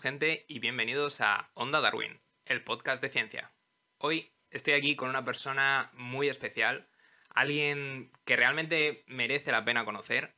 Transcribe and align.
gente 0.00 0.44
y 0.48 0.58
bienvenidos 0.58 1.20
a 1.20 1.50
Onda 1.54 1.80
Darwin, 1.80 2.20
el 2.46 2.64
podcast 2.64 3.00
de 3.00 3.08
ciencia. 3.08 3.52
Hoy 3.98 4.32
estoy 4.50 4.74
aquí 4.74 4.96
con 4.96 5.08
una 5.08 5.24
persona 5.24 5.90
muy 5.94 6.28
especial, 6.28 6.88
alguien 7.30 8.10
que 8.24 8.36
realmente 8.36 9.04
merece 9.06 9.52
la 9.52 9.64
pena 9.64 9.84
conocer. 9.84 10.36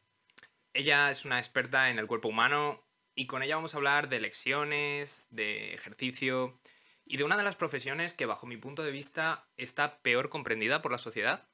Ella 0.74 1.11
es 1.11 1.24
una 1.24 1.38
experta 1.38 1.91
en 1.91 1.98
el 1.98 2.06
cuerpo 2.06 2.29
humano 2.29 2.87
y 3.14 3.27
con 3.27 3.42
ella 3.42 3.56
vamos 3.56 3.74
a 3.74 3.79
hablar 3.79 4.09
de 4.09 4.20
lecciones, 4.20 5.29
de 5.30 5.73
ejercicio 5.73 6.61
y 7.04 7.16
de 7.16 7.25
una 7.25 7.36
de 7.36 7.45
las 7.45 7.57
profesiones 7.57 8.12
que 8.12 8.27
bajo 8.27 8.46
mi 8.46 8.59
punto 8.59 8.82
de 8.82 8.91
vista 8.91 9.48
está 9.57 10.00
peor 10.00 10.29
comprendida 10.29 10.82
por 10.82 10.93
la 10.93 10.98
sociedad. 10.98 11.48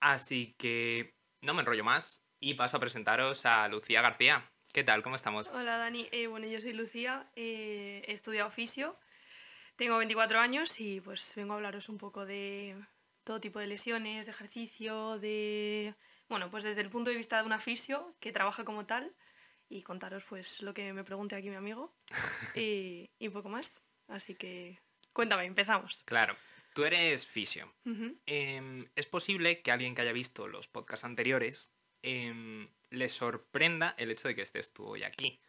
Así 0.00 0.54
que 0.58 1.16
no 1.42 1.54
me 1.54 1.60
enrollo 1.60 1.84
más 1.84 2.24
y 2.40 2.54
paso 2.54 2.78
a 2.78 2.80
presentaros 2.80 3.44
a 3.46 3.68
Lucía 3.68 4.00
García. 4.00 4.50
¿Qué 4.72 4.84
tal? 4.84 5.02
¿Cómo 5.02 5.16
estamos? 5.16 5.50
Hola 5.50 5.76
Dani, 5.76 6.08
eh, 6.12 6.28
bueno 6.28 6.46
yo 6.46 6.58
soy 6.58 6.72
Lucía, 6.72 7.26
eh, 7.36 8.02
he 8.06 8.12
estudiado 8.12 8.48
oficio, 8.48 8.98
tengo 9.76 9.98
24 9.98 10.40
años 10.40 10.80
y 10.80 11.02
pues 11.02 11.34
vengo 11.36 11.52
a 11.52 11.56
hablaros 11.56 11.90
un 11.90 11.98
poco 11.98 12.24
de 12.24 12.74
todo 13.22 13.38
tipo 13.38 13.58
de 13.58 13.66
lesiones, 13.66 14.24
de 14.24 14.32
ejercicio, 14.32 15.18
de... 15.18 15.94
Bueno, 16.30 16.48
pues 16.50 16.64
desde 16.64 16.80
el 16.80 16.88
punto 16.88 17.10
de 17.10 17.18
vista 17.18 17.36
de 17.36 17.44
un 17.44 17.52
oficio 17.52 18.14
que 18.18 18.32
trabaja 18.32 18.64
como 18.64 18.86
tal 18.86 19.14
y 19.68 19.82
contaros 19.82 20.24
pues 20.24 20.62
lo 20.62 20.72
que 20.72 20.94
me 20.94 21.04
pregunte 21.04 21.36
aquí 21.36 21.50
mi 21.50 21.56
amigo 21.56 21.94
y, 22.56 23.10
y 23.18 23.26
un 23.26 23.34
poco 23.34 23.50
más. 23.50 23.82
Así 24.08 24.34
que 24.34 24.80
cuéntame, 25.12 25.44
empezamos. 25.44 26.02
Claro, 26.04 26.34
tú 26.72 26.84
eres 26.84 27.26
fisio. 27.26 27.70
Em, 28.24 28.88
es 28.96 29.04
posible 29.04 29.60
que 29.60 29.70
alguien 29.70 29.94
que 29.94 30.00
haya 30.00 30.12
visto 30.12 30.48
los 30.48 30.66
podcasts 30.66 31.04
anteriores 31.04 31.70
em, 32.00 32.70
le 32.92 33.08
sorprenda 33.08 33.94
el 33.98 34.10
hecho 34.10 34.28
de 34.28 34.34
que 34.34 34.42
estés 34.42 34.72
tú 34.72 34.86
hoy 34.86 35.02
aquí. 35.02 35.40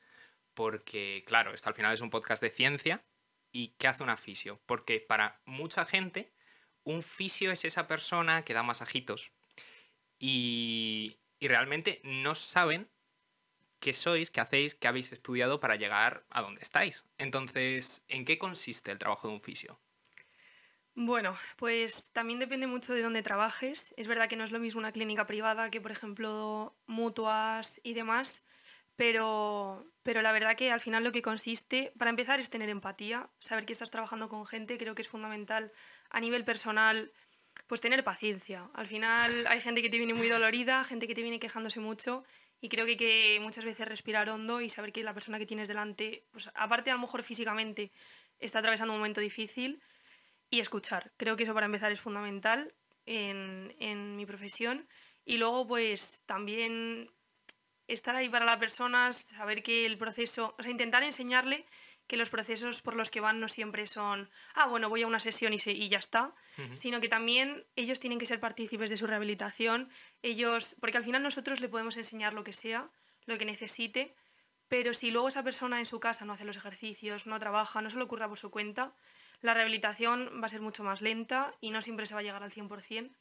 Porque, 0.54 1.24
claro, 1.28 1.54
esto 1.54 1.70
al 1.70 1.76
final 1.76 1.94
es 1.94 2.02
un 2.02 2.10
podcast 2.10 2.42
de 2.42 2.50
ciencia. 2.50 3.04
¿Y 3.52 3.70
qué 3.78 3.88
hace 3.88 4.04
un 4.04 4.18
fisio? 4.18 4.60
Porque 4.66 5.00
para 5.00 5.42
mucha 5.46 5.86
gente, 5.86 6.34
un 6.84 7.04
fisio 7.04 7.52
es 7.52 7.66
esa 7.66 7.88
persona 7.88 8.44
que 8.44 8.54
da 8.54 8.64
masajitos. 8.64 9.32
Y, 10.20 11.20
y 11.40 11.48
realmente 11.48 12.02
no 12.04 12.34
saben 12.34 12.90
qué 13.80 13.94
sois, 13.94 14.32
qué 14.32 14.42
hacéis, 14.42 14.76
qué 14.76 14.88
habéis 14.88 15.12
estudiado 15.12 15.60
para 15.60 15.76
llegar 15.76 16.26
a 16.30 16.42
donde 16.42 16.62
estáis. 16.62 17.06
Entonces, 17.18 18.06
¿en 18.08 18.26
qué 18.26 18.38
consiste 18.38 18.92
el 18.92 18.98
trabajo 18.98 19.28
de 19.28 19.34
un 19.34 19.42
fisio? 19.42 19.80
Bueno, 20.96 21.36
pues 21.58 22.12
también 22.12 22.40
depende 22.40 22.68
mucho 22.68 22.94
de 22.94 23.02
dónde 23.02 23.24
trabajes. 23.24 23.94
Es 23.98 24.08
verdad 24.08 24.30
que 24.30 24.36
no 24.36 24.44
es 24.44 24.52
lo 24.52 24.60
mismo 24.60 24.80
una 24.80 24.92
clínica 24.92 25.26
privada 25.26 25.72
que, 25.72 25.82
por 25.82 25.92
ejemplo, 25.92 26.76
mutuas 26.86 27.82
y 27.84 27.96
demás, 27.96 28.44
pero, 28.96 29.88
pero 30.04 30.22
la 30.22 30.32
verdad 30.32 30.56
que 30.56 30.72
al 30.72 30.82
final 30.82 31.04
lo 31.04 31.12
que 31.12 31.24
consiste, 31.24 31.92
para 31.98 32.12
empezar, 32.12 32.40
es 32.40 32.52
tener 32.52 32.70
empatía, 32.70 33.30
saber 33.40 33.66
que 33.66 33.74
estás 33.74 33.90
trabajando 33.90 34.30
con 34.30 34.46
gente, 34.46 34.78
creo 34.78 34.94
que 34.94 35.02
es 35.02 35.08
fundamental 35.08 35.72
a 36.12 36.20
nivel 36.20 36.44
personal, 36.46 37.12
pues 37.66 37.82
tener 37.82 38.04
paciencia. 38.04 38.70
Al 38.76 38.86
final 38.86 39.48
hay 39.48 39.62
gente 39.62 39.82
que 39.82 39.90
te 39.90 39.98
viene 39.98 40.14
muy 40.14 40.30
dolorida, 40.30 40.84
gente 40.84 41.08
que 41.08 41.16
te 41.16 41.24
viene 41.24 41.40
quejándose 41.40 41.80
mucho 41.80 42.24
y 42.62 42.70
creo 42.70 42.86
que 42.86 42.98
que 42.98 43.40
muchas 43.42 43.66
veces 43.66 43.88
respirar 43.88 44.30
hondo 44.30 44.62
y 44.62 44.70
saber 44.70 44.92
que 44.94 45.04
la 45.04 45.14
persona 45.14 45.40
que 45.40 45.48
tienes 45.48 45.68
delante, 45.68 46.24
pues 46.32 46.52
aparte 46.54 46.92
a 46.92 46.94
lo 46.94 47.00
mejor 47.00 47.24
físicamente 47.24 47.92
está 48.40 48.60
atravesando 48.60 48.94
un 48.94 49.00
momento 49.00 49.22
difícil, 49.22 49.82
y 50.54 50.60
escuchar. 50.60 51.12
Creo 51.18 51.36
que 51.36 51.44
eso 51.44 51.56
para 51.56 51.66
empezar 51.66 51.92
es 51.92 52.00
fundamental 52.00 52.76
en, 53.08 53.76
en 53.80 54.16
mi 54.16 54.28
profesión. 54.28 54.88
Y 55.26 55.38
luego, 55.38 55.66
pues 55.66 56.22
también 56.28 57.10
estar 57.88 58.16
ahí 58.16 58.30
para 58.30 58.46
la 58.46 58.60
persona, 58.60 59.12
saber 59.14 59.64
que 59.64 59.88
el 59.88 59.98
proceso, 59.98 60.56
o 60.60 60.62
sea, 60.62 60.72
intentar 60.72 61.02
enseñarle 61.02 61.66
que 62.06 62.18
los 62.18 62.30
procesos 62.30 62.84
por 62.84 62.96
los 62.96 63.10
que 63.10 63.20
van 63.20 63.40
no 63.40 63.48
siempre 63.48 63.88
son, 63.88 64.30
ah, 64.54 64.68
bueno, 64.68 64.90
voy 64.90 65.02
a 65.02 65.08
una 65.08 65.20
sesión 65.20 65.54
y, 65.54 65.58
se, 65.58 65.72
y 65.72 65.90
ya 65.90 65.98
está, 65.98 66.36
sino 66.76 67.02
que 67.02 67.08
también 67.08 67.66
ellos 67.76 68.00
tienen 68.00 68.20
que 68.20 68.28
ser 68.28 68.40
partícipes 68.40 68.92
de 68.92 68.98
su 68.98 69.08
rehabilitación, 69.08 69.90
ellos, 70.22 70.76
porque 70.80 70.98
al 70.98 71.04
final 71.04 71.24
nosotros 71.24 71.62
le 71.62 71.70
podemos 71.70 71.98
enseñar 71.98 72.36
lo 72.36 72.44
que 72.44 72.54
sea, 72.54 72.92
lo 73.26 73.40
que 73.40 73.46
necesite, 73.46 74.14
pero 74.68 74.94
si 74.94 75.10
luego 75.10 75.30
esa 75.30 75.44
persona 75.44 75.80
en 75.80 75.88
su 75.88 76.00
casa 76.00 76.26
no 76.26 76.34
hace 76.34 76.46
los 76.46 76.58
ejercicios, 76.58 77.26
no 77.26 77.40
trabaja, 77.40 77.82
no 77.82 77.90
se 77.90 77.98
le 77.98 78.04
ocurra 78.04 78.28
por 78.28 78.38
su 78.38 78.52
cuenta, 78.52 78.94
la 79.44 79.54
rehabilitación 79.54 80.40
va 80.42 80.46
a 80.46 80.50
ser 80.50 80.62
mucho 80.62 80.84
más 80.84 81.02
lenta 81.02 81.54
y 81.60 81.72
no 81.72 81.82
siempre 81.82 82.06
se 82.06 82.14
va 82.14 82.22
a 82.22 82.24
llegar 82.24 82.42
al 82.42 82.52
100%. 82.52 83.14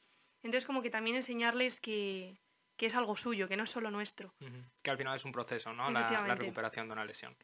Entonces, 0.45 0.65
como 0.65 0.81
que 0.81 0.89
también 0.89 1.17
enseñarles 1.17 1.81
que, 1.81 2.41
que 2.77 2.87
es 2.87 2.95
algo 2.95 3.17
suyo, 3.17 3.49
que 3.49 3.57
no 3.57 3.65
es 3.65 3.71
solo 3.71 3.91
nuestro. 3.91 4.33
Que 4.83 4.91
al 4.91 4.97
final 4.97 5.17
es 5.17 5.25
un 5.25 5.33
proceso, 5.33 5.73
¿no? 5.73 5.91
La, 5.91 6.09
la, 6.09 6.35
recuperación 6.37 6.87
de 6.87 6.93
una 6.93 7.05
lesión. 7.05 7.37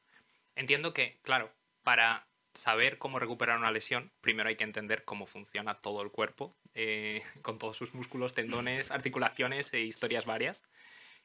Entiendo 0.55 0.95
que, 0.95 1.19
claro, 1.23 1.53
para 1.83 2.29
saber 2.55 2.99
cómo 2.99 3.19
recuperar 3.19 3.59
una 3.59 3.73
lesión, 3.73 4.13
primero 4.21 4.49
hay 4.49 4.57
que 4.57 4.65
entender 4.65 5.05
cómo 5.05 5.27
funciona 5.27 5.75
todo 5.75 6.03
el 6.03 6.13
cuerpo, 6.13 6.57
eh, 6.75 7.23
con 7.43 7.59
todos 7.59 7.77
sus 7.77 7.95
músculos, 7.95 8.35
tendones, 8.35 8.91
articulaciones 8.93 9.75
e 9.75 9.81
historias 9.81 10.25
varias. 10.25 10.63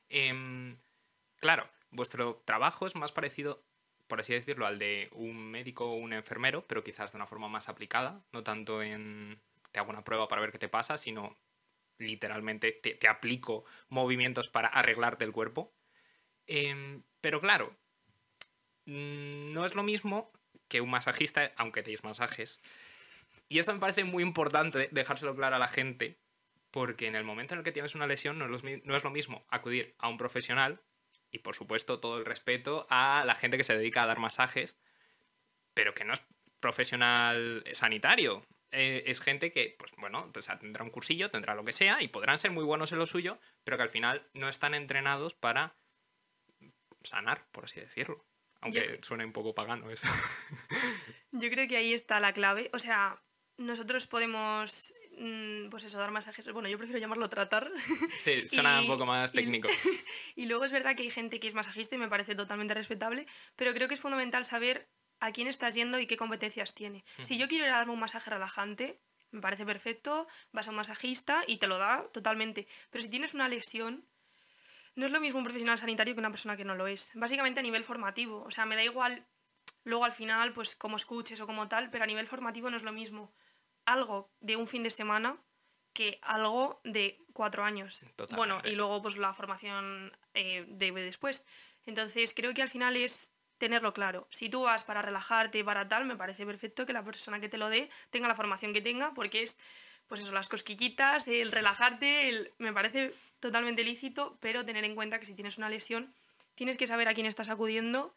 Eh, 0.09 0.75
claro, 1.37 1.69
vuestro 1.91 2.41
trabajo 2.45 2.87
es 2.87 2.95
más 2.95 3.11
parecido 3.11 3.63
por 4.07 4.19
así 4.19 4.33
decirlo, 4.33 4.65
al 4.65 4.79
de 4.79 5.09
un 5.13 5.51
médico 5.51 5.85
o 5.85 5.95
un 5.95 6.13
enfermero, 6.13 6.65
pero 6.67 6.83
quizás 6.83 7.11
de 7.11 7.17
una 7.17 7.27
forma 7.27 7.47
más 7.47 7.69
aplicada, 7.69 8.23
no 8.31 8.43
tanto 8.43 8.81
en 8.81 9.39
te 9.71 9.79
hago 9.79 9.89
una 9.89 10.03
prueba 10.03 10.27
para 10.27 10.41
ver 10.41 10.51
qué 10.51 10.59
te 10.59 10.69
pasa, 10.69 10.97
sino 10.97 11.35
literalmente 11.97 12.71
te, 12.71 13.07
aplico 13.07 13.65
movimientos 13.89 14.47
para 14.47 14.67
arreglarte 14.67 15.25
el 15.25 15.31
cuerpo. 15.31 15.73
Em, 16.45 17.03
pero 17.21 17.41
claro, 17.41 17.75
no 18.85 19.65
es 19.65 19.73
lo 19.73 19.83
mismo 19.83 20.31
que 20.67 20.81
un 20.81 20.91
masajista, 20.91 21.51
aunque 21.57 21.81
deis 21.81 22.03
masajes. 22.03 22.59
Y 23.49 23.59
esto 23.59 23.73
me 23.73 23.79
parece 23.79 24.03
muy 24.03 24.23
importante 24.23 24.89
dejárselo 24.91 25.35
claro 25.35 25.55
a 25.55 25.59
la 25.59 25.67
gente, 25.67 26.19
porque 26.71 27.07
en 27.07 27.15
el 27.15 27.23
momento 27.23 27.53
en 27.53 27.59
el 27.59 27.63
que 27.63 27.71
tienes 27.71 27.95
una 27.95 28.07
lesión 28.07 28.37
no 28.37 28.95
es 28.95 29.03
lo 29.03 29.09
mismo 29.09 29.45
acudir 29.49 29.95
a 29.97 30.07
un 30.07 30.17
profesional 30.17 30.81
y 31.33 31.39
por 31.39 31.55
supuesto 31.55 31.99
todo 31.99 32.19
el 32.19 32.25
respeto 32.25 32.85
a 32.89 33.23
la 33.25 33.35
gente 33.35 33.57
que 33.57 33.63
se 33.65 33.75
dedica 33.75 34.03
a 34.03 34.05
dar 34.05 34.19
masajes, 34.19 34.77
pero 35.73 35.93
que 35.93 36.05
no 36.05 36.13
es 36.13 36.21
profesional 36.59 37.63
sanitario. 37.73 38.45
Eh, 38.71 39.03
es 39.07 39.19
gente 39.19 39.51
que, 39.51 39.75
pues 39.77 39.91
bueno, 39.97 40.29
pues 40.31 40.47
tendrá 40.59 40.83
un 40.83 40.91
cursillo, 40.91 41.31
tendrá 41.31 41.55
lo 41.55 41.65
que 41.65 41.73
sea 41.73 42.01
y 42.01 42.07
podrán 42.07 42.37
ser 42.37 42.51
muy 42.51 42.63
buenos 42.63 42.91
en 42.91 42.99
lo 42.99 43.07
suyo, 43.07 43.39
pero 43.63 43.77
que 43.77 43.83
al 43.83 43.89
final 43.89 44.25
no 44.35 44.47
están 44.47 44.75
entrenados 44.75 45.33
para 45.33 45.75
sanar, 47.01 47.45
por 47.51 47.65
así 47.65 47.79
decirlo. 47.79 48.23
Aunque 48.61 48.99
suene 49.01 49.25
un 49.25 49.33
poco 49.33 49.55
pagano 49.55 49.89
eso. 49.89 50.07
Yo 51.31 51.49
creo 51.49 51.67
que 51.67 51.77
ahí 51.77 51.93
está 51.93 52.19
la 52.19 52.31
clave. 52.31 52.69
O 52.73 52.79
sea, 52.79 53.21
nosotros 53.57 54.07
podemos 54.07 54.93
pues 55.69 55.83
eso, 55.83 55.97
dar 55.97 56.11
masajes. 56.11 56.51
Bueno, 56.51 56.69
yo 56.69 56.77
prefiero 56.77 56.99
llamarlo 56.99 57.29
tratar. 57.29 57.71
Sí, 58.19 58.47
suena 58.47 58.81
un 58.81 58.87
poco 58.87 59.05
más 59.05 59.31
técnico. 59.31 59.67
Y, 60.35 60.45
luego 60.47 60.65
es 60.65 60.71
verdad 60.71 60.95
que 60.95 61.03
hay 61.03 61.11
gente 61.11 61.39
que 61.39 61.47
es 61.47 61.53
masajista 61.53 61.95
y 61.95 61.97
me 61.97 62.07
parece 62.07 62.35
totalmente 62.35 62.73
respetable, 62.73 63.25
pero 63.55 63.73
creo 63.73 63.87
que 63.87 63.93
es 63.93 63.99
fundamental 63.99 64.45
saber 64.45 64.89
a 65.19 65.31
quién 65.31 65.47
estás 65.47 65.75
yendo 65.75 65.99
y 65.99 66.07
qué 66.07 66.17
competencias 66.17 66.73
tiene. 66.73 67.05
Si 67.21 67.37
yo 67.37 67.47
quiero 67.47 67.65
ir 67.65 67.71
a 67.71 67.77
darme 67.77 67.93
un 67.93 67.99
masaje 67.99 68.29
relajante, 68.29 68.99
me 69.31 69.41
parece 69.41 69.65
perfecto, 69.65 70.27
vas 70.51 70.67
a 70.67 70.71
un 70.71 70.77
masajista 70.77 71.43
y 71.47 71.57
te 71.57 71.67
lo 71.67 71.77
da 71.77 72.03
totalmente. 72.11 72.67
Pero 72.89 73.03
si 73.03 73.09
tienes 73.09 73.33
una 73.33 73.47
lesión, 73.47 74.05
no 74.95 75.05
es 75.05 75.11
lo 75.11 75.19
mismo 75.19 75.39
un 75.39 75.43
profesional 75.43 75.77
sanitario 75.77 76.13
que 76.13 76.19
una 76.19 76.31
persona 76.31 76.57
que 76.57 76.65
no 76.65 76.75
lo 76.75 76.87
es. 76.87 77.11
Básicamente 77.15 77.59
a 77.59 77.63
nivel 77.63 77.83
formativo. 77.83 78.43
O 78.43 78.51
sea, 78.51 78.65
me 78.65 78.75
da 78.75 78.83
igual 78.83 79.25
luego 79.83 80.05
al 80.05 80.11
final, 80.11 80.53
pues 80.53 80.75
como 80.75 80.97
escuches 80.97 81.39
o 81.41 81.47
como 81.47 81.67
tal, 81.67 81.89
pero 81.89 82.03
a 82.03 82.07
nivel 82.07 82.27
formativo 82.27 82.69
no 82.69 82.77
es 82.77 82.83
lo 82.83 82.91
mismo 82.91 83.33
algo 83.85 84.29
de 84.39 84.55
un 84.55 84.67
fin 84.67 84.83
de 84.83 84.89
semana 84.89 85.37
que 85.93 86.19
algo 86.23 86.81
de 86.83 87.19
cuatro 87.33 87.63
años. 87.63 88.03
Bueno, 88.35 88.59
y 88.63 88.71
luego 88.71 89.01
pues 89.01 89.17
la 89.17 89.33
formación 89.33 90.11
eh, 90.33 90.65
de 90.67 90.91
después. 90.91 91.45
Entonces 91.85 92.33
creo 92.35 92.53
que 92.53 92.61
al 92.61 92.69
final 92.69 92.95
es 92.95 93.31
tenerlo 93.57 93.93
claro. 93.93 94.27
Si 94.29 94.49
tú 94.49 94.63
vas 94.63 94.83
para 94.83 95.01
relajarte, 95.01 95.63
para 95.63 95.87
tal, 95.87 96.05
me 96.05 96.15
parece 96.15 96.45
perfecto 96.45 96.85
que 96.85 96.93
la 96.93 97.03
persona 97.03 97.39
que 97.39 97.49
te 97.49 97.57
lo 97.57 97.69
dé 97.69 97.89
tenga 98.09 98.27
la 98.27 98.35
formación 98.35 98.73
que 98.73 98.81
tenga, 98.81 99.13
porque 99.13 99.43
es, 99.43 99.57
pues 100.07 100.21
eso, 100.21 100.31
las 100.31 100.49
cosquillitas, 100.49 101.27
el 101.27 101.51
relajarte, 101.51 102.29
el... 102.29 102.51
me 102.57 102.73
parece 102.73 103.13
totalmente 103.39 103.83
lícito, 103.83 104.37
pero 104.41 104.65
tener 104.65 104.83
en 104.83 104.95
cuenta 104.95 105.19
que 105.19 105.25
si 105.25 105.35
tienes 105.35 105.57
una 105.57 105.69
lesión, 105.69 106.13
tienes 106.55 106.77
que 106.77 106.87
saber 106.87 107.07
a 107.07 107.13
quién 107.13 107.25
estás 107.25 107.49
acudiendo 107.49 108.13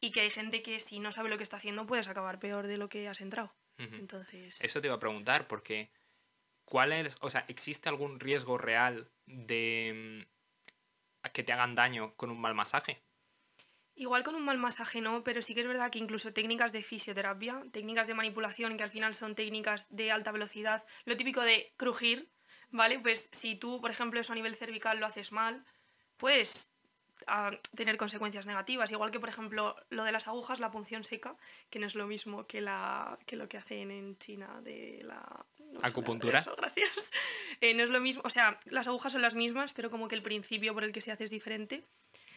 y 0.00 0.10
que 0.10 0.20
hay 0.20 0.30
gente 0.30 0.62
que 0.62 0.80
si 0.80 1.00
no 1.00 1.12
sabe 1.12 1.28
lo 1.28 1.36
que 1.36 1.42
está 1.42 1.56
haciendo 1.56 1.86
puedes 1.86 2.08
acabar 2.08 2.38
peor 2.38 2.66
de 2.66 2.78
lo 2.78 2.88
que 2.88 3.08
has 3.08 3.20
entrado. 3.20 3.52
Entonces... 3.78 4.60
Eso 4.60 4.80
te 4.80 4.88
iba 4.88 4.96
a 4.96 5.00
preguntar, 5.00 5.46
porque 5.46 5.90
¿cuál 6.64 6.92
es, 6.92 7.16
o 7.20 7.30
sea, 7.30 7.44
existe 7.48 7.88
algún 7.88 8.20
riesgo 8.20 8.58
real 8.58 9.10
de 9.26 10.26
mm, 10.26 11.30
que 11.32 11.42
te 11.42 11.52
hagan 11.52 11.74
daño 11.74 12.14
con 12.16 12.30
un 12.30 12.40
mal 12.40 12.54
masaje? 12.54 13.02
Igual 13.94 14.22
con 14.22 14.36
un 14.36 14.44
mal 14.44 14.58
masaje 14.58 15.00
no, 15.00 15.24
pero 15.24 15.42
sí 15.42 15.54
que 15.54 15.62
es 15.62 15.66
verdad 15.66 15.90
que 15.90 15.98
incluso 15.98 16.32
técnicas 16.32 16.72
de 16.72 16.82
fisioterapia, 16.82 17.64
técnicas 17.72 18.06
de 18.06 18.14
manipulación, 18.14 18.76
que 18.76 18.84
al 18.84 18.90
final 18.90 19.14
son 19.14 19.34
técnicas 19.34 19.88
de 19.90 20.12
alta 20.12 20.30
velocidad, 20.30 20.86
lo 21.04 21.16
típico 21.16 21.40
de 21.40 21.72
crujir, 21.76 22.30
¿vale? 22.70 23.00
Pues 23.00 23.28
si 23.32 23.56
tú, 23.56 23.80
por 23.80 23.90
ejemplo, 23.90 24.20
eso 24.20 24.32
a 24.32 24.36
nivel 24.36 24.54
cervical 24.54 24.98
lo 24.98 25.06
haces 25.06 25.32
mal, 25.32 25.64
puedes 26.16 26.70
a 27.26 27.50
tener 27.74 27.96
consecuencias 27.96 28.46
negativas. 28.46 28.90
Igual 28.90 29.10
que, 29.10 29.20
por 29.20 29.28
ejemplo, 29.28 29.76
lo 29.90 30.04
de 30.04 30.12
las 30.12 30.28
agujas, 30.28 30.60
la 30.60 30.70
punción 30.70 31.04
seca, 31.04 31.36
que 31.70 31.78
no 31.78 31.86
es 31.86 31.94
lo 31.94 32.06
mismo 32.06 32.46
que, 32.46 32.60
la, 32.60 33.18
que 33.26 33.36
lo 33.36 33.48
que 33.48 33.58
hacen 33.58 33.90
en 33.90 34.18
China 34.18 34.60
de 34.62 35.02
la... 35.04 35.44
Acupuntura. 35.82 36.38
Eso, 36.38 36.54
gracias. 36.56 37.10
Eh, 37.60 37.74
no 37.74 37.82
es 37.82 37.90
lo 37.90 37.98
mismo, 37.98 38.22
o 38.24 38.30
sea, 38.30 38.54
las 38.66 38.86
agujas 38.86 39.10
son 39.10 39.20
las 39.20 39.34
mismas, 39.34 39.72
pero 39.72 39.90
como 39.90 40.06
que 40.06 40.14
el 40.14 40.22
principio 40.22 40.74
por 40.74 40.84
el 40.84 40.92
que 40.92 41.00
se 41.00 41.10
hace 41.10 41.24
es 41.24 41.30
diferente. 41.30 41.82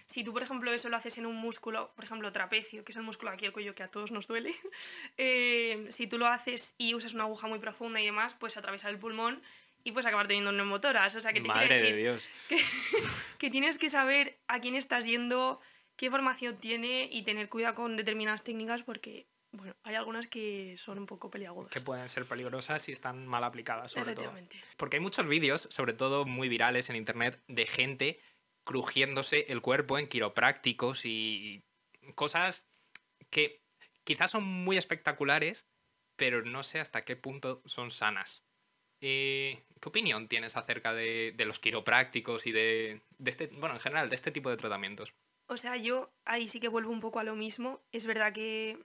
Si 0.08 0.24
tú, 0.24 0.34
por 0.34 0.42
ejemplo, 0.42 0.72
eso 0.72 0.90
lo 0.90 0.98
haces 0.98 1.20
en 1.20 1.26
un 1.26 1.36
músculo, 1.36 1.94
por 1.96 2.04
ejemplo, 2.04 2.32
trapecio, 2.32 2.84
que 2.84 2.92
es 2.92 2.98
el 2.98 3.04
músculo 3.04 3.32
aquí 3.32 3.46
el 3.46 3.54
cuello 3.54 3.76
que 3.76 3.84
a 3.84 3.88
todos 3.88 4.12
nos 4.12 4.28
duele, 4.28 4.54
eh, 5.18 5.86
si 5.90 6.08
tú 6.08 6.18
lo 6.18 6.26
haces 6.26 6.74
y 6.78 6.96
usas 6.96 7.14
una 7.14 7.26
aguja 7.26 7.48
muy 7.48 7.60
profunda 7.60 8.02
y 8.02 8.06
demás, 8.06 8.34
puedes 8.34 8.58
atravesar 8.58 8.92
el 8.92 9.00
pulmón 9.00 9.42
y 9.84 9.92
puedes 9.92 10.06
acabar 10.06 10.28
teniendo 10.28 10.52
neumotoras. 10.52 11.16
O 11.16 11.22
sea, 11.22 11.34
que 11.34 11.42
te 11.42 11.48
Madre 11.48 11.82
de 11.82 11.96
Dios. 11.96 12.30
Que, 13.38 13.50
tienes 13.50 13.80
que 13.80 13.90
saber 13.90 14.38
a 14.48 14.60
quién 14.60 14.76
estás 14.76 15.06
yendo, 15.06 15.60
qué 15.96 16.12
formación 16.12 16.56
tiene 16.58 17.10
y 17.12 17.24
tener 17.24 17.50
cuidado 17.50 17.74
con 17.74 17.98
determinadas 17.98 18.44
técnicas 18.44 18.84
porque, 18.84 19.26
bueno, 19.52 19.76
hay 19.84 19.96
algunas 19.96 20.28
que 20.28 20.76
son 20.78 21.00
un 21.00 21.08
poco 21.08 21.32
peliagudas. 21.32 21.72
Que 21.72 21.82
pueden 21.82 22.08
ser 22.08 22.26
peligrosas 22.26 22.84
si 22.84 22.92
están 22.92 23.26
mal 23.26 23.44
aplicadas, 23.44 23.92
sobre 23.92 24.14
todo. 24.14 24.32
Porque 24.78 24.98
hay 24.98 25.02
muchos 25.02 25.28
vídeos, 25.28 25.68
sobre 25.72 25.94
todo 25.94 26.26
muy 26.26 26.50
virales 26.50 26.90
en 26.92 26.98
internet, 26.98 27.42
de 27.48 27.66
gente 27.66 28.20
crujiéndose 28.64 29.46
el 29.50 29.62
cuerpo 29.62 29.98
en 29.98 30.08
quiroprácticos 30.08 31.06
y 31.06 31.64
cosas 32.14 32.64
que 33.32 33.62
quizás 34.04 34.32
son 34.32 34.44
muy 34.44 34.78
espectaculares, 34.78 35.66
pero 36.16 36.44
no 36.44 36.62
sé 36.64 36.80
hasta 36.80 37.02
qué 37.02 37.16
punto 37.16 37.62
son 37.66 37.90
sanas. 37.90 38.44
Eh, 39.02 39.64
¿Qué 39.82 39.90
opinión 39.90 40.28
tienes 40.28 40.58
acerca 40.58 40.94
de, 40.94 41.34
los 41.40 41.60
quiroprácticos 41.60 42.46
y 42.46 42.52
de, 42.52 43.02
este, 43.26 43.48
bueno, 43.58 43.76
en 43.76 43.82
general, 43.82 44.10
de 44.10 44.16
este 44.16 44.32
tipo 44.32 44.52
de 44.52 44.58
tratamientos? 44.58 45.14
O 45.48 45.58
sea, 45.58 45.76
yo 45.76 46.14
ahí 46.24 46.48
sí 46.48 46.60
que 46.60 46.68
vuelvo 46.68 46.92
un 46.92 47.00
poco 47.00 47.20
a 47.20 47.24
lo 47.24 47.36
mismo. 47.36 47.82
Es 47.92 48.06
verdad 48.06 48.32
que 48.32 48.78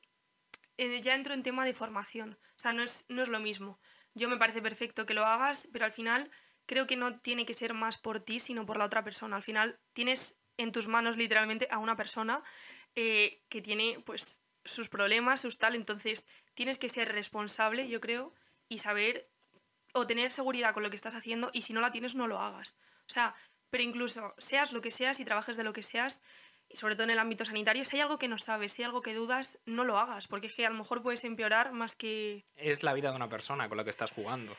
eh, 0.78 1.00
ya 1.02 1.14
entro 1.14 1.34
en 1.34 1.42
tema 1.42 1.66
de 1.66 1.74
formación. 1.74 2.38
O 2.56 2.58
sea, 2.58 2.72
no 2.72 2.82
es, 2.82 3.04
no 3.10 3.22
es 3.22 3.28
lo 3.28 3.40
mismo. 3.40 3.78
Yo 4.14 4.30
me 4.30 4.38
parece 4.38 4.62
perfecto 4.62 5.04
que 5.04 5.12
lo 5.12 5.26
hagas, 5.26 5.68
pero 5.70 5.84
al 5.84 5.92
final 5.92 6.30
creo 6.64 6.86
que 6.86 6.96
no 6.96 7.20
tiene 7.20 7.44
que 7.44 7.52
ser 7.52 7.74
más 7.74 7.98
por 7.98 8.20
ti, 8.20 8.40
sino 8.40 8.64
por 8.64 8.78
la 8.78 8.86
otra 8.86 9.04
persona. 9.04 9.36
Al 9.36 9.42
final 9.42 9.78
tienes 9.92 10.36
en 10.56 10.72
tus 10.72 10.88
manos 10.88 11.18
literalmente 11.18 11.68
a 11.70 11.76
una 11.76 11.96
persona 11.96 12.42
eh, 12.94 13.42
que 13.50 13.60
tiene 13.60 14.02
pues 14.06 14.40
sus 14.64 14.88
problemas, 14.88 15.42
sus 15.42 15.58
tal, 15.58 15.74
entonces 15.74 16.26
tienes 16.54 16.78
que 16.78 16.88
ser 16.88 17.12
responsable, 17.12 17.88
yo 17.88 18.00
creo, 18.00 18.34
y 18.68 18.78
saber 18.78 19.30
o 19.96 20.06
tener 20.06 20.30
seguridad 20.30 20.72
con 20.72 20.82
lo 20.82 20.90
que 20.90 20.96
estás 20.96 21.14
haciendo 21.14 21.50
y 21.52 21.62
si 21.62 21.72
no 21.72 21.80
la 21.80 21.90
tienes 21.90 22.14
no 22.14 22.26
lo 22.26 22.38
hagas. 22.38 22.76
O 23.06 23.10
sea, 23.10 23.34
pero 23.70 23.82
incluso 23.82 24.34
seas 24.38 24.72
lo 24.72 24.80
que 24.80 24.90
seas 24.90 25.20
y 25.20 25.24
trabajes 25.24 25.56
de 25.56 25.64
lo 25.64 25.72
que 25.72 25.82
seas, 25.82 26.22
y 26.68 26.76
sobre 26.76 26.94
todo 26.94 27.04
en 27.04 27.10
el 27.10 27.18
ámbito 27.18 27.44
sanitario, 27.44 27.84
si 27.84 27.96
hay 27.96 28.02
algo 28.02 28.18
que 28.18 28.28
no 28.28 28.38
sabes, 28.38 28.72
si 28.72 28.82
hay 28.82 28.86
algo 28.86 29.02
que 29.02 29.14
dudas, 29.14 29.58
no 29.66 29.84
lo 29.84 29.98
hagas, 29.98 30.28
porque 30.28 30.48
es 30.48 30.54
que 30.54 30.66
a 30.66 30.70
lo 30.70 30.76
mejor 30.76 31.02
puedes 31.02 31.24
empeorar 31.24 31.72
más 31.72 31.94
que... 31.94 32.44
Es 32.56 32.82
la 32.82 32.92
vida 32.92 33.10
de 33.10 33.16
una 33.16 33.28
persona 33.28 33.68
con 33.68 33.78
la 33.78 33.84
que 33.84 33.90
estás 33.90 34.10
jugando. 34.10 34.52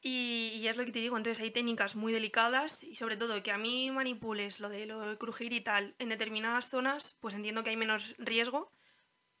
Y, 0.00 0.52
y 0.56 0.66
es 0.66 0.76
lo 0.76 0.84
que 0.84 0.90
te 0.90 0.98
digo, 0.98 1.16
entonces 1.16 1.42
hay 1.42 1.52
técnicas 1.52 1.94
muy 1.94 2.12
delicadas 2.12 2.82
y 2.82 2.96
sobre 2.96 3.16
todo 3.16 3.40
que 3.42 3.52
a 3.52 3.58
mí 3.58 3.90
manipules 3.92 4.58
lo 4.58 4.68
de 4.68 4.84
lo 4.86 5.00
de 5.00 5.16
crujir 5.16 5.52
y 5.52 5.60
tal 5.60 5.94
en 6.00 6.08
determinadas 6.08 6.68
zonas, 6.68 7.16
pues 7.20 7.34
entiendo 7.34 7.62
que 7.62 7.70
hay 7.70 7.76
menos 7.76 8.16
riesgo, 8.18 8.72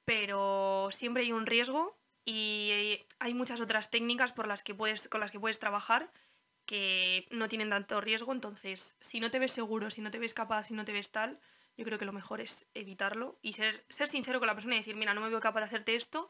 pero 0.04 0.88
siempre 0.92 1.24
hay 1.24 1.32
un 1.32 1.46
riesgo 1.46 1.98
y 2.24 3.04
hay 3.18 3.34
muchas 3.34 3.60
otras 3.60 3.90
técnicas 3.90 4.32
por 4.32 4.46
las 4.46 4.62
que 4.62 4.74
puedes, 4.74 5.08
con 5.08 5.20
las 5.20 5.30
que 5.30 5.40
puedes 5.40 5.58
trabajar 5.58 6.12
que 6.66 7.26
no 7.30 7.48
tienen 7.48 7.70
tanto 7.70 8.00
riesgo. 8.00 8.32
Entonces, 8.32 8.96
si 9.00 9.20
no 9.20 9.30
te 9.30 9.38
ves 9.38 9.52
seguro, 9.52 9.90
si 9.90 10.00
no 10.00 10.10
te 10.10 10.18
ves 10.18 10.34
capaz, 10.34 10.64
si 10.64 10.74
no 10.74 10.84
te 10.84 10.92
ves 10.92 11.10
tal, 11.10 11.40
yo 11.76 11.84
creo 11.84 11.98
que 11.98 12.04
lo 12.04 12.12
mejor 12.12 12.40
es 12.40 12.66
evitarlo 12.74 13.38
y 13.42 13.54
ser, 13.54 13.84
ser 13.88 14.08
sincero 14.08 14.38
con 14.38 14.46
la 14.46 14.54
persona 14.54 14.76
y 14.76 14.78
decir, 14.78 14.96
mira, 14.96 15.14
no 15.14 15.20
me 15.20 15.28
veo 15.28 15.40
capaz 15.40 15.60
de 15.60 15.66
hacerte 15.66 15.94
esto, 15.94 16.28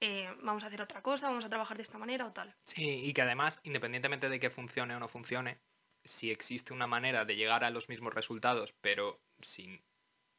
eh, 0.00 0.28
vamos 0.42 0.64
a 0.64 0.66
hacer 0.66 0.82
otra 0.82 1.02
cosa, 1.02 1.28
vamos 1.28 1.44
a 1.44 1.48
trabajar 1.48 1.76
de 1.76 1.84
esta 1.84 1.98
manera 1.98 2.26
o 2.26 2.32
tal. 2.32 2.54
Sí, 2.64 3.04
y 3.04 3.12
que 3.12 3.22
además, 3.22 3.60
independientemente 3.62 4.28
de 4.28 4.40
que 4.40 4.50
funcione 4.50 4.94
o 4.96 4.98
no 4.98 5.08
funcione, 5.08 5.60
si 6.04 6.30
existe 6.30 6.72
una 6.72 6.88
manera 6.88 7.24
de 7.24 7.36
llegar 7.36 7.62
a 7.64 7.70
los 7.70 7.88
mismos 7.88 8.12
resultados, 8.12 8.74
pero 8.80 9.20
sin, 9.40 9.80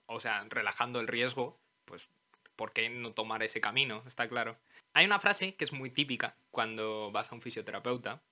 o 0.05 0.19
sea, 0.19 0.45
relajando 0.49 0.99
el 0.99 1.07
riesgo, 1.07 1.61
pues 1.85 2.09
¿por 2.55 2.73
qué 2.73 2.89
no 2.89 3.13
tomar 3.13 3.43
ese 3.43 3.61
camino? 3.61 4.03
Está 4.05 4.27
claro. 4.27 4.59
Hay 4.93 5.05
una 5.05 5.19
frase 5.19 5.55
que 5.55 5.63
es 5.63 5.73
muy 5.73 5.89
típica 5.89 6.37
cuando 6.51 7.11
vas 7.11 7.31
a 7.31 7.35
un 7.35 7.41
fisioterapeuta, 7.41 8.23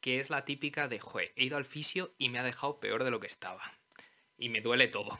que 0.00 0.18
es 0.18 0.30
la 0.30 0.44
típica 0.44 0.88
de, 0.88 0.98
joder, 0.98 1.32
he 1.36 1.44
ido 1.44 1.56
al 1.56 1.64
fisio 1.64 2.14
y 2.18 2.28
me 2.28 2.38
ha 2.38 2.42
dejado 2.42 2.80
peor 2.80 3.04
de 3.04 3.10
lo 3.10 3.20
que 3.20 3.26
estaba. 3.26 3.62
Y 4.36 4.48
me 4.48 4.60
duele 4.60 4.88
todo. 4.88 5.18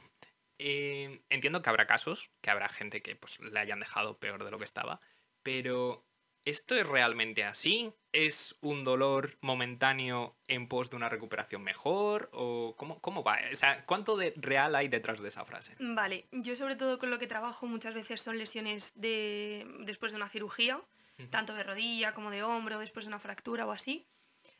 Eh, 0.59 1.23
entiendo 1.29 1.61
que 1.63 1.71
habrá 1.71 1.87
casos, 1.87 2.31
que 2.41 2.51
habrá 2.51 2.69
gente 2.69 3.03
que 3.03 3.17
pues, 3.17 3.41
le 3.41 3.59
hayan 3.59 3.81
dejado 3.81 4.19
peor 4.19 4.45
de 4.45 4.51
lo 4.51 4.59
que 4.59 4.65
estaba, 4.65 5.01
pero 5.43 6.07
¿Esto 6.45 6.75
es 6.75 6.87
realmente 6.87 7.45
así? 7.45 7.93
¿Es 8.11 8.57
un 8.61 8.83
dolor 8.83 9.37
momentáneo 9.43 10.37
en 10.49 10.67
pos 10.67 10.91
de 10.91 10.97
una 10.97 11.09
recuperación 11.09 11.63
mejor? 11.63 12.31
¿O 12.33 12.75
cómo, 12.77 13.01
cómo 13.01 13.23
va? 13.23 13.39
O 13.53 13.57
sea, 13.57 13.87
¿cuánto 13.87 14.17
de 14.17 14.35
real 14.37 14.75
hay 14.75 14.89
detrás 14.89 15.21
de 15.21 15.29
esa 15.29 15.45
frase? 15.45 15.77
Vale, 15.79 16.27
yo 16.33 16.57
sobre 16.57 16.75
todo 16.75 16.99
con 16.99 17.11
lo 17.11 17.19
que 17.19 17.29
trabajo 17.29 17.67
muchas 17.67 17.95
veces 17.95 18.21
son 18.21 18.39
lesiones 18.39 18.93
de, 18.97 19.67
después 19.81 20.13
de 20.13 20.17
una 20.17 20.29
cirugía, 20.29 20.81
tanto 21.31 21.55
de 21.55 21.63
rodilla 21.63 22.13
como 22.13 22.31
de 22.31 22.43
hombro, 22.43 22.81
después 22.81 23.05
de 23.05 23.11
una 23.11 23.21
fractura 23.21 23.65
o 23.65 23.71
así. 23.71 24.09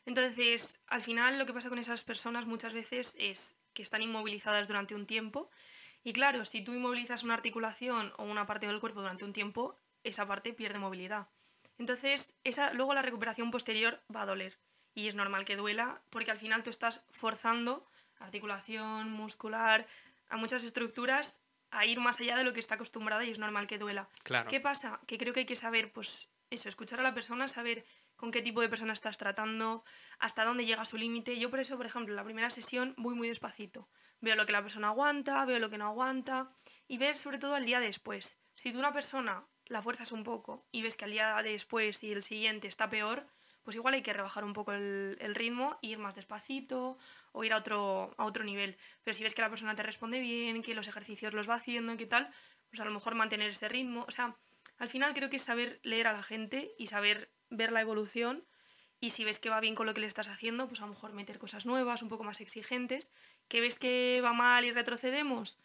Entonces, 0.05 0.79
al 0.87 1.01
final 1.01 1.37
lo 1.37 1.45
que 1.45 1.53
pasa 1.53 1.67
con 1.67 1.79
esas 1.79 2.05
personas 2.05 2.45
muchas 2.45 2.73
veces 2.73 3.17
es 3.19 3.57
que 3.73 3.83
están 3.83 4.01
inmovilizadas 4.01 4.67
durante 4.69 4.95
un 4.95 5.05
tiempo. 5.05 5.49
Y 6.03 6.13
claro, 6.13 6.45
si 6.45 6.61
tú 6.61 6.73
inmovilizas 6.73 7.23
una 7.23 7.33
articulación 7.33 8.13
o 8.17 8.23
una 8.23 8.45
parte 8.45 8.67
del 8.67 8.79
cuerpo 8.79 9.01
durante 9.01 9.25
un 9.25 9.33
tiempo, 9.33 9.77
esa 10.03 10.25
parte 10.25 10.53
pierde 10.53 10.79
movilidad. 10.79 11.27
Entonces, 11.77 12.35
esa, 12.43 12.73
luego 12.73 12.93
la 12.93 13.01
recuperación 13.01 13.51
posterior 13.51 14.01
va 14.13 14.23
a 14.23 14.25
doler. 14.25 14.59
Y 14.95 15.07
es 15.07 15.15
normal 15.15 15.45
que 15.45 15.55
duela 15.55 16.01
porque 16.09 16.31
al 16.31 16.37
final 16.37 16.63
tú 16.63 16.69
estás 16.69 17.05
forzando 17.11 17.87
articulación 18.19 19.11
muscular, 19.11 19.85
a 20.29 20.37
muchas 20.37 20.63
estructuras 20.63 21.39
a 21.71 21.85
ir 21.85 21.99
más 21.99 22.19
allá 22.21 22.37
de 22.37 22.43
lo 22.43 22.53
que 22.53 22.59
está 22.59 22.75
acostumbrada 22.75 23.25
y 23.25 23.31
es 23.31 23.39
normal 23.39 23.67
que 23.67 23.79
duela. 23.79 24.07
Claro. 24.23 24.49
¿Qué 24.49 24.59
pasa? 24.59 24.99
Que 25.07 25.17
creo 25.17 25.33
que 25.33 25.41
hay 25.41 25.45
que 25.45 25.55
saber, 25.55 25.91
pues 25.91 26.29
eso, 26.49 26.69
escuchar 26.69 26.99
a 26.99 27.03
la 27.03 27.13
persona, 27.13 27.47
saber 27.47 27.83
con 28.15 28.31
qué 28.31 28.41
tipo 28.41 28.61
de 28.61 28.69
persona 28.69 28.93
estás 28.93 29.17
tratando, 29.17 29.83
hasta 30.19 30.45
dónde 30.45 30.65
llega 30.65 30.85
su 30.85 30.97
límite. 30.97 31.37
Yo 31.39 31.49
por 31.49 31.59
eso, 31.59 31.75
por 31.77 31.85
ejemplo, 31.85 32.13
en 32.13 32.15
la 32.15 32.23
primera 32.23 32.49
sesión 32.51 32.93
voy 32.97 33.15
muy 33.15 33.27
despacito. 33.27 33.89
Veo 34.21 34.35
lo 34.35 34.45
que 34.45 34.51
la 34.51 34.61
persona 34.61 34.89
aguanta, 34.89 35.43
veo 35.45 35.59
lo 35.59 35.69
que 35.69 35.77
no 35.77 35.87
aguanta 35.87 36.51
y 36.87 36.97
ver 36.97 37.17
sobre 37.17 37.39
todo 37.39 37.55
al 37.55 37.65
día 37.65 37.79
después. 37.79 38.37
Si 38.55 38.71
tú 38.71 38.79
una 38.79 38.93
persona 38.93 39.45
la 39.67 39.81
fuerzas 39.81 40.11
un 40.11 40.23
poco 40.23 40.65
y 40.71 40.81
ves 40.81 40.95
que 40.95 41.05
al 41.05 41.11
día 41.11 41.41
después 41.43 42.03
y 42.03 42.11
el 42.11 42.23
siguiente 42.23 42.67
está 42.67 42.89
peor, 42.89 43.27
pues 43.63 43.75
igual 43.75 43.93
hay 43.93 44.01
que 44.01 44.13
rebajar 44.13 44.43
un 44.43 44.53
poco 44.53 44.73
el, 44.73 45.35
ritmo, 45.35 45.77
ir 45.81 45.97
más 45.97 46.15
despacito 46.15 46.97
o 47.31 47.43
ir 47.43 47.53
a 47.53 47.57
otro, 47.57 48.13
a 48.17 48.25
otro 48.25 48.43
nivel. 48.43 48.77
Pero 49.03 49.15
si 49.15 49.23
ves 49.23 49.33
que 49.33 49.41
la 49.41 49.49
persona 49.49 49.75
te 49.75 49.83
responde 49.83 50.19
bien, 50.19 50.61
que 50.61 50.75
los 50.75 50.87
ejercicios 50.87 51.33
los 51.33 51.49
va 51.49 51.55
haciendo 51.55 51.93
y 51.93 51.97
qué 51.97 52.05
tal, 52.05 52.29
pues 52.69 52.81
a 52.81 52.85
lo 52.85 52.91
mejor 52.91 53.15
mantener 53.15 53.49
ese 53.49 53.69
ritmo. 53.69 54.05
O 54.07 54.11
sea, 54.11 54.35
al 54.77 54.89
final 54.89 55.13
creo 55.13 55.29
que 55.29 55.37
es 55.37 55.41
saber 55.41 55.79
leer 55.83 56.07
a 56.07 56.13
la 56.13 56.23
gente 56.23 56.73
y 56.77 56.87
saber 56.87 57.31
ver 57.49 57.71
la 57.71 57.81
evolución. 57.81 58.45
Y 58.99 59.11
si 59.11 59.23
ves 59.23 59.39
que 59.39 59.49
va 59.49 59.59
bien 59.59 59.75
con 59.75 59.85
lo 59.85 59.93
que 59.93 60.01
le 60.01 60.07
estás 60.07 60.27
haciendo, 60.27 60.67
pues 60.67 60.79
a 60.81 60.83
lo 60.83 60.89
mejor 60.89 61.13
meter 61.13 61.39
cosas 61.39 61.65
nuevas, 61.65 62.01
un 62.01 62.09
poco 62.09 62.23
más 62.23 62.41
exigentes. 62.41 63.11
Que 63.47 63.61
ves 63.61 63.79
que 63.79 64.21
va 64.23 64.33
mal 64.33 64.65
y 64.65 64.71
retrocedemos, 64.71 65.59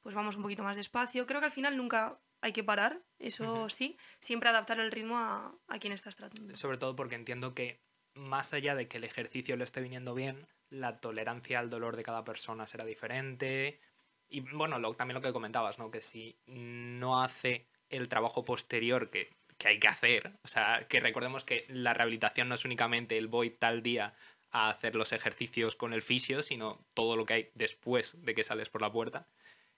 pues 0.00 0.14
vamos 0.14 0.36
un 0.36 0.42
poquito 0.42 0.62
más 0.64 0.76
despacio. 0.76 1.26
Creo 1.26 1.40
que 1.40 1.46
al 1.46 1.52
final 1.52 1.76
nunca 1.76 2.18
hay 2.44 2.52
que 2.52 2.62
parar, 2.62 3.00
eso 3.18 3.70
sí, 3.70 3.96
siempre 4.18 4.50
adaptar 4.50 4.78
el 4.78 4.92
ritmo 4.92 5.16
a, 5.16 5.56
a 5.66 5.78
quien 5.78 5.94
estás 5.94 6.14
tratando. 6.14 6.54
Sobre 6.54 6.76
todo 6.76 6.94
porque 6.94 7.14
entiendo 7.14 7.54
que 7.54 7.80
más 8.12 8.52
allá 8.52 8.74
de 8.74 8.86
que 8.86 8.98
el 8.98 9.04
ejercicio 9.04 9.56
le 9.56 9.64
esté 9.64 9.80
viniendo 9.80 10.12
bien, 10.14 10.46
la 10.68 10.92
tolerancia 10.92 11.58
al 11.58 11.70
dolor 11.70 11.96
de 11.96 12.02
cada 12.02 12.22
persona 12.22 12.66
será 12.66 12.84
diferente. 12.84 13.80
Y 14.28 14.40
bueno, 14.40 14.78
también 14.92 15.14
lo 15.14 15.22
que 15.22 15.32
comentabas, 15.32 15.78
¿no? 15.78 15.90
Que 15.90 16.02
si 16.02 16.38
no 16.44 17.22
hace 17.22 17.66
el 17.88 18.10
trabajo 18.10 18.44
posterior 18.44 19.08
que, 19.08 19.30
que, 19.56 19.68
hay 19.68 19.80
que 19.80 19.88
hacer, 19.88 20.38
o 20.42 20.48
sea, 20.48 20.86
que 20.86 21.00
recordemos 21.00 21.44
que 21.44 21.64
la 21.68 21.94
rehabilitación 21.94 22.50
no 22.50 22.56
es 22.56 22.66
únicamente 22.66 23.16
el 23.16 23.28
voy 23.28 23.48
tal 23.48 23.82
día 23.82 24.12
a 24.50 24.68
hacer 24.68 24.96
los 24.96 25.12
ejercicios 25.12 25.76
con 25.76 25.94
el 25.94 26.02
fisio, 26.02 26.42
sino 26.42 26.84
todo 26.92 27.16
lo 27.16 27.24
que 27.24 27.34
hay 27.34 27.50
después 27.54 28.22
de 28.22 28.34
que 28.34 28.44
sales 28.44 28.68
por 28.68 28.82
la 28.82 28.92
puerta. 28.92 29.28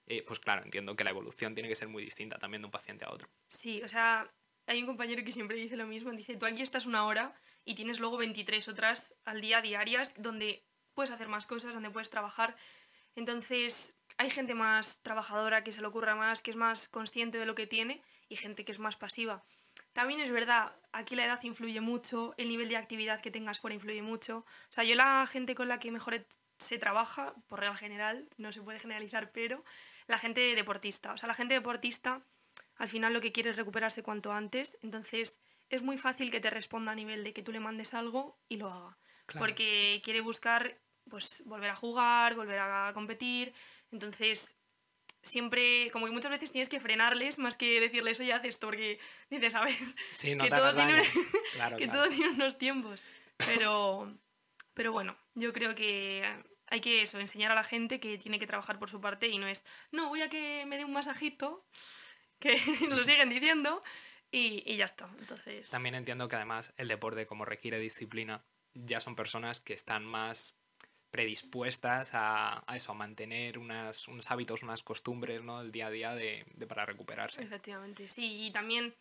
Eh, 0.07 0.23
pues 0.23 0.39
claro, 0.39 0.63
entiendo 0.63 0.95
que 0.95 1.05
la 1.05 1.11
evolución 1.11 1.55
tiene 1.55 1.69
que 1.69 1.75
ser 1.75 1.89
muy 1.89 2.05
distinta 2.05 2.39
también 2.39 2.63
de 2.63 2.67
un 2.67 2.73
paciente 2.73 3.05
a 3.05 3.11
otro. 3.11 3.29
Sí, 3.49 3.83
o 3.83 3.89
sea, 3.89 4.31
hay 4.67 4.81
un 4.81 4.87
compañero 4.87 5.25
que 5.25 5.33
siempre 5.33 5.57
dice 5.57 5.77
lo 5.77 5.87
mismo, 5.87 6.11
dice, 6.13 6.37
tú 6.37 6.47
aquí 6.47 6.63
estás 6.63 6.87
una 6.87 7.07
hora 7.07 7.35
y 7.65 7.75
tienes 7.75 7.99
luego 7.99 8.17
23 8.17 8.69
otras 8.69 9.15
al 9.25 9.41
día 9.41 9.61
diarias 9.61 10.15
donde 10.17 10.65
puedes 10.95 11.11
hacer 11.11 11.29
más 11.29 11.47
cosas, 11.47 11.75
donde 11.75 11.91
puedes 11.91 12.11
trabajar. 12.11 12.57
Entonces, 13.17 13.95
hay 14.19 14.31
gente 14.31 14.55
más 14.55 14.99
trabajadora 15.03 15.65
que 15.65 15.73
se 15.73 15.81
le 15.81 15.87
ocurra 15.89 16.15
más, 16.15 16.43
que 16.43 16.51
es 16.51 16.57
más 16.57 16.89
consciente 16.89 17.39
de 17.39 17.47
lo 17.47 17.55
que 17.55 17.67
tiene 17.67 18.03
y 18.29 18.37
gente 18.37 18.65
que 18.65 18.73
es 18.73 18.79
más 18.79 18.97
pasiva. 18.97 19.45
También 19.93 20.21
es 20.21 20.31
verdad, 20.31 20.75
aquí 20.93 21.17
la 21.17 21.25
edad 21.25 21.43
influye 21.43 21.81
mucho, 21.81 22.35
el 22.37 22.49
nivel 22.49 22.69
de 22.69 22.77
actividad 22.77 23.21
que 23.21 23.31
tengas 23.31 23.59
fuera 23.59 23.75
influye 23.75 24.03
mucho. 24.03 24.39
O 24.39 24.71
sea, 24.71 24.85
yo 24.85 24.95
la 24.95 25.27
gente 25.27 25.55
con 25.55 25.69
la 25.69 25.79
que 25.79 25.91
mejor 25.91 26.27
se 26.59 26.79
trabaja, 26.79 27.35
por 27.47 27.61
regla 27.61 27.77
general, 27.77 28.29
no 28.37 28.53
se 28.53 28.63
puede 28.63 28.79
generalizar, 28.79 29.33
pero 29.33 29.65
la 30.07 30.19
gente 30.19 30.55
deportista. 30.55 31.13
O 31.13 31.19
sea, 31.19 31.27
la 31.27 31.35
gente 31.35 31.55
deportista 31.55 32.23
al 32.77 32.89
final 32.89 33.13
lo 33.13 33.21
que 33.21 33.33
quiere 33.33 33.51
es 33.51 33.57
recuperarse 33.57 34.03
cuanto 34.03 34.33
antes, 34.33 34.79
entonces 34.83 35.39
es 35.71 35.83
muy 35.83 35.99
fácil 35.99 36.31
que 36.31 36.41
te 36.41 36.51
responda 36.51 36.93
a 36.93 36.95
nivel 36.95 37.25
de 37.25 37.33
que 37.33 37.43
tú 37.43 37.53
le 37.53 37.61
mandes 37.61 37.95
algo 37.95 38.39
y 38.49 38.57
lo 38.57 38.71
haga. 38.71 38.99
Porque 39.39 40.01
quiere 40.05 40.21
buscar 40.21 40.79
pues 41.09 41.43
volver 41.47 41.71
a 41.71 41.77
jugar, 41.77 42.35
volver 42.35 42.59
a 42.59 42.93
competir, 42.95 43.53
entonces 43.91 44.57
siempre, 45.23 45.91
como 45.93 46.07
que 46.07 46.13
muchas 46.13 46.31
veces 46.31 46.53
tienes 46.53 46.69
que 46.69 46.81
frenarles 46.81 47.39
más 47.39 47.57
que 47.57 47.81
decirles, 47.81 48.21
oye, 48.21 48.33
haz 48.33 48.45
esto, 48.45 48.69
porque 48.69 48.99
dices, 49.31 49.53
¿sabes? 49.53 49.97
que, 50.21 50.37
todo 50.37 50.75
tiene, 50.75 51.03
que 51.79 51.89
todo 51.89 52.09
tiene 52.09 52.31
unos 52.31 52.59
tiempos. 52.59 53.05
Pero, 53.39 54.17
pero 54.75 54.93
bueno, 54.93 55.17
yo 55.35 55.53
creo 55.53 55.75
que 55.75 56.25
hay 56.69 56.81
que 56.81 57.03
eso, 57.03 57.19
enseñar 57.21 57.53
a 57.53 57.55
la 57.55 57.65
gente 57.65 58.01
que 58.01 58.19
tiene 58.19 58.39
que 58.39 58.47
trabajar 58.47 58.79
por 58.79 58.91
su 58.91 59.01
parte 59.01 59.29
y 59.29 59.39
no 59.39 59.47
es, 59.47 59.65
no, 59.93 60.09
voy 60.09 60.23
a 60.23 60.29
que 60.29 60.65
me 60.67 60.77
dé 60.77 60.85
un 60.85 60.93
masajito, 60.93 61.67
que 62.39 62.61
lo 62.89 62.97
siguen 63.05 63.31
diciendo, 63.31 63.83
y, 64.31 64.63
y, 64.71 64.77
ya 64.77 64.87
está. 64.87 65.09
Entonces... 65.19 65.71
También 65.71 65.95
entiendo 65.95 66.29
que 66.29 66.37
además 66.37 66.75
el 66.77 66.89
deporte, 66.89 67.27
como 67.27 67.45
requiere 67.45 67.79
disciplina, 67.79 68.45
ya 68.75 69.01
son 69.01 69.17
personas 69.17 69.61
que 69.61 69.73
están 69.73 70.05
más 70.05 70.57
predispuestas 71.11 72.13
a, 72.13 72.63
a 72.67 72.77
eso, 72.77 72.93
a 72.93 72.95
mantener 72.95 73.59
unas, 73.59 74.09
unos 74.09 74.31
hábitos, 74.31 74.63
unas 74.63 74.83
costumbres, 74.83 75.43
¿no? 75.43 75.63
El 75.63 75.73
día 75.73 75.87
a 75.87 75.91
día 75.91 76.15
de, 76.15 76.45
de, 76.55 76.67
para 76.67 76.85
recuperarse. 76.85 77.43
Efectivamente, 77.43 78.09
sí. 78.09 78.47
Y 78.47 78.51
también 78.51 78.95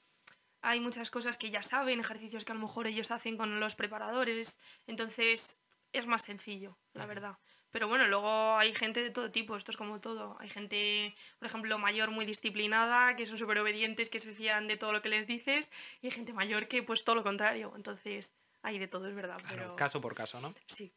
hay 0.62 0.80
muchas 0.80 1.12
cosas 1.12 1.38
que 1.38 1.50
ya 1.50 1.64
saben, 1.64 2.00
ejercicios 2.00 2.46
que 2.46 2.52
a 2.52 2.56
lo 2.56 2.62
mejor 2.62 2.88
ellos 2.88 3.12
hacen 3.12 3.36
con 3.36 3.60
los 3.60 3.76
preparadores. 3.76 4.60
Entonces 4.88 5.60
es 5.92 6.08
más 6.08 6.24
sencillo, 6.24 6.78
la 6.94 7.06
verdad. 7.06 7.38
Pero 7.76 7.90
bueno, 7.90 8.08
luego 8.08 8.56
hay 8.58 8.74
gente 8.74 9.04
de 9.04 9.10
todo 9.10 9.32
tipo, 9.32 9.58
esto 9.58 9.70
es 9.70 9.76
como 9.76 10.00
todo. 10.00 10.38
Hay 10.40 10.48
gente, 10.48 11.14
por 11.40 11.50
ejemplo, 11.50 11.78
mayor 11.78 12.10
muy 12.10 12.24
disciplinada, 12.24 13.18
que 13.18 13.26
son 13.26 13.38
súper 13.38 13.60
obedientes, 13.60 14.10
que 14.10 14.18
se 14.18 14.32
fían 14.32 14.70
de 14.70 14.78
todo 14.78 14.94
lo 14.94 15.02
que 15.02 15.10
les 15.10 15.28
dices, 15.28 15.70
y 16.02 16.08
hay 16.08 16.12
gente 16.12 16.32
mayor 16.32 16.70
que 16.70 16.84
pues 16.84 17.04
todo 17.04 17.16
lo 17.16 17.24
contrario. 17.24 17.74
Entonces 17.76 18.34
hay 18.62 18.80
de 18.80 18.88
todo, 18.88 19.10
es 19.10 19.14
verdad. 19.14 19.42
pero... 19.50 19.76
caso 19.76 20.00
por 20.00 20.16
caso, 20.16 20.40
¿no? 20.40 20.56
Sí. 20.68 20.94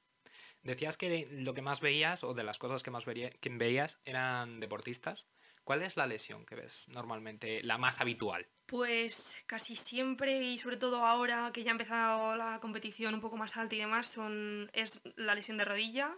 Decías 0.62 0.96
que 0.96 1.26
lo 1.32 1.52
que 1.52 1.62
más 1.62 1.80
veías, 1.80 2.22
o 2.22 2.32
de 2.32 2.44
las 2.44 2.58
cosas 2.58 2.84
que 2.84 2.92
más 2.92 3.04
que 3.04 3.48
veías, 3.50 3.98
eran 4.04 4.60
deportistas. 4.60 5.26
¿Cuál 5.64 5.82
es 5.82 5.96
la 5.96 6.06
lesión 6.06 6.46
que 6.46 6.54
ves 6.54 6.88
normalmente, 6.90 7.60
la 7.64 7.76
más 7.76 8.00
habitual? 8.00 8.46
Pues 8.66 9.34
casi 9.46 9.74
siempre 9.74 10.44
y 10.44 10.58
sobre 10.58 10.76
todo 10.76 11.04
ahora 11.04 11.50
que 11.52 11.64
ya 11.64 11.72
ha 11.72 11.72
empezado 11.72 12.36
la 12.36 12.60
competición 12.60 13.14
un 13.14 13.20
poco 13.20 13.36
más 13.36 13.56
alta 13.56 13.74
y 13.74 13.78
demás, 13.78 14.06
son, 14.06 14.70
es 14.74 15.00
la 15.16 15.34
lesión 15.34 15.58
de 15.58 15.64
rodilla, 15.64 16.16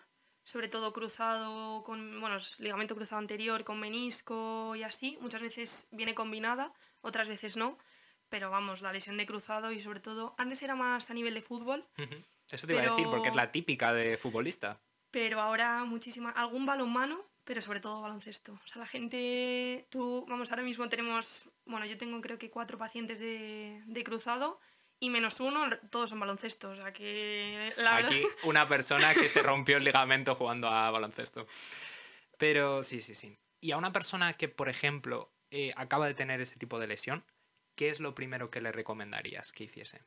sobre 0.50 0.66
todo 0.66 0.92
cruzado 0.92 1.84
con, 1.84 2.18
bueno, 2.18 2.36
ligamento 2.58 2.96
cruzado 2.96 3.20
anterior 3.20 3.62
con 3.62 3.78
menisco 3.78 4.74
y 4.74 4.82
así. 4.82 5.16
Muchas 5.20 5.42
veces 5.42 5.86
viene 5.92 6.12
combinada, 6.12 6.72
otras 7.02 7.28
veces 7.28 7.56
no. 7.56 7.78
Pero 8.28 8.50
vamos, 8.50 8.82
la 8.82 8.92
lesión 8.92 9.16
de 9.16 9.26
cruzado 9.26 9.70
y 9.70 9.78
sobre 9.78 10.00
todo, 10.00 10.34
antes 10.38 10.60
era 10.64 10.74
más 10.74 11.08
a 11.08 11.14
nivel 11.14 11.34
de 11.34 11.40
fútbol. 11.40 11.86
Eso 12.50 12.66
te 12.66 12.72
iba 12.72 12.82
a 12.82 12.90
decir, 12.90 13.06
porque 13.08 13.28
es 13.28 13.36
la 13.36 13.52
típica 13.52 13.92
de 13.92 14.16
futbolista. 14.16 14.80
Pero 15.12 15.40
ahora 15.40 15.84
muchísima, 15.84 16.30
algún 16.30 16.66
balonmano, 16.66 17.24
pero 17.44 17.62
sobre 17.62 17.78
todo 17.78 18.02
baloncesto. 18.02 18.52
O 18.52 18.66
sea, 18.66 18.80
la 18.80 18.88
gente, 18.88 19.86
tú, 19.88 20.26
vamos, 20.28 20.50
ahora 20.50 20.64
mismo 20.64 20.88
tenemos, 20.88 21.46
bueno, 21.64 21.86
yo 21.86 21.96
tengo 21.96 22.20
creo 22.20 22.38
que 22.38 22.50
cuatro 22.50 22.76
pacientes 22.76 23.20
de, 23.20 23.82
de 23.86 24.04
cruzado 24.04 24.58
y 25.00 25.08
menos 25.08 25.40
uno, 25.40 25.68
todos 25.90 26.10
son 26.10 26.20
baloncesto. 26.20 26.70
O 26.70 26.76
sea 26.76 26.92
que. 26.92 27.72
Aquí 27.88 28.22
una 28.44 28.68
persona 28.68 29.14
que 29.14 29.28
se 29.28 29.42
rompió 29.42 29.78
el 29.78 29.84
ligamento 29.84 30.34
jugando 30.34 30.68
a 30.68 30.90
baloncesto. 30.90 31.46
Pero 32.38 32.82
sí, 32.82 33.02
sí, 33.02 33.14
sí. 33.14 33.36
Y 33.60 33.72
a 33.72 33.78
una 33.78 33.92
persona 33.92 34.32
que, 34.34 34.48
por 34.48 34.68
ejemplo, 34.68 35.32
eh, 35.50 35.72
acaba 35.76 36.06
de 36.06 36.14
tener 36.14 36.40
ese 36.40 36.56
tipo 36.56 36.78
de 36.78 36.86
lesión, 36.86 37.24
¿qué 37.74 37.88
es 37.88 38.00
lo 38.00 38.14
primero 38.14 38.50
que 38.50 38.60
le 38.60 38.72
recomendarías 38.72 39.52
que 39.52 39.64
hiciese? 39.64 40.04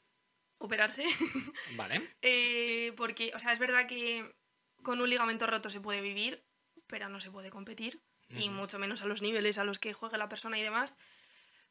Operarse. 0.60 1.06
Vale. 1.76 2.16
Eh, 2.22 2.94
porque, 2.96 3.32
o 3.36 3.40
sea, 3.40 3.52
es 3.52 3.60
verdad 3.60 3.88
que 3.88 4.36
con 4.82 5.02
un 5.02 5.10
ligamento 5.10 5.48
roto 5.48 5.70
se 5.70 5.82
puede 5.82 6.02
vivir, 6.02 6.44
pero 6.88 7.10
no 7.10 7.20
se 7.20 7.32
puede 7.32 7.50
competir. 7.50 8.02
Y 8.30 8.50
mucho 8.50 8.80
menos 8.80 9.04
a 9.04 9.06
los 9.06 9.22
niveles 9.22 9.60
a 9.60 9.64
los 9.64 9.78
que 9.78 9.94
juegue 9.94 10.18
la 10.18 10.28
persona 10.28 10.58
y 10.58 10.64
demás. 10.64 10.96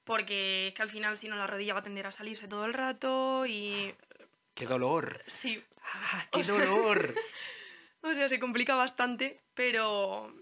Porque 0.04 0.68
es 0.68 0.74
que 0.74 0.82
al 0.82 0.88
final, 0.88 1.16
si 1.16 1.28
no, 1.28 1.36
la 1.36 1.46
rodilla 1.46 1.74
va 1.74 1.80
a 1.80 1.84
tender 1.84 2.06
a 2.06 2.12
salirse 2.12 2.48
todo 2.48 2.64
el 2.64 2.74
rato 2.74 3.44
y. 3.46 3.94
¡Qué 4.54 4.66
dolor! 4.66 5.22
Sí. 5.26 5.62
¡Ah, 5.82 6.26
qué 6.32 6.42
dolor! 6.42 7.14
o 8.02 8.12
sea, 8.12 8.28
se 8.28 8.38
complica 8.40 8.74
bastante, 8.74 9.40
pero. 9.54 10.34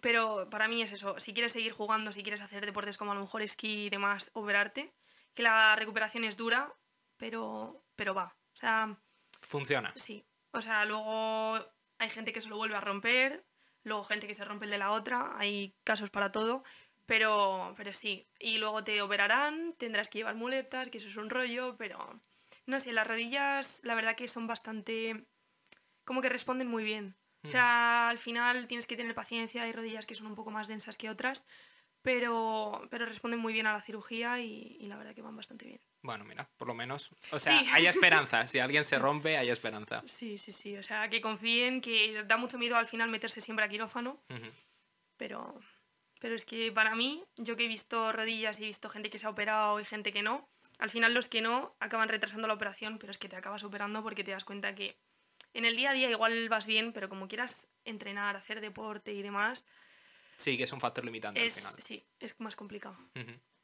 Pero 0.00 0.48
para 0.50 0.68
mí 0.68 0.82
es 0.82 0.92
eso. 0.92 1.18
Si 1.18 1.32
quieres 1.32 1.52
seguir 1.52 1.72
jugando, 1.72 2.12
si 2.12 2.22
quieres 2.22 2.42
hacer 2.42 2.64
deportes 2.64 2.98
como 2.98 3.12
a 3.12 3.14
lo 3.14 3.22
mejor 3.22 3.42
esquí 3.42 3.86
y 3.86 3.90
demás, 3.90 4.30
operarte, 4.34 4.92
que 5.34 5.42
la 5.42 5.74
recuperación 5.76 6.24
es 6.24 6.36
dura, 6.36 6.74
pero, 7.16 7.84
pero 7.96 8.14
va. 8.14 8.36
O 8.54 8.56
sea. 8.56 8.98
Funciona. 9.40 9.92
Sí. 9.96 10.24
O 10.52 10.60
sea, 10.60 10.84
luego 10.84 11.58
hay 11.98 12.10
gente 12.10 12.32
que 12.32 12.40
se 12.40 12.48
lo 12.48 12.56
vuelve 12.56 12.76
a 12.76 12.80
romper, 12.80 13.44
luego 13.82 14.04
gente 14.04 14.26
que 14.26 14.34
se 14.34 14.44
rompe 14.44 14.64
el 14.64 14.70
de 14.70 14.78
la 14.78 14.92
otra, 14.92 15.36
hay 15.36 15.74
casos 15.84 16.10
para 16.10 16.32
todo, 16.32 16.62
pero, 17.08 17.72
pero 17.74 17.94
sí. 17.94 18.28
Y 18.38 18.58
luego 18.58 18.84
te 18.84 19.00
operarán, 19.00 19.72
tendrás 19.78 20.10
que 20.10 20.18
llevar 20.18 20.34
muletas, 20.34 20.90
que 20.90 20.98
eso 20.98 21.08
es 21.08 21.16
un 21.16 21.30
rollo, 21.30 21.74
pero 21.78 22.20
no 22.66 22.78
sé, 22.78 22.92
las 22.92 23.06
rodillas 23.06 23.80
la 23.82 23.94
verdad 23.94 24.14
que 24.14 24.28
son 24.28 24.46
bastante... 24.46 25.24
como 26.04 26.20
que 26.20 26.28
responden 26.28 26.68
muy 26.68 26.84
bien. 26.84 27.16
O 27.44 27.48
sea, 27.48 28.10
al 28.10 28.18
final 28.18 28.68
tienes 28.68 28.86
que 28.86 28.96
tener 28.96 29.14
paciencia, 29.14 29.62
hay 29.62 29.72
rodillas 29.72 30.04
que 30.04 30.14
son 30.14 30.26
un 30.26 30.34
poco 30.34 30.50
más 30.50 30.68
densas 30.68 30.98
que 30.98 31.08
otras, 31.08 31.46
pero, 32.02 32.86
pero 32.90 33.06
responden 33.06 33.40
muy 33.40 33.54
bien 33.54 33.66
a 33.66 33.72
la 33.72 33.80
cirugía 33.80 34.38
y, 34.40 34.76
y 34.78 34.86
la 34.86 34.98
verdad 34.98 35.14
que 35.14 35.22
van 35.22 35.36
bastante 35.36 35.64
bien. 35.64 35.80
Bueno, 36.02 36.24
mira, 36.24 36.50
por 36.58 36.68
lo 36.68 36.74
menos. 36.74 37.08
O 37.32 37.38
sea, 37.38 37.62
hay 37.72 37.86
esperanza. 37.86 38.46
Si 38.46 38.58
alguien 38.58 38.84
se 38.84 38.98
rompe, 38.98 39.38
hay 39.38 39.48
esperanza. 39.48 40.02
Sí, 40.04 40.36
sí, 40.36 40.52
sí. 40.52 40.76
O 40.76 40.82
sea, 40.82 41.08
que 41.08 41.22
confíen, 41.22 41.80
que 41.80 42.22
da 42.24 42.36
mucho 42.36 42.58
miedo 42.58 42.76
al 42.76 42.86
final 42.86 43.08
meterse 43.08 43.40
siempre 43.40 43.64
a 43.64 43.68
quirófano. 43.68 44.22
Pero. 45.16 45.58
Pero 46.20 46.34
es 46.34 46.44
que 46.44 46.72
para 46.72 46.94
mí, 46.94 47.24
yo 47.36 47.56
que 47.56 47.64
he 47.64 47.68
visto 47.68 48.12
rodillas 48.12 48.58
y 48.58 48.64
he 48.64 48.66
visto 48.66 48.88
gente 48.88 49.10
que 49.10 49.18
se 49.18 49.26
ha 49.26 49.30
operado 49.30 49.78
y 49.80 49.84
gente 49.84 50.12
que 50.12 50.22
no, 50.22 50.48
al 50.78 50.90
final 50.90 51.14
los 51.14 51.28
que 51.28 51.40
no 51.40 51.70
acaban 51.80 52.08
retrasando 52.08 52.48
la 52.48 52.54
operación, 52.54 52.98
pero 52.98 53.10
es 53.10 53.18
que 53.18 53.28
te 53.28 53.36
acabas 53.36 53.64
operando 53.64 54.02
porque 54.02 54.24
te 54.24 54.30
das 54.30 54.44
cuenta 54.44 54.74
que 54.74 54.96
en 55.54 55.64
el 55.64 55.76
día 55.76 55.90
a 55.90 55.94
día 55.94 56.10
igual 56.10 56.48
vas 56.48 56.66
bien, 56.66 56.92
pero 56.92 57.08
como 57.08 57.28
quieras 57.28 57.68
entrenar, 57.84 58.36
hacer 58.36 58.60
deporte 58.60 59.12
y 59.12 59.22
demás. 59.22 59.66
Sí, 60.36 60.56
que 60.56 60.64
es 60.64 60.72
un 60.72 60.80
factor 60.80 61.04
limitante 61.04 61.42
al 61.42 61.50
final. 61.50 61.74
Sí, 61.78 62.04
es 62.20 62.38
más 62.38 62.54
complicado. 62.54 62.96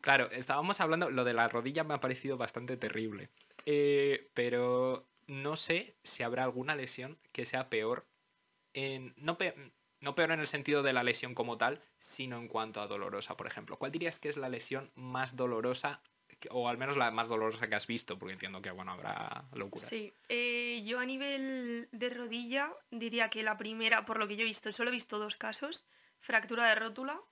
Claro, 0.01 0.29
estábamos 0.33 0.81
hablando, 0.81 1.11
lo 1.11 1.25
de 1.25 1.35
la 1.35 1.49
rodilla 1.49 1.85
me 1.85 1.95
ha 1.95 2.01
parecido 2.01 2.37
bastante 2.37 2.77
terrible. 2.77 3.31
Eh, 3.65 4.29
pero 4.35 5.07
no 5.27 5.57
sé 5.57 5.95
si 6.03 6.23
habrá 6.25 6.45
alguna 6.45 6.75
lesión 6.75 7.17
que 7.33 7.47
sea 7.47 7.71
peor. 7.71 8.07
En, 8.75 9.15
no, 9.17 9.39
no 10.05 10.15
peor 10.15 10.31
en 10.31 10.41
el 10.41 10.47
sentido 10.47 10.83
de 10.83 10.93
la 10.93 11.03
lesión 11.03 11.35
como 11.35 11.59
tal, 11.59 11.81
sino 11.99 12.39
en 12.39 12.49
cuanto 12.49 12.81
a 12.81 12.87
dolorosa, 12.87 13.37
por 13.37 13.47
ejemplo. 13.47 13.77
¿Cuál 13.79 13.93
dirías 13.93 14.19
que 14.19 14.29
es 14.29 14.37
la 14.37 14.49
lesión 14.49 14.91
más 14.95 15.37
dolorosa 15.37 16.01
o 16.51 16.69
al 16.69 16.79
menos 16.79 16.97
la 16.97 17.11
más 17.11 17.29
dolorosa 17.29 17.69
que 17.69 17.75
has 17.75 17.87
visto, 17.87 18.19
porque 18.19 18.35
entiendo 18.35 18.61
que 18.61 18.71
bueno, 18.71 18.93
habrá 18.93 19.45
locuras. 19.55 19.89
Sí, 19.89 20.13
eh, 20.29 20.83
yo 20.85 20.99
a 20.99 21.07
nivel 21.07 21.89
de 21.91 22.11
rodilla 22.11 22.71
diría 22.91 23.31
que 23.31 23.43
la 23.43 23.57
primera, 23.57 24.05
por 24.05 24.19
lo 24.19 24.29
que 24.29 24.37
yo 24.37 24.43
he 24.43 24.47
visto, 24.47 24.71
solo 24.73 24.91
he 24.91 24.93
visto 24.93 25.19
dos 25.19 25.37
casos, 25.37 25.85
fractura 26.19 26.67
de 26.67 26.75
rótula 26.75 27.23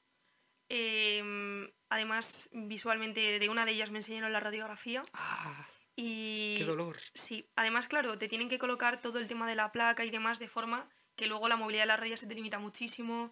Em, 0.75 1.71
además, 1.91 2.49
visualmente 2.55 3.39
de 3.39 3.49
una 3.51 3.67
de 3.67 3.73
ellas 3.73 3.91
me 3.91 3.99
enseñaron 3.99 4.33
la 4.33 4.41
radiografía. 4.41 5.05
Ah, 5.13 5.69
y 5.97 6.55
¡Qué 6.57 6.65
dolor! 6.65 6.97
Sí, 7.13 7.47
además, 7.57 7.89
claro, 7.89 8.17
te 8.17 8.27
tienen 8.27 8.49
que 8.49 8.59
colocar 8.59 8.99
todo 8.99 9.19
el 9.19 9.29
tema 9.29 9.47
de 9.47 9.55
la 9.55 9.71
placa 9.71 10.03
y 10.07 10.11
demás 10.11 10.39
de 10.39 10.49
forma 10.49 10.89
que 11.17 11.27
luego 11.27 11.49
la 11.49 11.57
movilidad 11.57 11.83
de 11.83 11.89
la 11.89 11.97
rodilla 11.97 12.17
se 12.17 12.27
te 12.27 12.35
limita 12.35 12.59
muchísimo. 12.59 13.31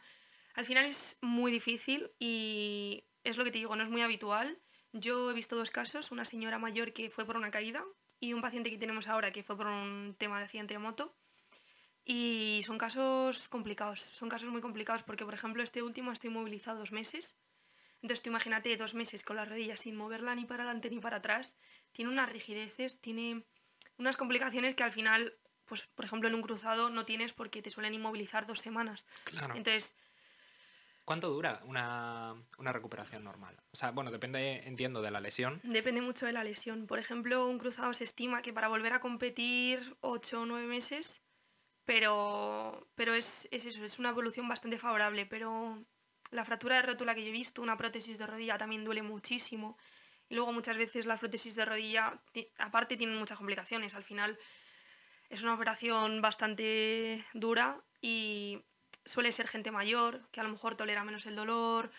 Al 0.54 0.64
final 0.64 0.84
es 0.84 1.18
muy 1.20 1.52
difícil 1.52 2.10
y 2.18 3.04
es 3.24 3.36
lo 3.36 3.44
que 3.44 3.50
te 3.50 3.58
digo, 3.58 3.76
no 3.76 3.82
es 3.82 3.88
muy 3.88 4.02
habitual. 4.02 4.58
Yo 4.92 5.30
he 5.30 5.34
visto 5.34 5.56
dos 5.56 5.70
casos, 5.70 6.10
una 6.10 6.24
señora 6.24 6.58
mayor 6.58 6.92
que 6.92 7.10
fue 7.10 7.24
por 7.24 7.36
una 7.36 7.50
caída 7.50 7.84
y 8.18 8.32
un 8.32 8.40
paciente 8.40 8.70
que 8.70 8.78
tenemos 8.78 9.08
ahora 9.08 9.30
que 9.30 9.42
fue 9.42 9.56
por 9.56 9.66
un 9.66 10.14
tema 10.18 10.38
de 10.38 10.44
accidente 10.44 10.74
de 10.74 10.78
moto. 10.78 11.14
Y 12.04 12.60
son 12.62 12.78
casos 12.78 13.48
complicados, 13.48 14.00
son 14.00 14.28
casos 14.28 14.48
muy 14.48 14.60
complicados 14.60 15.02
porque, 15.02 15.24
por 15.24 15.34
ejemplo, 15.34 15.62
este 15.62 15.82
último 15.82 16.10
estoy 16.10 16.30
movilizado 16.30 16.78
dos 16.78 16.92
meses. 16.92 17.36
Entonces 18.02 18.22
tú 18.22 18.30
imagínate 18.30 18.76
dos 18.76 18.94
meses 18.94 19.22
con 19.22 19.36
la 19.36 19.44
rodilla 19.44 19.76
sin 19.76 19.96
moverla 19.96 20.34
ni 20.34 20.44
para 20.44 20.64
adelante 20.64 20.90
ni 20.90 20.98
para 20.98 21.18
atrás. 21.18 21.56
Tiene 21.92 22.10
unas 22.10 22.32
rigideces, 22.32 23.00
tiene 23.00 23.44
unas 23.98 24.16
complicaciones 24.16 24.74
que 24.74 24.82
al 24.82 24.90
final, 24.90 25.34
pues 25.70 25.86
por 25.94 26.04
ejemplo 26.04 26.28
en 26.28 26.34
un 26.34 26.42
cruzado 26.42 26.90
no 26.90 27.06
tienes 27.06 27.32
porque 27.32 27.62
te 27.62 27.70
suelen 27.70 27.94
inmovilizar 27.94 28.44
dos 28.44 28.60
semanas. 28.60 29.06
Claro. 29.24 29.54
Entonces... 29.56 29.94
¿Cuánto 31.06 31.30
dura 31.30 31.62
una, 31.64 32.34
una 32.58 32.72
recuperación 32.72 33.24
normal? 33.24 33.56
O 33.72 33.76
sea, 33.76 33.90
bueno, 33.90 34.10
depende, 34.10 34.62
entiendo, 34.66 35.00
de 35.00 35.10
la 35.10 35.20
lesión. 35.20 35.60
Depende 35.64 36.02
mucho 36.02 36.26
de 36.26 36.32
la 36.32 36.44
lesión. 36.44 36.86
Por 36.86 36.98
ejemplo, 36.98 37.48
un 37.48 37.58
cruzado 37.58 37.94
se 37.94 38.04
estima 38.04 38.42
que 38.42 38.52
para 38.52 38.68
volver 38.68 38.92
a 38.92 39.00
competir 39.00 39.96
8 40.02 40.42
o 40.42 40.46
9 40.46 40.66
meses 40.66 41.22
pero, 41.90 42.86
pero 42.94 43.14
es, 43.14 43.48
es 43.50 43.66
eso, 43.66 43.82
es 43.82 43.98
una 43.98 44.10
evolución 44.10 44.46
bastante 44.46 44.78
favorable, 44.78 45.26
pero 45.26 45.84
la 46.30 46.44
fractura 46.44 46.76
de 46.76 46.82
rótula 46.82 47.16
que 47.16 47.22
yo 47.22 47.30
he 47.30 47.32
visto, 47.32 47.62
una 47.62 47.76
prótesis 47.76 48.16
de 48.16 48.26
rodilla 48.26 48.58
también 48.58 48.84
duele 48.84 49.02
muchísimo. 49.02 49.76
Y 50.28 50.36
luego 50.36 50.52
muchas 50.52 50.78
veces 50.78 51.06
las 51.06 51.18
prótesis 51.18 51.56
de 51.56 51.64
rodilla, 51.64 52.22
aparte, 52.58 52.96
tienen 52.96 53.18
muchas 53.18 53.38
complicaciones. 53.38 53.96
Al 53.96 54.04
final 54.04 54.38
es 55.30 55.42
una 55.42 55.54
operación 55.54 56.20
bastante 56.20 57.24
dura 57.32 57.82
y 58.02 58.62
suele 59.04 59.32
ser 59.32 59.48
gente 59.48 59.70
mayor, 59.70 60.28
que 60.30 60.40
a 60.40 60.42
lo 60.42 60.50
mejor 60.50 60.74
tolera 60.74 61.04
menos 61.04 61.24
el 61.26 61.36
dolor. 61.36 61.90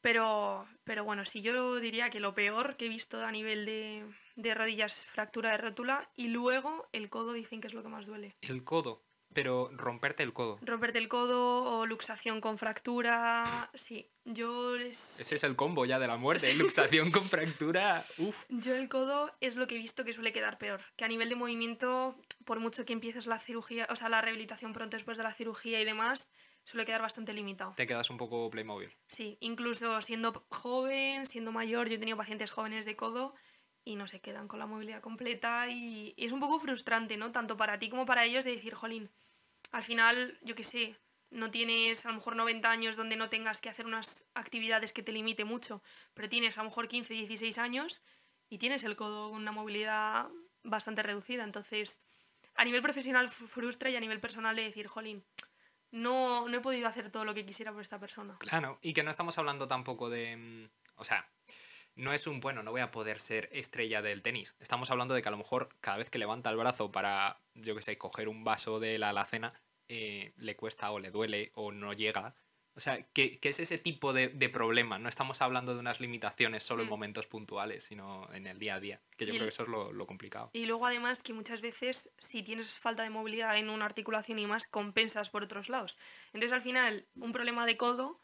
Pero, 0.00 0.66
pero 0.82 1.04
bueno, 1.04 1.24
sí, 1.24 1.42
yo 1.42 1.76
diría 1.76 2.10
que 2.10 2.18
lo 2.18 2.34
peor 2.34 2.76
que 2.76 2.86
he 2.86 2.88
visto 2.88 3.24
a 3.24 3.30
nivel 3.30 3.64
de, 3.64 4.04
de 4.34 4.54
rodillas 4.54 4.96
es 4.96 5.06
fractura 5.06 5.52
de 5.52 5.58
rótula 5.58 6.10
y 6.16 6.28
luego 6.28 6.88
el 6.92 7.08
codo 7.08 7.32
dicen 7.34 7.60
que 7.60 7.68
es 7.68 7.74
lo 7.74 7.82
que 7.82 7.88
más 7.88 8.06
duele. 8.06 8.34
El 8.40 8.64
codo. 8.64 9.04
Pero 9.34 9.70
romperte 9.72 10.22
el 10.22 10.32
codo. 10.32 10.58
Romperte 10.62 10.98
el 10.98 11.08
codo 11.08 11.64
o 11.64 11.86
luxación 11.86 12.40
con 12.40 12.58
fractura. 12.58 13.44
Sí, 13.74 14.10
yo 14.24 14.76
Ese 14.76 15.34
es 15.34 15.44
el 15.44 15.56
combo 15.56 15.84
ya 15.84 15.98
de 15.98 16.06
la 16.06 16.16
muerte, 16.16 16.54
luxación 16.54 17.10
con 17.10 17.24
fractura. 17.24 18.04
Uf. 18.18 18.44
Yo 18.48 18.74
el 18.74 18.88
codo 18.88 19.30
es 19.40 19.56
lo 19.56 19.66
que 19.66 19.74
he 19.74 19.78
visto 19.78 20.04
que 20.04 20.12
suele 20.12 20.32
quedar 20.32 20.58
peor. 20.58 20.80
Que 20.96 21.04
a 21.04 21.08
nivel 21.08 21.28
de 21.28 21.36
movimiento, 21.36 22.16
por 22.44 22.60
mucho 22.60 22.84
que 22.84 22.92
empieces 22.92 23.26
la 23.26 23.38
cirugía, 23.38 23.86
o 23.90 23.96
sea, 23.96 24.08
la 24.08 24.20
rehabilitación 24.20 24.72
pronto 24.72 24.96
después 24.96 25.16
de 25.16 25.22
la 25.22 25.32
cirugía 25.32 25.80
y 25.80 25.84
demás, 25.84 26.30
suele 26.64 26.84
quedar 26.84 27.02
bastante 27.02 27.32
limitado. 27.32 27.72
Te 27.74 27.86
quedas 27.86 28.10
un 28.10 28.18
poco 28.18 28.50
Playmobil. 28.50 28.94
Sí, 29.08 29.38
incluso 29.40 30.00
siendo 30.02 30.44
joven, 30.50 31.26
siendo 31.26 31.52
mayor, 31.52 31.88
yo 31.88 31.94
he 31.94 31.98
tenido 31.98 32.16
pacientes 32.16 32.50
jóvenes 32.50 32.86
de 32.86 32.96
codo 32.96 33.34
y 33.84 33.96
no 33.96 34.06
se 34.06 34.20
quedan 34.20 34.48
con 34.48 34.58
la 34.58 34.66
movilidad 34.66 35.00
completa 35.00 35.68
y, 35.68 36.14
es 36.16 36.32
un 36.32 36.40
poco 36.40 36.58
frustrante, 36.58 37.16
¿no? 37.16 37.32
Tanto 37.32 37.56
para 37.56 37.78
ti 37.78 37.88
como 37.88 38.04
para 38.04 38.24
ellos 38.24 38.44
de 38.44 38.52
decir, 38.52 38.74
jolín, 38.74 39.10
al 39.70 39.82
final, 39.82 40.38
yo 40.42 40.54
qué 40.54 40.64
sé, 40.64 40.96
no 41.30 41.50
tienes 41.50 42.04
a 42.04 42.10
lo 42.10 42.16
mejor 42.16 42.36
90 42.36 42.70
años 42.70 42.96
donde 42.96 43.16
no 43.16 43.28
tengas 43.28 43.60
que 43.60 43.70
hacer 43.70 43.86
unas 43.86 44.26
actividades 44.34 44.92
que 44.92 45.02
te 45.02 45.12
limite 45.12 45.44
mucho, 45.44 45.82
pero 46.14 46.28
tienes 46.28 46.58
a 46.58 46.62
lo 46.62 46.68
mejor 46.68 46.88
15, 46.88 47.14
16 47.14 47.58
años 47.58 48.02
y 48.48 48.58
tienes 48.58 48.84
el 48.84 48.96
codo 48.96 49.30
con 49.30 49.40
una 49.40 49.52
movilidad 49.52 50.28
bastante 50.62 51.02
reducida. 51.02 51.42
Entonces, 51.42 52.00
a 52.54 52.64
nivel 52.64 52.82
profesional 52.82 53.28
frustra 53.28 53.90
y 53.90 53.96
a 53.96 54.00
nivel 54.00 54.20
personal 54.20 54.54
de 54.54 54.62
decir, 54.62 54.86
jolín, 54.86 55.24
no, 55.90 56.48
no 56.48 56.56
he 56.58 56.60
podido 56.60 56.86
hacer 56.88 57.10
todo 57.10 57.24
lo 57.24 57.34
que 57.34 57.46
quisiera 57.46 57.72
por 57.72 57.80
esta 57.80 57.98
persona. 57.98 58.36
Claro, 58.38 58.78
y 58.82 58.92
que 58.92 59.02
no 59.02 59.10
estamos 59.10 59.38
hablando 59.38 59.66
tampoco 59.66 60.10
de... 60.10 60.36
Mm, 60.36 60.70
o 60.96 61.04
sea, 61.04 61.26
no 61.94 62.12
es 62.12 62.26
un 62.26 62.40
bueno, 62.40 62.62
no 62.62 62.70
voy 62.70 62.80
a 62.80 62.90
poder 62.90 63.18
ser 63.18 63.48
estrella 63.52 64.02
del 64.02 64.22
tenis. 64.22 64.54
Estamos 64.60 64.90
hablando 64.90 65.14
de 65.14 65.22
que 65.22 65.28
a 65.28 65.32
lo 65.32 65.36
mejor 65.36 65.68
cada 65.80 65.98
vez 65.98 66.10
que 66.10 66.18
levanta 66.18 66.50
el 66.50 66.56
brazo 66.56 66.90
para, 66.90 67.40
yo 67.54 67.74
qué 67.74 67.82
sé, 67.82 67.98
coger 67.98 68.28
un 68.28 68.44
vaso 68.44 68.78
de 68.78 68.98
la 68.98 69.10
alacena, 69.10 69.52
eh, 69.88 70.32
le 70.36 70.56
cuesta 70.56 70.90
o 70.90 70.98
le 70.98 71.10
duele 71.10 71.52
o 71.54 71.72
no 71.72 71.92
llega. 71.92 72.34
O 72.74 72.80
sea, 72.80 73.02
¿qué, 73.12 73.38
es 73.42 73.60
ese 73.60 73.76
tipo 73.76 74.14
de, 74.14 74.30
problema? 74.48 74.98
No 74.98 75.10
estamos 75.10 75.42
hablando 75.42 75.74
de 75.74 75.80
unas 75.80 76.00
limitaciones 76.00 76.62
solo 76.62 76.82
en 76.82 76.88
mm. 76.88 76.90
momentos 76.90 77.26
puntuales, 77.26 77.84
sino 77.84 78.32
en 78.32 78.46
el 78.46 78.58
día 78.58 78.76
a 78.76 78.80
día, 78.80 79.02
que 79.18 79.26
yo 79.26 79.32
creo 79.32 79.44
que 79.44 79.50
eso 79.50 79.64
es 79.64 79.68
lo, 79.68 79.92
lo, 79.92 80.06
complicado. 80.06 80.48
Y 80.54 80.64
luego 80.64 80.86
además 80.86 81.22
que 81.22 81.34
muchas 81.34 81.60
veces 81.60 82.10
si 82.16 82.42
tienes 82.42 82.78
falta 82.78 83.02
de 83.02 83.10
movilidad 83.10 83.58
en 83.58 83.68
una 83.68 83.84
articulación 83.84 84.38
y 84.38 84.46
más, 84.46 84.66
compensas 84.68 85.28
por 85.28 85.42
otros 85.42 85.68
lados. 85.68 85.98
Entonces 86.28 86.52
al 86.52 86.62
final 86.62 87.06
un 87.16 87.32
problema 87.32 87.66
de 87.66 87.76
codo 87.76 88.18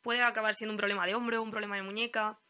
puede 0.00 0.22
acabar 0.22 0.56
siendo 0.56 0.72
un 0.72 0.78
problema 0.78 1.06
de 1.06 1.14
hombro, 1.14 1.40
un 1.40 1.52
problema 1.52 1.76
de 1.76 1.82
muñeca 1.82 2.40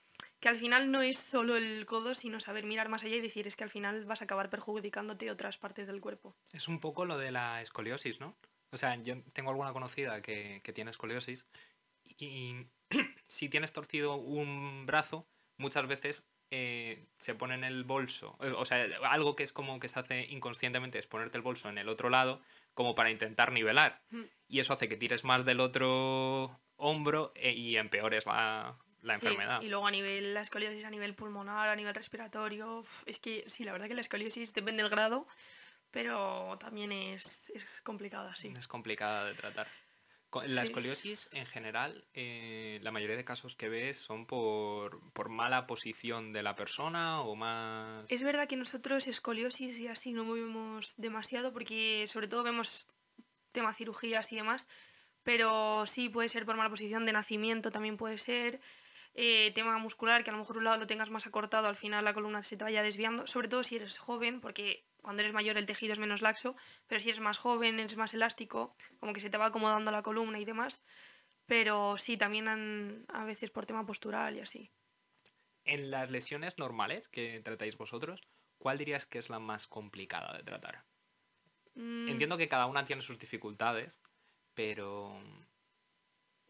que 0.42 0.48
al 0.48 0.56
final 0.56 0.90
no 0.90 1.02
es 1.02 1.18
solo 1.18 1.56
el 1.56 1.86
codo, 1.86 2.16
sino 2.16 2.40
saber 2.40 2.64
mirar 2.64 2.88
más 2.88 3.04
allá 3.04 3.14
y 3.14 3.20
decir 3.20 3.46
es 3.46 3.54
que 3.54 3.62
al 3.62 3.70
final 3.70 4.04
vas 4.06 4.22
a 4.22 4.24
acabar 4.24 4.50
perjudicándote 4.50 5.30
otras 5.30 5.56
partes 5.56 5.86
del 5.86 6.00
cuerpo. 6.00 6.34
Es 6.52 6.66
un 6.66 6.80
poco 6.80 7.04
lo 7.04 7.16
de 7.16 7.30
la 7.30 7.62
escoliosis, 7.62 8.18
¿no? 8.18 8.36
O 8.72 8.76
sea, 8.76 8.96
yo 8.96 9.22
tengo 9.34 9.50
alguna 9.50 9.72
conocida 9.72 10.20
que, 10.20 10.60
tiene 10.74 10.90
escoliosis 10.90 11.46
y 12.18 12.56
si 13.28 13.48
tienes 13.50 13.72
torcido 13.72 14.16
un 14.16 14.84
brazo, 14.84 15.28
muchas 15.58 15.86
veces 15.86 16.28
eh, 16.50 17.06
se 17.18 17.36
pone 17.36 17.54
en 17.54 17.62
el 17.62 17.84
bolso, 17.84 18.36
eh, 18.40 18.50
o 18.50 18.64
sea, 18.64 18.84
algo 19.04 19.36
que 19.36 19.44
es 19.44 19.52
como 19.52 19.78
que 19.78 19.88
se 19.88 20.00
hace 20.00 20.26
inconscientemente 20.28 20.98
es 20.98 21.06
ponerte 21.06 21.38
el 21.38 21.44
bolso 21.44 21.68
en 21.68 21.78
el 21.78 21.88
otro 21.88 22.10
lado 22.10 22.42
como 22.74 22.96
para 22.96 23.12
intentar 23.12 23.52
nivelar. 23.52 24.02
Y 24.48 24.58
eso 24.58 24.72
hace 24.72 24.88
que 24.88 24.96
tires 24.96 25.22
más 25.22 25.44
del 25.44 25.60
otro 25.60 26.58
hombro 26.74 27.32
eh, 27.36 27.52
y 27.52 27.76
empeores 27.76 28.26
la, 28.26 28.76
la 29.02 29.14
enfermedad. 29.14 29.60
Y 29.62 29.68
luego 29.68 29.86
a 29.86 29.90
nivel, 29.90 30.34
la 30.34 30.40
escoliosis 30.40 30.84
a 30.84 30.90
nivel 30.90 31.14
pulmonar, 31.14 31.68
a 31.68 31.76
nivel 31.76 31.94
respiratorio, 31.94 32.82
es 33.06 33.18
que 33.18 33.44
sí, 33.46 33.64
la 33.64 33.72
verdad 33.72 33.88
que 33.88 33.94
la 33.94 34.00
escoliosis 34.00 34.54
depende 34.54 34.82
del 34.82 34.90
grado, 34.90 35.26
pero 35.90 36.56
también 36.58 36.92
es, 36.92 37.50
es 37.54 37.80
complicada, 37.82 38.34
sí. 38.34 38.52
Es 38.56 38.68
complicada 38.68 39.26
de 39.26 39.34
tratar. 39.34 39.66
La 40.46 40.62
escoliosis 40.62 41.28
en 41.32 41.44
general, 41.44 42.06
eh, 42.14 42.80
la 42.82 42.90
mayoría 42.90 43.16
de 43.16 43.24
casos 43.24 43.54
que 43.54 43.68
ves 43.68 43.98
son 43.98 44.24
por, 44.24 45.12
por, 45.12 45.28
mala 45.28 45.66
posición 45.66 46.32
de 46.32 46.42
la 46.42 46.56
persona 46.56 47.20
o 47.20 47.36
más... 47.36 48.10
Es 48.10 48.22
verdad 48.22 48.48
que 48.48 48.56
nosotros 48.56 49.08
escoliosis 49.08 49.78
y 49.78 49.88
así 49.88 50.14
no 50.14 50.24
movemos 50.24 50.94
demasiado 50.96 51.52
porque 51.52 52.06
sobre 52.06 52.28
todo 52.28 52.44
vemos 52.44 52.86
tema 53.52 53.74
cirugías 53.74 54.32
y 54.32 54.36
demás, 54.36 54.66
pero 55.22 55.84
sí 55.86 56.08
puede 56.08 56.30
ser 56.30 56.46
por 56.46 56.56
mala 56.56 56.70
posición 56.70 57.04
de 57.04 57.12
nacimiento, 57.12 57.70
también 57.70 57.98
puede 57.98 58.18
ser 58.18 58.58
eh, 59.14 59.52
tema 59.54 59.76
muscular, 59.78 60.24
que 60.24 60.30
a 60.30 60.32
lo 60.32 60.38
mejor 60.38 60.56
un 60.56 60.64
lado 60.64 60.78
lo 60.78 60.86
tengas 60.86 61.10
más 61.10 61.26
acortado, 61.26 61.68
al 61.68 61.76
final 61.76 62.04
la 62.04 62.14
columna 62.14 62.42
se 62.42 62.56
te 62.56 62.64
vaya 62.64 62.82
desviando, 62.82 63.26
sobre 63.26 63.48
todo 63.48 63.62
si 63.62 63.76
eres 63.76 63.98
joven, 63.98 64.40
porque 64.40 64.86
cuando 65.02 65.20
eres 65.20 65.34
mayor 65.34 65.58
el 65.58 65.66
tejido 65.66 65.92
es 65.92 65.98
menos 65.98 66.22
laxo, 66.22 66.56
pero 66.86 67.00
si 67.00 67.10
eres 67.10 67.20
más 67.20 67.38
joven, 67.38 67.78
eres 67.78 67.96
más 67.96 68.14
elástico, 68.14 68.74
como 69.00 69.12
que 69.12 69.20
se 69.20 69.28
te 69.28 69.38
va 69.38 69.46
acomodando 69.46 69.90
la 69.90 70.02
columna 70.02 70.38
y 70.38 70.44
demás. 70.44 70.82
Pero 71.46 71.98
sí, 71.98 72.16
también 72.16 73.04
a 73.08 73.24
veces 73.24 73.50
por 73.50 73.66
tema 73.66 73.84
postural 73.84 74.36
y 74.36 74.40
así. 74.40 74.70
En 75.64 75.90
las 75.90 76.10
lesiones 76.10 76.56
normales 76.58 77.08
que 77.08 77.40
tratáis 77.40 77.76
vosotros, 77.76 78.20
¿cuál 78.58 78.78
dirías 78.78 79.06
que 79.06 79.18
es 79.18 79.28
la 79.28 79.38
más 79.38 79.66
complicada 79.66 80.36
de 80.36 80.44
tratar? 80.44 80.84
Mm. 81.74 82.08
Entiendo 82.08 82.38
que 82.38 82.48
cada 82.48 82.66
una 82.66 82.84
tiene 82.84 83.02
sus 83.02 83.18
dificultades, 83.18 84.00
pero 84.54 85.20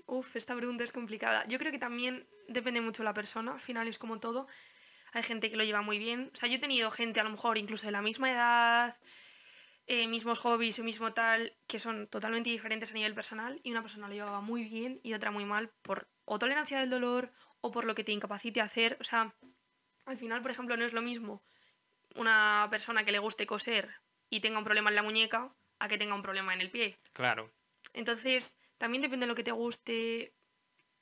Uf, 0.06 0.36
esta 0.36 0.54
pregunta 0.56 0.84
es 0.84 0.92
complicada. 0.92 1.44
Yo 1.46 1.58
creo 1.58 1.72
que 1.72 1.78
también 1.78 2.26
depende 2.48 2.80
mucho 2.80 3.02
de 3.02 3.04
la 3.04 3.14
persona, 3.14 3.52
al 3.52 3.60
final 3.60 3.88
es 3.88 3.98
como 3.98 4.20
todo. 4.20 4.46
Hay 5.12 5.22
gente 5.22 5.50
que 5.50 5.56
lo 5.56 5.64
lleva 5.64 5.82
muy 5.82 5.98
bien. 5.98 6.30
O 6.32 6.36
sea, 6.36 6.48
yo 6.48 6.56
he 6.56 6.60
tenido 6.60 6.90
gente 6.90 7.20
a 7.20 7.24
lo 7.24 7.30
mejor 7.30 7.58
incluso 7.58 7.86
de 7.86 7.92
la 7.92 8.02
misma 8.02 8.30
edad, 8.30 8.94
eh, 9.86 10.06
mismos 10.06 10.38
hobbies 10.38 10.78
o 10.78 10.84
mismo 10.84 11.12
tal, 11.12 11.54
que 11.66 11.78
son 11.78 12.06
totalmente 12.06 12.50
diferentes 12.50 12.90
a 12.92 12.94
nivel 12.94 13.14
personal 13.14 13.60
y 13.62 13.70
una 13.70 13.82
persona 13.82 14.08
lo 14.08 14.14
llevaba 14.14 14.40
muy 14.40 14.64
bien 14.64 15.00
y 15.02 15.14
otra 15.14 15.30
muy 15.30 15.44
mal 15.44 15.70
por 15.82 16.08
o 16.24 16.38
tolerancia 16.38 16.78
del 16.80 16.90
dolor 16.90 17.32
o 17.60 17.70
por 17.70 17.84
lo 17.84 17.94
que 17.94 18.04
te 18.04 18.12
incapacite 18.12 18.60
a 18.60 18.64
hacer. 18.64 18.96
O 19.00 19.04
sea, 19.04 19.34
al 20.06 20.16
final, 20.16 20.40
por 20.40 20.50
ejemplo, 20.50 20.76
no 20.76 20.84
es 20.84 20.92
lo 20.92 21.02
mismo 21.02 21.42
una 22.14 22.68
persona 22.70 23.04
que 23.04 23.12
le 23.12 23.18
guste 23.18 23.46
coser 23.46 23.90
y 24.30 24.40
tenga 24.40 24.58
un 24.58 24.64
problema 24.64 24.90
en 24.90 24.96
la 24.96 25.02
muñeca 25.02 25.52
a 25.78 25.88
que 25.88 25.98
tenga 25.98 26.14
un 26.14 26.22
problema 26.22 26.54
en 26.54 26.60
el 26.60 26.70
pie. 26.70 26.96
Claro. 27.12 27.50
Entonces, 27.92 28.56
también 28.82 29.02
depende 29.02 29.26
de 29.26 29.28
lo 29.28 29.36
que 29.36 29.44
te 29.44 29.52
guste. 29.52 30.34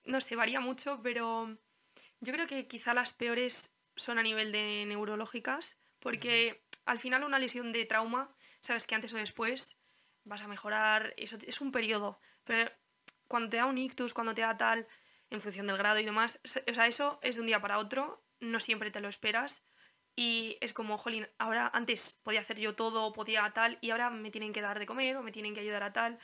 No 0.05 0.21
sé, 0.21 0.37
varía 0.37 0.61
mucho, 0.61 1.01
pero 1.03 1.57
yo 2.21 2.33
creo 2.35 2.47
que 2.47 2.69
quizá 2.69 2.93
las 2.93 3.15
peores 3.15 3.75
son 3.97 4.19
a 4.19 4.23
nivel 4.23 4.53
de 4.53 4.85
neurológicas, 4.87 5.79
porque 5.99 6.63
al 6.85 6.99
final 6.99 7.25
una 7.25 7.39
lesión 7.39 7.73
de 7.73 7.87
trauma, 7.87 8.37
sabes 8.61 8.87
que 8.87 8.95
antes 8.95 9.15
o 9.15 9.17
después 9.17 9.79
vas 10.25 10.43
a 10.43 10.47
mejorar, 10.47 11.15
eso 11.17 11.39
es 11.47 11.63
un 11.63 11.73
periodo, 11.73 12.21
pero 12.45 12.71
cuando 13.29 13.49
te 13.49 13.57
da 13.57 13.65
un 13.65 13.79
ictus, 13.79 14.13
cuando 14.13 14.35
te 14.35 14.43
da 14.43 14.59
tal, 14.59 14.87
en 15.31 15.41
función 15.41 15.67
del 15.67 15.79
grado 15.79 16.01
y 16.01 16.05
demás, 16.05 16.39
o 16.45 16.75
sea, 16.75 16.87
eso 16.87 17.19
es 17.23 17.37
de 17.37 17.41
un 17.41 17.47
día 17.47 17.63
para 17.63 17.79
otro, 17.79 18.23
no 18.41 18.61
siempre 18.61 18.91
te 18.91 19.01
lo 19.01 19.09
esperas 19.09 19.65
y 20.15 20.59
es 20.61 20.75
como, 20.75 20.99
jolín, 20.99 21.27
ahora 21.39 21.71
antes 21.73 22.19
podía 22.23 22.41
hacer 22.41 22.61
yo 22.61 22.75
todo, 22.75 23.11
podía 23.13 23.51
tal, 23.55 23.79
y 23.81 23.91
ahora 23.91 24.11
me 24.11 24.31
tienen 24.31 24.53
que 24.53 24.61
dar 24.61 24.79
de 24.79 24.85
comer 24.85 25.17
o 25.17 25.23
me 25.23 25.33
tienen 25.33 25.55
que 25.55 25.61
ayudar 25.61 25.83
a 25.83 25.95
tal. 25.95 26.19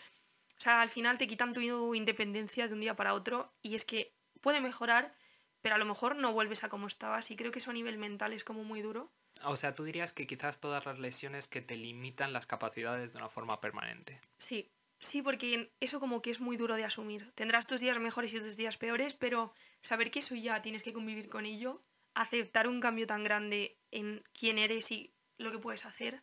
O 0.58 0.60
sea, 0.60 0.80
al 0.80 0.88
final 0.88 1.18
te 1.18 1.26
quitan 1.26 1.52
tu 1.52 1.94
independencia 1.94 2.66
de 2.66 2.74
un 2.74 2.80
día 2.80 2.96
para 2.96 3.14
otro 3.14 3.52
y 3.62 3.74
es 3.74 3.84
que 3.84 4.14
puede 4.40 4.60
mejorar, 4.60 5.14
pero 5.60 5.74
a 5.74 5.78
lo 5.78 5.84
mejor 5.84 6.16
no 6.16 6.32
vuelves 6.32 6.64
a 6.64 6.68
como 6.68 6.86
estabas 6.86 7.30
y 7.30 7.36
creo 7.36 7.52
que 7.52 7.58
eso 7.58 7.70
a 7.70 7.74
nivel 7.74 7.98
mental 7.98 8.32
es 8.32 8.44
como 8.44 8.64
muy 8.64 8.80
duro. 8.80 9.12
O 9.44 9.56
sea, 9.56 9.74
tú 9.74 9.84
dirías 9.84 10.12
que 10.12 10.26
quizás 10.26 10.60
todas 10.60 10.86
las 10.86 10.98
lesiones 10.98 11.46
que 11.46 11.60
te 11.60 11.76
limitan 11.76 12.32
las 12.32 12.46
capacidades 12.46 13.12
de 13.12 13.18
una 13.18 13.28
forma 13.28 13.60
permanente. 13.60 14.20
Sí, 14.38 14.70
sí, 14.98 15.20
porque 15.20 15.72
eso 15.80 16.00
como 16.00 16.22
que 16.22 16.30
es 16.30 16.40
muy 16.40 16.56
duro 16.56 16.76
de 16.76 16.84
asumir. 16.84 17.32
Tendrás 17.34 17.66
tus 17.66 17.80
días 17.80 17.98
mejores 17.98 18.32
y 18.32 18.40
tus 18.40 18.56
días 18.56 18.78
peores, 18.78 19.12
pero 19.14 19.52
saber 19.82 20.10
que 20.10 20.20
eso 20.20 20.34
ya 20.34 20.62
tienes 20.62 20.82
que 20.82 20.94
convivir 20.94 21.28
con 21.28 21.44
ello, 21.44 21.82
aceptar 22.14 22.66
un 22.66 22.80
cambio 22.80 23.06
tan 23.06 23.22
grande 23.22 23.76
en 23.90 24.24
quién 24.32 24.56
eres 24.56 24.90
y 24.90 25.12
lo 25.36 25.52
que 25.52 25.58
puedes 25.58 25.84
hacer, 25.84 26.22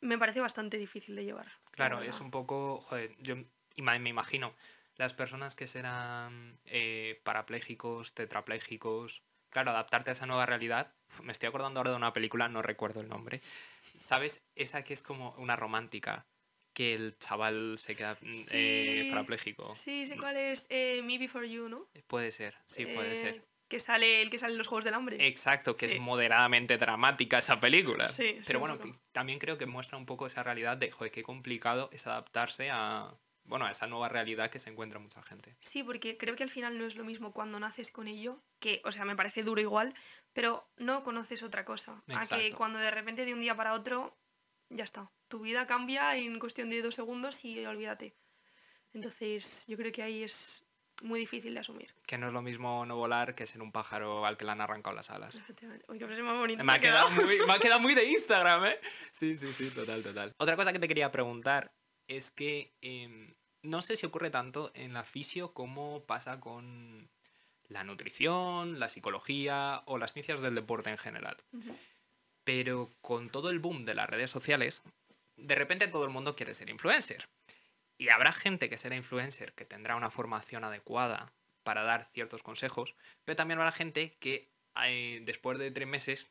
me 0.00 0.18
parece 0.18 0.40
bastante 0.40 0.78
difícil 0.78 1.16
de 1.16 1.24
llevar. 1.24 1.46
Claro, 1.72 2.02
es 2.02 2.20
un 2.20 2.30
poco, 2.30 2.80
joder, 2.80 3.14
yo 3.20 3.36
me 3.76 4.08
imagino 4.08 4.54
las 4.96 5.14
personas 5.14 5.56
que 5.56 5.66
serán 5.66 6.58
eh, 6.66 7.20
parapléjicos, 7.24 8.12
tetraplégicos, 8.14 9.22
claro, 9.48 9.70
adaptarte 9.70 10.10
a 10.10 10.12
esa 10.12 10.26
nueva 10.26 10.46
realidad. 10.46 10.92
Me 11.22 11.32
estoy 11.32 11.48
acordando 11.48 11.80
ahora 11.80 11.90
de 11.90 11.96
una 11.96 12.12
película, 12.12 12.48
no 12.48 12.62
recuerdo 12.62 13.00
el 13.00 13.08
nombre. 13.08 13.40
¿Sabes? 13.96 14.42
Esa 14.56 14.84
que 14.84 14.92
es 14.94 15.02
como 15.02 15.34
una 15.38 15.56
romántica, 15.56 16.26
que 16.74 16.94
el 16.94 17.16
chaval 17.18 17.78
se 17.78 17.96
queda 17.96 18.18
mm, 18.20 18.32
eh, 18.52 19.06
parapléjico. 19.10 19.74
Sí, 19.74 20.06
sé 20.06 20.16
cuál 20.16 20.36
es. 20.36 20.66
Eh, 20.68 21.02
Me 21.04 21.18
Before 21.18 21.48
You, 21.48 21.68
¿no? 21.68 21.88
Puede 22.06 22.30
ser, 22.30 22.56
sí, 22.66 22.86
puede 22.86 23.16
ser. 23.16 23.42
Que 23.70 23.78
sale 23.78 24.20
el 24.20 24.30
que 24.30 24.36
sale 24.36 24.52
en 24.52 24.58
los 24.58 24.66
Juegos 24.66 24.84
del 24.84 24.94
Hambre. 24.94 25.28
Exacto, 25.28 25.76
que 25.76 25.86
es 25.86 26.00
moderadamente 26.00 26.76
dramática 26.76 27.38
esa 27.38 27.60
película. 27.60 28.08
Sí, 28.08 28.40
Pero 28.44 28.58
bueno, 28.58 28.80
también 29.12 29.38
creo 29.38 29.56
que 29.56 29.66
muestra 29.66 29.96
un 29.96 30.06
poco 30.06 30.26
esa 30.26 30.42
realidad 30.42 30.76
de, 30.76 30.90
joder, 30.90 31.12
qué 31.12 31.22
complicado 31.22 31.88
es 31.92 32.08
adaptarse 32.08 32.68
a, 32.68 33.14
bueno, 33.44 33.66
a 33.66 33.70
esa 33.70 33.86
nueva 33.86 34.08
realidad 34.08 34.50
que 34.50 34.58
se 34.58 34.70
encuentra 34.70 34.98
mucha 34.98 35.22
gente. 35.22 35.56
Sí, 35.60 35.84
porque 35.84 36.18
creo 36.18 36.34
que 36.34 36.42
al 36.42 36.50
final 36.50 36.78
no 36.78 36.84
es 36.84 36.96
lo 36.96 37.04
mismo 37.04 37.32
cuando 37.32 37.60
naces 37.60 37.92
con 37.92 38.08
ello, 38.08 38.42
que, 38.58 38.82
o 38.84 38.90
sea, 38.90 39.04
me 39.04 39.14
parece 39.14 39.44
duro 39.44 39.60
igual, 39.60 39.94
pero 40.32 40.68
no 40.76 41.04
conoces 41.04 41.44
otra 41.44 41.64
cosa. 41.64 42.02
A 42.12 42.26
que 42.26 42.52
cuando 42.52 42.80
de 42.80 42.90
repente 42.90 43.24
de 43.24 43.34
un 43.34 43.40
día 43.40 43.54
para 43.54 43.74
otro, 43.74 44.18
ya 44.68 44.82
está. 44.82 45.12
Tu 45.28 45.38
vida 45.38 45.68
cambia 45.68 46.16
en 46.16 46.40
cuestión 46.40 46.70
de 46.70 46.82
dos 46.82 46.96
segundos 46.96 47.44
y 47.44 47.64
olvídate. 47.64 48.16
Entonces, 48.92 49.64
yo 49.68 49.76
creo 49.76 49.92
que 49.92 50.02
ahí 50.02 50.24
es 50.24 50.64
muy 51.02 51.20
difícil 51.20 51.54
de 51.54 51.60
asumir. 51.60 51.94
Que 52.06 52.18
no 52.18 52.28
es 52.28 52.32
lo 52.32 52.42
mismo 52.42 52.84
no 52.86 52.96
volar 52.96 53.34
que 53.34 53.46
ser 53.46 53.62
un 53.62 53.72
pájaro 53.72 54.26
al 54.26 54.36
que 54.36 54.44
le 54.44 54.52
han 54.52 54.60
arrancado 54.60 54.94
las 54.94 55.10
alas. 55.10 55.36
Efectivamente. 55.36 55.84
Uy, 55.88 55.98
qué 55.98 56.06
más 56.06 56.38
bonito. 56.38 56.64
Me 56.64 56.72
ha, 56.72 56.80
quedado 56.80 57.10
muy, 57.10 57.38
me 57.46 57.52
ha 57.52 57.58
quedado 57.58 57.80
muy 57.80 57.94
de 57.94 58.04
Instagram, 58.10 58.66
¿eh? 58.66 58.80
Sí, 59.10 59.36
sí, 59.36 59.52
sí, 59.52 59.70
total, 59.74 60.02
total. 60.02 60.34
Otra 60.38 60.56
cosa 60.56 60.72
que 60.72 60.78
te 60.78 60.88
quería 60.88 61.10
preguntar 61.10 61.72
es 62.08 62.30
que 62.30 62.72
em, 62.80 63.34
no 63.62 63.82
sé 63.82 63.96
si 63.96 64.06
ocurre 64.06 64.30
tanto 64.30 64.70
en 64.74 64.92
la 64.92 65.04
fisio 65.04 65.52
como 65.52 66.04
pasa 66.04 66.40
con 66.40 67.08
la 67.68 67.84
nutrición, 67.84 68.80
la 68.80 68.88
psicología 68.88 69.82
o 69.86 69.96
las 69.96 70.12
ciencias 70.12 70.40
del 70.42 70.54
deporte 70.54 70.90
en 70.90 70.98
general. 70.98 71.36
Pero 72.44 72.90
con 73.00 73.30
todo 73.30 73.50
el 73.50 73.60
boom 73.60 73.84
de 73.84 73.94
las 73.94 74.10
redes 74.10 74.30
sociales, 74.30 74.82
de 75.36 75.54
repente 75.54 75.88
todo 75.88 76.04
el 76.04 76.10
mundo 76.10 76.34
quiere 76.34 76.54
ser 76.54 76.68
influencer. 76.68 77.28
Y 78.00 78.08
habrá 78.08 78.32
gente 78.32 78.70
que 78.70 78.78
será 78.78 78.96
influencer, 78.96 79.52
que 79.52 79.66
tendrá 79.66 79.94
una 79.94 80.10
formación 80.10 80.64
adecuada 80.64 81.34
para 81.62 81.82
dar 81.82 82.06
ciertos 82.06 82.42
consejos, 82.42 82.94
pero 83.26 83.36
también 83.36 83.58
habrá 83.58 83.72
gente 83.72 84.16
que 84.18 84.48
eh, 84.86 85.20
después 85.26 85.58
de 85.58 85.70
tres 85.70 85.86
meses 85.86 86.26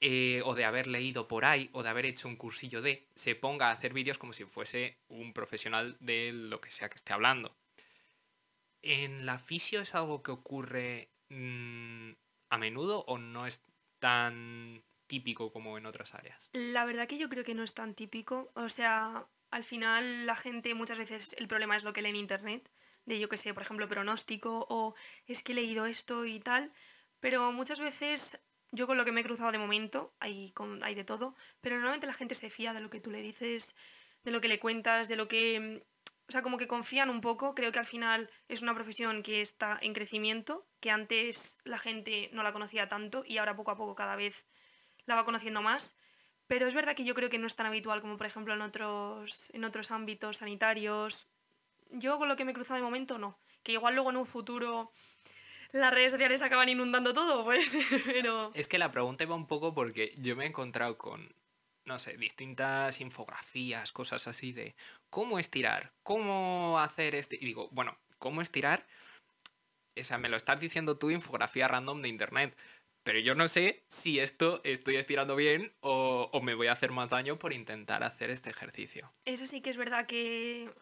eh, 0.00 0.42
o 0.44 0.56
de 0.56 0.64
haber 0.64 0.88
leído 0.88 1.28
por 1.28 1.44
ahí 1.44 1.70
o 1.74 1.84
de 1.84 1.90
haber 1.90 2.06
hecho 2.06 2.26
un 2.26 2.34
cursillo 2.34 2.82
de, 2.82 3.06
se 3.14 3.36
ponga 3.36 3.68
a 3.68 3.70
hacer 3.70 3.92
vídeos 3.92 4.18
como 4.18 4.32
si 4.32 4.42
fuese 4.42 4.96
un 5.06 5.32
profesional 5.32 5.96
de 6.00 6.32
lo 6.32 6.60
que 6.60 6.72
sea 6.72 6.88
que 6.88 6.96
esté 6.96 7.12
hablando. 7.12 7.54
¿En 8.82 9.26
la 9.26 9.38
fisio 9.38 9.82
es 9.82 9.94
algo 9.94 10.24
que 10.24 10.32
ocurre 10.32 11.08
mm, 11.28 12.10
a 12.48 12.58
menudo 12.58 13.04
o 13.06 13.16
no 13.16 13.46
es 13.46 13.62
tan 14.00 14.82
típico 15.06 15.52
como 15.52 15.78
en 15.78 15.86
otras 15.86 16.14
áreas? 16.14 16.50
La 16.52 16.84
verdad 16.84 17.06
que 17.06 17.16
yo 17.16 17.28
creo 17.28 17.44
que 17.44 17.54
no 17.54 17.62
es 17.62 17.74
tan 17.74 17.94
típico. 17.94 18.50
O 18.54 18.68
sea, 18.68 19.28
al 19.50 19.64
final 19.64 20.26
la 20.26 20.36
gente 20.36 20.74
muchas 20.74 20.98
veces 20.98 21.34
el 21.38 21.48
problema 21.48 21.76
es 21.76 21.84
lo 21.84 21.92
que 21.92 22.02
lee 22.02 22.10
en 22.10 22.16
internet, 22.16 22.70
de 23.04 23.18
yo 23.18 23.28
que 23.28 23.36
sé, 23.36 23.54
por 23.54 23.62
ejemplo, 23.62 23.88
pronóstico 23.88 24.66
o 24.68 24.94
es 25.26 25.42
que 25.42 25.52
he 25.52 25.54
leído 25.54 25.86
esto 25.86 26.24
y 26.24 26.40
tal, 26.40 26.72
pero 27.20 27.52
muchas 27.52 27.80
veces 27.80 28.40
yo 28.72 28.86
con 28.86 28.96
lo 28.96 29.04
que 29.04 29.12
me 29.12 29.20
he 29.20 29.24
cruzado 29.24 29.52
de 29.52 29.58
momento, 29.58 30.14
hay, 30.20 30.52
con, 30.52 30.82
hay 30.84 30.94
de 30.94 31.04
todo, 31.04 31.34
pero 31.60 31.76
normalmente 31.76 32.06
la 32.06 32.14
gente 32.14 32.34
se 32.34 32.50
fía 32.50 32.72
de 32.72 32.80
lo 32.80 32.90
que 32.90 33.00
tú 33.00 33.10
le 33.10 33.20
dices, 33.20 33.74
de 34.24 34.30
lo 34.30 34.40
que 34.40 34.48
le 34.48 34.60
cuentas, 34.60 35.08
de 35.08 35.16
lo 35.16 35.28
que... 35.28 35.84
O 36.28 36.32
sea, 36.32 36.42
como 36.42 36.58
que 36.58 36.68
confían 36.68 37.10
un 37.10 37.20
poco, 37.20 37.56
creo 37.56 37.72
que 37.72 37.80
al 37.80 37.86
final 37.86 38.30
es 38.46 38.62
una 38.62 38.72
profesión 38.72 39.24
que 39.24 39.40
está 39.40 39.76
en 39.82 39.92
crecimiento, 39.92 40.64
que 40.78 40.92
antes 40.92 41.58
la 41.64 41.76
gente 41.76 42.30
no 42.32 42.44
la 42.44 42.52
conocía 42.52 42.86
tanto 42.86 43.24
y 43.26 43.38
ahora 43.38 43.56
poco 43.56 43.72
a 43.72 43.76
poco 43.76 43.96
cada 43.96 44.14
vez 44.14 44.46
la 45.06 45.16
va 45.16 45.24
conociendo 45.24 45.60
más. 45.60 45.96
Pero 46.50 46.66
es 46.66 46.74
verdad 46.74 46.96
que 46.96 47.04
yo 47.04 47.14
creo 47.14 47.30
que 47.30 47.38
no 47.38 47.46
es 47.46 47.54
tan 47.54 47.66
habitual 47.66 48.00
como 48.00 48.16
por 48.16 48.26
ejemplo 48.26 48.52
en 48.52 48.60
otros, 48.60 49.50
en 49.54 49.62
otros 49.62 49.92
ámbitos 49.92 50.38
sanitarios. 50.38 51.28
Yo 51.92 52.18
con 52.18 52.26
lo 52.26 52.34
que 52.34 52.44
me 52.44 52.50
he 52.50 52.54
cruzado 52.54 52.74
de 52.74 52.82
momento 52.82 53.18
no. 53.18 53.38
Que 53.62 53.70
igual 53.70 53.94
luego 53.94 54.10
en 54.10 54.16
un 54.16 54.26
futuro 54.26 54.90
las 55.70 55.94
redes 55.94 56.10
sociales 56.10 56.42
acaban 56.42 56.68
inundando 56.68 57.14
todo, 57.14 57.44
pues, 57.44 57.76
pero... 58.04 58.50
Es 58.54 58.66
que 58.66 58.78
la 58.78 58.90
pregunta 58.90 59.22
iba 59.22 59.36
un 59.36 59.46
poco 59.46 59.72
porque 59.74 60.12
yo 60.16 60.34
me 60.34 60.42
he 60.42 60.48
encontrado 60.48 60.98
con, 60.98 61.32
no 61.84 62.00
sé, 62.00 62.16
distintas 62.16 63.00
infografías, 63.00 63.92
cosas 63.92 64.26
así 64.26 64.50
de 64.50 64.74
cómo 65.08 65.38
estirar, 65.38 65.92
cómo 66.02 66.80
hacer 66.80 67.14
este... 67.14 67.36
Y 67.36 67.44
digo, 67.44 67.68
bueno, 67.70 67.96
¿cómo 68.18 68.42
estirar? 68.42 68.88
O 69.96 70.02
sea, 70.02 70.18
me 70.18 70.28
lo 70.28 70.36
estás 70.36 70.58
diciendo 70.58 70.98
tú, 70.98 71.10
infografía 71.10 71.68
random 71.68 72.02
de 72.02 72.08
internet. 72.08 72.56
Pero 73.10 73.18
yo 73.18 73.34
no 73.34 73.48
sé 73.48 73.82
si 73.88 74.20
esto 74.20 74.60
estoy 74.62 74.94
estirando 74.94 75.34
bien 75.34 75.72
o, 75.80 76.30
o, 76.32 76.40
me 76.40 76.54
voy 76.54 76.68
a 76.68 76.72
hacer 76.74 76.92
más 76.92 77.10
daño 77.10 77.40
por 77.40 77.52
intentar 77.52 78.04
hacer 78.04 78.30
este 78.30 78.50
ejercicio. 78.50 79.12
Eso 79.24 79.48
sí 79.48 79.60
que 79.60 79.70
es 79.70 79.76
verdad 79.76 80.06
que 80.06 80.72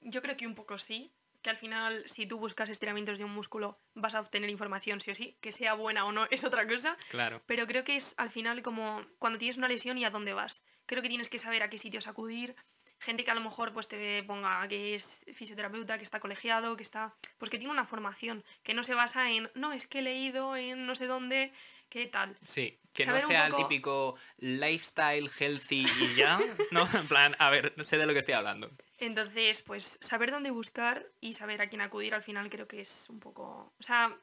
yo 0.00 0.22
creo 0.22 0.38
que 0.38 0.46
un 0.46 0.54
poco 0.54 0.78
sí, 0.78 1.12
que 1.42 1.50
al 1.50 1.58
final 1.58 2.02
si 2.06 2.24
tú 2.24 2.38
buscas 2.38 2.70
estiramientos 2.70 3.18
de 3.18 3.24
un 3.26 3.30
músculo 3.30 3.78
vas 3.92 4.14
a 4.14 4.20
obtener 4.20 4.48
información 4.48 5.02
sí 5.02 5.10
o 5.10 5.14
sí, 5.14 5.36
que 5.42 5.52
sea 5.52 5.74
buena 5.74 6.06
o 6.06 6.12
no 6.12 6.26
es 6.30 6.44
otra 6.44 6.66
cosa. 6.66 6.96
Claro. 7.10 7.42
Pero 7.44 7.66
creo 7.66 7.84
que 7.84 7.96
es 7.96 8.14
al 8.16 8.30
final 8.30 8.62
como 8.62 9.04
cuando 9.18 9.38
tienes 9.38 9.58
una 9.58 9.68
lesión 9.68 9.98
y 9.98 10.06
a 10.06 10.10
dónde 10.10 10.32
vas. 10.32 10.62
Creo 10.86 11.02
que 11.02 11.10
tienes 11.10 11.28
que 11.28 11.38
saber 11.38 11.62
a 11.62 11.68
qué 11.68 11.76
sitios 11.76 12.06
acudir, 12.06 12.56
gente 12.98 13.24
que 13.24 13.30
a 13.30 13.34
lo 13.34 13.40
mejor 13.40 13.72
pues 13.72 13.88
te 13.88 14.22
ponga 14.24 14.66
que 14.68 14.94
es 14.94 15.26
fisioterapeuta, 15.32 15.98
que 15.98 16.04
está 16.04 16.20
colegiado, 16.20 16.76
que 16.76 16.82
está 16.82 17.14
pues 17.38 17.50
que 17.50 17.58
tiene 17.58 17.72
una 17.72 17.84
formación, 17.84 18.44
que 18.62 18.74
no 18.74 18.82
se 18.82 18.94
basa 18.94 19.30
en 19.30 19.50
no, 19.54 19.72
es 19.72 19.86
que 19.86 20.00
he 20.00 20.02
leído 20.02 20.56
en 20.56 20.86
no 20.86 20.94
sé 20.94 21.06
dónde, 21.06 21.52
qué 21.88 22.06
tal. 22.06 22.36
Sí, 22.44 22.78
que 22.94 23.06
no 23.06 23.20
sea 23.20 23.46
el 23.46 23.54
típico 23.54 24.16
lifestyle 24.38 25.30
healthy 25.38 25.86
y 26.00 26.14
ya, 26.14 26.38
¿no? 26.70 26.88
En 26.92 27.08
plan, 27.08 27.36
a 27.38 27.50
ver, 27.50 27.74
no 27.76 27.84
sé 27.84 27.98
de 27.98 28.06
lo 28.06 28.12
que 28.12 28.20
estoy 28.20 28.34
hablando. 28.34 28.70
Entonces, 28.98 29.62
pues 29.62 29.98
saber 30.00 30.30
dónde 30.30 30.50
buscar 30.50 31.06
y 31.20 31.34
saber 31.34 31.60
a 31.62 31.68
quién 31.68 31.82
acudir 31.82 32.14
al 32.14 32.22
final 32.22 32.48
creo 32.48 32.66
que 32.66 32.80
es 32.80 33.06
un 33.10 33.20
poco, 33.20 33.72
o 33.78 33.82
sea, 33.82 34.16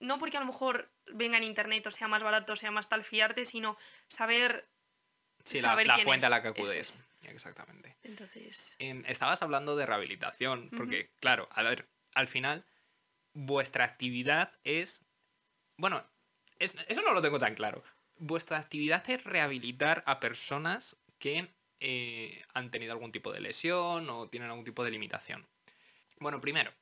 no 0.00 0.18
porque 0.18 0.36
a 0.36 0.40
lo 0.40 0.46
mejor 0.46 0.90
venga 1.06 1.38
en 1.38 1.44
internet 1.44 1.86
o 1.86 1.90
sea 1.90 2.08
más 2.08 2.22
barato, 2.22 2.52
o 2.52 2.56
sea 2.56 2.70
más 2.70 2.88
tal 2.88 3.04
fiarte, 3.04 3.44
sino 3.44 3.78
saber 4.08 4.66
Sí, 5.44 5.60
la, 5.60 5.98
fuente 5.98 6.24
a 6.24 6.30
la 6.30 6.40
que 6.40 6.48
acudes. 6.48 7.04
Exactamente. 7.30 7.96
Entonces. 8.02 8.76
Em, 8.78 9.04
estabas 9.06 9.42
hablando 9.42 9.76
de 9.76 9.86
rehabilitación, 9.86 10.70
porque, 10.76 11.10
claro, 11.20 11.48
a 11.52 11.62
ver, 11.62 11.88
al 12.14 12.28
final, 12.28 12.64
vuestra 13.32 13.84
actividad 13.84 14.58
es. 14.62 15.04
Bueno, 15.76 16.02
eso 16.58 17.02
no 17.02 17.12
lo 17.12 17.22
tengo 17.22 17.38
tan 17.38 17.54
claro. 17.54 17.82
Vuestra 18.16 18.58
actividad 18.58 19.08
es 19.10 19.24
rehabilitar 19.24 20.04
a 20.06 20.20
personas 20.20 20.96
que 21.18 21.52
eh, 21.80 22.42
han 22.54 22.70
tenido 22.70 22.92
algún 22.92 23.12
tipo 23.12 23.32
de 23.32 23.40
lesión 23.40 24.08
o 24.08 24.28
tienen 24.28 24.50
algún 24.50 24.64
tipo 24.64 24.84
de 24.84 24.90
limitación. 24.90 25.46
Bueno, 26.18 26.40
primero, 26.40 26.72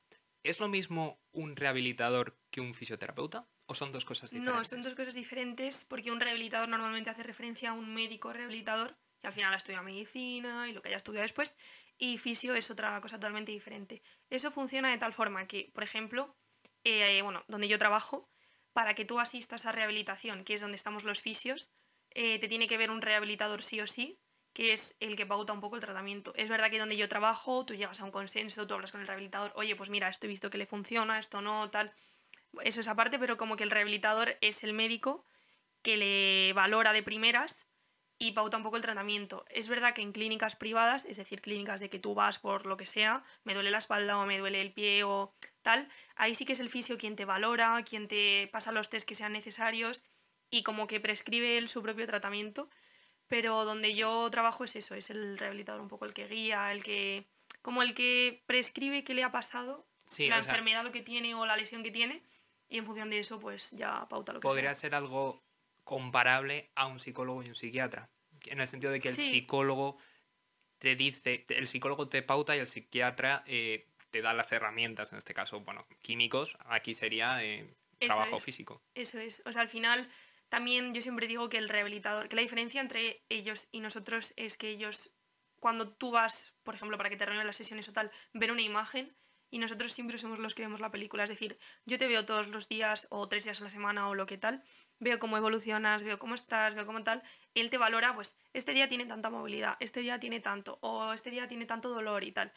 ¿es 0.43 0.59
lo 0.59 0.69
mismo 0.69 1.19
un 1.31 1.55
rehabilitador 1.55 2.37
que 2.51 2.61
un 2.61 2.73
fisioterapeuta? 2.73 3.47
¿O 3.65 3.73
son 3.73 3.91
dos 3.91 4.05
cosas 4.05 4.31
diferentes? 4.31 4.55
No, 4.55 4.65
son 4.65 4.81
dos 4.81 4.93
cosas 4.93 5.15
diferentes 5.15 5.85
porque 5.85 6.11
un 6.11 6.19
rehabilitador 6.19 6.69
normalmente 6.69 7.09
hace 7.09 7.23
referencia 7.23 7.71
a 7.71 7.73
un 7.73 7.93
médico 7.93 8.31
rehabilitador 8.31 8.95
que 9.23 9.27
al 9.27 9.33
final 9.33 9.53
ha 9.53 9.57
estudiado 9.57 9.85
medicina 9.85 10.67
y 10.67 10.73
lo 10.73 10.81
que 10.81 10.89
haya 10.89 10.97
estudiado 10.97 11.23
después, 11.23 11.55
y 11.97 12.17
fisio 12.17 12.55
es 12.55 12.69
otra 12.69 12.99
cosa 12.99 13.15
totalmente 13.15 13.53
diferente. 13.53 14.03
Eso 14.29 14.51
funciona 14.51 14.91
de 14.91 14.97
tal 14.97 15.13
forma 15.13 15.47
que, 15.47 15.71
por 15.73 15.85
ejemplo, 15.85 16.35
eh, 16.83 17.21
bueno, 17.23 17.45
donde 17.47 17.69
yo 17.69 17.79
trabajo, 17.79 18.29
para 18.73 18.95
que 18.95 19.05
tú 19.05 19.21
asistas 19.21 19.65
a 19.65 19.71
rehabilitación, 19.71 20.43
que 20.43 20.55
es 20.55 20.59
donde 20.59 20.75
estamos 20.75 21.05
los 21.05 21.21
fisios, 21.21 21.69
eh, 22.09 22.37
te 22.39 22.49
tiene 22.49 22.67
que 22.67 22.77
ver 22.77 22.91
un 22.91 23.01
rehabilitador 23.01 23.63
sí 23.63 23.79
o 23.79 23.87
sí, 23.87 24.19
que 24.51 24.73
es 24.73 24.97
el 24.99 25.15
que 25.15 25.25
pauta 25.25 25.53
un 25.53 25.61
poco 25.61 25.77
el 25.77 25.81
tratamiento. 25.81 26.33
Es 26.35 26.49
verdad 26.49 26.69
que 26.69 26.79
donde 26.79 26.97
yo 26.97 27.07
trabajo, 27.07 27.65
tú 27.65 27.75
llegas 27.75 28.01
a 28.01 28.03
un 28.03 28.11
consenso, 28.11 28.67
tú 28.67 28.73
hablas 28.73 28.91
con 28.91 28.99
el 28.99 29.07
rehabilitador, 29.07 29.53
oye, 29.55 29.77
pues 29.77 29.89
mira, 29.89 30.09
esto 30.09 30.27
he 30.27 30.29
visto 30.29 30.49
que 30.49 30.57
le 30.57 30.65
funciona, 30.65 31.17
esto 31.17 31.41
no, 31.41 31.69
tal 31.69 31.93
eso 32.61 32.79
es 32.79 32.87
aparte, 32.87 33.19
pero 33.19 33.37
como 33.37 33.55
que 33.55 33.63
el 33.63 33.71
rehabilitador 33.71 34.37
es 34.41 34.63
el 34.63 34.73
médico 34.73 35.25
que 35.81 35.97
le 35.97 36.53
valora 36.53 36.93
de 36.93 37.03
primeras 37.03 37.67
y 38.19 38.31
pauta 38.31 38.57
un 38.57 38.63
poco 38.63 38.77
el 38.77 38.81
tratamiento. 38.81 39.45
Es 39.49 39.67
verdad 39.67 39.93
que 39.93 40.01
en 40.01 40.11
clínicas 40.11 40.55
privadas, 40.55 41.05
es 41.05 41.17
decir, 41.17 41.41
clínicas 41.41 41.79
de 41.79 41.89
que 41.89 41.99
tú 41.99 42.13
vas 42.13 42.39
por 42.39 42.65
lo 42.65 42.77
que 42.77 42.85
sea, 42.85 43.23
me 43.43 43.53
duele 43.53 43.71
la 43.71 43.79
espalda 43.79 44.17
o 44.17 44.25
me 44.25 44.37
duele 44.37 44.61
el 44.61 44.71
pie 44.71 45.03
o 45.03 45.33
tal, 45.61 45.89
ahí 46.15 46.35
sí 46.35 46.45
que 46.45 46.53
es 46.53 46.59
el 46.59 46.69
fisio 46.69 46.97
quien 46.97 47.15
te 47.15 47.25
valora, 47.25 47.83
quien 47.83 48.07
te 48.07 48.49
pasa 48.51 48.71
los 48.71 48.89
test 48.89 49.07
que 49.07 49.15
sean 49.15 49.33
necesarios 49.33 50.03
y 50.49 50.63
como 50.63 50.87
que 50.87 50.99
prescribe 50.99 51.57
él 51.57 51.69
su 51.69 51.81
propio 51.81 52.05
tratamiento. 52.05 52.69
Pero 53.27 53.65
donde 53.65 53.95
yo 53.95 54.29
trabajo 54.29 54.63
es 54.63 54.75
eso, 54.75 54.95
es 54.95 55.09
el 55.09 55.37
rehabilitador 55.37 55.81
un 55.81 55.87
poco 55.87 56.05
el 56.05 56.13
que 56.13 56.27
guía, 56.27 56.71
el 56.71 56.83
que 56.83 57.25
como 57.61 57.81
el 57.81 57.93
que 57.93 58.43
prescribe 58.45 59.03
qué 59.03 59.13
le 59.13 59.23
ha 59.23 59.31
pasado, 59.31 59.87
la 60.19 60.37
enfermedad 60.37 60.83
lo 60.83 60.91
que 60.91 61.01
tiene 61.01 61.33
o 61.33 61.45
la 61.45 61.55
lesión 61.55 61.81
que 61.81 61.91
tiene 61.91 62.21
y 62.67 62.77
en 62.77 62.85
función 62.85 63.09
de 63.09 63.19
eso 63.19 63.39
pues 63.39 63.71
ya 63.71 64.07
pauta 64.09 64.33
lo 64.33 64.39
que 64.39 64.47
Podría 64.47 64.73
ser 64.75 64.95
algo 64.95 65.41
comparable 65.83 66.71
a 66.75 66.87
un 66.87 66.99
psicólogo 66.99 67.43
y 67.43 67.49
un 67.49 67.55
psiquiatra, 67.55 68.09
en 68.45 68.61
el 68.61 68.67
sentido 68.67 68.91
de 68.91 68.99
que 68.99 69.09
el 69.09 69.15
psicólogo 69.15 69.97
te 70.77 70.95
dice, 70.95 71.45
el 71.49 71.67
psicólogo 71.67 72.09
te 72.09 72.21
pauta 72.21 72.55
y 72.55 72.59
el 72.59 72.67
psiquiatra 72.67 73.43
eh, 73.47 73.87
te 74.09 74.21
da 74.21 74.33
las 74.33 74.51
herramientas, 74.51 75.11
en 75.11 75.17
este 75.17 75.33
caso, 75.33 75.61
bueno, 75.61 75.87
químicos, 76.01 76.57
aquí 76.65 76.93
sería 76.93 77.43
eh, 77.43 77.73
trabajo 77.99 78.39
físico. 78.39 78.81
Eso 78.95 79.19
es, 79.19 79.41
o 79.45 79.51
sea, 79.51 79.61
al 79.61 79.69
final 79.69 80.09
también 80.49 80.93
yo 80.93 81.01
siempre 81.01 81.27
digo 81.27 81.49
que 81.49 81.57
el 81.57 81.69
rehabilitador, 81.69 82.29
que 82.29 82.35
la 82.35 82.41
diferencia 82.41 82.81
entre 82.81 83.23
ellos 83.29 83.69
y 83.71 83.79
nosotros 83.79 84.33
es 84.35 84.57
que 84.57 84.69
ellos 84.69 85.11
cuando 85.59 85.89
tú 85.89 86.11
vas, 86.11 86.53
por 86.63 86.75
ejemplo, 86.75 86.97
para 86.97 87.09
que 87.09 87.15
te 87.15 87.25
reúnan 87.25 87.47
las 87.47 87.55
sesiones 87.55 87.87
o 87.87 87.93
tal, 87.93 88.11
ver 88.33 88.51
una 88.51 88.61
imagen 88.61 89.15
y 89.53 89.59
nosotros 89.59 89.93
siempre 89.93 90.17
somos 90.17 90.39
los 90.39 90.55
que 90.55 90.63
vemos 90.63 90.79
la 90.79 90.89
película. 90.89 91.25
Es 91.25 91.29
decir, 91.29 91.59
yo 91.85 91.99
te 91.99 92.07
veo 92.07 92.25
todos 92.25 92.47
los 92.47 92.67
días 92.67 93.05
o 93.11 93.29
tres 93.29 93.45
días 93.45 93.61
a 93.61 93.63
la 93.63 93.69
semana 93.69 94.09
o 94.09 94.15
lo 94.15 94.25
que 94.25 94.39
tal, 94.39 94.63
veo 94.99 95.19
cómo 95.19 95.37
evolucionas, 95.37 96.01
veo 96.01 96.17
cómo 96.17 96.33
estás, 96.33 96.73
veo 96.73 96.87
cómo 96.87 97.03
tal. 97.03 97.21
Él 97.53 97.69
te 97.69 97.77
valora, 97.77 98.15
pues, 98.15 98.35
este 98.53 98.73
día 98.73 98.87
tiene 98.87 99.05
tanta 99.05 99.29
movilidad, 99.29 99.77
este 99.79 99.99
día 99.99 100.19
tiene 100.19 100.39
tanto, 100.39 100.79
o 100.81 101.13
este 101.13 101.29
día 101.29 101.47
tiene 101.47 101.67
tanto 101.67 101.89
dolor 101.89 102.23
y 102.23 102.31
tal. 102.31 102.51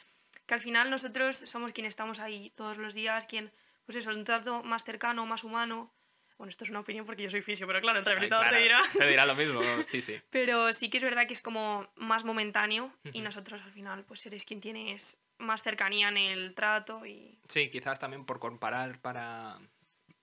Que 0.46 0.54
al 0.54 0.60
final 0.60 0.88
nosotros 0.88 1.36
somos 1.36 1.72
quienes 1.72 1.90
estamos 1.90 2.18
ahí 2.18 2.50
todos 2.56 2.78
los 2.78 2.94
días, 2.94 3.26
quien, 3.26 3.52
pues 3.84 3.96
eso, 3.96 4.08
un 4.08 4.24
trato 4.24 4.62
más 4.62 4.82
cercano, 4.82 5.26
más 5.26 5.44
humano. 5.44 5.92
Bueno, 6.38 6.48
esto 6.48 6.64
es 6.64 6.70
una 6.70 6.80
opinión 6.80 7.04
porque 7.04 7.24
yo 7.24 7.28
soy 7.28 7.42
fisio, 7.42 7.66
pero 7.66 7.82
claro, 7.82 7.98
el 7.98 8.06
rehabilitador 8.06 8.48
te 8.48 8.56
dirá. 8.56 8.80
Te 8.98 9.06
dirá 9.06 9.26
lo 9.26 9.34
mismo, 9.34 9.60
sí, 9.86 10.00
sí. 10.00 10.18
pero 10.30 10.72
sí 10.72 10.88
que 10.88 10.96
es 10.96 11.04
verdad 11.04 11.26
que 11.26 11.34
es 11.34 11.42
como 11.42 11.92
más 11.96 12.24
momentáneo 12.24 12.90
y 13.12 13.20
nosotros 13.20 13.60
al 13.60 13.70
final, 13.70 14.02
pues 14.06 14.24
eres 14.24 14.46
quien 14.46 14.62
tienes 14.62 15.18
más 15.38 15.62
cercanía 15.62 16.08
en 16.08 16.16
el 16.16 16.54
trato 16.54 17.04
y... 17.06 17.38
Sí, 17.48 17.70
quizás 17.70 17.98
también 17.98 18.24
por 18.24 18.38
comparar 18.38 19.00
para, 19.00 19.58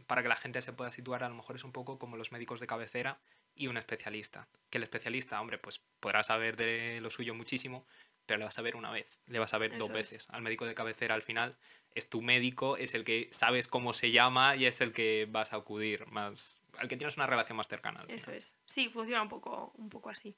para 0.08 0.22
que 0.22 0.30
la 0.30 0.36
gente 0.36 0.62
se 0.62 0.74
pueda 0.74 0.92
situar, 0.92 1.24
a 1.24 1.30
lo 1.30 1.36
mejor 1.36 1.56
es 1.56 1.64
un 1.64 1.72
poco 1.72 2.00
como 2.00 2.18
los 2.18 2.32
médicos 2.32 2.60
de 2.60 2.68
cabecera 2.68 3.20
y 3.56 3.68
un 3.68 3.78
especialista. 3.78 4.48
Que 4.70 4.78
el 4.78 4.84
especialista, 4.84 5.40
hombre, 5.40 5.58
pues 5.58 5.82
podrá 6.00 6.24
saber 6.24 6.56
de 6.56 7.00
lo 7.02 7.10
suyo 7.10 7.36
muchísimo, 7.36 7.86
pero 8.26 8.40
le 8.40 8.46
vas 8.46 8.58
a 8.58 8.62
ver 8.62 8.76
una 8.76 8.92
vez, 8.92 9.20
le 9.28 9.40
vas 9.40 9.54
a 9.54 9.58
ver 9.58 9.78
dos 9.78 9.92
veces. 9.92 10.28
Al 10.30 10.42
médico 10.42 10.66
de 10.66 10.74
cabecera 10.74 11.16
al 11.16 11.22
final 11.22 11.58
es 11.94 12.10
tu 12.10 12.22
médico, 12.22 12.78
es 12.78 12.94
el 12.94 13.04
que 13.04 13.30
sabes 13.32 13.68
cómo 13.68 13.94
se 13.94 14.12
llama 14.12 14.56
y 14.56 14.66
es 14.66 14.82
el 14.82 14.94
que 14.94 15.28
vas 15.30 15.54
a 15.54 15.58
acudir 15.58 16.08
más, 16.08 16.58
al 16.78 16.88
que 16.88 16.98
tienes 16.98 17.18
una 17.18 17.28
relación 17.28 17.58
más 17.58 17.68
cercana. 17.68 18.02
Eso 18.08 18.32
es. 18.32 18.56
Sí, 18.66 18.90
funciona 18.90 19.22
un 19.22 19.30
poco, 19.30 19.74
un 19.78 19.90
poco 19.90 20.10
así. 20.10 20.36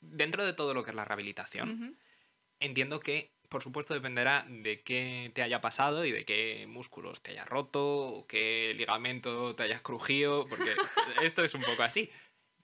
Dentro 0.00 0.44
de 0.44 0.52
todo 0.52 0.74
lo 0.74 0.82
que 0.82 0.90
es 0.90 0.96
la 0.96 1.04
rehabilitación, 1.04 1.98
entiendo 2.58 3.00
que 3.00 3.30
por 3.50 3.62
supuesto 3.62 3.92
dependerá 3.92 4.46
de 4.48 4.80
qué 4.80 5.30
te 5.34 5.42
haya 5.42 5.60
pasado 5.60 6.04
y 6.04 6.12
de 6.12 6.24
qué 6.24 6.66
músculos 6.68 7.20
te 7.20 7.32
hayas 7.32 7.46
roto 7.46 8.06
o 8.06 8.26
qué 8.26 8.72
ligamento 8.76 9.54
te 9.56 9.64
hayas 9.64 9.82
crujido, 9.82 10.46
porque 10.48 10.70
esto 11.22 11.42
es 11.42 11.52
un 11.54 11.62
poco 11.62 11.82
así. 11.82 12.10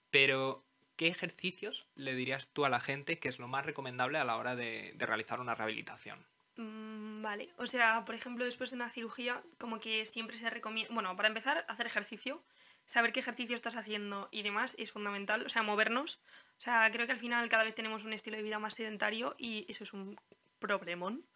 Pero, 0.09 0.65
¿qué 0.95 1.07
ejercicios 1.07 1.87
le 1.95 2.15
dirías 2.15 2.47
tú 2.47 2.63
a 2.63 2.69
la 2.69 2.79
gente 2.79 3.19
que 3.19 3.27
es 3.27 3.37
lo 3.37 3.49
más 3.49 3.65
recomendable 3.65 4.17
a 4.17 4.23
la 4.23 4.37
hora 4.37 4.55
de, 4.55 4.95
realizar 4.97 5.41
una 5.41 5.55
rehabilitación? 5.55 6.25
Mm, 6.55 7.21
vale, 7.21 7.49
o 7.57 7.67
sea, 7.67 8.05
por 8.05 8.15
ejemplo, 8.15 8.45
después 8.45 8.71
de 8.71 8.77
una 8.77 8.89
cirugía, 8.89 9.43
como 9.57 9.81
que 9.81 10.05
siempre 10.05 10.37
se 10.37 10.49
recomienda, 10.49 10.93
bueno, 10.93 11.13
para 11.17 11.27
empezar, 11.27 11.65
hacer 11.67 11.85
ejercicio, 11.85 12.41
saber 12.85 13.11
qué 13.11 13.19
ejercicio 13.19 13.55
estás 13.55 13.75
haciendo 13.75 14.29
y 14.31 14.41
demás 14.41 14.73
es 14.79 14.93
fundamental, 14.93 15.45
o 15.45 15.49
sea, 15.49 15.63
movernos. 15.63 16.21
O 16.57 16.61
sea, 16.61 16.89
creo 16.91 17.05
que 17.05 17.11
al 17.11 17.19
final 17.19 17.49
cada 17.49 17.65
vez 17.65 17.75
tenemos 17.75 18.05
un 18.05 18.13
estilo 18.13 18.37
de 18.37 18.43
vida 18.43 18.57
más 18.57 18.75
sedentario 18.75 19.35
y 19.37 19.65
eso 19.69 19.83
es 19.83 19.91
un 19.91 20.17
problemón. 20.59 21.27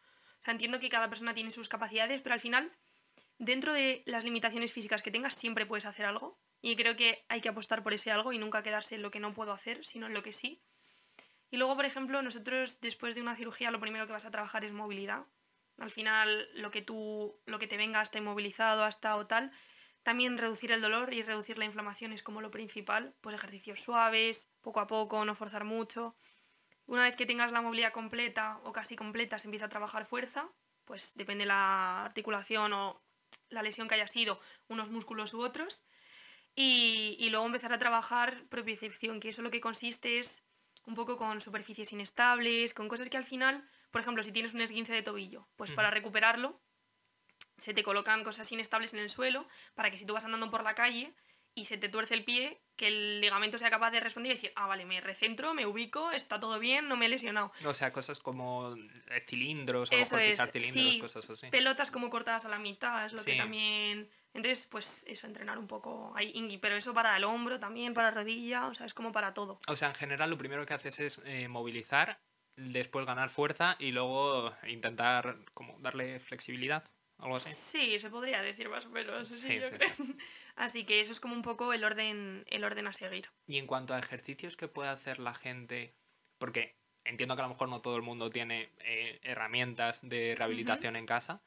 O 0.48 0.52
entiendo 0.52 0.80
que 0.80 0.90
cada 0.90 1.10
persona 1.10 1.34
tiene 1.34 1.52
sus 1.52 1.70
capacidades, 1.70 2.22
pero 2.22 2.34
al 2.34 2.40
final, 2.40 2.72
dentro 3.38 3.74
de 3.74 4.04
las 4.06 4.24
limitaciones 4.24 4.74
físicas 4.74 5.02
que 5.02 5.12
tengas, 5.12 5.36
siempre 5.36 5.66
puedes 5.66 5.86
hacer 5.86 6.06
algo. 6.06 6.38
Y 6.62 6.76
creo 6.76 6.96
que 6.96 7.26
hay 7.28 7.42
que 7.42 7.50
apostar 7.50 7.84
por 7.84 7.94
ese 7.94 8.12
algo 8.12 8.34
y 8.34 8.38
nunca 8.38 8.64
quedarse 8.64 8.96
en 8.96 9.02
lo 9.02 9.12
que 9.12 9.20
no 9.20 9.34
puedo 9.34 9.52
hacer, 9.52 9.84
sino 9.84 10.08
en 10.08 10.14
lo 10.14 10.24
que 10.24 10.34
sí. 10.34 10.62
Y 11.50 11.58
luego, 11.58 11.76
por 11.76 11.86
ejemplo, 11.86 12.22
nosotros 12.22 12.80
después 12.80 13.14
de 13.16 13.22
una 13.22 13.36
cirugía 13.36 13.72
lo 13.72 13.80
primero 13.80 14.08
que 14.08 14.14
vas 14.14 14.26
a 14.26 14.32
trabajar 14.32 14.64
es 14.64 14.72
movilidad. 14.72 15.26
Al 15.78 15.92
final, 15.92 16.48
lo 16.54 16.72
que 16.72 16.82
tú, 16.82 17.42
lo 17.46 17.60
que 17.60 17.68
te 17.68 17.78
venga 17.78 18.00
hasta 18.00 18.20
inmovilizado, 18.20 18.84
hasta 18.84 19.16
o 19.16 19.28
tal, 19.28 19.52
también 20.04 20.38
reducir 20.38 20.72
el 20.72 20.82
dolor 20.82 21.14
y 21.14 21.24
reducir 21.24 21.58
la 21.58 21.66
inflamación 21.66 22.14
es 22.14 22.24
como 22.24 22.42
lo 22.42 22.52
principal. 22.52 23.16
Pues 23.22 23.36
ejercicios 23.36 23.82
suaves, 23.82 24.50
poco 24.62 24.80
a 24.80 24.88
poco, 24.88 25.26
no 25.26 25.36
forzar 25.36 25.64
mucho. 25.64 26.16
Una 26.92 27.04
vez 27.04 27.16
que 27.16 27.26
tengas 27.26 27.54
la 27.54 27.62
movilidad 27.62 27.94
completa 27.94 28.60
o 28.66 28.74
casi 28.74 28.98
completa, 28.98 29.40
se 29.40 29.48
empieza 29.48 29.68
a 29.68 29.70
trabajar 29.70 30.06
fuerza, 30.06 30.50
pues 30.84 31.14
depende 31.16 31.46
la 31.46 32.04
articulación 32.04 32.74
o 32.74 33.02
la 33.48 33.64
lesión 33.64 33.88
que 33.88 33.96
haya 33.96 34.10
sido, 34.10 34.42
unos 34.68 34.90
músculos 34.90 35.34
u 35.34 35.40
otros. 35.40 35.86
Y, 36.54 37.16
y 37.18 37.30
luego 37.30 37.46
empezar 37.46 37.72
a 37.72 37.80
trabajar 37.80 38.44
propiocepción, 38.50 39.22
que 39.22 39.30
eso 39.30 39.42
lo 39.42 39.52
que 39.52 39.62
consiste 39.62 40.20
es 40.20 40.44
un 40.86 40.94
poco 40.94 41.16
con 41.16 41.40
superficies 41.40 41.94
inestables, 41.94 42.74
con 42.74 42.90
cosas 42.90 43.08
que 43.08 43.16
al 43.16 43.24
final, 43.24 43.66
por 43.90 44.02
ejemplo, 44.02 44.22
si 44.22 44.34
tienes 44.34 44.54
un 44.54 44.60
esguince 44.60 44.92
de 44.92 45.02
tobillo, 45.02 45.48
pues 45.56 45.72
para 45.72 45.92
recuperarlo 45.92 46.60
se 47.58 47.74
te 47.74 47.84
colocan 47.84 48.26
cosas 48.26 48.52
inestables 48.52 48.94
en 48.94 49.00
el 49.00 49.10
suelo 49.10 49.48
para 49.76 49.92
que 49.92 49.98
si 49.98 50.06
tú 50.06 50.14
vas 50.14 50.26
andando 50.26 50.50
por 50.50 50.66
la 50.66 50.76
calle 50.76 51.16
y 51.54 51.66
se 51.66 51.78
te 51.78 51.90
tuerce 51.90 52.14
el 52.14 52.24
pie, 52.24 52.62
que 52.76 52.88
el 52.88 53.22
ligamento 53.22 53.58
sea 53.58 53.70
capaz 53.70 53.92
de 53.92 54.00
responder 54.00 54.32
y 54.32 54.36
decir, 54.36 54.54
ah, 54.56 54.68
vale, 54.68 54.86
me 54.86 55.02
recentro, 55.02 55.54
me 55.54 55.66
ubico, 55.66 56.12
está 56.12 56.40
todo 56.40 56.60
bien, 56.60 56.88
no 56.88 56.98
me 56.98 57.08
he 57.08 57.10
lesionado. 57.10 57.52
O 57.66 57.74
sea, 57.74 57.92
cosas 57.92 58.20
como 58.20 58.76
eh, 59.10 59.22
cilindros, 59.22 59.92
a 59.92 59.96
lo 59.96 60.02
mejor 60.02 60.22
pisar 60.22 60.48
cilindros, 60.50 60.98
cosas 60.98 61.30
así. 61.30 61.48
Pelotas 61.48 61.92
como 61.92 62.10
cortadas 62.10 62.46
a 62.46 62.50
la 62.50 62.60
mitad, 62.60 63.06
es 63.06 63.14
lo 63.14 63.24
que 63.24 63.36
también... 63.36 64.10
Entonces, 64.34 64.66
pues 64.72 65.04
eso, 65.08 65.28
entrenar 65.28 65.60
un 65.60 65.68
poco 65.68 66.14
ahí, 66.16 66.58
pero 66.62 66.78
eso 66.78 66.94
para 66.94 67.18
el 67.18 67.26
hombro 67.26 67.60
también, 67.60 67.94
para 67.94 68.12
la 68.12 68.16
rodilla, 68.16 68.68
o 68.68 68.74
sea, 68.74 68.86
es 68.86 68.94
como 68.94 69.12
para 69.12 69.34
todo. 69.34 69.60
O 69.68 69.76
sea, 69.76 69.90
en 69.90 69.96
general 69.96 70.30
lo 70.30 70.38
primero 70.38 70.66
que 70.66 70.74
haces 70.74 71.02
es 71.02 71.22
eh, 71.26 71.50
movilizar, 71.50 72.22
después 72.56 73.06
ganar 73.06 73.30
fuerza 73.30 73.76
y 73.78 73.92
luego 73.92 74.56
intentar 74.68 75.38
como 75.54 75.78
darle 75.80 76.18
flexibilidad. 76.20 76.82
¿Algo 77.18 77.36
así? 77.36 77.54
Sí, 77.54 78.00
se 78.00 78.10
podría 78.10 78.42
decir 78.42 78.70
más 78.70 78.86
o 78.86 78.90
menos. 78.90 79.28
Sí, 79.28 79.60
Así 80.56 80.86
que 80.86 81.00
eso 81.00 81.12
es 81.12 81.20
como 81.20 81.36
un 81.36 81.42
poco 81.42 81.74
el 81.74 81.84
orden, 81.84 82.44
el 82.48 82.64
orden 82.64 82.88
a 82.88 82.94
seguir. 82.94 83.30
Y 83.48 83.58
en 83.58 83.68
cuanto 83.68 83.94
a 83.94 84.00
ejercicios 84.00 84.56
que 84.58 84.68
puede 84.68 84.90
hacer 84.90 85.20
la 85.20 85.34
gente, 85.34 85.96
porque 86.38 86.78
entiendo 87.04 87.36
que 87.36 87.42
a 87.42 87.46
lo 87.46 87.54
mejor 87.54 87.70
no 87.70 87.82
todo 87.82 87.96
el 87.96 88.02
mundo 88.02 88.30
tiene 88.30 88.72
eh, 88.80 89.20
herramientas 89.24 90.02
de 90.08 90.36
rehabilitación 90.38 90.96
en 90.96 91.06
casa, 91.06 91.42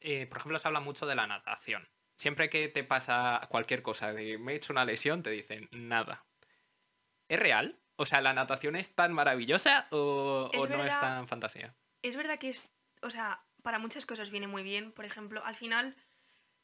eh, 0.00 0.26
por 0.26 0.38
ejemplo 0.38 0.58
se 0.58 0.68
habla 0.68 0.80
mucho 0.80 1.06
de 1.06 1.14
la 1.14 1.26
natación. 1.26 1.88
Siempre 2.16 2.50
que 2.50 2.68
te 2.68 2.84
pasa 2.84 3.46
cualquier 3.50 3.82
cosa 3.82 4.12
de 4.12 4.38
me 4.38 4.52
he 4.52 4.56
hecho 4.56 4.72
una 4.72 4.84
lesión, 4.84 5.22
te 5.22 5.30
dicen 5.30 5.68
nada. 5.72 6.26
¿Es 7.28 7.38
real? 7.38 7.80
O 7.96 8.06
sea, 8.06 8.20
¿la 8.20 8.32
natación 8.32 8.76
es 8.76 8.94
tan 8.94 9.12
maravillosa 9.12 9.86
o, 9.90 10.50
no 10.68 10.84
es 10.84 11.00
tan 11.00 11.28
fantasía? 11.28 11.74
Es 12.02 12.16
verdad 12.16 12.38
que 12.38 12.48
es, 12.48 12.72
o 13.02 13.10
sea, 13.10 13.44
para 13.62 13.78
muchas 13.78 14.06
cosas 14.06 14.30
viene 14.30 14.48
muy 14.48 14.62
bien. 14.62 14.92
Por 14.92 15.04
ejemplo, 15.04 15.44
al 15.44 15.54
final 15.54 15.96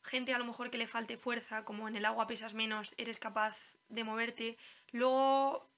gente 0.07 0.33
a 0.33 0.39
lo 0.39 0.45
mejor 0.45 0.71
que 0.71 0.79
le 0.79 0.87
falte 0.87 1.17
fuerza, 1.17 1.65
como 1.65 1.89
en 1.89 1.97
el 1.97 2.05
agua 2.05 2.27
pesas 2.27 2.55
menos, 2.55 2.95
eres 2.97 3.19
capaz 3.19 3.77
de 3.89 4.05
moverte. 4.05 4.57
Luego, 4.93 5.71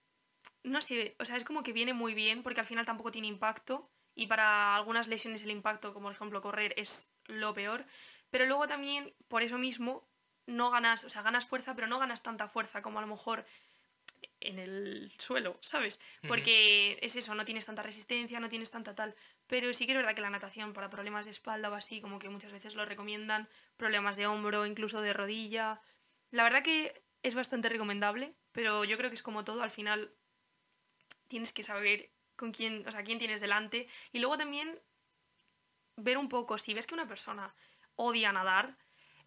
no 0.63 0.81
sé, 0.81 1.17
o 1.19 1.25
sea, 1.25 1.37
es 1.37 1.45
como 1.45 1.63
que 1.63 1.73
viene 1.73 1.95
muy 1.95 2.15
bien 2.15 2.43
porque 2.43 2.61
al 2.61 2.67
final 2.67 2.87
tampoco 2.87 3.11
tiene 3.11 3.29
impacto 3.29 3.91
y 4.15 4.27
para 4.27 4.77
algunas 4.77 5.09
lesiones 5.09 5.43
el 5.43 5.51
impacto, 5.51 5.95
como 5.95 6.07
por 6.07 6.15
ejemplo 6.15 6.41
correr, 6.41 6.75
es 6.77 7.11
lo 7.27 7.55
peor. 7.55 7.87
Pero 8.31 8.47
luego 8.47 8.67
también, 8.69 9.15
por 9.29 9.43
eso 9.43 9.59
mismo, 9.59 10.09
no 10.47 10.71
ganas, 10.71 11.05
o 11.05 11.09
sea, 11.09 11.23
ganas 11.23 11.45
fuerza, 11.45 11.75
pero 11.75 11.87
no 11.87 11.99
ganas 11.99 12.23
tanta 12.23 12.49
fuerza 12.49 12.83
como 12.83 12.99
a 12.99 13.03
lo 13.03 13.09
mejor 13.09 13.47
en 14.41 14.59
el 14.59 15.11
suelo, 15.19 15.59
¿sabes? 15.61 15.99
Porque 16.27 16.99
es 17.03 17.17
eso, 17.17 17.35
no 17.35 17.45
tienes 17.45 17.67
tanta 17.67 17.83
resistencia, 17.83 18.41
no 18.41 18.49
tienes 18.49 18.71
tanta 18.71 18.95
tal. 18.95 19.15
Pero 19.47 19.73
sí 19.73 19.87
que 19.87 19.93
es 19.93 19.99
verdad 19.99 20.15
que 20.15 20.21
la 20.21 20.31
natación 20.31 20.73
para 20.73 20.91
problemas 20.91 21.25
de 21.25 21.31
espalda 21.31 21.71
o 21.71 21.75
así, 21.75 22.01
como 22.01 22.19
que 22.19 22.29
muchas 22.29 22.53
veces 22.53 22.75
lo 22.75 22.85
recomiendan, 22.85 23.49
problemas 23.77 24.17
de 24.17 24.27
hombro, 24.27 24.67
incluso 24.67 25.01
de 25.01 25.13
rodilla. 25.13 25.81
La 26.31 26.43
verdad 26.45 26.63
que 26.63 27.03
es 27.23 27.35
bastante 27.35 27.69
recomendable, 27.69 28.35
pero 28.53 28.85
yo 28.85 28.97
creo 28.97 29.11
que 29.11 29.15
es 29.15 29.23
como 29.23 29.45
todo, 29.45 29.63
al 29.63 29.71
final 29.71 30.13
tienes 31.27 31.53
que 31.53 31.63
saber 31.63 32.11
con 32.37 32.53
quién, 32.53 32.87
o 32.87 32.91
sea, 32.91 33.03
quién 33.03 33.19
tienes 33.19 33.41
delante. 33.41 33.89
Y 34.13 34.21
luego 34.21 34.39
también 34.39 34.81
ver 35.97 36.17
un 36.19 36.29
poco, 36.29 36.59
si 36.59 36.75
ves 36.75 36.87
que 36.87 36.95
una 36.95 37.07
persona 37.07 37.55
odia 37.97 38.33
nadar, 38.33 38.77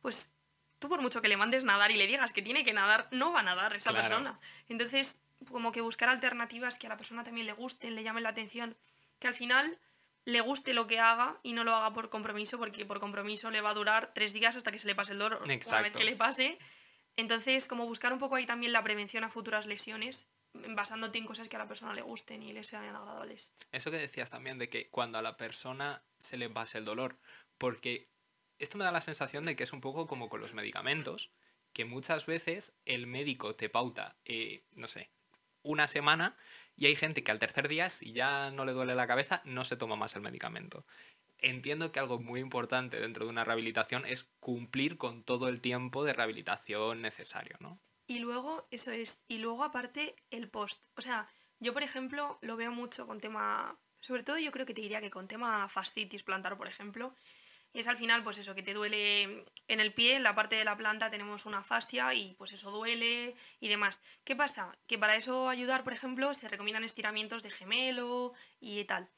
pues 0.01 0.33
tú 0.81 0.89
por 0.89 1.01
mucho 1.01 1.21
que 1.21 1.29
le 1.29 1.37
mandes 1.37 1.63
nadar 1.63 1.91
y 1.91 1.95
le 1.95 2.07
digas 2.07 2.33
que 2.33 2.41
tiene 2.41 2.65
que 2.65 2.73
nadar, 2.73 3.07
no 3.11 3.31
va 3.31 3.41
a 3.41 3.43
nadar 3.43 3.73
esa 3.75 3.93
persona. 3.93 4.37
Entonces, 4.67 5.21
como 5.49 5.71
que 5.71 5.79
buscar 5.79 6.09
alternativas 6.09 6.77
que 6.77 6.87
a 6.87 6.89
la 6.89 6.97
persona 6.97 7.23
también 7.23 7.45
le 7.45 7.53
gusten, 7.53 7.95
le 7.95 8.03
llamen 8.03 8.23
la 8.23 8.29
atención, 8.29 8.75
que 9.19 9.27
al 9.27 9.35
final 9.35 9.79
le 10.25 10.41
guste 10.41 10.73
lo 10.73 10.87
que 10.87 10.99
haga 10.99 11.39
y 11.43 11.53
no 11.53 11.63
lo 11.63 11.75
haga 11.75 11.93
por 11.93 12.09
compromiso, 12.09 12.57
porque 12.57 12.83
por 12.83 12.99
compromiso 12.99 13.51
le 13.51 13.61
va 13.61 13.69
a 13.69 13.73
durar 13.75 14.11
tres 14.13 14.33
días 14.33 14.55
hasta 14.55 14.71
que 14.71 14.79
se 14.79 14.87
le 14.87 14.95
pase 14.95 15.13
el 15.13 15.19
dolor. 15.19 15.41
Una 15.43 15.81
vez 15.81 15.95
que 15.95 16.03
le 16.03 16.15
pase. 16.15 16.57
Entonces, 17.15 17.67
como 17.67 17.85
buscar 17.85 18.11
un 18.11 18.19
poco 18.19 18.35
ahí 18.35 18.47
también 18.47 18.73
la 18.73 18.81
prevención 18.81 19.23
a 19.23 19.29
futuras 19.29 19.67
lesiones, 19.67 20.27
basándote 20.53 21.19
en 21.19 21.25
cosas 21.25 21.47
que 21.47 21.57
a 21.57 21.59
la 21.59 21.67
persona 21.67 21.93
le 21.93 22.01
gusten 22.01 22.41
y 22.41 22.53
le 22.53 22.63
sean 22.63 22.83
agradables. 22.85 23.51
Eso 23.71 23.91
que 23.91 23.97
decías 23.97 24.31
también 24.31 24.57
de 24.57 24.67
que 24.67 24.89
cuando 24.89 25.19
a 25.19 25.21
la 25.21 25.37
persona 25.37 26.01
se 26.17 26.37
le 26.37 26.49
pase 26.49 26.79
el 26.79 26.85
dolor, 26.85 27.17
porque 27.59 28.10
esto 28.61 28.77
me 28.77 28.85
da 28.85 28.91
la 28.91 29.01
sensación 29.01 29.43
de 29.45 29.55
que 29.55 29.63
es 29.63 29.73
un 29.73 29.81
poco 29.81 30.07
como 30.07 30.29
con 30.29 30.39
los 30.39 30.53
medicamentos, 30.53 31.31
que 31.73 31.85
muchas 31.85 32.25
veces 32.25 32.73
el 32.85 33.07
médico 33.07 33.55
te 33.55 33.69
pauta, 33.69 34.15
eh, 34.25 34.63
no 34.75 34.87
sé, 34.87 35.09
una 35.63 35.87
semana 35.87 36.37
y 36.75 36.85
hay 36.85 36.95
gente 36.95 37.23
que 37.23 37.31
al 37.31 37.39
tercer 37.39 37.67
día, 37.67 37.89
si 37.89 38.13
ya 38.13 38.51
no 38.51 38.65
le 38.65 38.71
duele 38.71 38.95
la 38.95 39.07
cabeza, 39.07 39.41
no 39.45 39.65
se 39.65 39.77
toma 39.77 39.95
más 39.95 40.15
el 40.15 40.21
medicamento. 40.21 40.85
Entiendo 41.37 41.91
que 41.91 41.99
algo 41.99 42.19
muy 42.19 42.39
importante 42.39 42.99
dentro 42.99 43.25
de 43.25 43.31
una 43.31 43.43
rehabilitación 43.43 44.05
es 44.05 44.23
cumplir 44.39 44.97
con 44.97 45.23
todo 45.23 45.47
el 45.47 45.59
tiempo 45.59 46.03
de 46.03 46.13
rehabilitación 46.13 47.01
necesario, 47.01 47.57
¿no? 47.59 47.79
Y 48.07 48.19
luego, 48.19 48.67
eso 48.71 48.91
es, 48.91 49.23
y 49.27 49.37
luego 49.37 49.63
aparte 49.63 50.15
el 50.29 50.49
post. 50.49 50.85
O 50.95 51.01
sea, 51.01 51.27
yo 51.59 51.73
por 51.73 51.83
ejemplo 51.83 52.37
lo 52.41 52.57
veo 52.57 52.71
mucho 52.71 53.07
con 53.07 53.19
tema 53.19 53.79
Sobre 53.99 54.23
todo 54.23 54.37
yo 54.39 54.51
creo 54.51 54.65
que 54.65 54.73
te 54.73 54.81
diría 54.81 55.01
que 55.01 55.11
con 55.11 55.27
tema 55.27 55.69
fascitis 55.69 56.23
plantar, 56.23 56.57
por 56.57 56.67
ejemplo, 56.67 57.15
es 57.79 57.87
al 57.87 57.97
final 57.97 58.21
pues 58.23 58.37
eso, 58.37 58.53
que 58.53 58.63
te 58.63 58.73
duele 58.73 59.45
en 59.67 59.79
el 59.79 59.93
pie, 59.93 60.15
en 60.15 60.23
la 60.23 60.35
parte 60.35 60.55
de 60.55 60.65
la 60.65 60.75
planta 60.75 61.09
tenemos 61.09 61.45
una 61.45 61.63
fascia 61.63 62.13
y 62.13 62.33
pues 62.35 62.51
eso 62.51 62.71
duele 62.71 63.35
y 63.59 63.69
demás. 63.69 64.01
¿Qué 64.23 64.35
pasa? 64.35 64.77
Que 64.87 64.97
para 64.97 65.15
eso 65.15 65.47
ayudar, 65.49 65.83
por 65.83 65.93
ejemplo, 65.93 66.33
se 66.33 66.49
recomiendan 66.49 66.83
estiramientos 66.83 67.43
de 67.43 67.51
gemelo 67.51 68.33
y 68.59 68.83
tal. 68.85 69.09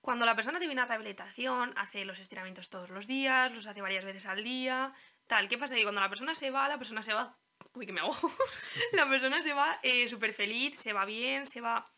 Cuando 0.00 0.26
la 0.26 0.34
persona 0.34 0.58
tiene 0.58 0.74
una 0.74 0.84
rehabilitación, 0.84 1.72
hace 1.76 2.04
los 2.04 2.18
estiramientos 2.18 2.70
todos 2.70 2.90
los 2.90 3.06
días, 3.06 3.52
los 3.54 3.66
hace 3.66 3.82
varias 3.82 4.04
veces 4.04 4.26
al 4.26 4.42
día, 4.42 4.92
tal. 5.28 5.48
¿Qué 5.48 5.56
pasa? 5.56 5.76
Que 5.76 5.84
cuando 5.84 6.00
la 6.00 6.08
persona 6.08 6.34
se 6.34 6.50
va, 6.50 6.68
la 6.68 6.78
persona 6.78 7.02
se 7.02 7.14
va... 7.14 7.38
Uy, 7.74 7.86
que 7.86 7.92
me 7.92 8.00
hago. 8.00 8.12
la 8.92 9.08
persona 9.08 9.40
se 9.42 9.52
va 9.52 9.78
eh, 9.84 10.08
súper 10.08 10.32
feliz, 10.32 10.76
se 10.76 10.92
va 10.92 11.04
bien, 11.04 11.46
se 11.46 11.60
va... 11.60 11.88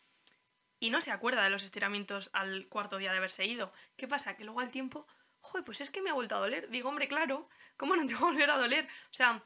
Y 0.79 0.91
no 0.91 1.01
se 1.01 1.09
acuerda 1.09 1.43
de 1.43 1.49
los 1.49 1.63
estiramientos 1.63 2.29
al 2.31 2.67
cuarto 2.67 2.99
día 2.99 3.11
de 3.11 3.17
haberse 3.17 3.45
ido. 3.45 3.73
¿Qué 3.95 4.07
pasa? 4.07 4.37
Que 4.37 4.43
luego 4.43 4.59
al 4.59 4.69
tiempo 4.69 5.07
joder, 5.45 5.63
pues 5.63 5.81
es 5.81 5.89
que 5.89 6.01
me 6.01 6.09
ha 6.09 6.13
vuelto 6.13 6.35
a 6.35 6.39
doler. 6.39 6.69
Digo, 6.69 6.89
hombre, 6.89 7.07
claro, 7.07 7.49
¿cómo 7.77 7.95
no 7.95 8.05
te 8.05 8.13
va 8.13 8.21
a 8.21 8.31
volver 8.31 8.49
a 8.49 8.57
doler? 8.57 8.85
O 8.85 9.13
sea, 9.13 9.43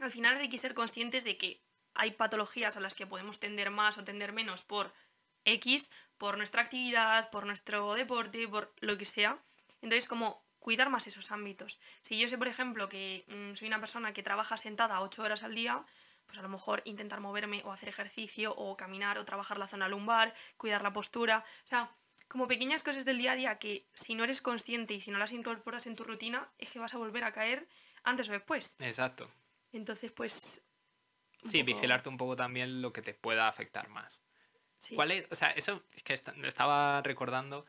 al 0.00 0.10
final 0.10 0.36
hay 0.38 0.48
que 0.48 0.58
ser 0.58 0.74
conscientes 0.74 1.24
de 1.24 1.36
que 1.36 1.62
hay 1.94 2.12
patologías 2.12 2.76
a 2.76 2.80
las 2.80 2.94
que 2.94 3.06
podemos 3.06 3.40
tender 3.40 3.70
más 3.70 3.98
o 3.98 4.04
tender 4.04 4.32
menos 4.32 4.62
por 4.62 4.92
X, 5.44 5.90
por 6.18 6.36
nuestra 6.36 6.62
actividad, 6.62 7.30
por 7.30 7.46
nuestro 7.46 7.94
deporte, 7.94 8.46
por 8.48 8.74
lo 8.80 8.96
que 8.98 9.04
sea. 9.04 9.42
Entonces, 9.80 10.08
como 10.08 10.44
cuidar 10.58 10.90
más 10.90 11.06
esos 11.06 11.32
ámbitos. 11.32 11.80
Si 12.02 12.18
yo 12.18 12.28
sé, 12.28 12.38
por 12.38 12.48
ejemplo, 12.48 12.88
que 12.88 13.24
mm, 13.28 13.56
soy 13.56 13.68
una 13.68 13.80
persona 13.80 14.12
que 14.12 14.22
trabaja 14.22 14.56
sentada 14.56 15.00
8 15.00 15.22
horas 15.22 15.42
al 15.42 15.54
día, 15.54 15.84
pues 16.26 16.38
a 16.38 16.42
lo 16.42 16.48
mejor 16.48 16.82
intentar 16.84 17.20
moverme 17.20 17.62
o 17.64 17.72
hacer 17.72 17.88
ejercicio 17.88 18.54
o 18.54 18.76
caminar 18.76 19.18
o 19.18 19.24
trabajar 19.24 19.58
la 19.58 19.66
zona 19.66 19.88
lumbar, 19.88 20.32
cuidar 20.56 20.82
la 20.82 20.92
postura. 20.92 21.44
O 21.64 21.68
sea, 21.68 21.90
como 22.30 22.46
pequeñas 22.46 22.84
cosas 22.84 23.04
del 23.04 23.18
día 23.18 23.32
a 23.32 23.36
día 23.36 23.58
que 23.58 23.84
si 23.92 24.14
no 24.14 24.22
eres 24.22 24.40
consciente 24.40 24.94
y 24.94 25.00
si 25.00 25.10
no 25.10 25.18
las 25.18 25.32
incorporas 25.32 25.88
en 25.88 25.96
tu 25.96 26.04
rutina, 26.04 26.48
es 26.58 26.70
que 26.70 26.78
vas 26.78 26.94
a 26.94 26.98
volver 26.98 27.24
a 27.24 27.32
caer 27.32 27.68
antes 28.04 28.28
o 28.28 28.32
después. 28.32 28.76
Exacto. 28.78 29.28
Entonces, 29.72 30.12
pues... 30.12 30.62
Sí, 31.44 31.64
vigilarte 31.64 32.08
un 32.08 32.16
poco 32.16 32.36
también 32.36 32.82
lo 32.82 32.92
que 32.92 33.02
te 33.02 33.14
pueda 33.14 33.48
afectar 33.48 33.88
más. 33.88 34.22
¿Cuál 34.94 35.10
es? 35.10 35.26
O 35.30 35.34
sea, 35.34 35.50
eso 35.50 35.82
es 35.96 36.02
que 36.04 36.12
estaba 36.12 37.02
recordando. 37.02 37.66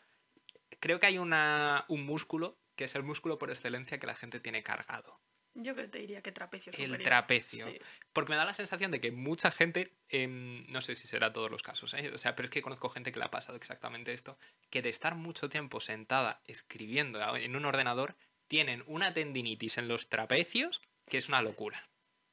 Creo 0.79 0.99
que 0.99 1.07
hay 1.07 1.17
una, 1.17 1.85
un 1.87 2.05
músculo 2.05 2.59
que 2.75 2.83
es 2.83 2.93
el 2.93 3.03
músculo 3.03 3.39
por 3.39 3.49
excelencia 3.49 3.99
que 3.99 4.07
la 4.07 4.15
gente 4.15 4.39
tiene 4.39 4.61
cargado. 4.61 5.19
Yo 5.53 5.73
creo 5.73 5.85
que 5.85 5.91
te 5.91 5.99
diría 5.99 6.21
que 6.21 6.31
trapecio. 6.31 6.71
El 6.77 6.97
trapecio. 7.03 7.67
Porque 8.13 8.31
me 8.31 8.37
da 8.37 8.45
la 8.45 8.53
sensación 8.53 8.89
de 8.89 9.01
que 9.01 9.11
mucha 9.11 9.51
gente, 9.51 9.93
em, 10.09 10.65
no 10.67 10.81
sé 10.81 10.95
si 10.95 11.07
será 11.07 11.33
todos 11.33 11.51
los 11.51 11.61
casos, 11.61 11.93
¿eh? 11.93 12.09
o 12.13 12.17
sea, 12.17 12.35
pero 12.35 12.45
es 12.45 12.51
que 12.51 12.61
conozco 12.61 12.89
gente 12.89 13.11
que 13.11 13.19
le 13.19 13.25
ha 13.25 13.31
pasado 13.31 13.57
exactamente 13.57 14.13
esto, 14.13 14.37
que 14.69 14.81
de 14.81 14.89
estar 14.89 15.15
mucho 15.15 15.49
tiempo 15.49 15.81
sentada 15.81 16.41
escribiendo 16.47 17.19
en 17.35 17.55
un 17.55 17.65
ordenador, 17.65 18.15
tienen 18.47 18.83
una 18.87 19.13
tendinitis 19.13 19.77
en 19.77 19.87
los 19.87 20.07
trapecios 20.07 20.79
que 21.05 21.17
es 21.17 21.27
una 21.27 21.41
locura. 21.41 21.89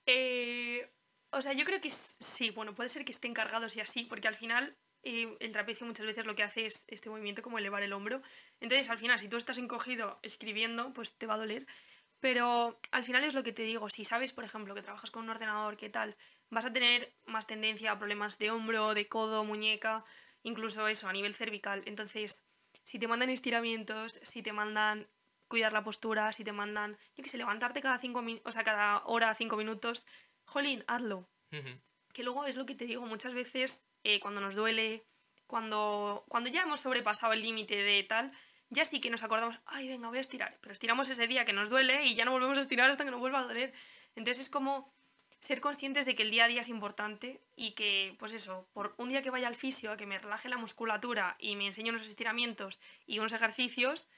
Eh, 0.07 0.89
o 1.31 1.43
sea, 1.43 1.53
yo 1.53 1.65
creo 1.65 1.81
que 1.81 1.91
sí, 1.91 2.51
bueno, 2.51 2.75
puede 2.75 2.89
ser 2.89 3.05
que 3.05 3.13
estén 3.13 3.35
cargados 3.35 3.77
y 3.77 3.81
así, 3.81 4.05
porque 4.05 4.29
al 4.29 4.35
final 4.35 4.77
eh, 5.03 5.37
el 5.41 5.53
trapecio 5.53 5.87
muchas 5.87 6.07
veces 6.07 6.27
lo 6.27 6.35
que 6.35 6.43
hace 6.43 6.67
es 6.67 6.85
este 6.89 7.11
movimiento 7.11 7.43
como 7.43 7.59
elevar 7.59 7.83
el 7.83 7.93
hombro. 7.93 8.23
Entonces, 8.61 8.91
al 8.91 8.99
final, 8.99 9.19
si 9.19 9.29
tú 9.29 9.37
estás 9.37 9.59
encogido 9.59 10.19
escribiendo, 10.23 10.93
pues 10.93 11.17
te 11.17 11.27
va 11.27 11.35
a 11.35 11.39
doler. 11.39 11.67
Pero 12.21 12.77
al 12.91 13.05
final 13.05 13.25
es 13.25 13.35
lo 13.35 13.43
que 13.43 13.53
te 13.53 13.63
digo, 13.63 13.89
si 13.89 14.05
sabes, 14.05 14.33
por 14.33 14.45
ejemplo, 14.45 14.75
que 14.75 14.83
trabajas 14.83 15.11
con 15.11 15.25
un 15.25 15.31
ordenador, 15.31 15.77
¿qué 15.77 15.89
tal? 15.89 16.17
Vas 16.51 16.65
a 16.65 16.73
tener 16.73 17.15
más 17.27 17.47
tendencia 17.47 17.93
a 17.93 17.99
problemas 17.99 18.39
de 18.39 18.51
hombro, 18.51 18.95
de 18.95 19.07
codo, 19.07 19.45
muñeca, 19.45 20.05
incluso 20.43 20.89
eso, 20.89 21.09
a 21.09 21.13
nivel 21.13 21.35
cervical. 21.35 21.83
Entonces, 21.87 22.43
si 22.83 22.99
te 22.99 23.07
mandan 23.07 23.31
estiramientos, 23.31 24.19
si 24.23 24.43
te 24.43 24.53
mandan 24.53 25.09
cuidar 25.47 25.73
la 25.73 25.85
postura, 25.85 26.33
si 26.33 26.45
te 26.45 26.53
mandan, 26.53 26.99
yo 27.17 27.23
qué 27.23 27.29
sé, 27.29 27.39
levantarte 27.39 27.81
cada 27.81 27.99
cinco 27.99 28.23
o 28.45 28.53
sea, 28.53 28.65
cada 28.65 29.03
hora, 29.07 29.35
cinco 29.35 29.57
minutos, 29.57 30.07
jolín, 30.45 30.85
hazlo. 30.87 31.29
Que 32.13 32.23
luego 32.23 32.47
es 32.47 32.57
lo 32.57 32.67
que 32.67 32.75
te 32.75 32.85
digo, 32.85 33.07
muchas 33.07 33.35
veces 33.35 33.85
eh, 34.05 34.21
cuando 34.21 34.41
nos 34.41 34.55
duele, 34.55 35.05
cuando, 35.47 36.25
cuando 36.29 36.51
ya 36.51 36.63
hemos 36.63 36.81
sobrepasado 36.81 37.33
el 37.33 37.43
límite 37.43 37.77
de 37.77 38.03
tal, 38.03 38.33
ya 38.71 38.85
sí 38.85 39.01
que 39.01 39.11
nos 39.11 39.23
acordamos, 39.23 39.61
ay, 39.67 39.89
venga, 39.89 40.09
voy 40.09 40.19
a 40.19 40.21
estirar. 40.21 40.59
Pero 40.61 40.73
estiramos 40.73 41.09
ese 41.09 41.27
día 41.27 41.45
que 41.45 41.53
nos 41.53 41.71
duele 41.71 42.07
y 42.07 42.15
ya 42.15 42.25
no 42.25 42.33
volvemos 42.33 42.59
a 42.59 42.63
estirar 42.63 42.91
hasta 42.91 43.05
que 43.05 43.11
nos 43.11 43.21
vuelva 43.21 43.41
a 43.41 43.45
doler. 43.45 43.73
Entonces 44.15 44.45
es 44.45 44.51
como 44.51 44.93
ser 45.39 45.61
conscientes 45.61 46.05
de 46.07 46.15
que 46.15 46.23
el 46.23 46.31
día 46.31 46.45
a 46.45 46.49
día 46.49 46.61
es 46.61 46.69
importante 46.69 47.41
y 47.55 47.73
que, 47.73 48.17
pues 48.19 48.33
eso, 48.33 48.67
por 48.73 48.95
un 48.97 49.09
día 49.09 49.23
que 49.23 49.31
vaya 49.31 49.49
al 49.49 49.55
fisio, 49.55 49.93
a 49.93 49.97
que 49.97 50.07
me 50.07 50.19
relaje 50.19 50.49
la 50.49 50.59
musculatura 50.59 51.37
y 51.39 51.57
me 51.57 51.67
enseñe 51.67 51.91
unos 51.91 52.05
estiramientos 52.07 52.81
y 53.07 53.21
unos 53.21 53.33
ejercicios, 53.33 54.09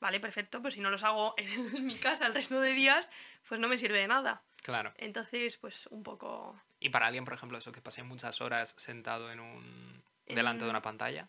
vale, 0.00 0.20
perfecto, 0.20 0.60
pero 0.60 0.70
si 0.70 0.80
no 0.80 0.90
los 0.90 1.02
hago 1.02 1.34
en 1.38 1.86
mi 1.86 1.96
casa 1.96 2.26
el 2.26 2.34
resto 2.34 2.60
de 2.60 2.72
días, 2.72 3.08
pues 3.48 3.60
no 3.60 3.68
me 3.68 3.78
sirve 3.78 3.98
de 3.98 4.08
nada. 4.08 4.42
Claro. 4.62 4.92
Entonces, 4.98 5.56
pues 5.56 5.86
un 5.86 6.02
poco... 6.02 6.60
Y 6.78 6.90
para 6.90 7.06
alguien, 7.06 7.24
por 7.24 7.34
ejemplo, 7.34 7.58
eso 7.58 7.72
que 7.72 7.80
pase 7.80 8.02
muchas 8.02 8.40
horas 8.40 8.74
sentado 8.76 9.32
en 9.32 9.40
un... 9.40 10.02
delante 10.26 10.64
de 10.64 10.70
una 10.70 10.82
pantalla. 10.82 11.28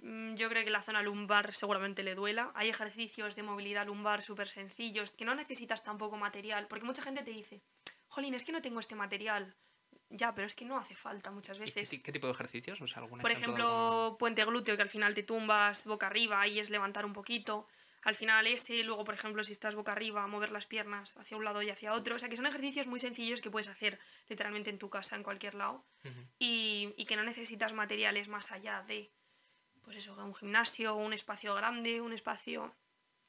Mm, 0.00 0.34
yo 0.34 0.48
creo 0.48 0.64
que 0.64 0.70
la 0.70 0.82
zona 0.82 1.02
lumbar 1.02 1.52
seguramente 1.52 2.02
le 2.02 2.14
duela. 2.14 2.52
Hay 2.54 2.68
ejercicios 2.68 3.36
de 3.36 3.42
movilidad 3.42 3.86
lumbar 3.86 4.22
súper 4.22 4.48
sencillos 4.48 5.12
que 5.12 5.24
no 5.24 5.34
necesitas 5.34 5.82
tampoco 5.82 6.16
material, 6.16 6.66
porque 6.68 6.84
mucha 6.84 7.02
gente 7.02 7.22
te 7.22 7.30
dice, 7.30 7.62
jolín, 8.06 8.34
es 8.34 8.44
que 8.44 8.52
no 8.52 8.62
tengo 8.62 8.80
este 8.80 8.94
material. 8.94 9.54
Ya, 10.10 10.34
pero 10.34 10.46
es 10.46 10.54
que 10.54 10.64
no 10.64 10.78
hace 10.78 10.94
falta 10.94 11.30
muchas 11.30 11.58
veces. 11.58 11.90
Qué, 12.02 12.12
tipo 12.12 12.26
de 12.26 12.32
ejercicios? 12.32 12.78
Por 13.20 13.30
ejemplo, 13.30 14.16
puente 14.18 14.44
glúteo, 14.44 14.76
que 14.76 14.82
al 14.82 14.88
final 14.88 15.12
te 15.14 15.22
tumbas 15.22 15.86
boca 15.86 16.06
arriba 16.06 16.46
y 16.46 16.60
es 16.60 16.70
levantar 16.70 17.04
un 17.04 17.12
poquito. 17.12 17.66
Al 18.04 18.14
final 18.14 18.46
ese, 18.46 18.82
luego 18.84 19.04
por 19.04 19.14
ejemplo 19.14 19.44
si 19.44 19.52
estás 19.52 19.74
boca 19.74 19.92
arriba, 19.92 20.26
mover 20.26 20.50
las 20.50 20.66
piernas 20.66 21.14
hacia 21.18 21.36
un 21.36 21.44
lado 21.44 21.60
y 21.62 21.68
hacia 21.68 21.92
otro. 21.92 22.14
O 22.14 22.18
sea 22.18 22.30
que 22.30 22.36
son 22.36 22.46
ejercicios 22.46 22.86
muy 22.86 22.98
sencillos 23.00 23.42
que 23.42 23.50
puedes 23.50 23.68
hacer 23.68 23.98
literalmente 24.28 24.70
en 24.70 24.78
tu 24.78 24.88
casa, 24.88 25.14
en 25.14 25.22
cualquier 25.22 25.54
lado. 25.54 25.84
y, 26.38 26.94
y 26.96 27.04
que 27.04 27.16
no 27.16 27.22
necesitas 27.22 27.74
materiales 27.74 28.28
más 28.28 28.50
allá 28.50 28.82
de 28.82 29.12
pues 29.88 30.04
eso, 30.04 30.12
un 30.12 30.34
gimnasio, 30.34 30.94
un 30.96 31.14
espacio 31.14 31.54
grande, 31.54 32.02
un 32.02 32.12
espacio... 32.12 32.76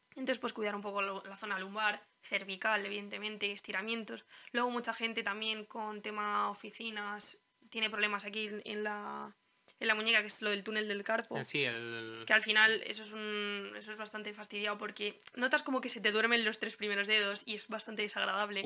Entonces, 0.09 0.39
pues 0.39 0.51
cuidar 0.51 0.75
un 0.75 0.81
poco 0.81 1.01
la 1.01 1.37
zona 1.37 1.57
lumbar, 1.57 2.05
cervical, 2.19 2.85
evidentemente, 2.85 3.53
estiramientos. 3.53 4.25
Luego 4.51 4.69
mucha 4.69 4.93
gente 4.93 5.23
también 5.23 5.63
con 5.63 6.01
tema 6.01 6.49
oficinas 6.49 7.37
tiene 7.69 7.89
problemas 7.89 8.25
aquí 8.25 8.49
en 8.65 8.83
la, 8.83 9.33
en 9.79 9.87
la 9.87 9.95
muñeca, 9.95 10.19
que 10.19 10.27
es 10.27 10.41
lo 10.41 10.49
del 10.49 10.65
túnel 10.65 10.89
del 10.89 11.05
carpo. 11.05 11.41
Sí, 11.45 11.63
el... 11.63 12.25
Que 12.27 12.33
al 12.33 12.41
final 12.41 12.83
eso 12.85 13.03
es, 13.03 13.13
un, 13.13 13.71
eso 13.77 13.91
es 13.91 13.97
bastante 13.97 14.33
fastidiado 14.33 14.77
porque 14.77 15.17
notas 15.35 15.63
como 15.63 15.79
que 15.79 15.87
se 15.87 16.01
te 16.01 16.11
duermen 16.11 16.43
los 16.43 16.59
tres 16.59 16.75
primeros 16.75 17.07
dedos 17.07 17.43
y 17.45 17.55
es 17.55 17.69
bastante 17.69 18.01
desagradable. 18.01 18.65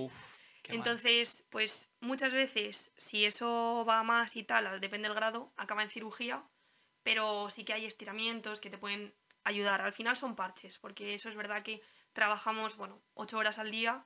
Entonces, 0.69 1.45
pues 1.51 1.91
muchas 1.99 2.33
veces, 2.33 2.91
si 2.97 3.25
eso 3.25 3.85
va 3.87 4.01
más 4.01 4.35
y 4.35 4.43
tal, 4.43 4.81
depende 4.81 5.09
del 5.09 5.15
grado, 5.15 5.53
acaba 5.57 5.83
en 5.83 5.91
cirugía 5.91 6.43
pero 7.03 7.49
sí 7.49 7.63
que 7.63 7.73
hay 7.73 7.85
estiramientos 7.85 8.59
que 8.59 8.69
te 8.69 8.77
pueden 8.77 9.13
ayudar. 9.43 9.81
Al 9.81 9.93
final 9.93 10.17
son 10.17 10.35
parches, 10.35 10.79
porque 10.79 11.13
eso 11.13 11.29
es 11.29 11.35
verdad 11.35 11.63
que 11.63 11.81
trabajamos, 12.13 12.77
bueno, 12.77 13.01
ocho 13.13 13.37
horas 13.37 13.59
al 13.59 13.71
día, 13.71 14.05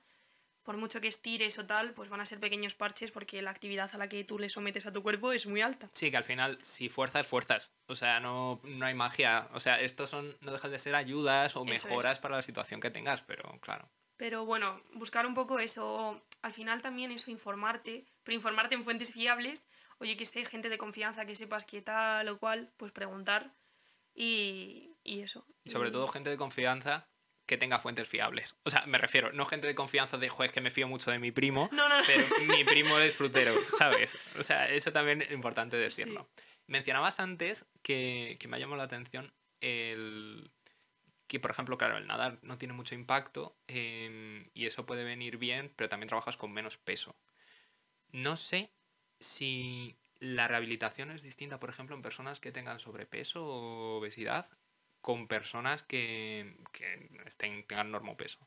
por 0.64 0.76
mucho 0.76 1.00
que 1.00 1.08
estires 1.08 1.58
o 1.60 1.66
tal, 1.66 1.94
pues 1.94 2.10
van 2.10 2.20
a 2.20 2.26
ser 2.26 2.42
pequeños 2.42 2.76
parches 2.76 3.12
porque 3.12 3.42
la 3.42 3.52
actividad 3.52 3.90
a 3.94 3.98
la 3.98 4.10
que 4.10 4.26
tú 4.26 4.38
le 4.38 4.50
sometes 4.50 4.86
a 4.86 4.92
tu 4.92 5.02
cuerpo 5.02 5.32
es 5.32 5.48
muy 5.48 5.62
alta. 5.62 5.90
Sí, 5.94 6.12
que 6.12 6.18
al 6.18 6.26
final, 6.26 6.58
si 6.62 6.90
fuerzas, 6.90 7.26
fuerzas. 7.26 7.72
O 7.86 7.96
sea, 7.96 8.20
no, 8.20 8.60
no 8.64 8.86
hay 8.86 8.94
magia. 8.94 9.48
O 9.54 9.62
sea, 9.62 9.80
estos 9.80 10.10
son, 10.10 10.36
no 10.42 10.52
dejan 10.52 10.72
de 10.72 10.80
ser 10.80 10.96
ayudas 10.96 11.56
o 11.56 11.64
mejoras 11.64 12.20
para 12.20 12.36
la 12.36 12.42
situación 12.42 12.82
que 12.82 12.92
tengas, 12.92 13.22
pero 13.22 13.58
claro. 13.62 13.90
Pero 14.18 14.46
bueno, 14.46 14.82
buscar 14.96 15.26
un 15.26 15.36
poco 15.36 15.60
eso, 15.60 16.22
al 16.42 16.52
final 16.52 16.82
también 16.82 17.12
eso, 17.12 17.32
informarte, 17.32 18.06
pero 18.24 18.36
informarte 18.36 18.76
en 18.76 18.84
fuentes 18.84 19.14
fiables 19.14 19.68
oye, 20.00 20.18
que 20.18 20.24
esté 20.24 20.46
gente 20.46 20.70
de 20.70 20.78
confianza 20.78 21.26
que 21.26 21.36
sepas 21.36 21.66
que 21.66 21.82
tal 21.82 22.28
o 22.30 22.40
cual, 22.40 22.72
pues 22.78 22.92
preguntar 22.92 23.54
y, 24.14 24.96
y 25.04 25.22
eso. 25.22 25.46
Y 25.64 25.70
sobre 25.70 25.92
todo 25.92 26.08
gente 26.08 26.30
de 26.30 26.38
confianza 26.38 27.08
que 27.46 27.58
tenga 27.58 27.80
fuentes 27.80 28.08
fiables. 28.08 28.58
O 28.64 28.70
sea, 28.70 28.86
me 28.86 28.98
refiero, 28.98 29.32
no 29.32 29.46
gente 29.46 29.68
de 29.68 29.76
confianza 29.76 30.18
de, 30.18 30.28
juez 30.28 30.52
que 30.52 30.62
me 30.62 30.70
fío 30.70 30.88
mucho 30.88 31.12
de 31.12 31.20
mi 31.20 31.32
primo, 31.32 31.70
no, 31.74 31.88
no, 31.88 31.96
pero 32.06 32.28
mi 32.46 32.64
primo 32.64 33.00
es 33.00 33.16
frutero, 33.16 33.54
¿sabes? 33.78 34.18
O 34.38 34.44
sea, 34.44 34.70
eso 34.70 34.92
también 34.92 35.22
es 35.22 35.32
importante 35.32 35.78
decirlo. 35.78 36.30
Mencionabas 36.68 37.20
antes 37.22 37.66
que, 37.82 38.36
que 38.40 38.48
me 38.50 38.58
ha 38.58 38.60
llamado 38.60 38.78
la 38.78 38.84
atención 38.84 39.32
el 39.62 40.52
que, 41.28 41.40
por 41.40 41.52
ejemplo, 41.52 41.78
claro, 41.78 41.98
el 41.98 42.08
nadar 42.08 42.40
no 42.42 42.58
tiene 42.58 42.74
mucho 42.74 42.96
impacto 42.96 43.58
em, 43.68 44.50
y 44.54 44.66
eso 44.66 44.86
puede 44.86 45.04
venir 45.04 45.38
bien, 45.38 45.72
pero 45.76 45.90
también 45.90 46.08
trabajas 46.08 46.38
con 46.38 46.52
menos 46.52 46.78
peso. 46.78 47.16
No 48.12 48.38
sé 48.38 48.72
si 49.20 49.98
la 50.20 50.48
rehabilitación 50.48 51.12
es 51.12 51.24
distinta, 51.24 51.60
por 51.60 51.70
ejemplo, 51.70 51.96
en 51.96 52.02
personas 52.02 52.40
que 52.40 52.52
tengan 52.52 52.80
sobrepeso 52.80 53.46
o 53.46 53.98
obesidad 53.98 54.50
con 55.02 55.28
personas 55.28 55.84
que, 55.84 56.58
que 56.72 57.10
estén, 57.26 57.66
tengan 57.66 57.92
normopeso. 57.92 58.40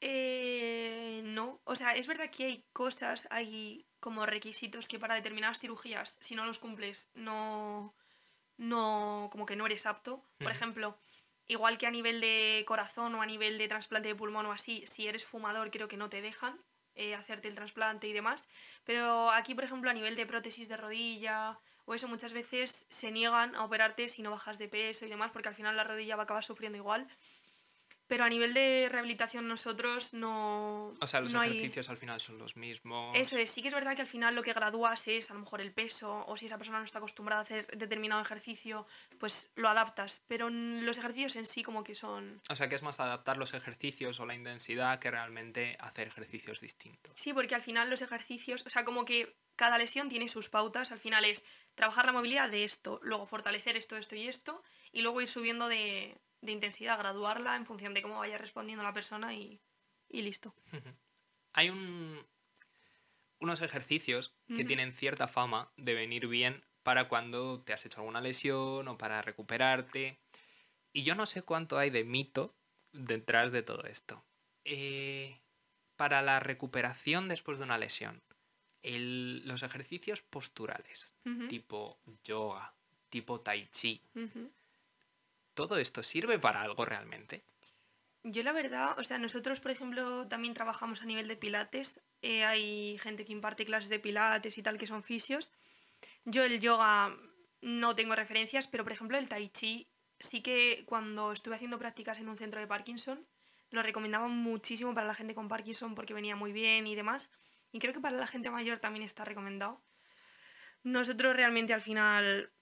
Eh, 0.00 1.22
no, 1.24 1.60
o 1.64 1.74
sea, 1.74 1.96
es 1.96 2.06
verdad 2.06 2.30
que 2.30 2.44
hay 2.44 2.64
cosas, 2.72 3.26
hay 3.30 3.86
como 3.98 4.26
requisitos 4.26 4.88
que 4.88 4.98
para 4.98 5.14
determinadas 5.14 5.60
cirugías, 5.60 6.16
si 6.20 6.34
no 6.34 6.44
los 6.44 6.58
cumples, 6.58 7.08
no, 7.14 7.94
no, 8.58 9.28
como 9.32 9.46
que 9.46 9.56
no 9.56 9.66
eres 9.66 9.86
apto. 9.86 10.22
Por 10.38 10.52
ejemplo, 10.52 10.98
igual 11.46 11.78
que 11.78 11.86
a 11.86 11.90
nivel 11.90 12.20
de 12.20 12.62
corazón 12.66 13.14
o 13.14 13.22
a 13.22 13.26
nivel 13.26 13.58
de 13.58 13.68
trasplante 13.68 14.08
de 14.08 14.14
pulmón 14.14 14.46
o 14.46 14.52
así, 14.52 14.84
si 14.86 15.08
eres 15.08 15.24
fumador 15.24 15.70
creo 15.70 15.88
que 15.88 15.96
no 15.96 16.10
te 16.10 16.20
dejan 16.20 16.60
eh, 16.96 17.14
hacerte 17.14 17.48
el 17.48 17.54
trasplante 17.54 18.08
y 18.08 18.12
demás. 18.12 18.48
Pero 18.84 19.30
aquí, 19.30 19.54
por 19.54 19.64
ejemplo, 19.64 19.90
a 19.90 19.94
nivel 19.94 20.16
de 20.16 20.26
prótesis 20.26 20.68
de 20.68 20.76
rodilla 20.76 21.58
o 21.84 21.94
eso, 21.94 22.08
muchas 22.08 22.32
veces 22.32 22.86
se 22.88 23.12
niegan 23.12 23.54
a 23.54 23.64
operarte 23.64 24.08
si 24.08 24.22
no 24.22 24.30
bajas 24.30 24.58
de 24.58 24.68
peso 24.68 25.06
y 25.06 25.08
demás, 25.08 25.30
porque 25.32 25.48
al 25.48 25.54
final 25.54 25.76
la 25.76 25.84
rodilla 25.84 26.16
va 26.16 26.22
a 26.22 26.24
acabar 26.24 26.42
sufriendo 26.42 26.76
igual. 26.76 27.06
Pero 28.06 28.24
a 28.24 28.28
nivel 28.28 28.54
de 28.54 28.88
rehabilitación 28.90 29.48
nosotros 29.48 30.14
no... 30.14 30.94
O 31.00 31.06
sea, 31.06 31.20
los 31.20 31.34
ejercicios 31.34 31.88
al 31.88 31.96
final 31.96 32.20
son 32.20 32.38
los 32.38 32.56
mismos. 32.56 33.16
Eso 33.16 33.36
es, 33.36 33.50
sí 33.50 33.62
que 33.62 33.68
es 33.68 33.74
verdad 33.74 33.96
que 33.96 34.02
al 34.02 34.08
final 34.08 34.34
lo 34.34 34.42
que 34.42 34.52
gradúas 34.52 35.08
es 35.08 35.30
a 35.30 35.34
lo 35.34 35.40
mejor 35.40 35.60
el 35.60 35.72
peso 35.72 36.24
o 36.26 36.36
si 36.36 36.46
esa 36.46 36.56
persona 36.56 36.78
no 36.78 36.84
está 36.84 36.98
acostumbrada 36.98 37.40
a 37.40 37.44
hacer 37.44 37.66
determinado 37.76 38.22
ejercicio, 38.22 38.86
pues 39.18 39.50
lo 39.56 39.68
adaptas. 39.68 40.22
Pero 40.28 40.50
los 40.50 40.98
ejercicios 40.98 41.36
en 41.36 41.46
sí 41.46 41.62
como 41.62 41.82
que 41.82 41.94
son... 41.94 42.40
O 42.48 42.56
sea, 42.56 42.68
que 42.68 42.76
es 42.76 42.82
más 42.82 43.00
adaptar 43.00 43.36
los 43.38 43.54
ejercicios 43.54 44.20
o 44.20 44.26
la 44.26 44.34
intensidad 44.34 44.98
que 44.98 45.10
realmente 45.10 45.76
hacer 45.80 46.08
ejercicios 46.08 46.60
distintos. 46.60 47.12
Sí, 47.16 47.32
porque 47.32 47.54
al 47.54 47.62
final 47.62 47.90
los 47.90 48.02
ejercicios, 48.02 48.62
o 48.66 48.70
sea, 48.70 48.84
como 48.84 49.04
que 49.04 49.36
cada 49.56 49.78
lesión 49.78 50.08
tiene 50.08 50.28
sus 50.28 50.48
pautas, 50.48 50.92
al 50.92 51.00
final 51.00 51.24
es 51.24 51.44
trabajar 51.74 52.06
la 52.06 52.12
movilidad 52.12 52.50
de 52.50 52.64
esto, 52.64 53.00
luego 53.02 53.26
fortalecer 53.26 53.76
esto, 53.76 53.96
esto 53.96 54.14
y 54.14 54.28
esto, 54.28 54.62
y 54.92 55.02
luego 55.02 55.20
ir 55.20 55.28
subiendo 55.28 55.68
de, 55.68 56.16
de 56.40 56.52
intensidad, 56.52 56.98
graduarla 56.98 57.56
en 57.56 57.66
función 57.66 57.94
de 57.94 58.02
cómo 58.02 58.18
vaya 58.18 58.38
respondiendo 58.38 58.82
la 58.82 58.92
persona 58.92 59.34
y, 59.34 59.60
listo. 60.10 60.54
Hay 61.52 61.70
un, 61.70 62.24
unos 63.38 63.60
ejercicios 63.60 64.34
que 64.54 64.64
tienen 64.64 64.92
cierta 64.92 65.28
fama 65.28 65.70
de 65.76 65.94
venir 65.94 66.26
bien 66.26 66.64
para 66.82 67.08
cuando 67.08 67.60
te 67.60 67.72
has 67.72 67.84
hecho 67.84 68.00
alguna 68.00 68.20
lesión 68.20 68.86
o 68.88 68.98
para 68.98 69.22
recuperarte. 69.22 70.18
Y 70.92 71.02
yo 71.02 71.14
no 71.14 71.26
sé 71.26 71.42
cuánto 71.42 71.78
hay 71.78 71.90
de 71.90 72.04
mito 72.04 72.54
detrás 72.92 73.52
de 73.52 73.62
todo 73.62 73.84
esto. 73.84 74.24
Eh, 74.64 75.40
para 75.96 76.22
la 76.22 76.40
recuperación 76.40 77.28
después 77.28 77.58
de 77.58 77.64
una 77.64 77.78
lesión, 77.78 78.22
los 78.82 79.62
ejercicios 79.62 80.22
posturales, 80.22 81.12
tipo 81.48 81.98
yoga, 82.22 82.74
tipo 83.08 83.40
tai 83.40 83.68
chi, 83.70 84.00
¿todo 85.56 85.78
esto 85.78 86.04
sirve 86.04 86.38
para 86.38 86.62
algo 86.62 86.84
realmente? 86.84 87.42
Yo 88.22 88.42
la 88.42 88.52
verdad, 88.52 88.96
o 88.98 89.02
sea, 89.02 89.18
nosotros 89.18 89.58
por 89.58 89.70
ejemplo 89.72 90.28
también 90.28 90.54
trabajamos 90.54 91.02
a 91.02 91.06
nivel 91.06 91.26
de 91.26 91.36
pilates, 91.36 92.00
eh, 92.22 92.44
hay 92.44 92.98
gente 92.98 93.24
que 93.24 93.32
imparte 93.32 93.64
clases 93.64 93.88
de 93.88 93.98
pilates 93.98 94.58
y 94.58 94.62
tal 94.62 94.78
que 94.78 94.86
son 94.86 95.02
fisios. 95.02 95.50
Yo 96.24 96.44
el 96.44 96.60
yoga 96.60 97.16
no 97.60 97.94
tengo 97.94 98.14
referencias, 98.14 98.68
pero 98.68 98.84
por 98.84 98.92
ejemplo 98.92 99.16
el 99.16 99.28
tai 99.28 99.48
chi 99.48 99.88
sí 100.20 100.42
que 100.42 100.84
cuando 100.86 101.32
estuve 101.32 101.54
haciendo 101.54 101.78
prácticas 101.78 102.18
en 102.18 102.28
un 102.28 102.36
centro 102.36 102.60
de 102.60 102.66
Parkinson, 102.66 103.26
lo 103.70 103.82
recomendaba 103.82 104.28
muchísimo 104.28 104.94
para 104.94 105.06
la 105.06 105.14
gente 105.14 105.34
con 105.34 105.48
Parkinson 105.48 105.94
porque 105.94 106.14
venía 106.14 106.36
muy 106.36 106.52
bien 106.52 106.86
y 106.86 106.94
demás. 106.94 107.30
Y 107.72 107.78
creo 107.78 107.92
que 107.92 108.00
para 108.00 108.16
la 108.16 108.26
gente 108.26 108.50
mayor 108.50 108.78
también 108.78 109.04
está 109.04 109.24
recomendado. 109.24 109.82
Nosotros 110.82 111.34
realmente 111.34 111.74
al 111.74 111.80
final 111.80 112.52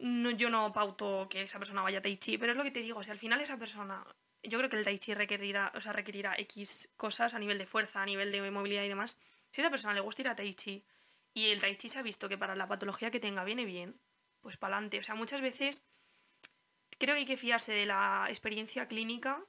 no, 0.00 0.30
yo 0.30 0.48
no 0.50 0.72
pauto 0.72 1.28
que 1.28 1.42
esa 1.42 1.58
persona 1.58 1.82
vaya 1.82 1.98
a 1.98 2.02
Tai 2.02 2.16
Chi, 2.16 2.38
pero 2.38 2.52
es 2.52 2.58
lo 2.58 2.64
que 2.64 2.70
te 2.70 2.80
digo, 2.80 3.02
si 3.04 3.10
al 3.10 3.18
final 3.18 3.40
esa 3.40 3.58
persona, 3.58 4.04
yo 4.42 4.58
creo 4.58 4.70
que 4.70 4.76
el 4.76 4.84
Tai 4.84 4.98
Chi 4.98 5.14
requerirá, 5.14 5.72
o 5.74 5.80
sea, 5.80 5.92
requerirá 5.92 6.34
X 6.38 6.88
cosas 6.96 7.34
a 7.34 7.38
nivel 7.38 7.58
de 7.58 7.66
fuerza, 7.66 8.02
a 8.02 8.06
nivel 8.06 8.32
de 8.32 8.50
movilidad 8.50 8.82
y 8.82 8.88
demás. 8.88 9.18
Si 9.50 9.60
a 9.60 9.64
esa 9.64 9.70
persona 9.70 9.94
le 9.94 10.00
gusta 10.00 10.22
ir 10.22 10.28
a 10.28 10.34
Tai 10.34 10.54
Chi 10.54 10.84
y 11.34 11.50
el 11.50 11.60
Tai 11.60 11.76
Chi 11.76 11.88
se 11.88 11.98
ha 11.98 12.02
visto 12.02 12.28
que 12.28 12.38
para 12.38 12.56
la 12.56 12.66
patología 12.66 13.10
que 13.10 13.20
tenga 13.20 13.44
viene 13.44 13.66
bien, 13.66 14.00
pues 14.40 14.56
para 14.56 14.76
adelante. 14.76 14.98
O 14.98 15.02
sea, 15.02 15.14
muchas 15.14 15.42
veces 15.42 15.84
creo 16.98 17.14
que 17.14 17.20
hay 17.20 17.26
que 17.26 17.36
fiarse 17.36 17.72
de 17.72 17.84
la 17.84 18.26
experiencia 18.28 18.88
clínica 18.88 19.44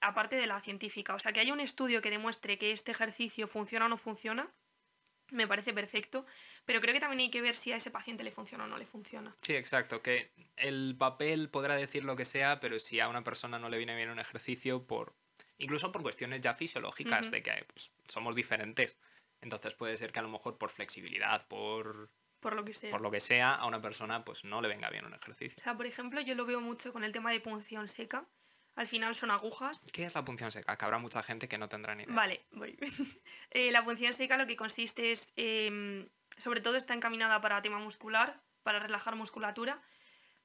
aparte 0.00 0.36
de 0.36 0.46
la 0.46 0.60
científica. 0.60 1.14
O 1.14 1.18
sea, 1.18 1.32
que 1.32 1.40
haya 1.40 1.54
un 1.54 1.60
estudio 1.60 2.02
que 2.02 2.10
demuestre 2.10 2.58
que 2.58 2.72
este 2.72 2.92
ejercicio 2.92 3.48
funciona 3.48 3.86
o 3.86 3.88
no 3.88 3.96
funciona, 3.96 4.52
me 5.34 5.46
parece 5.46 5.72
perfecto, 5.72 6.24
pero 6.64 6.80
creo 6.80 6.94
que 6.94 7.00
también 7.00 7.20
hay 7.20 7.30
que 7.30 7.42
ver 7.42 7.56
si 7.56 7.72
a 7.72 7.76
ese 7.76 7.90
paciente 7.90 8.24
le 8.24 8.30
funciona 8.30 8.64
o 8.64 8.66
no 8.66 8.78
le 8.78 8.86
funciona. 8.86 9.34
Sí, 9.42 9.54
exacto, 9.54 10.02
que 10.02 10.32
el 10.56 10.96
papel 10.98 11.50
podrá 11.50 11.76
decir 11.76 12.04
lo 12.04 12.16
que 12.16 12.24
sea, 12.24 12.60
pero 12.60 12.78
si 12.78 13.00
a 13.00 13.08
una 13.08 13.24
persona 13.24 13.58
no 13.58 13.68
le 13.68 13.76
viene 13.76 13.96
bien 13.96 14.10
un 14.10 14.18
ejercicio, 14.18 14.86
por 14.86 15.14
incluso 15.58 15.92
por 15.92 16.02
cuestiones 16.02 16.40
ya 16.40 16.54
fisiológicas, 16.54 17.30
de 17.30 17.42
que 17.42 17.66
pues, 17.72 17.90
somos 18.08 18.34
diferentes, 18.34 18.98
entonces 19.40 19.74
puede 19.74 19.96
ser 19.96 20.12
que 20.12 20.20
a 20.20 20.22
lo 20.22 20.28
mejor 20.28 20.58
por 20.58 20.70
flexibilidad, 20.70 21.46
por... 21.46 22.10
Por 22.40 22.56
lo 22.56 22.64
que 22.64 22.74
sea. 22.74 22.90
Por 22.90 23.00
lo 23.00 23.10
que 23.10 23.20
sea, 23.20 23.54
a 23.54 23.66
una 23.66 23.80
persona 23.80 24.24
pues 24.24 24.44
no 24.44 24.60
le 24.60 24.68
venga 24.68 24.90
bien 24.90 25.06
un 25.06 25.14
ejercicio. 25.14 25.56
O 25.58 25.64
sea, 25.64 25.76
por 25.76 25.86
ejemplo, 25.86 26.20
yo 26.20 26.34
lo 26.34 26.44
veo 26.44 26.60
mucho 26.60 26.92
con 26.92 27.02
el 27.02 27.12
tema 27.12 27.32
de 27.32 27.40
punción 27.40 27.88
seca 27.88 28.26
al 28.76 28.86
final 28.86 29.14
son 29.14 29.30
agujas. 29.30 29.82
¿Qué 29.92 30.04
es 30.04 30.14
la 30.14 30.24
punción 30.24 30.50
seca? 30.50 30.76
Que 30.76 30.84
habrá 30.84 30.98
mucha 30.98 31.22
gente 31.22 31.48
que 31.48 31.58
no 31.58 31.68
tendrá 31.68 31.94
ni 31.94 32.04
idea. 32.04 32.14
Vale, 32.14 32.44
voy. 32.52 32.78
Eh, 33.50 33.70
la 33.70 33.84
punción 33.84 34.12
seca 34.12 34.36
lo 34.36 34.46
que 34.46 34.56
consiste 34.56 35.12
es, 35.12 35.32
em, 35.36 36.08
sobre 36.36 36.60
todo 36.60 36.76
está 36.76 36.94
encaminada 36.94 37.40
para 37.40 37.62
tema 37.62 37.78
muscular, 37.78 38.42
para 38.64 38.80
relajar 38.80 39.14
musculatura, 39.14 39.80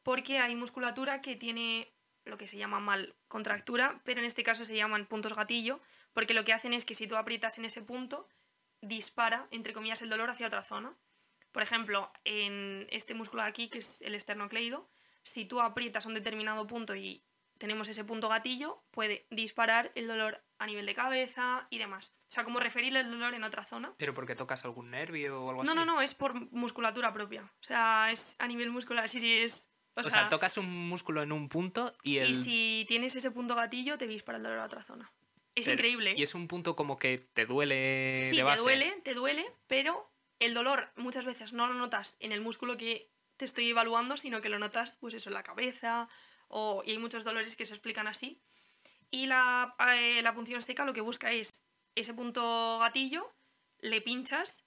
porque 0.03 0.39
hay 0.39 0.55
musculatura 0.55 1.21
que 1.21 1.35
tiene 1.35 1.91
lo 2.25 2.37
que 2.37 2.47
se 2.47 2.57
llama 2.57 2.79
mal 2.79 3.15
contractura, 3.27 3.99
pero 4.03 4.19
en 4.19 4.27
este 4.27 4.43
caso 4.43 4.63
se 4.63 4.75
llaman 4.75 5.07
puntos 5.07 5.33
gatillo, 5.33 5.81
porque 6.13 6.35
lo 6.35 6.43
que 6.45 6.53
hacen 6.53 6.73
es 6.73 6.85
que 6.85 6.93
si 6.93 7.07
tú 7.07 7.15
aprietas 7.15 7.57
en 7.57 7.65
ese 7.65 7.81
punto, 7.81 8.27
dispara, 8.81 9.47
entre 9.51 9.73
comillas, 9.73 10.01
el 10.01 10.09
dolor 10.09 10.29
hacia 10.29 10.47
otra 10.47 10.61
zona. 10.61 10.95
Por 11.51 11.63
ejemplo, 11.63 12.11
en 12.25 12.85
este 12.91 13.15
músculo 13.15 13.41
de 13.41 13.49
aquí, 13.49 13.69
que 13.69 13.79
es 13.79 14.01
el 14.01 14.13
esternocleido, 14.13 14.87
si 15.23 15.45
tú 15.45 15.61
aprietas 15.61 16.05
un 16.05 16.13
determinado 16.13 16.67
punto 16.67 16.95
y 16.95 17.23
tenemos 17.59 17.87
ese 17.89 18.03
punto 18.03 18.29
gatillo, 18.29 18.81
puede 18.89 19.27
disparar 19.29 19.91
el 19.93 20.07
dolor 20.07 20.41
a 20.57 20.65
nivel 20.65 20.85
de 20.85 20.95
cabeza 20.95 21.67
y 21.69 21.77
demás. 21.77 22.13
O 22.21 22.31
sea, 22.31 22.43
como 22.43 22.59
referir 22.59 22.95
el 22.95 23.11
dolor 23.11 23.33
en 23.35 23.43
otra 23.43 23.63
zona. 23.63 23.93
¿Pero 23.97 24.15
porque 24.15 24.33
tocas 24.33 24.65
algún 24.65 24.89
nervio 24.91 25.43
o 25.43 25.49
algo 25.49 25.61
así? 25.61 25.67
No, 25.67 25.75
no, 25.75 25.85
no, 25.85 26.01
es 26.01 26.15
por 26.15 26.33
musculatura 26.51 27.11
propia. 27.11 27.43
O 27.43 27.63
sea, 27.63 28.11
es 28.11 28.37
a 28.39 28.47
nivel 28.47 28.71
muscular, 28.71 29.07
sí, 29.07 29.19
sí, 29.19 29.37
es... 29.37 29.69
O, 29.95 30.03
sea, 30.03 30.29
tocas 30.29 30.57
un 30.57 30.87
músculo 30.87 31.21
en 31.21 31.33
un 31.33 31.49
punto 31.49 31.91
y 32.03 32.19
el... 32.19 32.29
Y 32.29 32.35
si 32.35 32.85
tienes 32.87 33.17
ese 33.17 33.31
punto 33.31 33.55
gatillo, 33.55 33.97
te 33.97 34.07
dispara 34.07 34.37
el 34.37 34.43
dolor 34.43 34.59
a 34.59 34.65
otra 34.65 34.81
zona. 34.81 35.11
Es 35.55 35.67
increíble. 35.67 36.13
Y 36.15 36.23
es 36.23 36.35
un 36.35 36.47
punto 36.47 36.77
como 36.77 36.97
que 36.97 37.17
te 37.17 37.45
duele 37.45 38.23
sí, 38.25 38.37
te 38.37 38.55
duele, 38.55 39.01
te 39.03 39.13
duele, 39.13 39.45
pero 39.67 40.09
el 40.39 40.53
dolor 40.53 40.93
muchas 40.95 41.25
veces 41.25 41.51
no 41.51 41.67
lo 41.67 41.73
notas 41.73 42.15
en 42.21 42.31
el 42.31 42.39
músculo 42.39 42.77
que 42.77 43.11
te 43.35 43.43
estoy 43.43 43.69
evaluando, 43.69 44.15
sino 44.15 44.39
que 44.39 44.47
lo 44.47 44.57
notas, 44.57 44.95
pues 45.01 45.13
eso, 45.13 45.29
en 45.29 45.33
la 45.33 45.43
cabeza 45.43 46.07
y 46.85 46.91
hay 46.91 46.97
muchos 46.97 47.23
dolores 47.23 47.55
que 47.55 47.65
se 47.65 47.73
explican 47.73 48.07
así. 48.07 48.41
Y 49.11 49.25
la, 49.25 49.75
eh, 49.95 50.21
la 50.21 50.33
punción 50.33 50.61
seca 50.61 50.85
lo 50.85 50.93
que 50.93 51.01
busca 51.01 51.31
es 51.31 51.63
ese 51.95 52.13
punto 52.13 52.77
gatillo, 52.79 53.33
le 53.79 54.01
pinchas 54.01 54.63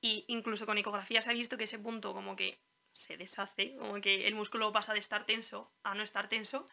y 0.00 0.24
incluso 0.28 0.66
con 0.66 0.78
ecografía 0.78 1.22
se 1.22 1.30
ha 1.30 1.34
visto 1.34 1.56
que 1.56 1.64
ese 1.64 1.78
punto 1.78 2.12
como 2.12 2.36
que 2.36 2.60
se 2.92 3.16
deshace, 3.16 3.76
como 3.76 4.00
que 4.00 4.26
el 4.26 4.34
músculo 4.34 4.72
pasa 4.72 4.92
de 4.92 4.98
estar 4.98 5.24
tenso 5.24 5.70
a 5.82 5.94
no 5.94 6.02
estar 6.02 6.28
tenso 6.28 6.66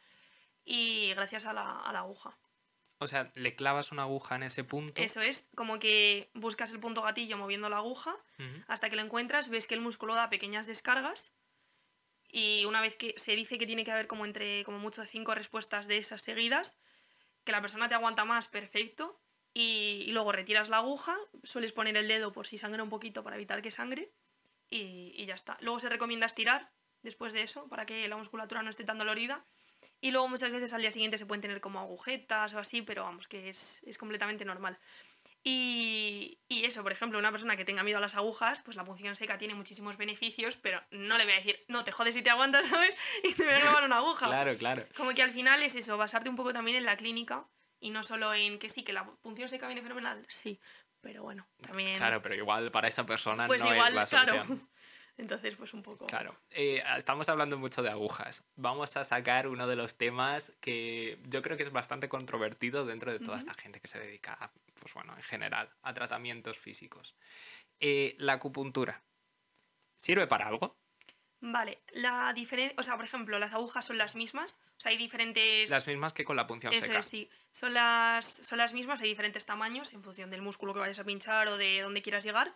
y 0.63 1.13
gracias 1.13 1.45
a 1.45 1.53
la, 1.53 1.79
aguja. 1.81 2.37
O 2.97 3.07
sea, 3.07 3.31
le 3.35 3.55
clavas 3.55 3.91
una 3.91 4.03
aguja 4.03 4.35
en 4.35 4.43
ese 4.43 4.63
punto. 4.63 5.01
Eso 5.01 5.21
es, 5.21 5.49
como 5.55 5.79
que 5.79 6.31
buscas 6.33 6.71
el 6.71 6.79
punto 6.79 7.01
gatillo 7.01 7.37
moviendo 7.37 7.69
la 7.69 7.77
aguja 7.77 8.15
hasta 8.67 8.89
que 8.89 8.95
lo 8.95 9.01
encuentras, 9.01 9.49
ves 9.49 9.67
que 9.67 9.75
el 9.75 9.81
músculo 9.81 10.15
da 10.15 10.29
pequeñas 10.29 10.65
descargas 10.65 11.31
y 12.37 12.65
una 12.65 12.81
vez 12.81 12.97
que 12.97 13.13
se 13.15 13.33
dice 13.33 13.57
que 13.57 13.65
tiene 13.65 13.85
que 13.85 13.91
haber 13.91 14.07
como 14.07 14.25
entre 14.25 14.65
como 14.65 14.77
mucho 14.77 15.05
cinco 15.05 15.33
respuestas 15.33 15.87
de 15.87 15.95
esas 15.95 16.21
seguidas, 16.21 16.77
que 17.45 17.53
la 17.53 17.61
persona 17.61 17.87
te 17.87 17.95
aguanta 17.95 18.25
más, 18.25 18.49
perfecto, 18.49 19.21
y, 19.53 20.07
luego 20.11 20.33
retiras 20.33 20.67
la 20.67 20.79
aguja, 20.79 21.15
sueles 21.43 21.71
poner 21.71 21.95
el 21.95 22.09
dedo 22.09 22.33
por 22.33 22.45
si 22.45 22.57
sangra 22.57 22.83
un 22.83 22.89
poquito 22.89 23.23
para 23.23 23.37
evitar 23.37 23.61
que 23.61 23.71
sangre 23.71 24.11
y, 24.69 25.13
y, 25.15 25.25
ya 25.25 25.33
está. 25.33 25.57
Luego 25.61 25.79
se 25.79 25.87
recomienda 25.87 26.25
estirar 26.25 26.73
después 27.03 27.31
de 27.31 27.41
eso 27.41 27.69
para 27.69 27.85
que 27.85 28.05
la 28.09 28.17
musculatura 28.17 28.61
no 28.63 28.69
esté 28.69 28.83
tan 28.83 28.97
dolorida 28.97 29.45
y 30.01 30.11
luego 30.11 30.27
muchas 30.27 30.51
veces 30.51 30.73
al 30.73 30.81
día 30.81 30.91
siguiente 30.91 31.17
se 31.17 31.25
pueden 31.25 31.41
tener 31.41 31.61
como 31.61 31.79
agujetas 31.79 32.53
o 32.53 32.59
así, 32.59 32.81
pero 32.81 33.03
vamos, 33.03 33.29
que 33.29 33.47
es, 33.47 33.79
es 33.85 33.97
completamente 33.97 34.43
normal. 34.43 34.77
Y, 35.43 36.39
y, 36.47 36.65
eso, 36.65 36.81
por 36.81 36.91
ejemplo, 36.91 37.19
una 37.19 37.31
persona 37.31 37.55
que 37.55 37.65
tenga 37.65 37.83
miedo 37.83 37.99
a 37.99 38.01
las 38.01 38.15
agujas, 38.15 38.61
pues 38.61 38.75
la 38.75 38.83
punción 38.83 39.15
seca 39.15 39.37
tiene 39.37 39.53
muchísimos 39.53 39.97
beneficios, 39.97 40.57
pero 40.57 40.81
no 40.91 41.17
le 41.17 41.25
voy 41.25 41.33
a 41.33 41.37
decir, 41.37 41.63
no 41.67 41.83
te 41.83 41.91
jodes 41.91 42.15
si 42.15 42.23
te 42.23 42.29
aguantas, 42.29 42.65
¿sabes? 42.69 42.97
Y 43.23 43.33
te 43.33 43.43
voy 43.43 43.53
a 43.53 43.61
clavar 43.61 43.83
una 43.83 43.97
aguja. 43.97 44.27
Claro, 44.27 44.57
claro. 44.57 44.81
Como 44.97 45.13
que 45.13 45.21
al 45.21 45.31
final 45.31 45.61
es 45.61 45.75
eso, 45.75 45.97
basarte 45.97 46.29
un 46.29 46.35
poco 46.35 46.53
también 46.53 46.77
en 46.77 46.85
la 46.85 46.97
clínica 46.97 47.45
y 47.79 47.91
no 47.91 48.01
solo 48.01 48.33
en 48.33 48.57
que 48.57 48.69
sí, 48.69 48.83
que 48.83 48.93
la 48.93 49.05
punción 49.05 49.47
seca 49.47 49.67
viene 49.67 49.81
fenomenal, 49.81 50.25
sí, 50.27 50.59
pero 51.01 51.21
bueno, 51.21 51.47
también... 51.61 51.97
Claro, 51.97 52.21
pero 52.21 52.33
igual 52.33 52.71
para 52.71 52.87
esa 52.87 53.05
persona 53.05 53.45
pues 53.45 53.63
no 53.63 53.71
igual, 53.71 53.89
es 53.89 53.93
la 53.93 54.05
solución. 54.05 54.45
Claro. 54.47 54.61
Entonces, 55.17 55.55
pues 55.55 55.73
un 55.73 55.81
poco. 55.81 56.07
Claro. 56.07 56.35
Eh, 56.51 56.83
estamos 56.97 57.29
hablando 57.29 57.57
mucho 57.57 57.81
de 57.81 57.89
agujas. 57.89 58.43
Vamos 58.55 58.97
a 58.97 59.03
sacar 59.05 59.47
uno 59.47 59.65
de 59.65 59.77
los 59.77 59.95
temas 59.95 60.51
que 60.59 61.19
yo 61.29 61.41
creo 61.41 61.55
que 61.55 61.63
es 61.63 61.71
bastante 61.71 62.09
controvertido 62.09 62.85
dentro 62.85 63.11
de 63.11 63.19
toda 63.19 63.37
esta 63.37 63.53
gente 63.53 63.79
que 63.79 63.87
se 63.87 63.99
dedica, 63.99 64.51
pues 64.85 64.93
bueno, 64.93 65.15
en 65.17 65.23
general, 65.23 65.67
a 65.81 65.95
tratamientos 65.95 66.59
físicos. 66.59 67.15
Eh, 67.79 68.15
la 68.19 68.33
acupuntura. 68.33 69.03
¿Sirve 69.97 70.27
para 70.27 70.47
algo? 70.47 70.77
Vale, 71.39 71.81
la 71.93 72.31
diferencia, 72.33 72.75
o 72.77 72.83
sea, 72.83 72.95
por 72.95 73.05
ejemplo, 73.05 73.39
las 73.39 73.53
agujas 73.53 73.83
son 73.83 73.97
las 73.97 74.15
mismas, 74.15 74.59
o 74.77 74.79
sea, 74.79 74.91
hay 74.91 74.97
diferentes... 74.97 75.71
Las 75.71 75.87
mismas 75.87 76.13
que 76.13 76.23
con 76.23 76.35
la 76.35 76.45
punción 76.45 76.71
Eso 76.71 76.85
seca. 76.85 76.99
es, 76.99 77.07
sí, 77.07 77.27
son 77.51 77.73
las, 77.73 78.27
son 78.27 78.59
las 78.59 78.73
mismas, 78.73 79.01
hay 79.01 79.09
diferentes 79.09 79.47
tamaños 79.47 79.91
en 79.93 80.03
función 80.03 80.29
del 80.29 80.43
músculo 80.43 80.75
que 80.75 80.81
vayas 80.81 80.99
a 80.99 81.03
pinchar 81.03 81.47
o 81.47 81.57
de 81.57 81.81
dónde 81.81 82.03
quieras 82.03 82.23
llegar. 82.23 82.53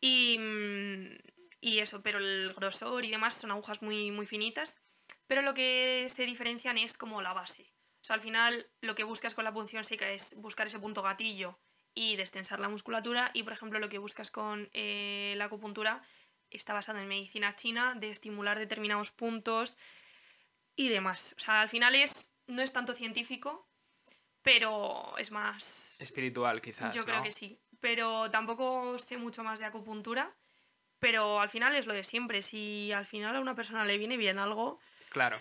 Y, 0.00 0.38
mm, 0.38 1.18
y 1.60 1.80
eso, 1.80 2.04
pero 2.04 2.18
el 2.18 2.52
grosor 2.54 3.04
y 3.04 3.10
demás 3.10 3.34
son 3.34 3.50
agujas 3.50 3.82
muy, 3.82 4.12
muy 4.12 4.26
finitas, 4.26 4.80
pero 5.26 5.42
lo 5.42 5.54
que 5.54 6.06
se 6.08 6.24
diferencian 6.24 6.78
es 6.78 6.96
como 6.96 7.20
la 7.20 7.32
base. 7.32 7.72
O 8.00 8.04
sea, 8.04 8.14
al 8.14 8.20
final 8.20 8.68
lo 8.80 8.94
que 8.94 9.04
buscas 9.04 9.34
con 9.34 9.44
la 9.44 9.52
punción 9.52 9.84
seca 9.84 10.10
es 10.10 10.34
buscar 10.36 10.66
ese 10.66 10.78
punto 10.78 11.02
gatillo 11.02 11.58
y 11.94 12.16
destensar 12.16 12.60
la 12.60 12.68
musculatura 12.68 13.30
y, 13.34 13.42
por 13.42 13.52
ejemplo, 13.52 13.78
lo 13.78 13.88
que 13.88 13.98
buscas 13.98 14.30
con 14.30 14.70
eh, 14.72 15.34
la 15.36 15.46
acupuntura 15.46 16.02
está 16.50 16.72
basado 16.72 16.98
en 16.98 17.08
medicina 17.08 17.54
china, 17.54 17.94
de 17.96 18.10
estimular 18.10 18.58
determinados 18.58 19.10
puntos 19.10 19.76
y 20.76 20.88
demás. 20.88 21.34
O 21.36 21.40
sea, 21.40 21.60
al 21.60 21.68
final 21.68 21.94
es, 21.94 22.30
no 22.46 22.62
es 22.62 22.72
tanto 22.72 22.94
científico, 22.94 23.68
pero 24.42 25.16
es 25.18 25.30
más... 25.30 25.96
Espiritual, 25.98 26.60
quizás. 26.60 26.94
Yo 26.94 27.04
creo 27.04 27.22
que 27.22 27.32
sí. 27.32 27.60
Pero 27.80 28.30
tampoco 28.30 28.98
sé 28.98 29.16
mucho 29.18 29.44
más 29.44 29.58
de 29.58 29.66
acupuntura, 29.66 30.34
pero 30.98 31.40
al 31.40 31.48
final 31.48 31.74
es 31.74 31.86
lo 31.86 31.92
de 31.92 32.04
siempre. 32.04 32.42
Si 32.42 32.92
al 32.92 33.06
final 33.06 33.36
a 33.36 33.40
una 33.40 33.54
persona 33.54 33.84
le 33.84 33.98
viene 33.98 34.16
bien 34.16 34.38
algo, 34.38 34.80
Claro. 35.10 35.38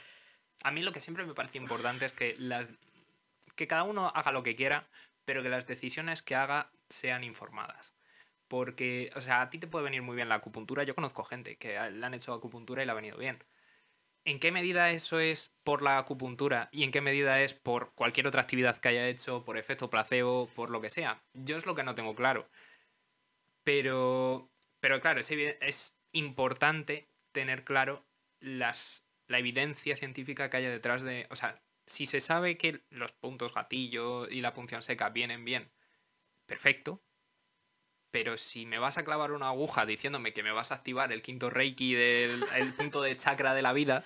A 0.64 0.72
mí 0.72 0.82
lo 0.82 0.92
que 0.92 1.00
siempre 1.00 1.26
me 1.26 1.34
parece 1.34 1.58
importante 1.58 2.06
es 2.06 2.14
que 2.14 2.36
las 2.40 2.74
que 3.56 3.68
cada 3.68 3.84
uno 3.84 4.12
haga 4.14 4.32
lo 4.32 4.44
que 4.44 4.56
quiera, 4.56 4.88
pero 5.26 5.44
que 5.44 5.50
las 5.50 5.68
decisiones 5.68 6.22
que 6.22 6.36
haga 6.36 6.70
sean 6.90 7.24
informadas. 7.24 7.94
Porque, 8.48 9.12
o 9.16 9.22
sea, 9.22 9.42
a 9.42 9.50
ti 9.50 9.58
te 9.58 9.68
puede 9.68 9.84
venir 9.84 10.02
muy 10.02 10.16
bien 10.16 10.30
la 10.30 10.36
acupuntura. 10.36 10.84
Yo 10.84 10.96
conozco 10.96 11.24
gente 11.24 11.58
que 11.58 11.78
le 11.90 12.06
han 12.06 12.14
hecho 12.14 12.34
acupuntura 12.34 12.82
y 12.82 12.86
le 12.86 12.92
ha 12.92 12.96
venido 12.96 13.18
bien. 13.18 13.44
¿En 14.24 14.40
qué 14.40 14.52
medida 14.52 14.92
eso 14.92 15.20
es 15.20 15.52
por 15.64 15.82
la 15.82 15.98
acupuntura 15.98 16.70
y 16.72 16.84
en 16.84 16.92
qué 16.92 17.02
medida 17.02 17.42
es 17.42 17.54
por 17.54 17.94
cualquier 17.94 18.28
otra 18.28 18.42
actividad 18.42 18.78
que 18.78 18.90
haya 18.90 19.08
hecho, 19.08 19.44
por 19.44 19.58
efecto 19.58 19.90
placebo, 19.90 20.50
por 20.56 20.70
lo 20.70 20.82
que 20.82 20.90
sea? 20.90 21.22
Yo 21.34 21.58
es 21.58 21.66
lo 21.66 21.76
que 21.76 21.84
no 21.84 21.96
tengo 21.96 22.16
claro. 22.16 22.48
Pero, 23.64 24.50
pero 24.80 25.02
claro, 25.02 25.20
es, 25.20 25.32
es 25.32 25.98
importante 26.12 27.08
tener 27.32 27.64
claro 27.64 28.04
las, 28.40 29.04
la 29.28 29.40
evidencia 29.40 29.96
científica 29.96 30.50
que 30.50 30.58
haya 30.58 30.70
detrás 30.70 31.04
de... 31.04 31.28
O 31.30 31.36
sea, 31.36 31.62
si 31.86 32.06
se 32.06 32.20
sabe 32.20 32.58
que 32.58 32.82
los 32.90 33.12
puntos 33.14 33.54
gatillo 33.54 34.28
y 34.28 34.42
la 34.42 34.54
punción 34.54 34.82
seca 34.84 35.10
vienen 35.10 35.46
bien, 35.46 35.72
perfecto. 36.46 37.02
Pero 38.12 38.38
si 38.38 38.66
me 38.66 38.80
vas 38.80 38.98
a 38.98 39.04
clavar 39.04 39.32
una 39.32 39.50
aguja 39.50 39.86
diciéndome 39.86 40.34
que 40.34 40.44
me 40.44 40.52
vas 40.52 40.72
a 40.72 40.76
activar 40.76 41.12
el 41.12 41.22
quinto 41.22 41.50
reiki 41.50 41.94
del 41.94 42.44
el 42.56 42.74
punto 42.74 43.02
de 43.02 43.16
chakra 43.16 43.54
de 43.54 43.62
la 43.62 43.74
vida, 43.74 44.04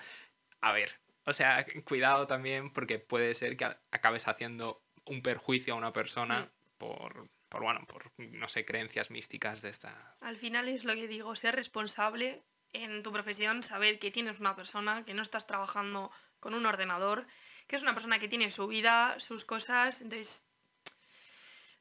a 0.60 0.72
ver, 0.72 1.00
o 1.24 1.32
sea, 1.32 1.64
cuidado 1.84 2.26
también 2.26 2.72
porque 2.72 2.98
puede 2.98 3.34
ser 3.34 3.56
que 3.56 3.64
acabes 3.90 4.28
haciendo 4.28 4.82
un 5.04 5.22
perjuicio 5.22 5.74
a 5.74 5.76
una 5.76 5.92
persona 5.92 6.50
por, 6.78 7.28
por, 7.48 7.62
bueno, 7.62 7.86
por, 7.86 8.12
no 8.16 8.48
sé, 8.48 8.64
creencias 8.64 9.10
místicas 9.10 9.62
de 9.62 9.70
esta... 9.70 10.16
al 10.20 10.36
final 10.36 10.68
es 10.68 10.84
lo 10.84 10.94
que 10.94 11.06
digo, 11.06 11.34
ser 11.36 11.54
responsable 11.54 12.42
en 12.72 13.02
tu 13.02 13.12
profesión, 13.12 13.62
saber 13.62 13.98
que 13.98 14.10
tienes 14.10 14.40
una 14.40 14.56
persona, 14.56 15.04
que 15.04 15.14
no 15.14 15.22
estás 15.22 15.46
trabajando 15.46 16.10
con 16.40 16.54
un 16.54 16.66
ordenador, 16.66 17.26
que 17.66 17.76
es 17.76 17.82
una 17.82 17.94
persona 17.94 18.18
que 18.18 18.28
tiene 18.28 18.50
su 18.50 18.66
vida, 18.66 19.18
sus 19.20 19.44
cosas, 19.44 20.00
entonces 20.00 20.44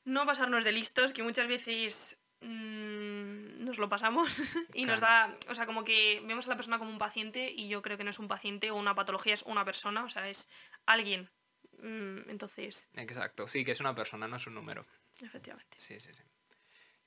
no 0.03 0.25
pasarnos 0.25 0.63
de 0.63 0.71
listos, 0.71 1.13
que 1.13 1.23
muchas 1.23 1.47
veces 1.47 2.17
mm, 2.41 3.63
nos 3.63 3.77
lo 3.77 3.89
pasamos 3.89 4.55
y 4.73 4.85
nos 4.85 4.99
da, 4.99 5.35
o 5.49 5.55
sea, 5.55 5.65
como 5.65 5.83
que 5.83 6.21
vemos 6.25 6.45
a 6.47 6.49
la 6.49 6.55
persona 6.55 6.79
como 6.79 6.91
un 6.91 6.97
paciente 6.97 7.49
y 7.51 7.67
yo 7.67 7.81
creo 7.81 7.97
que 7.97 8.03
no 8.03 8.09
es 8.09 8.19
un 8.19 8.27
paciente 8.27 8.71
o 8.71 8.75
una 8.75 8.95
patología, 8.95 9.33
es 9.33 9.43
una 9.43 9.65
persona, 9.65 10.03
o 10.03 10.09
sea, 10.09 10.29
es 10.29 10.49
alguien. 10.85 11.29
Mm, 11.79 12.29
Entonces, 12.29 12.89
Exacto, 12.95 13.47
sí, 13.47 13.63
que 13.63 13.71
es 13.71 13.79
una 13.79 13.95
persona, 13.95 14.27
no 14.27 14.35
es 14.35 14.47
un 14.47 14.55
número. 14.55 14.85
efectivamente. 15.21 15.77
Sí, 15.79 15.99
sí, 15.99 16.13
sí. 16.13 16.23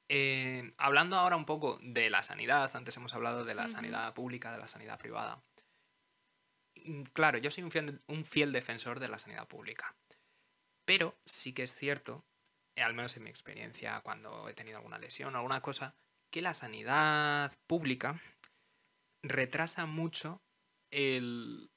Eh, 0.09 0.75
hablando 0.77 1.17
ahora 1.17 1.37
un 1.37 1.47
poco 1.47 1.79
de 1.83 2.11
la 2.11 2.23
sanidad, 2.23 2.71
antes 2.75 2.97
hemos 2.97 3.15
hablado 3.15 3.45
de 3.45 3.55
la 3.55 3.69
sanidad 3.69 4.13
pública, 4.15 4.53
de 4.53 4.59
la 4.59 4.69
sanidad 4.69 4.99
privada. 4.99 5.43
Mm, 6.85 7.03
Claro, 7.13 7.39
yo 7.39 7.51
soy 7.51 7.65
un 7.65 7.71
fiel, 7.71 7.99
un 8.07 8.25
fiel 8.25 8.53
defensor 8.53 9.01
de 9.01 9.09
la 9.09 9.19
sanidad 9.19 9.49
pública. 9.49 9.97
Pero 10.85 11.17
sí 11.25 11.53
que 11.55 11.63
es 11.63 11.75
cierto, 11.75 12.25
eh, 12.77 12.83
al 12.83 12.95
menos 12.95 13.17
en 13.17 13.25
mi 13.25 13.31
experiencia, 13.31 14.01
cuando 14.03 14.49
he 14.49 14.55
tenido 14.55 14.77
alguna 14.77 14.99
lesión 14.99 15.35
o 15.35 15.39
alguna 15.39 15.63
cosa, 15.63 15.95
que 16.31 16.43
la 16.43 16.53
sanidad 16.53 17.53
pública 17.67 18.21
retrasa 19.23 19.87
mucho 19.87 20.43
el, 20.91 21.71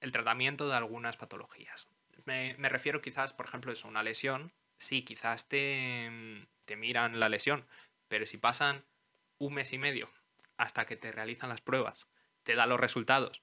el 0.00 0.12
tratamiento 0.12 0.68
de 0.68 0.76
algunas 0.76 1.16
patologías. 1.16 1.88
Me, 2.26 2.54
me 2.58 2.68
refiero 2.68 3.00
quizás, 3.00 3.32
por 3.32 3.46
ejemplo, 3.46 3.72
es 3.72 3.84
una 3.84 4.02
lesión. 4.02 4.52
Sí, 4.78 5.02
quizás 5.02 5.48
te, 5.48 6.46
te 6.70 6.76
miran 6.76 7.18
la 7.18 7.28
lesión, 7.28 7.66
pero 8.06 8.26
si 8.26 8.38
pasan 8.38 8.84
un 9.38 9.54
mes 9.54 9.72
y 9.72 9.78
medio 9.78 10.08
hasta 10.56 10.86
que 10.86 10.94
te 10.94 11.10
realizan 11.10 11.48
las 11.48 11.60
pruebas, 11.60 12.06
te 12.44 12.54
dan 12.54 12.68
los 12.68 12.78
resultados 12.78 13.42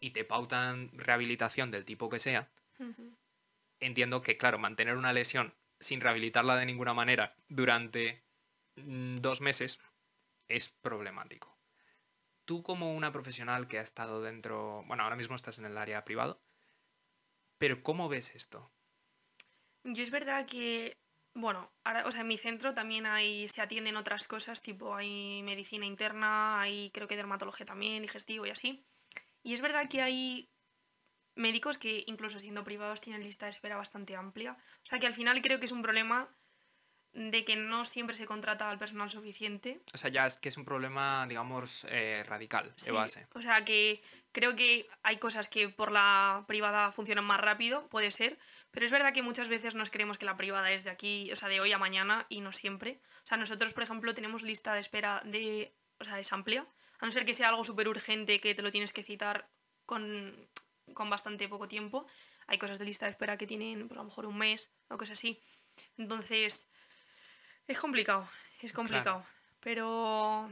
y 0.00 0.10
te 0.10 0.24
pautan 0.24 0.90
rehabilitación 0.92 1.70
del 1.70 1.84
tipo 1.84 2.08
que 2.08 2.18
sea, 2.18 2.50
entiendo 3.78 4.22
que, 4.22 4.36
claro, 4.36 4.58
mantener 4.58 4.96
una 4.96 5.12
lesión 5.12 5.54
sin 5.78 6.00
rehabilitarla 6.00 6.56
de 6.56 6.66
ninguna 6.66 6.94
manera 6.94 7.36
durante 7.46 8.24
mm, 8.74 9.18
dos 9.18 9.40
meses 9.40 9.78
es 10.48 10.68
problemático. 10.68 11.56
Tú 12.44 12.64
como 12.64 12.92
una 12.92 13.12
profesional 13.12 13.68
que 13.68 13.78
ha 13.78 13.82
estado 13.82 14.20
dentro, 14.20 14.82
bueno, 14.88 15.04
ahora 15.04 15.14
mismo 15.14 15.36
estás 15.36 15.58
en 15.58 15.66
el 15.66 15.78
área 15.78 16.04
privado, 16.04 16.42
pero 17.56 17.84
¿cómo 17.84 18.08
ves 18.08 18.34
esto? 18.34 18.72
Yo 19.84 20.02
es 20.02 20.10
verdad 20.10 20.44
que, 20.46 20.98
bueno, 21.34 21.72
ahora, 21.82 22.06
o 22.06 22.12
sea, 22.12 22.22
en 22.22 22.28
mi 22.28 22.38
centro 22.38 22.74
también 22.74 23.06
hay, 23.06 23.48
se 23.48 23.60
atienden 23.60 23.96
otras 23.96 24.26
cosas, 24.26 24.62
tipo 24.62 24.94
hay 24.94 25.42
medicina 25.42 25.84
interna, 25.84 26.60
hay 26.60 26.90
creo 26.90 27.08
que 27.08 27.16
dermatología 27.16 27.66
también, 27.66 28.02
digestivo 28.02 28.46
y 28.46 28.50
así. 28.50 28.84
Y 29.42 29.52
es 29.52 29.60
verdad 29.60 29.88
que 29.88 30.00
hay 30.00 30.48
médicos 31.34 31.76
que 31.76 32.04
incluso 32.06 32.38
siendo 32.38 32.64
privados 32.64 33.00
tienen 33.00 33.24
lista 33.24 33.46
de 33.46 33.50
espera 33.50 33.76
bastante 33.76 34.14
amplia. 34.16 34.52
O 34.52 34.86
sea 34.86 34.98
que 34.98 35.06
al 35.06 35.12
final 35.12 35.42
creo 35.42 35.58
que 35.58 35.66
es 35.66 35.72
un 35.72 35.82
problema 35.82 36.28
de 37.12 37.44
que 37.44 37.56
no 37.56 37.84
siempre 37.84 38.16
se 38.16 38.26
contrata 38.26 38.68
al 38.68 38.78
personal 38.78 39.08
suficiente. 39.08 39.80
O 39.92 39.98
sea, 39.98 40.10
ya 40.10 40.26
es 40.26 40.36
que 40.36 40.48
es 40.48 40.56
un 40.56 40.64
problema, 40.64 41.26
digamos, 41.28 41.86
eh, 41.88 42.24
radical, 42.26 42.66
de 42.66 42.72
Sí, 42.76 42.90
base. 42.90 43.26
O 43.34 43.42
sea 43.42 43.64
que 43.64 44.02
creo 44.32 44.56
que 44.56 44.88
hay 45.02 45.18
cosas 45.18 45.48
que 45.48 45.68
por 45.68 45.92
la 45.92 46.44
privada 46.48 46.90
funcionan 46.90 47.24
más 47.24 47.40
rápido, 47.40 47.88
puede 47.88 48.10
ser, 48.10 48.38
pero 48.74 48.86
es 48.86 48.92
verdad 48.92 49.14
que 49.14 49.22
muchas 49.22 49.48
veces 49.48 49.76
nos 49.76 49.90
creemos 49.90 50.18
que 50.18 50.26
la 50.26 50.36
privada 50.36 50.72
es 50.72 50.82
de 50.82 50.90
aquí, 50.90 51.30
o 51.32 51.36
sea, 51.36 51.48
de 51.48 51.60
hoy 51.60 51.72
a 51.72 51.78
mañana 51.78 52.26
y 52.28 52.40
no 52.40 52.52
siempre. 52.52 53.00
O 53.22 53.26
sea, 53.26 53.38
nosotros, 53.38 53.72
por 53.72 53.84
ejemplo, 53.84 54.12
tenemos 54.14 54.42
lista 54.42 54.74
de 54.74 54.80
espera 54.80 55.22
de, 55.24 55.72
o 56.00 56.04
sea, 56.04 56.18
es 56.18 56.32
amplia, 56.32 56.66
a 56.98 57.06
no 57.06 57.12
ser 57.12 57.24
que 57.24 57.34
sea 57.34 57.50
algo 57.50 57.64
súper 57.64 57.86
urgente 57.86 58.40
que 58.40 58.52
te 58.52 58.62
lo 58.62 58.72
tienes 58.72 58.92
que 58.92 59.04
citar 59.04 59.48
con, 59.86 60.48
con 60.92 61.08
bastante 61.08 61.48
poco 61.48 61.68
tiempo. 61.68 62.06
Hay 62.48 62.58
cosas 62.58 62.80
de 62.80 62.84
lista 62.84 63.06
de 63.06 63.12
espera 63.12 63.38
que 63.38 63.46
tienen, 63.46 63.86
pues, 63.86 63.96
a 63.96 64.02
lo 64.02 64.08
mejor 64.08 64.26
un 64.26 64.38
mes 64.38 64.70
o 64.88 64.98
cosas 64.98 65.18
así. 65.18 65.40
Entonces, 65.96 66.66
es 67.68 67.78
complicado, 67.78 68.28
es 68.60 68.72
complicado. 68.72 69.24
Pero, 69.60 70.50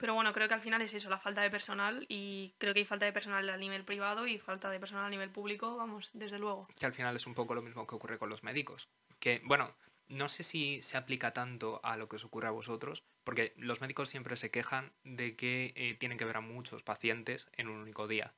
pero 0.00 0.14
bueno, 0.14 0.32
creo 0.32 0.48
que 0.48 0.54
al 0.54 0.60
final 0.62 0.80
es 0.80 0.94
eso, 0.94 1.10
la 1.10 1.18
falta 1.18 1.42
de 1.42 1.50
personal 1.50 2.06
y 2.08 2.54
creo 2.56 2.72
que 2.72 2.80
hay 2.80 2.86
falta 2.86 3.04
de 3.04 3.12
personal 3.12 3.46
a 3.50 3.56
nivel 3.58 3.84
privado 3.84 4.26
y 4.26 4.38
falta 4.38 4.70
de 4.70 4.80
personal 4.80 5.04
a 5.04 5.10
nivel 5.10 5.30
público, 5.30 5.76
vamos, 5.76 6.10
desde 6.14 6.38
luego. 6.38 6.66
Que 6.78 6.86
al 6.86 6.94
final 6.94 7.14
es 7.14 7.26
un 7.26 7.34
poco 7.34 7.54
lo 7.54 7.60
mismo 7.60 7.86
que 7.86 7.94
ocurre 7.94 8.18
con 8.18 8.30
los 8.30 8.42
médicos. 8.42 8.88
Que, 9.18 9.42
bueno, 9.44 9.76
no 10.08 10.30
sé 10.30 10.42
si 10.42 10.80
se 10.80 10.96
aplica 10.96 11.34
tanto 11.34 11.80
a 11.84 11.98
lo 11.98 12.08
que 12.08 12.16
os 12.16 12.24
ocurre 12.24 12.48
a 12.48 12.52
vosotros, 12.52 13.04
porque 13.24 13.52
los 13.58 13.82
médicos 13.82 14.08
siempre 14.08 14.36
se 14.36 14.50
quejan 14.50 14.90
de 15.04 15.36
que 15.36 15.74
eh, 15.76 15.94
tienen 15.96 16.16
que 16.16 16.24
ver 16.24 16.38
a 16.38 16.40
muchos 16.40 16.82
pacientes 16.82 17.48
en 17.52 17.68
un 17.68 17.80
único 17.80 18.08
día. 18.08 18.32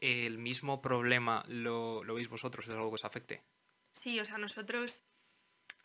¿El 0.00 0.38
mismo 0.38 0.82
problema 0.82 1.44
lo, 1.46 2.02
lo 2.02 2.14
veis 2.14 2.28
vosotros? 2.28 2.66
¿Es 2.66 2.74
algo 2.74 2.90
que 2.90 2.96
os 2.96 3.04
afecte? 3.04 3.44
Sí, 3.92 4.18
o 4.18 4.24
sea, 4.24 4.38
nosotros 4.38 5.04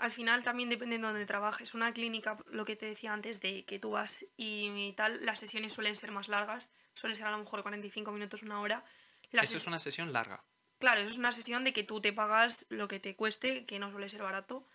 al 0.03 0.11
final 0.11 0.43
también 0.43 0.67
depende 0.67 0.97
de 0.97 1.01
dónde 1.01 1.25
trabajes. 1.25 1.73
Una 1.73 1.93
clínica, 1.93 2.35
lo 2.47 2.65
que 2.65 2.75
te 2.75 2.85
decía 2.85 3.13
antes, 3.13 3.39
de 3.39 3.63
que 3.63 3.79
tú 3.79 3.91
vas 3.91 4.25
y 4.35 4.91
tal, 4.97 5.25
las 5.25 5.39
sesiones 5.39 5.71
suelen 5.71 5.95
ser 5.95 6.11
más 6.11 6.27
largas, 6.27 6.71
suelen 6.93 7.15
ser 7.15 7.27
a 7.27 7.31
lo 7.31 7.37
mejor 7.37 7.61
45 7.61 8.11
minutos, 8.11 8.43
una 8.43 8.59
hora. 8.59 8.83
Las 9.31 9.45
Eso 9.45 9.55
es 9.55 9.65
una 9.65 9.79
sesión 9.79 10.11
larga. 10.11 10.43
Claro, 10.77 10.99
eso 10.99 11.09
es 11.09 11.19
una 11.19 11.31
sesión 11.31 11.63
de 11.63 11.71
que 11.71 11.83
tú 11.83 12.01
te 12.01 12.11
pagas 12.11 12.65
lo 12.67 12.89
que 12.89 12.99
te 12.99 13.15
cueste, 13.15 13.65
que 13.65 13.79
no 13.79 13.91
suele 13.91 14.09
ser 14.09 14.21
barato. 14.21 14.67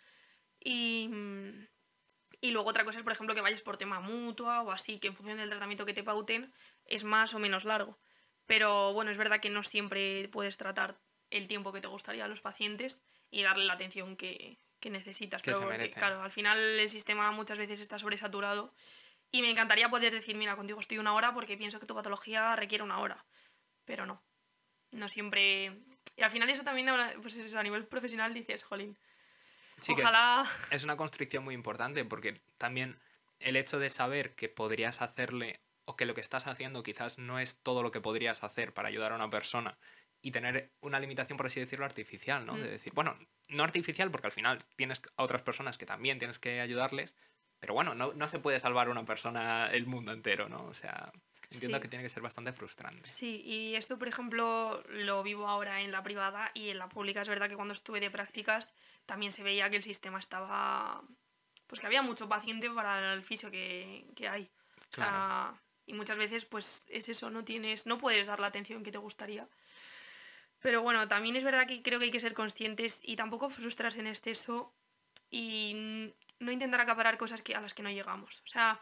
Y, 0.60 1.08
mm, 1.10 1.68
y 2.40 2.50
luego 2.50 2.70
otra 2.70 2.86
cosa 2.86 2.96
es, 2.96 3.04
por 3.04 3.12
ejemplo, 3.12 3.34
que 3.34 3.42
vayas 3.42 3.60
por 3.60 3.76
tema 3.76 4.00
mutua 4.00 4.62
o 4.62 4.70
así, 4.70 4.98
que 4.98 5.08
en 5.08 5.14
función 5.14 5.36
del 5.36 5.50
tratamiento 5.50 5.84
que 5.84 5.92
te 5.92 6.02
pauten 6.02 6.54
es 6.86 7.04
más 7.04 7.34
o 7.34 7.38
menos 7.38 7.66
largo. 7.66 7.98
Pero 8.46 8.94
bueno, 8.94 9.10
es 9.10 9.18
verdad 9.18 9.40
que 9.40 9.50
no 9.50 9.62
siempre 9.62 10.26
puedes 10.28 10.56
tratar 10.56 10.98
el 11.28 11.48
tiempo 11.48 11.70
que 11.70 11.82
te 11.82 11.88
gustaría 11.88 12.24
a 12.24 12.28
los 12.28 12.40
pacientes 12.40 13.02
y 13.30 13.42
darle 13.42 13.66
la 13.66 13.74
atención 13.74 14.16
que, 14.16 14.56
que 14.80 14.90
necesitas. 14.90 15.42
Que 15.42 15.52
Pero 15.52 15.64
porque, 15.64 15.90
claro, 15.90 16.22
al 16.22 16.30
final 16.30 16.58
el 16.58 16.88
sistema 16.88 17.30
muchas 17.32 17.58
veces 17.58 17.80
está 17.80 17.98
sobresaturado 17.98 18.72
Y 19.30 19.42
me 19.42 19.50
encantaría 19.50 19.88
poder 19.88 20.12
decir, 20.12 20.36
mira, 20.36 20.56
contigo 20.56 20.80
estoy 20.80 20.98
una 20.98 21.14
hora 21.14 21.34
porque 21.34 21.56
pienso 21.56 21.80
que 21.80 21.86
tu 21.86 21.94
patología 21.94 22.56
requiere 22.56 22.84
una 22.84 22.98
hora. 22.98 23.24
Pero 23.84 24.06
no. 24.06 24.22
No 24.90 25.08
siempre. 25.08 25.72
Y 26.16 26.22
al 26.22 26.30
final 26.30 26.48
eso 26.48 26.64
también, 26.64 26.88
pues 27.20 27.36
eso, 27.36 27.58
a 27.58 27.62
nivel 27.62 27.86
profesional 27.86 28.32
dices, 28.32 28.62
jolín. 28.62 28.96
ojalá. 29.88 30.46
es 30.70 30.84
una 30.84 30.96
constricción 30.96 31.44
muy 31.44 31.54
importante 31.54 32.04
porque 32.04 32.40
también 32.56 32.98
el 33.38 33.56
hecho 33.56 33.78
de 33.78 33.90
saber 33.90 34.34
que 34.34 34.48
podrías 34.48 35.02
hacerle 35.02 35.60
o 35.84 35.96
que 35.96 36.06
lo 36.06 36.14
que 36.14 36.20
estás 36.20 36.46
haciendo 36.46 36.82
quizás 36.82 37.18
no 37.18 37.38
es 37.38 37.58
todo 37.62 37.82
lo 37.82 37.90
que 37.90 38.00
podrías 38.00 38.42
hacer 38.44 38.74
para 38.74 38.88
ayudar 38.88 39.12
a 39.12 39.16
una 39.16 39.30
persona 39.30 39.78
y 40.20 40.30
tener 40.30 40.72
una 40.80 41.00
limitación, 41.00 41.36
por 41.36 41.46
así 41.46 41.60
decirlo, 41.60 41.84
artificial, 41.84 42.44
¿no? 42.44 42.56
De 42.56 42.68
mm. 42.68 42.70
decir, 42.70 42.92
bueno, 42.94 43.18
no 43.48 43.62
artificial 43.62 44.10
porque 44.10 44.26
al 44.26 44.32
final 44.32 44.58
tienes 44.76 45.02
a 45.16 45.22
otras 45.22 45.42
personas 45.42 45.78
que 45.78 45.86
también 45.86 46.18
tienes 46.18 46.38
que 46.38 46.60
ayudarles, 46.60 47.14
pero 47.60 47.74
bueno, 47.74 47.94
no, 47.94 48.12
no 48.12 48.28
se 48.28 48.38
puede 48.38 48.60
salvar 48.60 48.88
una 48.88 49.04
persona 49.04 49.68
el 49.70 49.86
mundo 49.86 50.12
entero, 50.12 50.48
¿no? 50.48 50.64
O 50.64 50.74
sea, 50.74 51.12
entiendo 51.50 51.80
que 51.80 51.88
tiene 51.88 52.04
que 52.04 52.10
ser 52.10 52.22
bastante 52.22 52.52
frustrante. 52.52 53.08
Sí, 53.08 53.42
y 53.44 53.74
esto, 53.74 53.98
por 53.98 54.08
ejemplo, 54.08 54.82
lo 54.88 55.22
vivo 55.22 55.48
ahora 55.48 55.80
en 55.80 55.90
la 55.90 56.02
privada 56.02 56.50
y 56.54 56.68
en 56.68 56.78
la 56.78 56.88
pública. 56.88 57.22
Es 57.22 57.28
verdad 57.28 57.48
que 57.48 57.56
cuando 57.56 57.74
estuve 57.74 58.00
de 58.00 58.10
prácticas 58.10 58.74
también 59.06 59.32
se 59.32 59.42
veía 59.42 59.70
que 59.70 59.76
el 59.76 59.82
sistema 59.82 60.18
estaba... 60.18 61.02
Pues 61.66 61.80
que 61.80 61.86
había 61.86 62.00
mucho 62.00 62.28
paciente 62.28 62.70
para 62.70 63.12
el 63.12 63.22
fisio 63.22 63.50
que, 63.50 64.06
que 64.16 64.28
hay. 64.28 64.50
y 65.84 65.92
muchas 65.92 66.16
veces, 66.16 66.44
pues 66.44 66.86
es 66.88 67.08
eso, 67.08 67.28
no 67.28 67.44
tienes, 67.44 67.86
no 67.86 67.98
puedes 67.98 68.26
dar 68.26 68.40
la 68.40 68.46
atención 68.46 68.82
que 68.82 68.92
te 68.92 68.98
gustaría. 68.98 69.46
Pero 70.60 70.82
bueno, 70.82 71.06
también 71.08 71.36
es 71.36 71.44
verdad 71.44 71.66
que 71.66 71.82
creo 71.82 71.98
que 71.98 72.06
hay 72.06 72.10
que 72.10 72.20
ser 72.20 72.34
conscientes 72.34 73.00
y 73.02 73.16
tampoco 73.16 73.48
frustrarse 73.50 74.00
en 74.00 74.08
exceso 74.08 74.74
y 75.30 76.12
no 76.40 76.52
intentar 76.52 76.80
acaparar 76.80 77.16
cosas 77.18 77.42
que, 77.42 77.54
a 77.54 77.60
las 77.60 77.74
que 77.74 77.82
no 77.82 77.90
llegamos. 77.90 78.40
O 78.40 78.46
sea, 78.46 78.80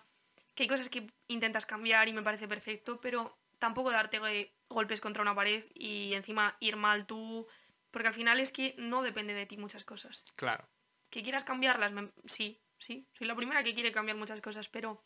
que 0.55 0.65
hay 0.65 0.69
cosas 0.69 0.89
que 0.89 1.07
intentas 1.29 1.67
cambiar 1.67 2.09
y 2.09 2.13
me 2.13 2.23
parece 2.23 2.49
perfecto, 2.49 3.01
pero 3.01 3.39
tampoco 3.59 3.91
darte 3.91 4.21
golpes 4.69 5.01
contra 5.01 5.23
una 5.23 5.35
pared 5.35 5.65
y 5.75 6.15
encima 6.15 6.57
ir 6.61 6.77
mal 6.77 7.07
tú, 7.07 7.47
porque 7.91 8.09
al 8.09 8.15
final 8.15 8.41
es 8.41 8.53
que 8.53 8.75
no 8.79 9.03
depende 9.03 9.35
de 9.35 9.47
ti 9.47 9.57
muchas 9.57 9.85
cosas. 9.85 10.25
Claro. 10.37 10.69
Que 11.11 11.23
quieras 11.23 11.45
cambiarlas, 11.45 11.93
sí, 12.25 12.61
sí, 12.79 13.09
soy 13.13 13.27
la 13.27 13.37
primera 13.37 13.63
que 13.63 13.75
quiere 13.75 13.93
cambiar 13.93 14.17
muchas 14.17 14.41
cosas, 14.41 14.69
pero 14.69 15.05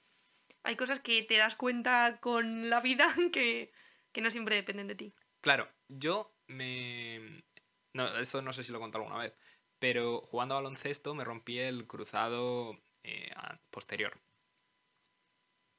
hay 0.62 0.76
cosas 0.76 1.00
que 1.00 1.22
te 1.22 1.36
das 1.36 1.56
cuenta 1.56 2.16
con 2.20 2.70
la 2.70 2.80
vida 2.80 3.08
que, 3.32 3.72
que 4.12 4.20
no 4.20 4.30
siempre 4.30 4.56
dependen 4.56 4.86
de 4.86 4.94
ti. 4.94 5.14
Claro, 5.40 5.70
yo 5.88 6.34
me... 6.51 7.44
No, 7.92 8.07
esto 8.18 8.42
no 8.42 8.53
sé 8.53 8.62
si 8.62 8.72
lo 8.72 8.78
he 8.78 8.80
contado 8.80 9.05
alguna 9.05 9.22
vez, 9.22 9.34
pero 9.78 10.20
jugando 10.20 10.55
a 10.55 10.59
baloncesto 10.59 11.14
me 11.14 11.24
rompí 11.24 11.59
el 11.59 11.86
cruzado 11.86 12.78
eh, 13.03 13.32
posterior. 13.70 14.20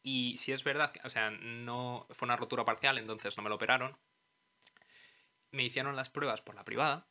Y 0.04 0.38
si 0.38 0.52
es 0.52 0.64
verdad, 0.64 0.92
o 1.04 1.10
sea, 1.10 1.30
no 1.30 2.08
fue 2.10 2.26
una 2.26 2.36
rotura 2.36 2.66
parcial, 2.66 2.98
entonces 2.98 3.38
no 3.38 3.44
me 3.44 3.50
lo 3.50 3.56
operaron. 3.56 3.98
Me 5.52 5.64
hicieron 5.64 5.96
las 5.96 6.10
pruebas 6.10 6.42
por 6.42 6.56
la 6.56 6.66
privada, 6.66 7.08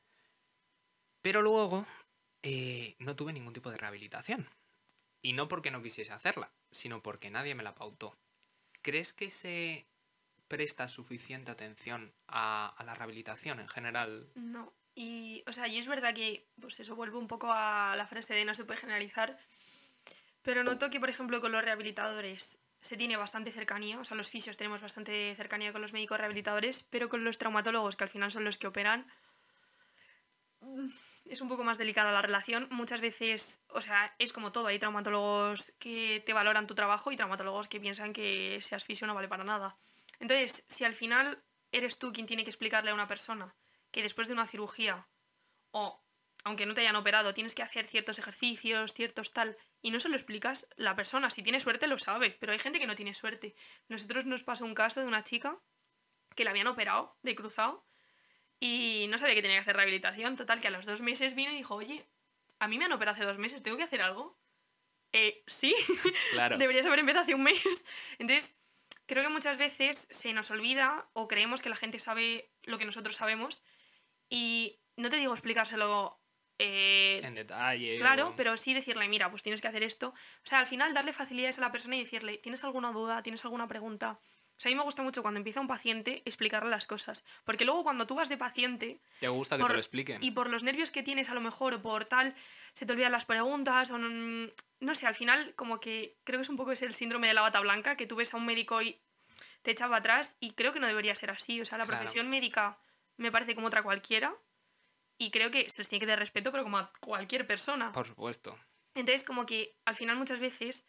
pero 1.22 1.42
luego 1.42 1.86
eh, 2.42 2.96
no 2.98 3.14
tuve 3.14 3.32
ningún 3.32 3.52
tipo 3.52 3.70
de 3.70 3.76
rehabilitación. 3.76 4.48
Y 5.22 5.34
no 5.34 5.48
porque 5.48 5.70
no 5.70 5.82
quisiese 5.82 6.12
hacerla, 6.12 6.52
sino 6.70 7.02
porque 7.02 7.30
nadie 7.30 7.54
me 7.54 7.62
la 7.62 7.74
pautó. 7.74 8.18
¿Crees 8.82 9.12
que 9.12 9.30
se 9.30 9.86
presta 10.50 10.88
suficiente 10.88 11.52
atención 11.52 12.12
a, 12.26 12.74
la 12.84 12.94
rehabilitación 12.94 13.60
en 13.60 13.68
general? 13.68 14.28
No. 14.34 14.74
Y, 14.96 15.44
o 15.46 15.52
sea, 15.52 15.68
y 15.68 15.78
es 15.78 15.86
verdad 15.86 16.12
que, 16.12 16.50
pues 16.60 16.80
eso 16.80 16.96
vuelve 16.96 17.16
un 17.16 17.28
poco 17.28 17.52
a 17.52 17.94
la 17.96 18.08
frase 18.08 18.34
de 18.34 18.44
no 18.44 18.54
se 18.54 18.64
puede 18.64 18.80
generalizar, 18.80 19.38
pero 20.42 20.64
noto 20.64 20.90
que, 20.90 20.98
por 20.98 21.08
ejemplo, 21.08 21.40
con 21.40 21.52
los 21.52 21.64
rehabilitadores 21.64 22.58
se 22.80 22.96
tiene 22.96 23.16
bastante 23.16 23.52
cercanía, 23.52 24.00
o 24.00 24.04
sea, 24.04 24.16
los 24.16 24.28
fisios 24.28 24.56
tenemos 24.56 24.80
bastante 24.80 25.32
cercanía 25.36 25.72
con 25.72 25.82
los 25.82 25.92
médicos 25.92 26.18
rehabilitadores, 26.18 26.82
pero 26.82 27.08
con 27.08 27.24
los 27.24 27.38
traumatólogos, 27.38 27.94
que 27.94 28.04
al 28.04 28.10
final 28.10 28.32
son 28.32 28.44
los 28.44 28.58
que 28.58 28.66
operan, 28.66 29.06
es 31.26 31.40
un 31.40 31.48
poco 31.48 31.62
más 31.62 31.78
delicada 31.78 32.10
la 32.10 32.22
relación. 32.22 32.66
Muchas 32.70 33.00
veces, 33.00 33.60
o 33.68 33.80
sea, 33.80 34.14
es 34.18 34.32
como 34.32 34.50
todo, 34.50 34.66
hay 34.66 34.80
traumatólogos 34.80 35.72
que 35.78 36.22
te 36.26 36.32
valoran 36.32 36.66
tu 36.66 36.74
trabajo 36.74 37.12
y 37.12 37.16
traumatólogos 37.16 37.68
que 37.68 37.80
piensan 37.80 38.12
que 38.12 38.58
seas 38.60 38.84
fisio 38.84 39.06
no 39.06 39.14
vale 39.14 39.28
para 39.28 39.44
nada. 39.44 39.76
Entonces, 40.20 40.64
si 40.68 40.84
al 40.84 40.94
final 40.94 41.42
eres 41.72 41.98
tú 41.98 42.12
quien 42.12 42.26
tiene 42.26 42.44
que 42.44 42.50
explicarle 42.50 42.90
a 42.90 42.94
una 42.94 43.06
persona 43.06 43.56
que 43.90 44.02
después 44.02 44.28
de 44.28 44.34
una 44.34 44.46
cirugía, 44.46 45.08
o 45.72 46.04
aunque 46.44 46.66
no 46.66 46.74
te 46.74 46.82
hayan 46.82 46.96
operado, 46.96 47.34
tienes 47.34 47.54
que 47.54 47.62
hacer 47.62 47.86
ciertos 47.86 48.18
ejercicios, 48.18 48.94
ciertos 48.94 49.32
tal, 49.32 49.56
y 49.82 49.90
no 49.90 50.00
se 50.00 50.08
lo 50.08 50.16
explicas, 50.16 50.68
la 50.76 50.96
persona, 50.96 51.30
si 51.30 51.42
tiene 51.42 51.60
suerte, 51.60 51.86
lo 51.86 51.98
sabe, 51.98 52.30
pero 52.30 52.52
hay 52.52 52.58
gente 52.58 52.78
que 52.78 52.86
no 52.86 52.94
tiene 52.94 53.14
suerte. 53.14 53.54
Nosotros 53.88 54.26
nos 54.26 54.42
pasó 54.42 54.64
un 54.64 54.74
caso 54.74 55.00
de 55.00 55.06
una 55.06 55.24
chica 55.24 55.58
que 56.34 56.44
la 56.44 56.50
habían 56.50 56.68
operado 56.68 57.18
de 57.22 57.34
cruzado 57.34 57.86
y 58.58 59.06
no 59.08 59.18
sabía 59.18 59.34
que 59.34 59.42
tenía 59.42 59.56
que 59.56 59.62
hacer 59.62 59.76
rehabilitación. 59.76 60.36
Total, 60.36 60.60
que 60.60 60.68
a 60.68 60.70
los 60.70 60.86
dos 60.86 61.00
meses 61.00 61.34
vino 61.34 61.52
y 61.52 61.56
dijo, 61.56 61.74
oye, 61.74 62.06
a 62.58 62.68
mí 62.68 62.78
me 62.78 62.84
han 62.84 62.92
operado 62.92 63.16
hace 63.16 63.24
dos 63.24 63.38
meses, 63.38 63.62
¿tengo 63.62 63.76
que 63.76 63.82
hacer 63.82 64.02
algo? 64.02 64.38
Eh, 65.12 65.42
sí, 65.46 65.74
claro. 66.32 66.56
deberías 66.58 66.86
haber 66.86 67.00
empezado 67.00 67.24
hace 67.24 67.34
un 67.34 67.42
mes. 67.42 67.84
Entonces, 68.18 68.56
creo 69.10 69.24
que 69.24 69.28
muchas 69.28 69.58
veces 69.58 70.06
se 70.10 70.32
nos 70.32 70.52
olvida 70.52 71.10
o 71.14 71.26
creemos 71.26 71.62
que 71.62 71.68
la 71.68 71.74
gente 71.74 71.98
sabe 71.98 72.54
lo 72.62 72.78
que 72.78 72.84
nosotros 72.84 73.16
sabemos 73.16 73.60
y 74.28 74.80
no 74.96 75.08
te 75.08 75.16
digo 75.16 75.32
explicárselo 75.32 76.22
eh, 76.60 77.20
en 77.24 77.34
detalle. 77.34 77.98
Claro, 77.98 78.34
pero 78.36 78.56
sí 78.56 78.72
decirle, 78.72 79.08
mira, 79.08 79.28
pues 79.28 79.42
tienes 79.42 79.60
que 79.60 79.66
hacer 79.66 79.82
esto. 79.82 80.10
O 80.10 80.44
sea, 80.44 80.60
al 80.60 80.66
final 80.68 80.94
darle 80.94 81.12
facilidades 81.12 81.58
a 81.58 81.62
la 81.62 81.72
persona 81.72 81.96
y 81.96 82.00
decirle, 82.00 82.38
¿tienes 82.38 82.62
alguna 82.62 82.92
duda? 82.92 83.20
¿Tienes 83.24 83.44
alguna 83.44 83.66
pregunta? 83.66 84.20
O 84.60 84.62
sea, 84.62 84.68
a 84.68 84.72
mí 84.72 84.76
me 84.76 84.82
gusta 84.82 85.02
mucho 85.02 85.22
cuando 85.22 85.38
empieza 85.38 85.58
un 85.58 85.68
paciente 85.68 86.20
explicarle 86.26 86.68
las 86.68 86.86
cosas. 86.86 87.24
Porque 87.46 87.64
luego 87.64 87.82
cuando 87.82 88.06
tú 88.06 88.14
vas 88.14 88.28
de 88.28 88.36
paciente... 88.36 89.00
Te 89.18 89.26
gusta 89.28 89.56
que 89.56 89.64
te 89.64 89.72
lo 89.72 89.78
expliquen. 89.78 90.22
Y 90.22 90.32
por 90.32 90.50
los 90.50 90.64
nervios 90.64 90.90
que 90.90 91.02
tienes 91.02 91.30
a 91.30 91.34
lo 91.34 91.40
mejor 91.40 91.72
o 91.72 91.80
por 91.80 92.04
tal, 92.04 92.34
se 92.74 92.84
te 92.84 92.92
olvidan 92.92 93.10
las 93.10 93.24
preguntas 93.24 93.90
o 93.90 93.96
no, 93.96 94.50
no 94.80 94.94
sé, 94.94 95.06
al 95.06 95.14
final 95.14 95.54
como 95.54 95.80
que 95.80 96.18
creo 96.24 96.40
que 96.40 96.42
es 96.42 96.50
un 96.50 96.58
poco 96.58 96.72
ese 96.72 96.84
el 96.84 96.92
síndrome 96.92 97.28
de 97.28 97.32
la 97.32 97.40
bata 97.40 97.58
blanca, 97.60 97.96
que 97.96 98.06
tú 98.06 98.16
ves 98.16 98.34
a 98.34 98.36
un 98.36 98.44
médico 98.44 98.82
y 98.82 99.00
te 99.62 99.70
echaba 99.70 99.96
atrás 99.96 100.36
y 100.40 100.50
creo 100.50 100.74
que 100.74 100.80
no 100.80 100.86
debería 100.86 101.14
ser 101.14 101.30
así. 101.30 101.58
O 101.62 101.64
sea, 101.64 101.78
la 101.78 101.86
profesión 101.86 102.28
médica 102.28 102.78
me 103.16 103.32
parece 103.32 103.54
como 103.54 103.68
otra 103.68 103.82
cualquiera 103.82 104.36
y 105.16 105.30
creo 105.30 105.50
que 105.50 105.70
se 105.70 105.78
les 105.78 105.88
tiene 105.88 106.00
que 106.00 106.06
dar 106.06 106.18
respeto, 106.18 106.52
pero 106.52 106.64
como 106.64 106.76
a 106.76 106.92
cualquier 107.00 107.46
persona. 107.46 107.92
Por 107.92 108.06
supuesto. 108.06 108.58
Entonces, 108.94 109.24
como 109.24 109.46
que 109.46 109.74
al 109.86 109.96
final 109.96 110.16
muchas 110.16 110.38
veces 110.38 110.84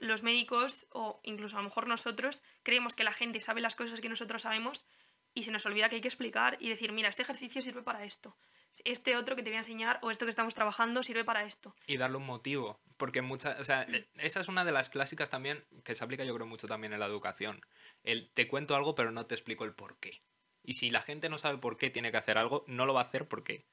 los 0.00 0.22
médicos, 0.22 0.86
o 0.90 1.20
incluso 1.24 1.56
a 1.56 1.60
lo 1.60 1.68
mejor 1.68 1.86
nosotros, 1.86 2.42
creemos 2.62 2.94
que 2.94 3.04
la 3.04 3.12
gente 3.12 3.40
sabe 3.40 3.60
las 3.60 3.76
cosas 3.76 4.00
que 4.00 4.08
nosotros 4.08 4.42
sabemos 4.42 4.84
y 5.34 5.44
se 5.44 5.52
nos 5.52 5.64
olvida 5.66 5.88
que 5.88 5.96
hay 5.96 6.00
que 6.00 6.08
explicar 6.08 6.56
y 6.60 6.68
decir, 6.68 6.92
mira, 6.92 7.08
este 7.08 7.22
ejercicio 7.22 7.62
sirve 7.62 7.82
para 7.82 8.04
esto. 8.04 8.36
Este 8.84 9.16
otro 9.16 9.36
que 9.36 9.42
te 9.42 9.50
voy 9.50 9.56
a 9.56 9.60
enseñar 9.60 9.98
o 10.02 10.10
esto 10.10 10.26
que 10.26 10.30
estamos 10.30 10.54
trabajando 10.54 11.02
sirve 11.02 11.24
para 11.24 11.44
esto. 11.44 11.74
Y 11.86 11.96
darle 11.96 12.16
un 12.16 12.26
motivo, 12.26 12.80
porque 12.96 13.22
muchas, 13.22 13.58
o 13.60 13.64
sea, 13.64 13.86
esa 14.14 14.40
es 14.40 14.48
una 14.48 14.64
de 14.64 14.72
las 14.72 14.90
clásicas 14.90 15.30
también 15.30 15.64
que 15.84 15.94
se 15.94 16.02
aplica 16.02 16.24
yo 16.24 16.34
creo 16.34 16.46
mucho 16.46 16.66
también 16.66 16.92
en 16.92 17.00
la 17.00 17.06
educación. 17.06 17.60
El 18.02 18.30
te 18.32 18.48
cuento 18.48 18.74
algo 18.74 18.94
pero 18.94 19.12
no 19.12 19.26
te 19.26 19.34
explico 19.34 19.64
el 19.64 19.74
por 19.74 19.98
qué. 19.98 20.22
Y 20.62 20.74
si 20.74 20.90
la 20.90 21.02
gente 21.02 21.28
no 21.28 21.38
sabe 21.38 21.58
por 21.58 21.76
qué 21.76 21.90
tiene 21.90 22.10
que 22.10 22.18
hacer 22.18 22.38
algo, 22.38 22.64
no 22.66 22.86
lo 22.86 22.94
va 22.94 23.00
a 23.00 23.04
hacer 23.04 23.28
porque... 23.28 23.66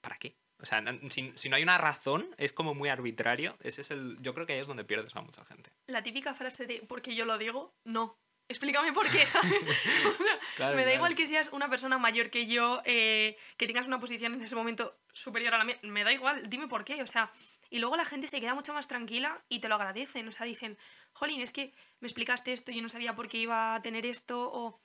¿Para 0.00 0.16
qué? 0.16 0.36
O 0.62 0.66
sea, 0.66 0.82
si, 1.08 1.32
si, 1.34 1.48
no 1.48 1.56
hay 1.56 1.62
una 1.62 1.78
razón, 1.78 2.34
es 2.38 2.52
como 2.52 2.74
muy 2.74 2.88
arbitrario. 2.88 3.56
Ese 3.62 3.80
es 3.80 3.90
el, 3.90 4.16
yo 4.20 4.34
creo 4.34 4.46
que 4.46 4.54
ahí 4.54 4.58
es 4.58 4.66
donde 4.66 4.84
pierdes 4.84 5.14
a 5.16 5.20
mucha 5.22 5.44
gente. 5.44 5.70
La 5.86 6.02
típica 6.02 6.34
frase 6.34 6.66
de 6.66 6.82
porque 6.86 7.14
yo 7.14 7.24
lo 7.24 7.38
digo, 7.38 7.74
no. 7.84 8.18
Explícame 8.48 8.92
por 8.92 9.08
qué, 9.10 9.26
¿sabes? 9.26 9.52
me 10.58 10.84
da 10.84 10.94
igual 10.94 11.14
que 11.14 11.26
seas 11.26 11.50
una 11.52 11.70
persona 11.70 11.98
mayor 11.98 12.30
que 12.30 12.46
yo, 12.46 12.82
eh, 12.84 13.36
que 13.56 13.66
tengas 13.66 13.86
una 13.86 14.00
posición 14.00 14.34
en 14.34 14.42
ese 14.42 14.56
momento 14.56 14.98
superior 15.12 15.54
a 15.54 15.58
la 15.58 15.64
mía. 15.64 15.78
Me 15.82 16.02
da 16.02 16.12
igual, 16.12 16.48
dime 16.50 16.66
por 16.66 16.84
qué. 16.84 17.02
O 17.02 17.06
sea, 17.06 17.30
y 17.70 17.78
luego 17.78 17.96
la 17.96 18.04
gente 18.04 18.26
se 18.26 18.40
queda 18.40 18.54
mucho 18.54 18.74
más 18.74 18.88
tranquila 18.88 19.42
y 19.48 19.60
te 19.60 19.68
lo 19.68 19.76
agradecen. 19.76 20.26
O 20.26 20.32
sea, 20.32 20.46
dicen, 20.46 20.76
jolín, 21.12 21.40
es 21.40 21.52
que 21.52 21.72
me 22.00 22.06
explicaste 22.06 22.52
esto, 22.52 22.72
yo 22.72 22.82
no 22.82 22.88
sabía 22.88 23.14
por 23.14 23.28
qué 23.28 23.38
iba 23.38 23.76
a 23.76 23.82
tener 23.82 24.04
esto. 24.04 24.50
O 24.52 24.80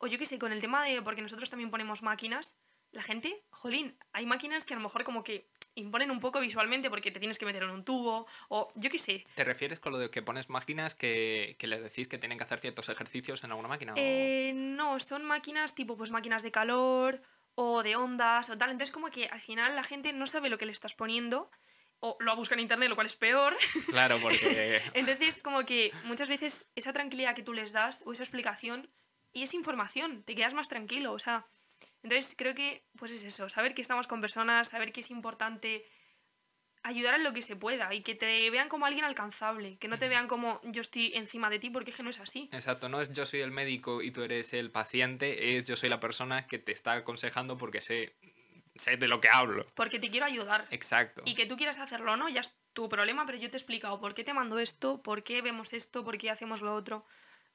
o 0.00 0.06
yo 0.06 0.18
qué 0.18 0.24
sé, 0.24 0.38
con 0.38 0.50
el 0.50 0.60
tema 0.60 0.84
de, 0.84 1.02
porque 1.02 1.20
nosotros 1.20 1.50
también 1.50 1.70
ponemos 1.70 2.02
máquinas, 2.02 2.56
la 2.92 3.02
gente, 3.02 3.44
jolín, 3.50 3.96
hay 4.12 4.26
máquinas 4.26 4.64
que 4.64 4.74
a 4.74 4.76
lo 4.76 4.82
mejor 4.82 5.04
como 5.04 5.22
que 5.22 5.48
imponen 5.74 6.10
un 6.10 6.20
poco 6.20 6.40
visualmente 6.40 6.90
porque 6.90 7.10
te 7.10 7.20
tienes 7.20 7.38
que 7.38 7.46
meter 7.46 7.62
en 7.62 7.70
un 7.70 7.84
tubo, 7.84 8.26
o 8.48 8.70
yo 8.74 8.90
qué 8.90 8.98
sé. 8.98 9.24
¿Te 9.34 9.44
refieres 9.44 9.80
con 9.80 9.92
lo 9.92 9.98
de 9.98 10.10
que 10.10 10.22
pones 10.22 10.48
máquinas 10.50 10.94
que, 10.94 11.56
que 11.58 11.66
les 11.66 11.82
decís 11.82 12.08
que 12.08 12.18
tienen 12.18 12.38
que 12.38 12.44
hacer 12.44 12.58
ciertos 12.58 12.88
ejercicios 12.88 13.44
en 13.44 13.50
alguna 13.50 13.68
máquina? 13.68 13.94
Eh, 13.96 14.52
no, 14.54 14.98
son 15.00 15.24
máquinas 15.24 15.74
tipo 15.74 15.96
pues 15.96 16.10
máquinas 16.10 16.42
de 16.42 16.50
calor 16.50 17.22
o 17.54 17.82
de 17.82 17.96
ondas 17.96 18.50
o 18.50 18.58
tal. 18.58 18.70
Entonces 18.70 18.92
como 18.92 19.10
que 19.10 19.26
al 19.26 19.40
final 19.40 19.76
la 19.76 19.84
gente 19.84 20.12
no 20.12 20.26
sabe 20.26 20.48
lo 20.48 20.58
que 20.58 20.66
le 20.66 20.72
estás 20.72 20.94
poniendo 20.94 21.50
o 22.00 22.16
lo 22.20 22.34
busca 22.34 22.54
en 22.54 22.60
internet, 22.60 22.88
lo 22.88 22.94
cual 22.94 23.06
es 23.06 23.16
peor. 23.16 23.56
Claro, 23.86 24.18
porque... 24.20 24.80
Entonces 24.94 25.40
como 25.40 25.64
que 25.64 25.92
muchas 26.04 26.28
veces 26.28 26.70
esa 26.74 26.92
tranquilidad 26.92 27.34
que 27.34 27.42
tú 27.42 27.52
les 27.52 27.72
das 27.72 28.02
o 28.06 28.12
esa 28.12 28.24
explicación 28.24 28.90
y 29.32 29.44
es 29.44 29.54
información, 29.54 30.24
te 30.24 30.34
quedas 30.34 30.54
más 30.54 30.68
tranquilo, 30.68 31.12
o 31.12 31.18
sea, 31.18 31.46
entonces 32.02 32.34
creo 32.36 32.54
que 32.54 32.84
pues 32.96 33.12
es 33.12 33.24
eso, 33.24 33.48
saber 33.48 33.74
que 33.74 33.82
estamos 33.82 34.06
con 34.06 34.20
personas, 34.20 34.68
saber 34.68 34.92
que 34.92 35.00
es 35.00 35.10
importante 35.10 35.84
ayudar 36.82 37.14
en 37.14 37.24
lo 37.24 37.32
que 37.32 37.42
se 37.42 37.56
pueda 37.56 37.92
y 37.94 38.02
que 38.02 38.14
te 38.14 38.48
vean 38.50 38.68
como 38.68 38.86
alguien 38.86 39.04
alcanzable, 39.04 39.76
que 39.78 39.88
no 39.88 39.98
te 39.98 40.08
vean 40.08 40.28
como 40.28 40.60
yo 40.64 40.80
estoy 40.80 41.12
encima 41.14 41.50
de 41.50 41.58
ti 41.58 41.70
porque 41.70 41.90
es 41.90 41.96
que 41.96 42.02
no 42.02 42.10
es 42.10 42.20
así. 42.20 42.48
Exacto, 42.52 42.88
no 42.88 43.00
es 43.00 43.12
yo 43.12 43.26
soy 43.26 43.40
el 43.40 43.50
médico 43.50 44.02
y 44.02 44.10
tú 44.10 44.22
eres 44.22 44.52
el 44.52 44.70
paciente, 44.70 45.56
es 45.56 45.66
yo 45.66 45.76
soy 45.76 45.88
la 45.88 46.00
persona 46.00 46.46
que 46.46 46.58
te 46.58 46.72
está 46.72 46.92
aconsejando 46.92 47.56
porque 47.58 47.80
sé, 47.80 48.16
sé 48.76 48.96
de 48.96 49.08
lo 49.08 49.20
que 49.20 49.28
hablo. 49.30 49.66
Porque 49.74 49.98
te 49.98 50.10
quiero 50.10 50.26
ayudar. 50.26 50.66
Exacto. 50.70 51.22
Y 51.26 51.34
que 51.34 51.46
tú 51.46 51.56
quieras 51.56 51.78
hacerlo 51.78 52.16
no, 52.16 52.28
ya 52.28 52.40
es 52.40 52.56
tu 52.72 52.88
problema, 52.88 53.26
pero 53.26 53.36
yo 53.36 53.50
te 53.50 53.56
he 53.56 53.60
explicado 53.60 54.00
por 54.00 54.14
qué 54.14 54.24
te 54.24 54.32
mando 54.32 54.58
esto, 54.58 55.02
por 55.02 55.22
qué 55.22 55.42
vemos 55.42 55.72
esto, 55.72 56.02
por 56.02 56.16
qué 56.16 56.30
hacemos 56.30 56.62
lo 56.62 56.74
otro. 56.74 57.04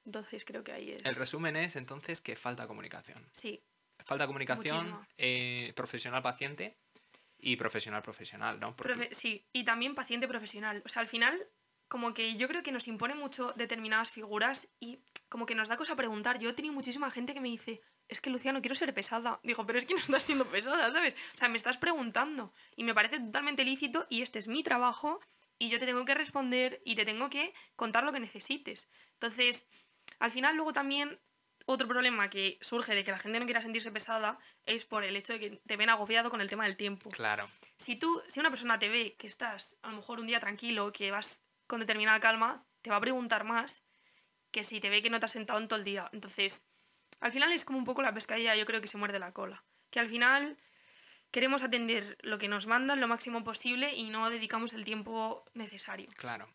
Entonces 0.05 0.45
creo 0.45 0.63
que 0.63 0.71
ahí 0.71 0.91
es... 0.91 1.03
El 1.03 1.15
resumen 1.15 1.55
es 1.55 1.75
entonces 1.75 2.21
que 2.21 2.35
falta 2.35 2.67
comunicación. 2.67 3.17
Sí. 3.31 3.63
Falta 4.03 4.27
comunicación 4.27 4.99
eh, 5.17 5.73
profesional-paciente 5.75 6.75
y 7.39 7.55
profesional-profesional, 7.55 8.59
¿no? 8.59 8.75
sí, 9.11 9.45
y 9.53 9.63
también 9.63 9.95
paciente-profesional. 9.95 10.81
O 10.85 10.89
sea, 10.89 11.01
al 11.01 11.07
final, 11.07 11.47
como 11.87 12.13
que 12.13 12.35
yo 12.35 12.47
creo 12.47 12.63
que 12.63 12.71
nos 12.71 12.87
impone 12.87 13.15
mucho 13.15 13.53
determinadas 13.55 14.11
figuras 14.11 14.67
y 14.79 14.99
como 15.29 15.45
que 15.45 15.55
nos 15.55 15.67
da 15.67 15.77
cosa 15.77 15.95
preguntar. 15.95 16.39
Yo 16.39 16.49
he 16.49 16.53
tenido 16.53 16.73
muchísima 16.73 17.11
gente 17.11 17.33
que 17.33 17.41
me 17.41 17.49
dice, 17.49 17.81
es 18.07 18.21
que 18.21 18.29
Lucía, 18.29 18.53
no 18.53 18.61
quiero 18.61 18.75
ser 18.75 18.93
pesada. 18.93 19.39
Digo, 19.43 19.65
pero 19.65 19.77
es 19.77 19.85
que 19.85 19.93
no 19.93 19.99
estás 19.99 20.23
siendo 20.23 20.45
pesada, 20.45 20.89
¿sabes? 20.91 21.15
O 21.33 21.37
sea, 21.37 21.49
me 21.49 21.57
estás 21.57 21.77
preguntando 21.77 22.53
y 22.75 22.83
me 22.83 22.93
parece 22.93 23.19
totalmente 23.19 23.63
lícito 23.63 24.05
y 24.09 24.21
este 24.21 24.39
es 24.39 24.47
mi 24.47 24.63
trabajo 24.63 25.19
y 25.57 25.69
yo 25.69 25.79
te 25.79 25.85
tengo 25.85 26.05
que 26.05 26.13
responder 26.13 26.81
y 26.85 26.95
te 26.95 27.05
tengo 27.05 27.29
que 27.29 27.53
contar 27.75 28.03
lo 28.03 28.11
que 28.11 28.19
necesites. 28.19 28.87
Entonces, 29.13 29.67
al 30.19 30.31
final 30.31 30.55
luego 30.55 30.73
también 30.73 31.19
otro 31.65 31.87
problema 31.87 32.29
que 32.29 32.57
surge 32.61 32.93
de 32.93 33.03
que 33.03 33.11
la 33.11 33.19
gente 33.19 33.39
no 33.39 33.45
quiera 33.45 33.61
sentirse 33.61 33.91
pesada 33.91 34.37
es 34.65 34.85
por 34.85 35.03
el 35.03 35.15
hecho 35.15 35.33
de 35.33 35.39
que 35.39 35.49
te 35.65 35.77
ven 35.77 35.89
agobiado 35.89 36.29
con 36.29 36.41
el 36.41 36.49
tema 36.49 36.65
del 36.65 36.77
tiempo. 36.77 37.09
Claro. 37.09 37.47
Si 37.77 37.95
tú, 37.95 38.21
si 38.27 38.39
una 38.39 38.49
persona 38.49 38.79
te 38.79 38.89
ve 38.89 39.15
que 39.17 39.27
estás 39.27 39.77
a 39.81 39.89
lo 39.89 39.97
mejor 39.97 40.19
un 40.19 40.27
día 40.27 40.39
tranquilo, 40.39 40.91
que 40.93 41.11
vas 41.11 41.41
con 41.67 41.79
determinada 41.79 42.19
calma, 42.19 42.65
te 42.81 42.89
va 42.91 42.97
a 42.97 43.01
preguntar 43.01 43.43
más 43.43 43.83
que 44.51 44.63
si 44.63 44.79
te 44.79 44.89
ve 44.89 45.01
que 45.01 45.09
no 45.09 45.19
te 45.19 45.25
has 45.25 45.31
sentado 45.31 45.59
en 45.59 45.67
todo 45.67 45.79
el 45.79 45.85
día. 45.85 46.09
Entonces, 46.13 46.65
al 47.19 47.31
final 47.31 47.51
es 47.51 47.65
como 47.65 47.77
un 47.77 47.85
poco 47.85 48.01
la 48.01 48.13
pescadilla, 48.13 48.55
yo 48.55 48.65
creo 48.65 48.81
que 48.81 48.87
se 48.87 48.97
muerde 48.97 49.19
la 49.19 49.31
cola. 49.31 49.63
Que 49.89 49.99
al 49.99 50.07
final 50.07 50.57
queremos 51.31 51.63
atender 51.63 52.17
lo 52.21 52.37
que 52.37 52.47
nos 52.47 52.67
mandan 52.67 53.01
lo 53.01 53.07
máximo 53.07 53.43
posible 53.43 53.93
y 53.93 54.09
no 54.09 54.29
dedicamos 54.29 54.73
el 54.73 54.85
tiempo 54.85 55.43
necesario. 55.53 56.09
Claro. 56.15 56.47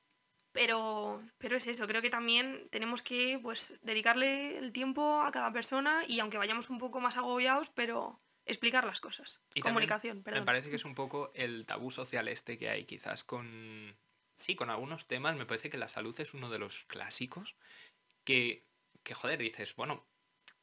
Pero, 0.53 1.22
pero 1.38 1.57
es 1.57 1.66
eso, 1.66 1.86
creo 1.86 2.03
que 2.03 2.11
también 2.11 2.68
tenemos 2.70 3.03
que 3.03 3.38
pues, 3.40 3.74
dedicarle 3.82 4.59
el 4.59 4.72
tiempo 4.72 5.22
a 5.22 5.30
cada 5.30 5.53
persona 5.53 6.03
y 6.09 6.18
aunque 6.20 6.38
vayamos 6.38 6.70
un 6.70 6.78
poco 6.78 7.01
más 7.01 7.16
agobiados, 7.16 7.70
pero 7.70 8.18
explicar 8.46 8.84
las 8.84 9.01
cosas. 9.01 9.40
Y 9.55 9.61
Comunicación, 9.61 10.22
perdón. 10.22 10.40
Me 10.40 10.46
parece 10.46 10.70
que 10.70 10.76
es 10.76 10.84
un 10.84 10.94
poco 10.94 11.30
el 11.34 11.66
tabú 11.66 11.90
social 11.90 12.26
este 12.28 12.59
que 12.59 12.68
hay 12.68 12.84
quizás 12.84 13.24
con... 13.24 13.96
Sí, 14.34 14.57
con 14.57 14.70
algunos 14.70 15.07
temas, 15.07 15.36
me 15.36 15.44
parece 15.44 15.68
que 15.68 15.76
la 15.76 15.88
salud 15.88 16.18
es 16.18 16.32
uno 16.32 16.48
de 16.48 16.59
los 16.59 16.84
clásicos 16.86 17.57
que, 18.24 18.64
que 19.03 19.14
joder, 19.14 19.38
dices, 19.38 19.76
bueno, 19.76 20.07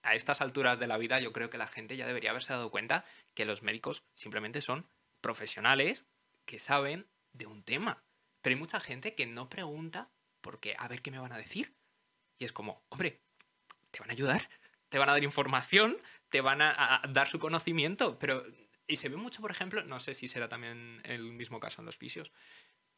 a 0.01 0.15
estas 0.15 0.41
alturas 0.41 0.79
de 0.79 0.88
la 0.88 0.97
vida 0.97 1.19
yo 1.19 1.31
creo 1.31 1.49
que 1.49 1.59
la 1.59 1.67
gente 1.67 1.95
ya 1.95 2.07
debería 2.07 2.31
haberse 2.31 2.53
dado 2.53 2.71
cuenta 2.71 3.05
que 3.35 3.45
los 3.45 3.61
médicos 3.61 4.03
simplemente 4.15 4.61
son 4.61 4.88
profesionales 5.21 6.07
que 6.45 6.59
saben 6.59 7.07
de 7.33 7.45
un 7.45 7.63
tema. 7.63 8.03
Pero 8.48 8.56
hay 8.56 8.60
mucha 8.62 8.80
gente 8.80 9.14
que 9.14 9.26
no 9.26 9.50
pregunta 9.50 10.10
porque 10.39 10.74
a 10.80 10.88
ver 10.88 11.02
qué 11.02 11.12
me 11.12 11.20
van 11.20 11.34
a 11.34 11.38
decir. 11.38 11.76
Y 12.39 12.45
es 12.45 12.54
como, 12.54 12.82
hombre, 12.88 13.22
te 13.91 14.00
van 14.00 14.10
a 14.10 14.14
ayudar, 14.14 14.50
te 14.88 14.98
van 14.98 15.10
a 15.10 15.12
dar 15.12 15.24
información, 15.26 15.98
te 16.30 16.39
van 16.39 16.62
a, 16.62 17.02
dar 17.10 17.28
su 17.28 17.39
conocimiento, 17.39 18.18
pero... 18.18 18.45
Y 18.88 18.95
se 18.95 19.10
ve 19.10 19.18
mucho, 19.18 19.41
por 19.41 19.52
ejemplo, 19.52 19.84
no 19.84 20.00
sé 20.00 20.14
si 20.14 20.30
será 20.30 20.48
también 20.48 21.02
el 21.04 21.24
mismo 21.34 21.60
caso 21.60 21.82
en 21.82 21.88
los 21.88 21.98
fisios, 21.98 22.32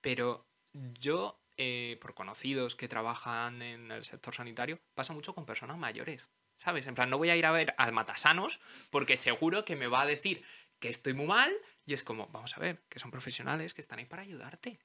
pero 0.02 0.48
yo, 0.72 1.42
eh, 1.58 1.98
por 2.00 2.14
conocidos 2.14 2.76
que 2.76 2.88
trabajan 2.88 3.64
en 3.64 3.92
el 3.92 4.06
sector 4.06 4.36
sanitario, 4.36 4.80
pasa 4.94 5.14
mucho 5.14 5.34
con 5.34 5.48
personas 5.48 5.80
mayores, 5.80 6.30
¿sabes? 6.58 6.86
En 6.86 6.94
plan, 6.94 7.10
no 7.10 7.18
voy 7.18 7.32
a 7.32 7.36
ir 7.36 7.48
a 7.48 7.52
ver 7.52 7.74
al 7.80 7.92
Matasanos 7.92 8.60
porque 8.92 9.18
seguro 9.18 9.66
que 9.66 9.76
me 9.76 9.88
va 9.88 10.02
a 10.02 10.06
decir 10.06 10.44
que 10.78 10.90
estoy 10.90 11.16
muy 11.16 11.26
mal 11.26 11.52
y 11.88 11.94
es 11.94 12.04
como, 12.04 12.28
vamos 12.28 12.56
a 12.56 12.60
ver, 12.60 12.84
que 12.88 13.00
son 13.00 13.10
profesionales 13.10 13.74
que 13.74 13.82
están 13.82 13.98
ahí 13.98 14.06
para 14.06 14.22
ayudarte. 14.22 14.80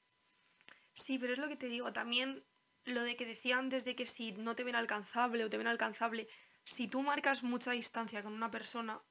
Sí, 0.95 1.19
pero 1.19 1.33
es 1.33 1.39
lo 1.39 1.49
que 1.49 1.57
te 1.57 1.67
digo, 1.67 1.93
también 1.93 2.45
lo 2.85 3.03
de 3.03 3.17
que 3.17 3.27
decía 3.27 3.59
antes 3.59 3.85
de 3.85 3.97
que 3.97 4.07
si 4.07 4.33
no 4.33 4.55
te 4.55 4.65
ven 4.65 4.77
alcanzable 4.77 5.45
o 5.45 5.51
te 5.51 5.59
ven 5.59 5.67
alcanzable, 5.67 6.29
si 6.65 6.89
tú 6.89 7.03
marcas 7.03 7.43
mucha 7.43 7.73
distancia 7.73 8.23
con 8.23 8.33
una 8.33 8.51
persona 8.51 9.03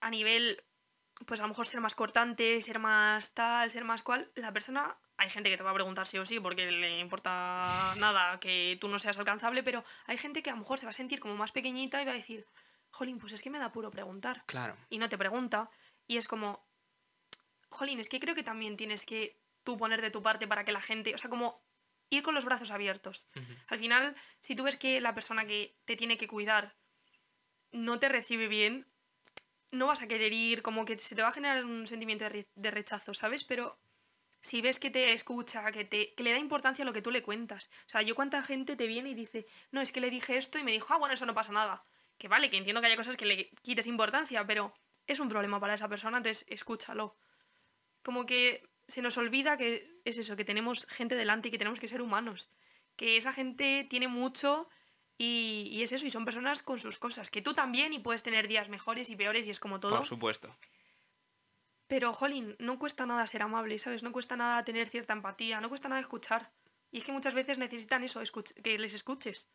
a 0.00 0.10
nivel, 0.10 0.62
pues 1.26 1.40
a 1.40 1.44
lo 1.44 1.48
mejor 1.48 1.66
ser 1.66 1.80
más 1.80 1.94
cortante, 1.94 2.60
ser 2.62 2.78
más 2.78 3.32
tal, 3.32 3.70
ser 3.70 3.84
más 3.84 4.02
cual, 4.02 4.30
la 4.34 4.52
persona, 4.52 4.98
hay 5.16 5.30
gente 5.30 5.50
que 5.50 5.56
te 5.56 5.62
va 5.62 5.70
a 5.70 5.74
preguntar 5.74 6.06
sí 6.06 6.18
o 6.18 6.26
sí 6.26 6.40
porque 6.40 6.70
le 6.70 6.98
importa 6.98 7.94
nada 7.98 8.38
que 8.40 8.76
tú 8.80 8.88
no 8.88 8.98
seas 8.98 9.16
alcanzable, 9.18 9.62
pero 9.62 9.84
hay 10.06 10.18
gente 10.18 10.42
que 10.42 10.50
a 10.50 10.54
lo 10.54 10.58
mejor 10.58 10.78
se 10.78 10.86
va 10.86 10.90
a 10.90 10.94
sentir 10.94 11.20
como 11.20 11.36
más 11.36 11.52
pequeñita 11.52 12.02
y 12.02 12.04
va 12.04 12.12
a 12.12 12.16
decir, 12.16 12.46
jolín, 12.90 13.18
pues 13.18 13.32
es 13.32 13.42
que 13.42 13.50
me 13.50 13.58
da 13.58 13.72
puro 13.72 13.90
preguntar. 13.90 14.44
Claro. 14.46 14.76
Y 14.90 14.98
no 14.98 15.08
te 15.08 15.18
pregunta. 15.18 15.70
Y 16.06 16.18
es 16.18 16.28
como, 16.28 16.66
jolín, 17.68 18.00
es 18.00 18.08
que 18.08 18.20
creo 18.20 18.34
que 18.34 18.42
también 18.42 18.76
tienes 18.76 19.04
que 19.06 19.40
tú 19.66 19.76
poner 19.76 20.00
de 20.00 20.10
tu 20.10 20.22
parte 20.22 20.46
para 20.46 20.64
que 20.64 20.72
la 20.72 20.80
gente, 20.80 21.14
o 21.14 21.18
sea, 21.18 21.28
como 21.28 21.60
ir 22.08 22.22
con 22.22 22.34
los 22.34 22.44
brazos 22.44 22.70
abiertos. 22.70 23.26
Al 23.66 23.78
final, 23.78 24.14
si 24.40 24.54
tú 24.54 24.62
ves 24.62 24.76
que 24.76 25.00
la 25.00 25.12
persona 25.12 25.44
que 25.44 25.76
te 25.84 25.96
tiene 25.96 26.16
que 26.16 26.28
cuidar 26.28 26.76
no 27.72 27.98
te 27.98 28.08
recibe 28.08 28.46
bien, 28.46 28.86
no 29.72 29.88
vas 29.88 30.02
a 30.02 30.08
querer 30.08 30.32
ir, 30.32 30.62
como 30.62 30.84
que 30.84 30.96
se 30.98 31.16
te 31.16 31.22
va 31.22 31.28
a 31.28 31.32
generar 31.32 31.64
un 31.64 31.86
sentimiento 31.88 32.24
de 32.54 32.70
rechazo, 32.70 33.12
¿sabes? 33.12 33.42
Pero 33.42 33.76
si 34.40 34.60
ves 34.60 34.78
que 34.78 34.90
te 34.90 35.12
escucha, 35.12 35.72
que, 35.72 35.84
te, 35.84 36.14
que 36.14 36.22
le 36.22 36.30
da 36.30 36.38
importancia 36.38 36.84
a 36.84 36.86
lo 36.86 36.92
que 36.92 37.02
tú 37.02 37.10
le 37.10 37.24
cuentas. 37.24 37.68
O 37.86 37.88
sea, 37.88 38.02
yo 38.02 38.14
cuánta 38.14 38.42
gente 38.44 38.76
te 38.76 38.86
viene 38.86 39.10
y 39.10 39.14
dice, 39.14 39.44
no, 39.72 39.80
es 39.80 39.90
que 39.90 40.00
le 40.00 40.10
dije 40.10 40.38
esto 40.38 40.58
y 40.58 40.62
me 40.62 40.70
dijo, 40.70 40.94
ah, 40.94 40.98
bueno, 40.98 41.14
eso 41.14 41.26
no 41.26 41.34
pasa 41.34 41.52
nada. 41.52 41.82
Que 42.16 42.28
vale, 42.28 42.48
que 42.48 42.56
entiendo 42.56 42.80
que 42.80 42.86
haya 42.86 42.96
cosas 42.96 43.16
que 43.16 43.26
le 43.26 43.50
quites 43.62 43.88
importancia, 43.88 44.46
pero 44.46 44.72
es 45.08 45.18
un 45.18 45.28
problema 45.28 45.58
para 45.58 45.74
esa 45.74 45.88
persona, 45.88 46.18
entonces 46.18 46.46
escúchalo. 46.48 47.16
Como 48.02 48.24
que 48.24 48.62
se 48.88 49.02
nos 49.02 49.16
olvida 49.18 49.56
que 49.56 50.00
es 50.04 50.18
eso, 50.18 50.36
que 50.36 50.44
tenemos 50.44 50.86
gente 50.86 51.14
delante 51.14 51.48
y 51.48 51.50
que 51.50 51.58
tenemos 51.58 51.80
que 51.80 51.88
ser 51.88 52.02
humanos. 52.02 52.48
Que 52.96 53.16
esa 53.16 53.32
gente 53.32 53.86
tiene 53.88 54.08
mucho 54.08 54.68
y, 55.18 55.68
y, 55.70 55.82
es 55.82 55.92
eso, 55.92 56.06
y 56.06 56.10
son 56.10 56.24
personas 56.24 56.62
con 56.62 56.78
sus 56.78 56.98
cosas. 56.98 57.30
Que 57.30 57.42
tú 57.42 57.54
también 57.54 57.92
y 57.92 57.98
puedes 57.98 58.22
tener 58.22 58.48
días 58.48 58.68
mejores 58.68 59.10
y 59.10 59.16
peores 59.16 59.46
y 59.46 59.50
es 59.50 59.60
como 59.60 59.80
todo. 59.80 59.96
Por 59.96 60.06
supuesto. 60.06 60.56
Pero, 61.86 62.12
jolín, 62.12 62.56
no 62.58 62.78
cuesta 62.78 63.06
nada 63.06 63.26
ser 63.26 63.42
amable, 63.42 63.78
¿sabes? 63.78 64.02
No 64.02 64.12
cuesta 64.12 64.36
nada 64.36 64.64
tener 64.64 64.88
cierta 64.88 65.12
empatía, 65.12 65.60
no 65.60 65.68
cuesta 65.68 65.88
nada 65.88 66.00
escuchar. 66.00 66.50
Y 66.90 66.98
es 66.98 67.04
que 67.04 67.12
muchas 67.12 67.34
veces 67.34 67.58
necesitan 67.58 68.02
eso, 68.02 68.20
que 68.62 68.78
les 68.78 68.94
escuches. 68.94 69.48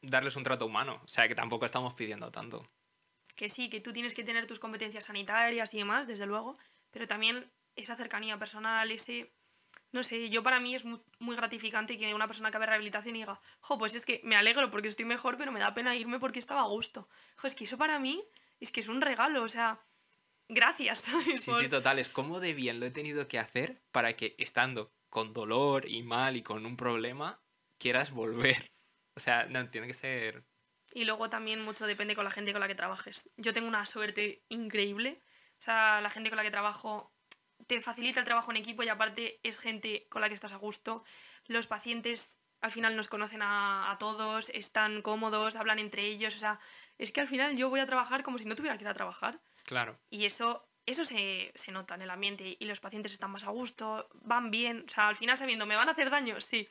Darles 0.00 0.36
un 0.36 0.42
trato 0.42 0.66
humano, 0.66 1.00
o 1.04 1.08
sea, 1.08 1.26
que 1.26 1.34
tampoco 1.34 1.64
estamos 1.64 1.94
pidiendo 1.94 2.30
tanto. 2.30 2.68
Que 3.36 3.48
sí, 3.48 3.68
que 3.70 3.80
tú 3.80 3.92
tienes 3.92 4.14
que 4.14 4.22
tener 4.22 4.46
tus 4.46 4.60
competencias 4.60 5.06
sanitarias 5.06 5.74
y 5.74 5.78
demás, 5.78 6.06
desde 6.06 6.26
luego, 6.26 6.54
pero 6.90 7.08
también 7.08 7.50
esa 7.76 7.96
cercanía 7.96 8.38
personal, 8.38 8.90
ese... 8.90 9.34
No 9.92 10.02
sé, 10.02 10.28
yo 10.28 10.42
para 10.42 10.58
mí 10.58 10.74
es 10.74 10.84
muy, 10.84 11.36
gratificante 11.36 11.96
que 11.96 12.14
una 12.14 12.26
persona 12.26 12.48
acabe 12.48 12.66
rehabilitación 12.66 13.14
y 13.14 13.20
diga, 13.20 13.40
jo, 13.60 13.78
pues 13.78 13.94
es 13.94 14.04
que 14.04 14.20
me 14.24 14.34
alegro 14.34 14.68
porque 14.70 14.88
estoy 14.88 15.04
mejor, 15.04 15.36
pero 15.36 15.52
me 15.52 15.60
da 15.60 15.72
pena 15.72 15.94
irme 15.94 16.18
porque 16.18 16.40
estaba 16.40 16.62
a 16.62 16.66
gusto. 16.66 17.08
Jo, 17.36 17.46
es 17.46 17.54
que 17.54 17.64
eso 17.64 17.78
para 17.78 18.00
mí 18.00 18.24
es 18.58 18.72
que 18.72 18.80
es 18.80 18.88
un 18.88 19.00
regalo, 19.00 19.44
o 19.44 19.48
sea, 19.48 19.80
gracias. 20.48 21.04
Sí, 21.36 21.52
sí, 21.52 21.68
total, 21.68 22.00
es 22.00 22.08
como 22.08 22.40
de 22.40 22.54
bien 22.54 22.80
lo 22.80 22.86
he 22.86 22.90
tenido 22.90 23.28
que 23.28 23.38
hacer 23.38 23.82
para 23.92 24.14
que 24.16 24.34
estando 24.38 24.92
con 25.10 25.32
dolor 25.32 25.88
y 25.88 26.02
mal 26.02 26.36
y 26.36 26.42
con 26.42 26.66
un 26.66 26.76
problema, 26.76 27.40
quieras 27.78 28.10
volver. 28.10 28.72
O 29.16 29.20
sea, 29.20 29.46
no, 29.46 29.68
tiene 29.70 29.86
que 29.86 29.94
ser... 29.94 30.44
Y 30.92 31.04
luego 31.04 31.30
también 31.30 31.62
mucho 31.62 31.86
depende 31.86 32.16
con 32.16 32.24
la 32.24 32.32
gente 32.32 32.52
con 32.52 32.60
la 32.60 32.66
que 32.66 32.74
trabajes. 32.74 33.30
Yo 33.36 33.52
tengo 33.52 33.68
una 33.68 33.86
suerte 33.86 34.44
increíble. 34.48 35.20
O 35.52 35.62
sea, 35.62 36.00
la 36.00 36.10
gente 36.10 36.30
con 36.30 36.36
la 36.36 36.42
que 36.42 36.50
trabajo 36.50 37.13
te 37.66 37.80
facilita 37.80 38.20
el 38.20 38.26
trabajo 38.26 38.50
en 38.50 38.58
equipo 38.58 38.82
y 38.82 38.88
aparte 38.88 39.40
es 39.42 39.58
gente 39.58 40.06
con 40.08 40.20
la 40.20 40.28
que 40.28 40.34
estás 40.34 40.52
a 40.52 40.56
gusto. 40.56 41.04
Los 41.46 41.66
pacientes 41.66 42.40
al 42.60 42.70
final 42.70 42.96
nos 42.96 43.08
conocen 43.08 43.40
a, 43.42 43.96
todos, 43.98 44.50
están 44.50 45.02
cómodos, 45.02 45.56
hablan 45.56 45.78
entre 45.78 46.04
ellos. 46.04 46.34
O 46.34 46.38
sea, 46.38 46.60
es 46.98 47.12
que 47.12 47.20
al 47.20 47.26
final 47.26 47.56
yo 47.56 47.68
voy 47.68 47.80
a 47.80 47.86
trabajar 47.86 48.22
como 48.22 48.38
si 48.38 48.46
no 48.46 48.56
tuviera 48.56 48.76
que 48.78 48.84
ir 48.84 48.88
a 48.88 48.94
trabajar. 48.94 49.40
Claro. 49.64 50.00
Y 50.08 50.24
eso, 50.24 50.68
eso 50.86 51.04
se, 51.04 51.52
nota 51.72 51.94
en 51.94 52.02
el 52.02 52.10
ambiente 52.10 52.56
y 52.58 52.64
los 52.64 52.80
pacientes 52.80 53.12
están 53.12 53.30
más 53.30 53.44
a 53.44 53.50
gusto, 53.50 54.08
van 54.14 54.50
bien. 54.50 54.84
O 54.86 54.90
sea, 54.90 55.08
al 55.08 55.16
final 55.16 55.36
sabiendo, 55.36 55.66
¿me 55.66 55.76
van 55.76 55.88
a 55.88 55.92
hacer 55.92 56.10
daño? 56.10 56.40
Sí. 56.40 56.68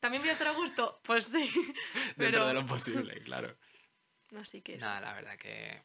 ¿También 0.00 0.22
voy 0.22 0.30
a 0.30 0.32
estar 0.32 0.48
a 0.48 0.52
gusto? 0.52 1.00
Pues 1.04 1.26
sí. 1.26 1.50
Dentro 2.16 2.46
de 2.46 2.54
lo 2.54 2.64
posible, 2.64 3.22
claro. 3.22 3.56
Así 4.36 4.62
que 4.62 4.78
Nada, 4.78 5.00
la 5.00 5.12
verdad 5.12 5.36
que 5.38 5.84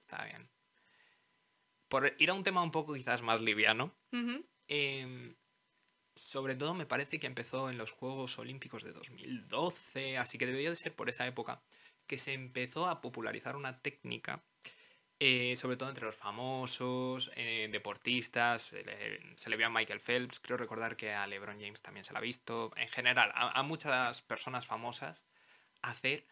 está 0.00 0.24
bien 0.24 0.48
por 1.90 2.14
ir 2.18 2.30
a 2.30 2.34
un 2.34 2.42
tema 2.42 2.62
un 2.62 2.70
poco 2.70 2.94
quizás 2.94 3.20
más 3.20 3.42
liviano, 3.42 3.94
em, 4.68 5.36
sobre 6.16 6.54
todo 6.54 6.72
me 6.72 6.86
parece 6.86 7.20
que 7.20 7.26
empezó 7.26 7.68
en 7.68 7.76
los 7.76 7.90
Juegos 7.90 8.38
Olímpicos 8.38 8.82
de 8.84 8.92
2012, 8.92 10.16
así 10.16 10.38
que 10.38 10.46
debería 10.46 10.70
de 10.70 10.76
ser 10.76 10.94
por 10.94 11.10
esa 11.10 11.26
época, 11.26 11.62
que 12.06 12.16
se 12.16 12.32
empezó 12.32 12.88
a 12.88 13.02
popularizar 13.02 13.56
una 13.56 13.82
técnica 13.82 14.42
eh, 15.22 15.54
sobre 15.54 15.76
todo 15.76 15.90
entre 15.90 16.06
los 16.06 16.16
famosos, 16.16 17.30
eh, 17.36 17.68
deportistas, 17.70 18.62
se 18.62 19.50
le, 19.50 19.56
ve 19.58 19.64
a 19.64 19.68
Michael 19.68 20.00
Phelps, 20.00 20.40
creo 20.40 20.56
recordar 20.56 20.96
que 20.96 21.12
a 21.12 21.26
LeBron 21.26 21.60
James 21.60 21.82
también 21.82 22.04
se 22.04 22.14
la 22.14 22.20
ha 22.20 22.22
visto, 22.22 22.72
en 22.76 22.88
general, 22.88 23.30
a, 23.34 23.62
muchas 23.62 24.22
personas 24.22 24.66
famosas 24.66 25.26
hacer 25.82 26.26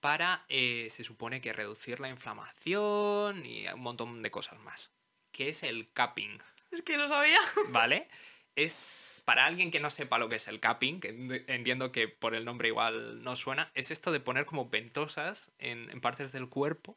para, 0.00 0.44
eh, 0.48 0.88
se 0.90 1.04
supone 1.04 1.40
que 1.40 1.52
reducir 1.52 2.00
la 2.00 2.08
inflamación 2.08 3.46
y 3.46 3.68
un 3.68 3.80
montón 3.80 4.20
de 4.20 4.32
cosas 4.32 4.58
más, 4.58 4.92
que 5.34 5.50
es 5.50 5.62
el 5.62 5.92
capping. 5.92 6.40
Es 6.70 6.80
que 6.80 6.96
lo 6.96 7.08
sabía. 7.08 7.38
¿Vale? 7.68 8.08
Es 8.56 9.20
para 9.26 9.44
alguien 9.44 9.70
que 9.70 9.80
no 9.80 9.90
sepa 9.90 10.18
lo 10.18 10.30
que 10.30 10.36
es 10.36 10.48
el 10.48 10.60
capping, 10.60 11.00
que 11.00 11.44
entiendo 11.48 11.92
que 11.92 12.08
por 12.08 12.34
el 12.34 12.46
nombre 12.46 12.68
igual 12.68 13.22
no 13.22 13.36
suena, 13.36 13.70
es 13.74 13.90
esto 13.90 14.12
de 14.12 14.20
poner 14.20 14.46
como 14.46 14.70
ventosas 14.70 15.50
en 15.58 16.00
partes 16.00 16.32
del 16.32 16.48
cuerpo 16.48 16.96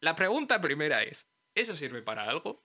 la 0.00 0.14
pregunta 0.14 0.60
primera 0.60 1.02
es, 1.02 1.28
¿eso 1.54 1.74
sirve 1.74 2.02
para 2.02 2.28
algo? 2.28 2.62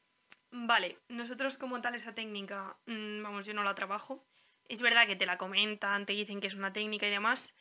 Vale, 0.52 1.00
nosotros 1.08 1.58
como 1.58 1.82
tal 1.82 1.96
esa 1.96 2.14
técnica, 2.14 2.78
mm, 2.86 3.24
vamos, 3.24 3.46
yo 3.46 3.54
no 3.54 3.64
la 3.64 3.74
trabajo. 3.74 4.26
Es 4.68 4.82
verdad 4.82 5.08
que 5.08 5.16
te 5.16 5.26
la 5.26 5.38
comentan, 5.38 6.06
te 6.06 6.14
dicen 6.14 6.42
que 6.42 6.48
es 6.48 6.56
una 6.56 6.74
técnica 6.74 7.08
y 7.08 7.10
demás. 7.10 7.54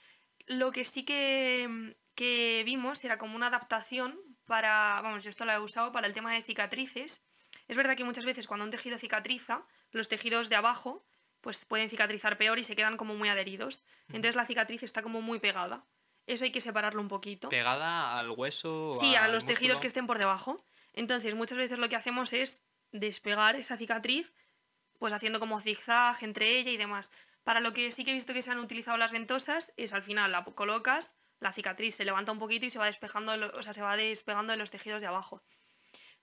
Lo 0.46 0.72
que 0.72 0.84
sí 0.84 1.04
que, 1.04 1.94
que 2.14 2.62
vimos 2.66 3.04
era 3.04 3.16
como 3.16 3.36
una 3.36 3.46
adaptación 3.46 4.20
para, 4.50 5.00
vamos, 5.00 5.22
yo 5.22 5.30
esto 5.30 5.44
lo 5.44 5.52
he 5.52 5.60
usado 5.60 5.92
para 5.92 6.08
el 6.08 6.12
tema 6.12 6.32
de 6.32 6.42
cicatrices. 6.42 7.22
Es 7.68 7.76
verdad 7.76 7.96
que 7.96 8.02
muchas 8.02 8.24
veces 8.24 8.48
cuando 8.48 8.64
un 8.64 8.72
tejido 8.72 8.98
cicatriza, 8.98 9.62
los 9.92 10.08
tejidos 10.08 10.48
de 10.48 10.56
abajo 10.56 11.04
pues 11.40 11.64
pueden 11.64 11.88
cicatrizar 11.88 12.36
peor 12.36 12.58
y 12.58 12.64
se 12.64 12.74
quedan 12.74 12.96
como 12.96 13.14
muy 13.14 13.28
adheridos. 13.28 13.84
Entonces 14.08 14.34
la 14.34 14.44
cicatriz 14.44 14.82
está 14.82 15.02
como 15.02 15.22
muy 15.22 15.38
pegada. 15.38 15.86
Eso 16.26 16.42
hay 16.42 16.50
que 16.50 16.60
separarlo 16.60 17.00
un 17.00 17.06
poquito. 17.06 17.48
¿Pegada 17.48 18.18
al 18.18 18.30
hueso? 18.30 18.90
Sí, 18.98 19.14
a 19.14 19.28
los 19.28 19.46
tejidos 19.46 19.78
que 19.78 19.86
estén 19.86 20.08
por 20.08 20.18
debajo. 20.18 20.60
Entonces, 20.94 21.36
muchas 21.36 21.56
veces 21.56 21.78
lo 21.78 21.88
que 21.88 21.94
hacemos 21.94 22.32
es 22.32 22.60
despegar 22.90 23.54
esa 23.54 23.76
cicatriz, 23.76 24.32
pues 24.98 25.12
haciendo 25.12 25.38
como 25.38 25.60
zigzag 25.60 26.16
entre 26.24 26.58
ella 26.58 26.72
y 26.72 26.76
demás. 26.76 27.12
Para 27.44 27.60
lo 27.60 27.72
que 27.72 27.92
sí 27.92 28.04
que 28.04 28.10
he 28.10 28.14
visto 28.14 28.34
que 28.34 28.42
se 28.42 28.50
han 28.50 28.58
utilizado 28.58 28.96
las 28.96 29.12
ventosas 29.12 29.72
es 29.76 29.92
al 29.92 30.02
final 30.02 30.32
la 30.32 30.42
colocas, 30.42 31.14
la 31.40 31.52
cicatriz 31.52 31.94
se 31.94 32.04
levanta 32.04 32.32
un 32.32 32.38
poquito 32.38 32.66
y 32.66 32.70
se 32.70 32.78
va 32.78 32.86
despejando, 32.86 33.32
o 33.54 33.62
sea, 33.62 33.72
se 33.72 33.82
va 33.82 33.96
despegando 33.96 34.52
de 34.52 34.58
los 34.58 34.70
tejidos 34.70 35.00
de 35.00 35.08
abajo. 35.08 35.42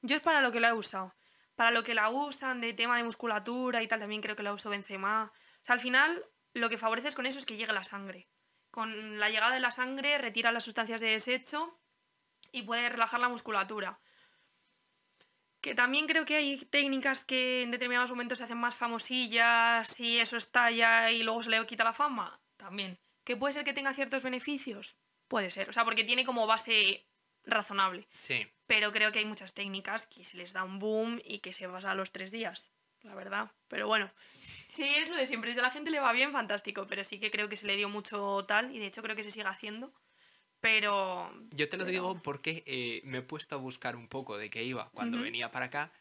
Yo 0.01 0.15
es 0.15 0.21
para 0.21 0.41
lo 0.41 0.51
que 0.51 0.59
la 0.59 0.69
he 0.69 0.73
usado. 0.73 1.13
Para 1.55 1.71
lo 1.71 1.83
que 1.83 1.95
la 1.95 2.09
usan 2.09 2.61
de 2.61 2.73
tema 2.73 2.97
de 2.97 3.03
musculatura 3.03 3.81
y 3.81 3.87
tal, 3.87 3.99
también 3.99 4.21
creo 4.21 4.35
que 4.35 4.43
la 4.43 4.53
uso 4.53 4.69
Benzema. 4.69 5.31
O 5.33 5.65
sea, 5.65 5.73
al 5.73 5.79
final 5.79 6.23
lo 6.53 6.69
que 6.69 6.77
favoreces 6.77 7.15
con 7.15 7.25
eso 7.25 7.39
es 7.39 7.45
que 7.45 7.57
llegue 7.57 7.73
la 7.73 7.83
sangre 7.83 8.27
con 8.77 9.19
la 9.19 9.29
llegada 9.31 9.55
de 9.55 9.59
la 9.59 9.71
sangre 9.71 10.19
retira 10.19 10.51
las 10.51 10.63
sustancias 10.63 11.01
de 11.01 11.07
desecho 11.07 11.79
y 12.51 12.61
puede 12.61 12.89
relajar 12.89 13.19
la 13.19 13.27
musculatura. 13.27 13.99
Que 15.61 15.73
también 15.73 16.05
creo 16.05 16.25
que 16.25 16.35
hay 16.35 16.57
técnicas 16.65 17.25
que 17.25 17.63
en 17.63 17.71
determinados 17.71 18.11
momentos 18.11 18.37
se 18.37 18.43
hacen 18.43 18.59
más 18.59 18.75
famosillas 18.75 19.99
y 19.99 20.19
eso 20.19 20.37
estalla 20.37 21.11
y 21.11 21.23
luego 21.23 21.41
se 21.41 21.49
le 21.49 21.65
quita 21.65 21.83
la 21.83 21.93
fama. 21.93 22.39
También. 22.55 22.99
¿Que 23.23 23.35
puede 23.35 23.53
ser 23.53 23.63
que 23.63 23.73
tenga 23.73 23.95
ciertos 23.95 24.21
beneficios? 24.21 24.95
Puede 25.27 25.51
ser. 25.51 25.69
O 25.69 25.73
sea, 25.73 25.85
porque 25.85 26.03
tiene 26.03 26.25
como 26.25 26.47
base 26.47 27.05
razonable. 27.45 28.07
Sí. 28.17 28.47
Pero 28.67 28.91
creo 28.91 29.11
que 29.11 29.19
hay 29.19 29.25
muchas 29.25 29.53
técnicas 29.53 30.05
que 30.07 30.25
se 30.25 30.37
les 30.37 30.53
da 30.53 30.63
un 30.63 30.79
boom 30.79 31.19
y 31.23 31.39
que 31.39 31.53
se 31.53 31.67
pasa 31.67 31.91
a 31.91 31.95
los 31.95 32.11
tres 32.11 32.31
días. 32.31 32.71
La 33.01 33.15
verdad. 33.15 33.51
Pero 33.67 33.87
bueno. 33.87 34.11
Sí, 34.67 34.83
es 34.83 35.09
lo 35.09 35.15
de 35.15 35.27
siempre. 35.27 35.53
Si 35.53 35.59
a 35.59 35.63
la 35.63 35.71
gente 35.71 35.91
le 35.91 35.99
va 35.99 36.11
bien, 36.11 36.31
fantástico. 36.31 36.87
Pero 36.87 37.03
sí 37.03 37.19
que 37.19 37.31
creo 37.31 37.49
que 37.49 37.57
se 37.57 37.67
le 37.67 37.77
dio 37.77 37.89
mucho 37.89 38.45
tal 38.47 38.75
y 38.75 38.79
de 38.79 38.87
hecho 38.87 39.01
creo 39.01 39.15
que 39.15 39.23
se 39.23 39.31
sigue 39.31 39.47
haciendo. 39.47 39.93
Pero. 40.59 41.31
Yo 41.51 41.69
te 41.69 41.77
lo 41.77 41.85
digo 41.85 42.21
porque 42.21 42.63
eh, 42.65 43.01
me 43.03 43.19
he 43.19 43.21
puesto 43.21 43.55
a 43.55 43.59
buscar 43.59 43.95
un 43.95 44.07
poco 44.07 44.37
de 44.37 44.49
qué 44.49 44.63
iba 44.63 44.89
cuando 44.91 45.21
venía 45.21 45.51
para 45.51 45.67
acá. 45.67 45.91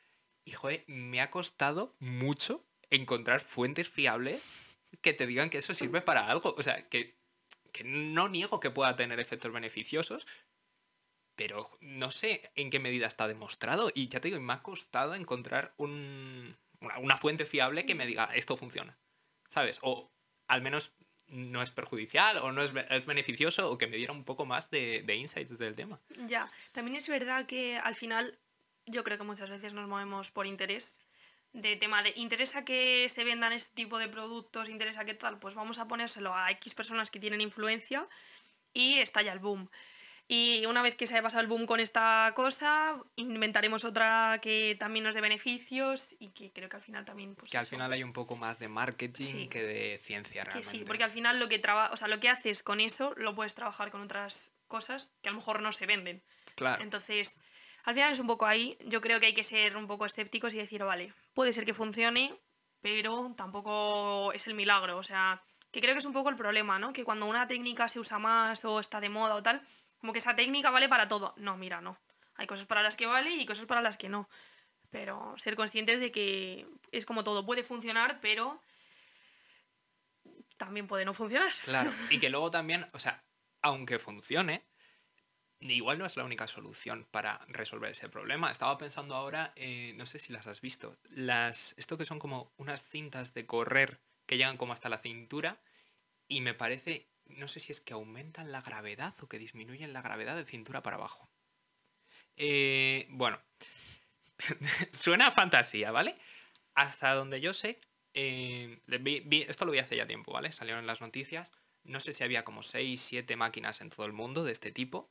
Y 0.44 0.52
joder, 0.52 0.84
me 0.86 1.20
ha 1.20 1.30
costado 1.30 1.96
mucho 1.98 2.64
encontrar 2.90 3.40
fuentes 3.40 3.88
fiables 3.88 4.78
que 5.00 5.12
te 5.12 5.26
digan 5.26 5.50
que 5.50 5.58
eso 5.58 5.74
sirve 5.74 6.00
para 6.00 6.30
algo. 6.30 6.54
O 6.56 6.62
sea, 6.62 6.88
que, 6.88 7.18
que 7.76 7.84
no 7.84 8.28
niego 8.28 8.58
que 8.58 8.70
pueda 8.70 8.96
tener 8.96 9.20
efectos 9.20 9.52
beneficiosos, 9.52 10.26
pero 11.34 11.68
no 11.82 12.10
sé 12.10 12.50
en 12.54 12.70
qué 12.70 12.80
medida 12.80 13.06
está 13.06 13.28
demostrado. 13.28 13.90
Y 13.94 14.08
ya 14.08 14.20
te 14.20 14.28
digo, 14.28 14.40
me 14.40 14.54
ha 14.54 14.62
costado 14.62 15.14
encontrar 15.14 15.74
un, 15.76 16.56
una, 16.80 17.18
fuente 17.18 17.44
fiable 17.44 17.84
que 17.84 17.94
me 17.94 18.06
diga 18.06 18.30
esto 18.34 18.56
funciona, 18.56 18.98
¿sabes? 19.48 19.78
O 19.82 20.10
al 20.48 20.62
menos 20.62 20.92
no 21.26 21.60
es 21.60 21.70
perjudicial 21.70 22.38
o 22.38 22.50
no 22.50 22.62
es, 22.62 22.72
es 22.88 23.04
beneficioso 23.04 23.70
o 23.70 23.76
que 23.76 23.88
me 23.88 23.98
diera 23.98 24.14
un 24.14 24.24
poco 24.24 24.46
más 24.46 24.70
de, 24.70 25.02
de 25.02 25.16
insights 25.16 25.58
del 25.58 25.74
tema. 25.74 26.00
Ya, 26.26 26.50
también 26.72 26.96
es 26.96 27.08
verdad 27.10 27.44
que 27.44 27.76
al 27.76 27.94
final 27.94 28.38
yo 28.86 29.04
creo 29.04 29.18
que 29.18 29.24
muchas 29.24 29.50
veces 29.50 29.74
nos 29.74 29.86
movemos 29.86 30.30
por 30.30 30.46
interés 30.46 31.05
de 31.52 31.76
tema 31.76 32.02
de 32.02 32.12
interesa 32.16 32.64
que 32.64 33.08
se 33.08 33.24
vendan 33.24 33.52
este 33.52 33.74
tipo 33.74 33.98
de 33.98 34.08
productos, 34.08 34.68
interesa 34.68 35.04
que 35.04 35.14
tal, 35.14 35.38
pues 35.38 35.54
vamos 35.54 35.78
a 35.78 35.88
ponérselo 35.88 36.34
a 36.34 36.50
X 36.52 36.74
personas 36.74 37.10
que 37.10 37.18
tienen 37.18 37.40
influencia 37.40 38.06
y 38.72 38.98
estalla 38.98 39.32
el 39.32 39.38
boom. 39.38 39.70
Y 40.28 40.66
una 40.66 40.82
vez 40.82 40.96
que 40.96 41.06
se 41.06 41.14
haya 41.14 41.22
pasado 41.22 41.42
el 41.42 41.46
boom 41.46 41.66
con 41.66 41.78
esta 41.78 42.32
cosa, 42.34 43.00
inventaremos 43.14 43.84
otra 43.84 44.40
que 44.42 44.76
también 44.78 45.04
nos 45.04 45.14
dé 45.14 45.20
beneficios 45.20 46.16
y 46.18 46.30
que 46.30 46.50
creo 46.52 46.68
que 46.68 46.76
al 46.76 46.82
final 46.82 47.04
también... 47.04 47.36
Pues 47.36 47.50
que 47.50 47.58
al 47.58 47.66
final 47.66 47.92
hay 47.92 48.02
un 48.02 48.12
poco 48.12 48.34
más 48.34 48.58
de 48.58 48.68
marketing 48.68 49.48
que 49.48 49.62
de 49.62 50.00
ciencia 50.02 50.42
realmente. 50.42 50.68
sí, 50.68 50.82
porque 50.84 51.04
al 51.04 51.12
final 51.12 51.38
lo 51.38 51.48
que, 51.48 51.60
traba 51.60 51.90
o 51.92 51.96
sea, 51.96 52.08
lo 52.08 52.18
que 52.18 52.28
haces 52.28 52.64
con 52.64 52.80
eso 52.80 53.14
lo 53.16 53.36
puedes 53.36 53.54
trabajar 53.54 53.90
con 53.90 54.00
otras 54.00 54.50
cosas 54.66 55.12
que 55.22 55.28
a 55.28 55.32
lo 55.32 55.38
mejor 55.38 55.62
no 55.62 55.70
se 55.70 55.86
venden. 55.86 56.24
Claro. 56.56 56.82
Entonces, 56.82 57.38
al 57.86 57.94
final 57.94 58.12
es 58.12 58.18
un 58.18 58.26
poco 58.26 58.46
ahí. 58.46 58.76
Yo 58.84 59.00
creo 59.00 59.18
que 59.18 59.26
hay 59.26 59.34
que 59.34 59.44
ser 59.44 59.76
un 59.76 59.86
poco 59.86 60.04
escépticos 60.04 60.52
y 60.52 60.58
decir, 60.58 60.84
vale, 60.84 61.14
puede 61.32 61.52
ser 61.52 61.64
que 61.64 61.72
funcione, 61.72 62.34
pero 62.82 63.32
tampoco 63.36 64.32
es 64.32 64.46
el 64.46 64.54
milagro. 64.54 64.98
O 64.98 65.02
sea, 65.02 65.40
que 65.70 65.80
creo 65.80 65.94
que 65.94 66.00
es 66.00 66.04
un 66.04 66.12
poco 66.12 66.28
el 66.28 66.36
problema, 66.36 66.78
¿no? 66.78 66.92
Que 66.92 67.04
cuando 67.04 67.26
una 67.26 67.46
técnica 67.46 67.88
se 67.88 68.00
usa 68.00 68.18
más 68.18 68.64
o 68.64 68.80
está 68.80 69.00
de 69.00 69.08
moda 69.08 69.36
o 69.36 69.42
tal 69.42 69.62
como 69.98 70.12
que 70.12 70.18
esa 70.18 70.36
técnica 70.36 70.70
vale 70.70 70.88
para 70.88 71.08
todo. 71.08 71.34
No, 71.36 71.56
mira, 71.56 71.80
no. 71.80 71.98
Hay 72.36 72.46
cosas 72.46 72.66
para 72.66 72.82
las 72.82 72.96
que 72.96 73.06
vale 73.06 73.30
y 73.30 73.46
cosas 73.46 73.66
para 73.66 73.82
las 73.82 73.96
que 73.96 74.08
no. 74.08 74.28
Pero 74.90 75.34
ser 75.36 75.56
conscientes 75.56 76.00
de 76.00 76.12
que 76.12 76.66
es 76.92 77.06
como 77.06 77.24
todo, 77.24 77.44
puede 77.44 77.64
funcionar, 77.64 78.20
pero 78.20 78.62
también 80.56 80.86
puede 80.86 81.04
no 81.04 81.14
funcionar. 81.14 81.52
Claro, 81.64 81.90
y 82.10 82.18
que 82.18 82.30
luego 82.30 82.50
también, 82.50 82.86
o 82.92 82.98
sea, 82.98 83.24
aunque 83.62 83.98
funcione, 83.98 84.64
igual 85.60 85.98
no 85.98 86.06
es 86.06 86.16
la 86.16 86.24
única 86.24 86.46
solución 86.46 87.06
para 87.10 87.38
resolver 87.48 87.90
ese 87.90 88.08
problema. 88.08 88.50
Estaba 88.50 88.78
pensando 88.78 89.14
ahora, 89.14 89.52
eh, 89.56 89.94
no 89.96 90.06
sé 90.06 90.18
si 90.18 90.32
las 90.32 90.46
has 90.46 90.60
visto, 90.60 90.96
las, 91.08 91.74
esto 91.78 91.96
que 91.96 92.04
son 92.04 92.18
como 92.18 92.52
unas 92.56 92.82
cintas 92.82 93.34
de 93.34 93.46
correr 93.46 94.00
que 94.26 94.36
llegan 94.36 94.56
como 94.56 94.72
hasta 94.72 94.88
la 94.88 94.98
cintura 94.98 95.60
y 96.28 96.40
me 96.40 96.54
parece 96.54 97.08
no 97.28 97.48
sé 97.48 97.60
si 97.60 97.72
es 97.72 97.80
que 97.80 97.94
aumentan 97.94 98.52
la 98.52 98.62
gravedad 98.62 99.14
o 99.20 99.28
que 99.28 99.38
disminuyen 99.38 99.92
la 99.92 100.02
gravedad 100.02 100.36
de 100.36 100.44
cintura 100.44 100.82
para 100.82 100.96
abajo. 100.96 101.28
Eh, 102.36 103.06
bueno, 103.10 103.40
suena 104.92 105.28
a 105.28 105.30
fantasía, 105.30 105.90
¿vale? 105.90 106.16
Hasta 106.74 107.14
donde 107.14 107.40
yo 107.40 107.52
sé, 107.52 107.80
eh, 108.14 108.80
esto 109.48 109.64
lo 109.64 109.72
vi 109.72 109.78
hace 109.78 109.96
ya 109.96 110.06
tiempo, 110.06 110.32
¿vale? 110.32 110.52
Salieron 110.52 110.86
las 110.86 111.00
noticias. 111.00 111.52
No 111.84 112.00
sé 112.00 112.12
si 112.12 112.24
había 112.24 112.44
como 112.44 112.62
6, 112.62 113.00
7 113.00 113.36
máquinas 113.36 113.80
en 113.80 113.90
todo 113.90 114.06
el 114.06 114.12
mundo 114.12 114.44
de 114.44 114.52
este 114.52 114.72
tipo. 114.72 115.10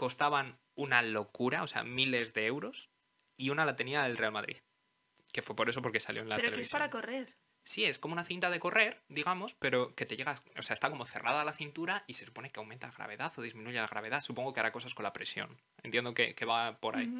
Costaban 0.00 0.58
una 0.76 1.02
locura, 1.02 1.62
o 1.62 1.66
sea, 1.66 1.84
miles 1.84 2.32
de 2.32 2.46
euros. 2.46 2.88
Y 3.36 3.50
una 3.50 3.66
la 3.66 3.76
tenía 3.76 4.06
el 4.06 4.16
Real 4.16 4.32
Madrid. 4.32 4.56
Que 5.30 5.42
fue 5.42 5.54
por 5.54 5.68
eso 5.68 5.82
porque 5.82 6.00
salió 6.00 6.22
en 6.22 6.30
la 6.30 6.36
Pero 6.36 6.46
televisión. 6.48 6.62
que 6.62 6.66
es 6.66 6.72
para 6.72 6.88
correr. 6.88 7.36
Sí, 7.64 7.84
es 7.84 7.98
como 7.98 8.14
una 8.14 8.24
cinta 8.24 8.48
de 8.48 8.58
correr, 8.60 9.02
digamos, 9.10 9.52
pero 9.56 9.94
que 9.94 10.06
te 10.06 10.16
llegas, 10.16 10.42
o 10.56 10.62
sea, 10.62 10.72
está 10.72 10.88
como 10.88 11.04
cerrada 11.04 11.44
la 11.44 11.52
cintura 11.52 12.02
y 12.06 12.14
se 12.14 12.24
supone 12.24 12.50
que 12.50 12.60
aumenta 12.60 12.86
la 12.86 12.94
gravedad 12.94 13.30
o 13.36 13.42
disminuye 13.42 13.78
la 13.78 13.88
gravedad. 13.88 14.22
Supongo 14.22 14.54
que 14.54 14.60
hará 14.60 14.72
cosas 14.72 14.94
con 14.94 15.02
la 15.02 15.12
presión. 15.12 15.60
Entiendo 15.82 16.14
que, 16.14 16.34
va 16.46 16.80
por 16.80 16.96
ahí. 16.96 17.12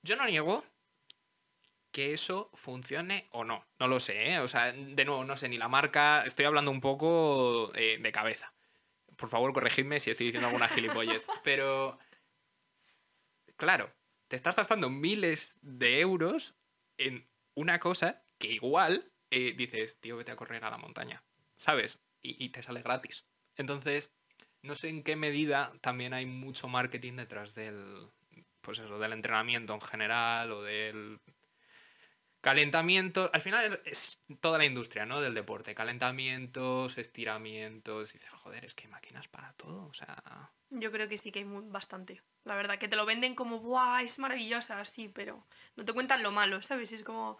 Yo 0.00 0.16
no 0.16 0.24
niego 0.24 0.64
que 1.92 2.14
eso 2.14 2.48
funcione 2.54 3.28
o 3.30 3.44
no. 3.44 3.66
No 3.78 3.88
lo 3.88 4.00
sé, 4.00 4.30
¿eh? 4.30 4.38
O 4.38 4.48
sea, 4.48 4.72
de 4.72 5.04
nuevo, 5.04 5.22
no 5.26 5.36
sé 5.36 5.50
ni 5.50 5.58
la 5.58 5.68
marca. 5.68 6.24
Estoy 6.24 6.46
hablando 6.46 6.70
un 6.70 6.80
poco 6.80 7.70
eh, 7.74 7.98
de 8.00 8.10
cabeza. 8.10 8.53
Por 9.16 9.28
favor, 9.28 9.52
corregidme 9.52 10.00
si 10.00 10.10
estoy 10.10 10.26
diciendo 10.26 10.48
alguna 10.48 10.68
gilipollez. 10.68 11.26
Pero, 11.44 11.98
claro, 13.56 13.94
te 14.28 14.36
estás 14.36 14.56
gastando 14.56 14.90
miles 14.90 15.56
de 15.62 16.00
euros 16.00 16.54
en 16.98 17.28
una 17.54 17.78
cosa 17.78 18.24
que 18.38 18.52
igual 18.52 19.12
eh, 19.30 19.54
dices, 19.56 20.00
tío, 20.00 20.16
vete 20.16 20.32
a 20.32 20.36
correr 20.36 20.64
a 20.64 20.70
la 20.70 20.78
montaña, 20.78 21.24
¿sabes? 21.56 22.00
Y, 22.22 22.48
te 22.48 22.62
sale 22.62 22.82
gratis. 22.82 23.26
Entonces, 23.56 24.14
no 24.62 24.74
sé 24.74 24.88
en 24.88 25.02
qué 25.02 25.14
medida 25.14 25.72
también 25.82 26.14
hay 26.14 26.24
mucho 26.24 26.68
marketing 26.68 27.16
detrás 27.16 27.54
del, 27.54 28.10
pues 28.62 28.78
eso, 28.78 28.98
del 28.98 29.12
entrenamiento 29.12 29.74
en 29.74 29.80
general 29.82 30.52
o 30.52 30.62
del 30.62 31.20
Calentamiento, 32.44 33.30
al 33.32 33.40
final 33.40 33.80
es, 33.86 34.18
toda 34.42 34.58
la 34.58 34.66
industria, 34.66 35.06
¿no? 35.06 35.22
Del 35.22 35.32
deporte. 35.32 35.74
Calentamientos, 35.74 36.98
estiramientos. 36.98 38.12
Dices, 38.12 38.28
joder, 38.32 38.66
es 38.66 38.74
que 38.74 38.84
hay 38.84 38.90
máquinas 38.90 39.28
para 39.28 39.54
todo. 39.54 39.86
O 39.86 39.94
sea. 39.94 40.52
Yo 40.68 40.92
creo 40.92 41.08
que 41.08 41.16
sí 41.16 41.32
que 41.32 41.38
hay 41.38 41.46
bastante. 41.48 42.20
La 42.44 42.54
verdad, 42.54 42.78
que 42.78 42.86
te 42.86 42.96
lo 42.96 43.06
venden 43.06 43.34
como, 43.34 43.60
¡buah! 43.60 44.02
Es 44.02 44.18
maravillosa, 44.18 44.84
sí, 44.84 45.08
pero 45.08 45.42
no 45.76 45.86
te 45.86 45.94
cuentan 45.94 46.22
lo 46.22 46.32
malo, 46.32 46.60
¿sabes? 46.60 46.92
Es 46.92 47.02
como. 47.02 47.38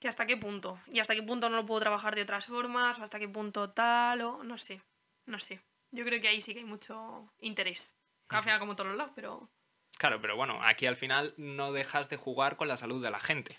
que 0.00 0.08
hasta 0.08 0.26
qué 0.26 0.36
punto. 0.36 0.80
Y 0.88 0.98
hasta 0.98 1.14
qué 1.14 1.22
punto 1.22 1.48
no 1.48 1.54
lo 1.54 1.64
puedo 1.64 1.78
trabajar 1.78 2.16
de 2.16 2.22
otras 2.22 2.46
formas, 2.46 2.98
o 2.98 3.04
hasta 3.04 3.20
qué 3.20 3.28
punto 3.28 3.70
tal, 3.70 4.22
o 4.22 4.42
no 4.42 4.58
sé. 4.58 4.82
No 5.24 5.38
sé. 5.38 5.60
Yo 5.92 6.04
creo 6.04 6.20
que 6.20 6.26
ahí 6.26 6.42
sí 6.42 6.52
que 6.52 6.58
hay 6.58 6.66
mucho 6.66 7.32
interés. 7.38 7.94
Al 8.30 8.42
final, 8.42 8.58
como 8.58 8.74
todos 8.74 8.88
los 8.88 8.98
lados, 8.98 9.12
pero. 9.14 9.48
Claro, 9.98 10.20
pero 10.20 10.34
bueno, 10.34 10.58
aquí 10.64 10.86
al 10.86 10.96
final 10.96 11.32
no 11.36 11.70
dejas 11.70 12.10
de 12.10 12.16
jugar 12.16 12.56
con 12.56 12.66
la 12.66 12.76
salud 12.76 13.00
de 13.00 13.12
la 13.12 13.20
gente. 13.20 13.56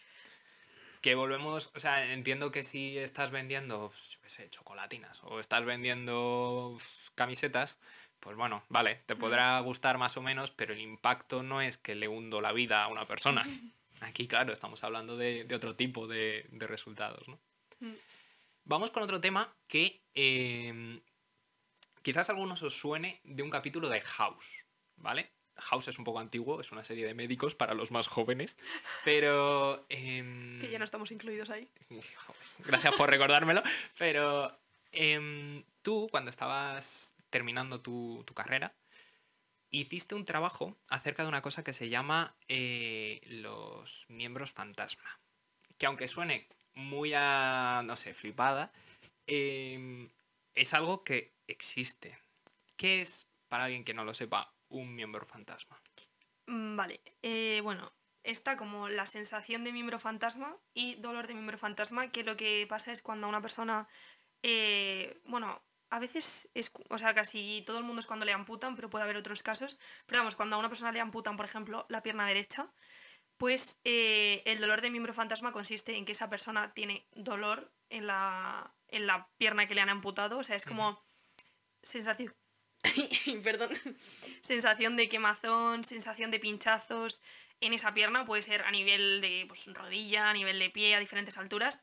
Que 1.01 1.15
volvemos, 1.15 1.71
o 1.75 1.79
sea, 1.79 2.11
entiendo 2.11 2.51
que 2.51 2.63
si 2.63 2.97
estás 2.97 3.31
vendiendo, 3.31 3.89
yo 3.89 4.21
qué 4.21 4.29
sé, 4.29 4.49
chocolatinas 4.49 5.21
o 5.23 5.39
estás 5.39 5.63
vendiendo 5.63 6.77
camisetas, 7.15 7.79
pues 8.19 8.35
bueno, 8.35 8.63
vale, 8.69 9.01
te 9.05 9.15
podrá 9.15 9.59
gustar 9.61 9.97
más 9.97 10.17
o 10.17 10.21
menos, 10.21 10.51
pero 10.51 10.73
el 10.73 10.81
impacto 10.81 11.41
no 11.41 11.61
es 11.61 11.77
que 11.77 11.95
le 11.95 12.07
hundo 12.07 12.41
la 12.41 12.51
vida 12.51 12.83
a 12.83 12.87
una 12.87 13.05
persona. 13.05 13.43
Aquí, 14.01 14.27
claro, 14.27 14.53
estamos 14.53 14.83
hablando 14.83 15.17
de, 15.17 15.47
otro 15.53 15.75
tipo 15.75 16.07
de, 16.07 16.47
resultados, 16.51 17.27
¿no? 17.27 17.39
Mm. 17.79 17.95
Vamos 18.65 18.91
con 18.91 19.03
otro 19.03 19.19
tema 19.19 19.55
que 19.67 20.03
em, 20.13 21.01
quizás 22.01 22.29
a 22.29 22.33
algunos 22.33 22.61
os 22.61 22.77
suene 22.77 23.19
de 23.23 23.41
un 23.41 23.49
capítulo 23.49 23.89
de 23.89 24.01
House, 24.01 24.65
¿vale? 24.97 25.31
House 25.61 25.87
es 25.87 25.97
un 25.97 26.05
poco 26.05 26.19
antiguo, 26.19 26.61
es 26.61 26.71
una 26.71 26.83
serie 26.83 27.05
de 27.05 27.13
médicos 27.13 27.55
para 27.55 27.73
los 27.73 27.91
más 27.91 28.07
jóvenes, 28.07 28.57
pero... 29.05 29.85
Em, 29.89 30.59
que 30.59 30.69
ya 30.69 30.77
no 30.77 30.85
estamos 30.85 31.11
incluidos 31.11 31.49
ahí. 31.49 31.69
gracias 32.59 32.93
por 32.95 33.09
recordármelo, 33.09 33.63
pero 33.97 34.57
em, 34.91 35.63
tú 35.81 36.07
cuando 36.11 36.29
estabas 36.29 37.15
terminando 37.29 37.81
tu, 37.81 38.25
carrera, 38.33 38.73
hiciste 39.71 40.15
un 40.15 40.25
trabajo 40.25 40.77
acerca 40.87 41.23
de 41.23 41.29
una 41.29 41.41
cosa 41.41 41.63
que 41.63 41.73
se 41.73 41.89
llama 41.89 42.35
eh, 42.47 43.21
los 43.25 44.05
miembros 44.09 44.51
fantasma, 44.51 45.19
que 45.77 45.85
aunque 45.85 46.07
suene 46.07 46.47
muy 46.73 47.13
a, 47.13 47.81
no 47.85 47.95
sé, 47.95 48.13
flipada, 48.13 48.71
em, 49.27 50.09
es 50.55 50.73
algo 50.73 51.03
que 51.03 51.33
existe. 51.47 52.17
¿Qué 52.77 53.01
es, 53.01 53.27
para 53.49 53.65
alguien 53.65 53.83
que 53.83 53.93
no 53.93 54.05
lo 54.05 54.13
sepa, 54.13 54.53
un 54.69 54.95
miembro 54.95 55.25
fantasma? 55.25 55.81
Mm, 56.47 56.75
vale, 56.75 57.01
eh, 57.21 57.61
bueno, 57.63 57.91
está 58.23 58.57
como 58.57 58.89
la 58.89 59.05
sensación 59.05 59.63
de 59.63 59.71
miembro 59.71 59.99
fantasma 59.99 60.57
y 60.73 60.95
dolor 60.95 61.27
de 61.27 61.33
miembro 61.33 61.57
fantasma, 61.57 62.11
que 62.11 62.23
lo 62.23 62.35
que 62.35 62.65
pasa 62.67 62.91
es 62.91 63.01
cuando 63.01 63.27
a 63.27 63.29
una 63.29 63.41
persona, 63.41 63.87
eh, 64.43 65.19
bueno, 65.25 65.61
a 65.89 65.99
veces 65.99 66.49
es, 66.53 66.71
o 66.89 66.97
sea, 66.97 67.13
casi 67.13 67.63
todo 67.65 67.79
el 67.79 67.83
mundo 67.83 67.99
es 67.99 68.07
cuando 68.07 68.25
le 68.25 68.33
amputan, 68.33 68.75
pero 68.75 68.89
puede 68.89 69.03
haber 69.03 69.17
otros 69.17 69.43
casos, 69.43 69.79
pero 70.05 70.19
vamos, 70.19 70.35
cuando 70.35 70.55
a 70.55 70.59
una 70.59 70.69
persona 70.69 70.91
le 70.91 70.99
amputan, 70.99 71.35
por 71.35 71.45
ejemplo, 71.45 71.85
la 71.89 72.03
pierna 72.03 72.27
derecha, 72.27 72.71
pues 73.37 73.79
eh, 73.85 74.43
el 74.45 74.59
dolor 74.59 74.81
de 74.81 74.91
miembro 74.91 75.13
fantasma 75.13 75.51
consiste 75.51 75.95
en 75.95 76.05
que 76.05 76.11
esa 76.11 76.29
persona 76.29 76.73
tiene 76.73 77.07
dolor 77.13 77.71
en 77.89 78.05
la, 78.05 78.75
en 78.89 79.07
la 79.07 79.29
pierna 79.37 79.67
que 79.67 79.75
le 79.75 79.81
han 79.81 79.89
amputado, 79.89 80.39
o 80.39 80.43
sea, 80.43 80.55
es 80.55 80.65
como 80.65 81.03
sensación 81.81 82.35
perdón, 83.43 83.69
sensación 84.41 84.95
de 84.95 85.09
quemazón, 85.09 85.83
sensación 85.83 86.31
de 86.31 86.39
pinchazos 86.39 87.19
en 87.61 87.73
esa 87.73 87.93
pierna, 87.93 88.25
puede 88.25 88.41
ser 88.41 88.61
a 88.63 88.71
nivel 88.71 89.21
de 89.21 89.45
pues, 89.47 89.65
rodilla, 89.73 90.29
a 90.29 90.33
nivel 90.33 90.59
de 90.59 90.69
pie, 90.69 90.95
a 90.95 90.99
diferentes 90.99 91.37
alturas. 91.37 91.81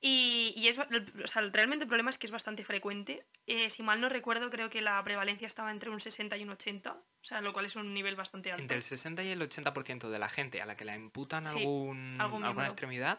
Y, 0.00 0.54
y 0.56 0.68
es, 0.68 0.78
o 0.78 1.26
sea, 1.26 1.42
realmente 1.52 1.84
el 1.84 1.88
problema 1.88 2.10
es 2.10 2.18
que 2.18 2.26
es 2.26 2.30
bastante 2.30 2.64
frecuente. 2.64 3.26
Eh, 3.46 3.68
si 3.70 3.82
mal 3.82 4.00
no 4.00 4.08
recuerdo, 4.08 4.48
creo 4.48 4.70
que 4.70 4.80
la 4.80 5.02
prevalencia 5.02 5.48
estaba 5.48 5.72
entre 5.72 5.90
un 5.90 5.98
60 5.98 6.36
y 6.36 6.44
un 6.44 6.50
80, 6.50 6.92
o 6.92 7.04
sea, 7.20 7.40
lo 7.40 7.52
cual 7.52 7.66
es 7.66 7.74
un 7.74 7.92
nivel 7.94 8.14
bastante 8.14 8.52
alto. 8.52 8.62
Entre 8.62 8.76
el 8.76 8.84
60 8.84 9.24
y 9.24 9.30
el 9.30 9.40
80% 9.40 10.08
de 10.08 10.18
la 10.18 10.28
gente 10.28 10.62
a 10.62 10.66
la 10.66 10.76
que 10.76 10.84
la 10.84 10.94
imputan 10.94 11.44
algún, 11.46 12.14
alguna 12.20 12.64
extremidad 12.64 13.18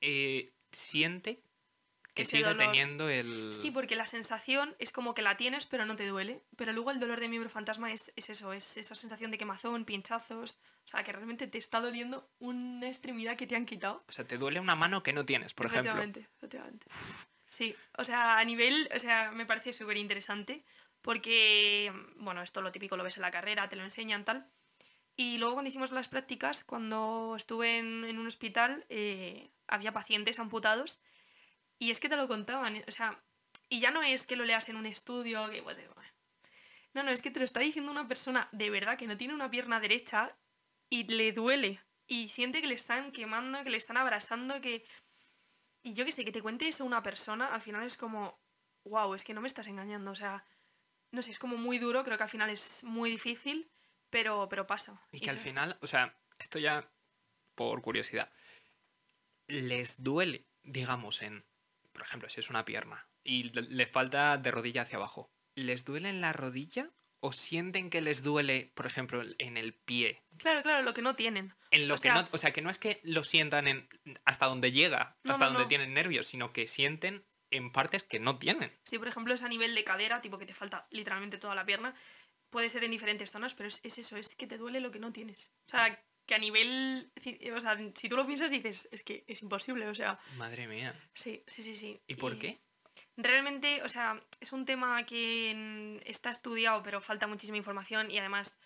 eh, 0.00 0.52
siente 0.72 1.40
que 2.16 2.24
sigue 2.24 2.54
teniendo 2.54 3.10
el... 3.10 3.52
Sí, 3.52 3.70
porque 3.70 3.94
la 3.94 4.06
sensación 4.06 4.74
es 4.78 4.90
como 4.90 5.14
que 5.14 5.20
la 5.20 5.36
tienes 5.36 5.66
pero 5.66 5.84
no 5.84 5.96
te 5.96 6.06
duele. 6.06 6.42
Pero 6.56 6.72
luego 6.72 6.90
el 6.90 6.98
dolor 6.98 7.20
de 7.20 7.28
miembro 7.28 7.50
fantasma 7.50 7.92
es, 7.92 8.10
eso, 8.16 8.54
es 8.54 8.78
esa 8.78 8.94
sensación 8.94 9.30
de 9.30 9.36
quemazón, 9.36 9.84
pinchazos. 9.84 10.56
O 10.86 10.88
sea, 10.88 11.04
que 11.04 11.12
realmente 11.12 11.46
te 11.46 11.58
está 11.58 11.78
doliendo 11.78 12.26
una 12.38 12.88
extremidad 12.88 13.36
que 13.36 13.46
te 13.46 13.54
han 13.54 13.66
quitado. 13.66 14.02
O 14.08 14.12
sea, 14.12 14.24
te 14.24 14.38
duele 14.38 14.60
una 14.60 14.74
mano 14.74 15.02
que 15.02 15.12
no 15.12 15.26
tienes, 15.26 15.52
por 15.52 15.66
ejemplo. 15.66 15.92
Efectivamente, 15.92 16.86
Sí, 17.50 17.74
o 17.98 18.04
sea, 18.04 18.38
a 18.38 18.44
nivel, 18.44 18.88
o 18.94 18.98
sea, 18.98 19.30
me 19.32 19.46
parece 19.46 19.72
súper 19.72 19.98
interesante 19.98 20.64
porque, 21.02 21.92
bueno, 22.16 22.42
esto 22.42 22.62
lo 22.62 22.72
típico 22.72 22.96
lo 22.96 23.04
ves 23.04 23.16
en 23.16 23.22
la 23.22 23.30
carrera, 23.30 23.68
te 23.68 23.76
lo 23.76 23.84
enseñan 23.84 24.24
tal. 24.24 24.46
Y 25.16 25.36
luego 25.36 25.54
cuando 25.54 25.68
hicimos 25.68 25.92
las 25.92 26.08
prácticas, 26.08 26.64
cuando 26.64 27.34
estuve 27.36 27.78
en, 27.78 28.18
un 28.18 28.26
hospital, 28.26 28.86
eh, 28.88 29.50
había 29.66 29.92
pacientes 29.92 30.38
amputados 30.38 30.98
y 31.78 31.90
es 31.90 32.00
que 32.00 32.08
te 32.08 32.16
lo 32.16 32.28
contaban, 32.28 32.82
o 32.86 32.90
sea, 32.90 33.20
y 33.68 33.80
ya 33.80 33.90
no 33.90 34.02
es 34.02 34.26
que 34.26 34.36
lo 34.36 34.44
leas 34.44 34.68
en 34.68 34.76
un 34.76 34.86
estudio, 34.86 35.50
que 35.50 35.62
pues... 35.62 35.78
No, 36.94 37.02
no, 37.02 37.10
es 37.10 37.20
que 37.20 37.30
te 37.30 37.38
lo 37.38 37.44
está 37.44 37.60
diciendo 37.60 37.90
una 37.90 38.08
persona 38.08 38.48
de 38.52 38.70
verdad 38.70 38.96
que 38.96 39.06
no 39.06 39.16
tiene 39.16 39.34
una 39.34 39.50
pierna 39.50 39.80
derecha 39.80 40.34
y 40.88 41.04
le 41.04 41.32
duele. 41.32 41.80
Y 42.06 42.28
siente 42.28 42.60
que 42.60 42.68
le 42.68 42.74
están 42.74 43.12
quemando, 43.12 43.62
que 43.64 43.70
le 43.70 43.76
están 43.76 43.96
abrasando, 43.96 44.60
que... 44.60 44.86
Y 45.82 45.92
yo 45.94 46.04
que 46.04 46.12
sé, 46.12 46.24
que 46.24 46.32
te 46.32 46.42
cuente 46.42 46.66
eso 46.66 46.84
una 46.84 47.02
persona, 47.02 47.48
al 47.48 47.60
final 47.60 47.84
es 47.84 47.96
como, 47.96 48.40
wow, 48.84 49.14
es 49.14 49.24
que 49.24 49.34
no 49.34 49.40
me 49.40 49.46
estás 49.46 49.66
engañando. 49.66 50.10
O 50.10 50.14
sea, 50.14 50.44
no 51.10 51.22
sé, 51.22 51.32
es 51.32 51.38
como 51.38 51.56
muy 51.56 51.78
duro, 51.78 52.02
creo 52.02 52.16
que 52.16 52.22
al 52.22 52.30
final 52.30 52.50
es 52.50 52.82
muy 52.82 53.10
difícil, 53.10 53.70
pero, 54.08 54.48
pero 54.48 54.66
pasa. 54.66 55.00
Y 55.12 55.20
que 55.20 55.30
al 55.30 55.38
final, 55.38 55.76
o 55.82 55.86
sea, 55.86 56.16
esto 56.38 56.58
ya 56.58 56.88
por 57.54 57.82
curiosidad, 57.82 58.32
les 59.48 60.02
duele, 60.02 60.46
digamos, 60.62 61.22
en 61.22 61.44
por 61.96 62.04
ejemplo, 62.04 62.28
si 62.28 62.40
es 62.40 62.50
una 62.50 62.66
pierna 62.66 63.08
y 63.24 63.44
le 63.44 63.86
falta 63.86 64.36
de 64.36 64.50
rodilla 64.50 64.82
hacia 64.82 64.98
abajo, 64.98 65.32
¿les 65.54 65.86
duele 65.86 66.10
en 66.10 66.20
la 66.20 66.34
rodilla 66.34 66.90
o 67.20 67.32
sienten 67.32 67.88
que 67.88 68.02
les 68.02 68.22
duele, 68.22 68.70
por 68.74 68.84
ejemplo, 68.84 69.22
en 69.38 69.56
el 69.56 69.72
pie? 69.72 70.22
Claro, 70.36 70.60
claro, 70.62 70.82
lo 70.82 70.92
que 70.92 71.00
no 71.00 71.16
tienen. 71.16 71.54
En 71.70 71.88
lo 71.88 71.94
o 71.94 71.96
que 71.96 72.02
sea, 72.02 72.14
no, 72.16 72.28
o 72.30 72.36
sea, 72.36 72.52
que 72.52 72.60
no 72.60 72.68
es 72.68 72.78
que 72.78 73.00
lo 73.02 73.24
sientan 73.24 73.66
en, 73.66 73.88
hasta 74.26 74.44
donde 74.44 74.72
llega, 74.72 75.16
hasta 75.26 75.46
donde 75.46 75.64
tienen 75.64 75.94
nervios, 75.94 76.26
sino 76.26 76.52
que 76.52 76.68
sienten 76.68 77.24
en 77.50 77.72
partes 77.72 78.04
que 78.04 78.20
no 78.20 78.38
tienen. 78.38 78.70
Sí, 78.84 78.98
por 78.98 79.08
ejemplo, 79.08 79.32
es 79.32 79.42
a 79.42 79.48
nivel 79.48 79.74
de 79.74 79.84
cadera, 79.84 80.20
tipo 80.20 80.36
que 80.36 80.44
te 80.44 80.52
falta 80.52 80.86
literalmente 80.90 81.38
toda 81.38 81.54
la 81.54 81.64
pierna. 81.64 81.94
Puede 82.50 82.68
ser 82.68 82.84
en 82.84 82.90
diferentes 82.90 83.30
zonas, 83.30 83.54
pero 83.54 83.70
es, 83.70 83.80
es 83.84 83.96
eso, 83.96 84.18
es 84.18 84.34
que 84.36 84.46
te 84.46 84.58
duele 84.58 84.80
lo 84.80 84.90
que 84.90 84.98
no 84.98 85.12
tienes. 85.12 85.50
O 85.68 85.70
sea, 85.70 85.98
que 86.26 86.34
a 86.34 86.38
nivel. 86.38 87.10
O 87.54 87.60
sea, 87.60 87.78
si 87.94 88.08
tú 88.08 88.16
lo 88.16 88.26
piensas, 88.26 88.50
dices, 88.50 88.88
es 88.92 89.02
que 89.02 89.24
es 89.26 89.42
imposible, 89.42 89.88
o 89.88 89.94
sea. 89.94 90.18
Madre 90.36 90.66
mía. 90.66 90.94
Sí, 91.14 91.42
sí, 91.46 91.62
sí, 91.62 91.76
sí. 91.76 92.00
¿Y 92.06 92.16
por 92.16 92.38
qué? 92.38 92.58
Realmente, 93.16 93.82
o 93.82 93.88
sea, 93.88 94.20
es 94.40 94.52
un 94.52 94.64
tema 94.64 95.04
que 95.06 96.00
está 96.04 96.30
estudiado, 96.30 96.82
pero 96.82 97.00
falta 97.00 97.26
muchísima 97.26 97.56
información 97.56 98.10
y 98.10 98.18
además 98.18 98.58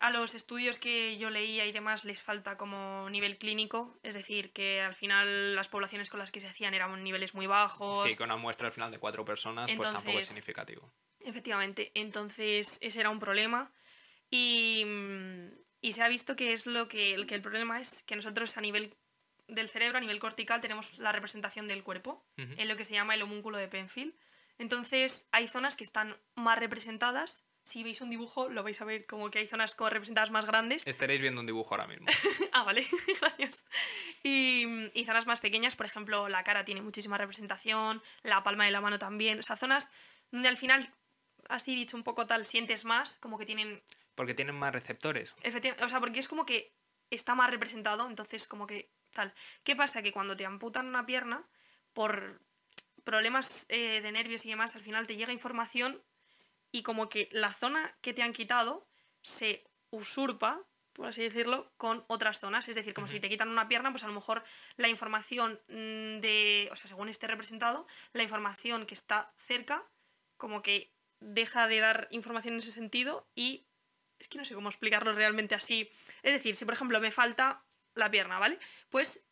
a 0.00 0.10
los 0.10 0.34
estudios 0.34 0.78
que 0.78 1.16
yo 1.18 1.30
leía 1.30 1.66
y 1.66 1.72
demás 1.72 2.04
les 2.04 2.22
falta 2.22 2.56
como 2.56 3.08
nivel 3.10 3.38
clínico, 3.38 3.98
es 4.02 4.14
decir, 4.14 4.52
que 4.52 4.82
al 4.82 4.94
final 4.94 5.54
las 5.54 5.68
poblaciones 5.68 6.10
con 6.10 6.20
las 6.20 6.30
que 6.30 6.40
se 6.40 6.46
hacían 6.46 6.74
eran 6.74 7.02
niveles 7.02 7.34
muy 7.34 7.46
bajos. 7.46 8.08
Sí, 8.08 8.16
con 8.16 8.26
una 8.26 8.36
muestra 8.36 8.66
al 8.66 8.72
final 8.72 8.90
de 8.90 8.98
cuatro 8.98 9.24
personas, 9.24 9.72
pues 9.72 9.90
tampoco 9.90 10.18
es 10.18 10.26
significativo. 10.26 10.92
Efectivamente, 11.20 11.90
entonces 11.94 12.78
ese 12.82 13.00
era 13.00 13.10
un 13.10 13.18
problema 13.18 13.72
y, 14.30 14.84
y 15.84 15.92
se 15.92 16.02
ha 16.02 16.08
visto 16.08 16.34
que 16.34 16.54
es 16.54 16.64
lo 16.64 16.88
que, 16.88 17.12
el, 17.12 17.26
que 17.26 17.34
el 17.34 17.42
problema 17.42 17.78
es 17.78 18.02
que 18.04 18.16
nosotros 18.16 18.56
a 18.56 18.62
nivel 18.62 18.96
del 19.48 19.68
cerebro, 19.68 19.98
a 19.98 20.00
nivel 20.00 20.18
cortical, 20.18 20.62
tenemos 20.62 20.96
la 20.96 21.12
representación 21.12 21.66
del 21.66 21.82
cuerpo, 21.82 22.24
en 22.38 22.68
lo 22.68 22.74
que 22.74 22.86
se 22.86 22.94
llama 22.94 23.14
el 23.14 23.20
homúnculo 23.20 23.58
de 23.58 23.68
Penfield. 23.68 24.14
Entonces, 24.56 25.26
hay 25.30 25.46
zonas 25.46 25.76
que 25.76 25.84
están 25.84 26.16
más 26.36 26.58
representadas. 26.58 27.44
Si 27.64 27.82
veis 27.82 28.00
un 28.00 28.08
dibujo, 28.08 28.48
lo 28.48 28.62
vais 28.62 28.80
a 28.80 28.86
ver 28.86 29.04
como 29.06 29.30
que 29.30 29.40
hay 29.40 29.46
zonas 29.46 29.74
como 29.74 29.90
representadas 29.90 30.30
más 30.30 30.46
grandes. 30.46 30.86
Estaréis 30.86 31.20
viendo 31.20 31.42
un 31.42 31.46
dibujo 31.46 31.74
ahora 31.74 31.86
mismo. 31.86 32.06
ah, 32.52 32.62
vale, 32.62 32.86
gracias. 33.20 33.66
Y, 34.22 34.88
y, 34.94 35.04
zonas 35.04 35.26
más 35.26 35.42
pequeñas, 35.42 35.76
por 35.76 35.84
ejemplo, 35.84 36.30
la 36.30 36.44
cara 36.44 36.64
tiene 36.64 36.80
muchísima 36.80 37.18
representación, 37.18 38.02
la 38.22 38.42
palma 38.42 38.64
de 38.64 38.70
la 38.70 38.80
mano 38.80 38.98
también. 38.98 39.38
O 39.38 39.42
sea, 39.42 39.56
zonas 39.56 39.90
donde 40.30 40.48
al 40.48 40.56
final, 40.56 40.90
así 41.50 41.74
dicho 41.74 41.94
un 41.94 42.04
poco 42.04 42.26
tal, 42.26 42.46
sientes 42.46 42.86
más, 42.86 43.18
como 43.18 43.36
que 43.36 43.44
tienen 43.44 43.82
porque 44.14 44.34
tienen 44.34 44.54
más 44.54 44.72
receptores. 44.72 45.34
Efectivamente, 45.42 45.84
o 45.84 45.88
sea, 45.88 46.00
porque 46.00 46.20
es 46.20 46.28
como 46.28 46.44
que 46.44 46.74
está 47.10 47.34
más 47.34 47.50
representado, 47.50 48.06
entonces 48.06 48.46
como 48.46 48.66
que 48.66 48.90
tal. 49.10 49.32
¿Qué 49.62 49.76
pasa? 49.76 50.02
Que 50.02 50.12
cuando 50.12 50.36
te 50.36 50.46
amputan 50.46 50.86
una 50.86 51.06
pierna, 51.06 51.46
por 51.92 52.40
problemas 53.04 53.66
eh, 53.68 54.00
de 54.00 54.12
nervios 54.12 54.44
y 54.46 54.50
demás, 54.50 54.74
al 54.74 54.82
final 54.82 55.06
te 55.06 55.16
llega 55.16 55.32
información 55.32 56.02
y 56.72 56.82
como 56.82 57.08
que 57.08 57.28
la 57.30 57.52
zona 57.52 57.96
que 58.00 58.12
te 58.12 58.22
han 58.22 58.32
quitado 58.32 58.88
se 59.22 59.64
usurpa 59.90 60.66
por 60.94 61.08
así 61.08 61.22
decirlo, 61.22 61.72
con 61.76 62.04
otras 62.06 62.40
zonas. 62.40 62.68
Es 62.68 62.76
decir, 62.76 62.94
como 62.94 63.08
si 63.08 63.20
te 63.20 63.28
quitan 63.28 63.50
una 63.50 63.68
pierna, 63.68 63.90
pues 63.90 64.04
a 64.04 64.06
lo 64.06 64.14
mejor 64.14 64.42
la 64.76 64.88
información 64.88 65.60
mm, 65.68 66.20
de, 66.20 66.68
o 66.72 66.76
sea, 66.76 66.86
según 66.86 67.08
esté 67.08 67.26
representado, 67.26 67.86
la 68.12 68.22
información 68.22 68.86
que 68.86 68.94
está 68.94 69.34
cerca, 69.36 69.84
como 70.36 70.62
que 70.62 70.94
deja 71.20 71.66
de 71.66 71.80
dar 71.80 72.08
información 72.10 72.54
en 72.54 72.60
ese 72.60 72.70
sentido 72.70 73.28
y 73.34 73.66
es 74.18 74.28
que 74.28 74.38
no 74.38 74.44
sé 74.44 74.54
cómo 74.54 74.68
explicarlo 74.68 75.12
realmente 75.12 75.54
así. 75.54 75.88
Es 76.22 76.32
decir, 76.32 76.56
si 76.56 76.64
por 76.64 76.74
ejemplo 76.74 77.00
me 77.00 77.10
falta 77.10 77.64
la 77.94 78.10
pierna, 78.10 78.38
¿vale? 78.38 78.58
Pues 78.90 79.24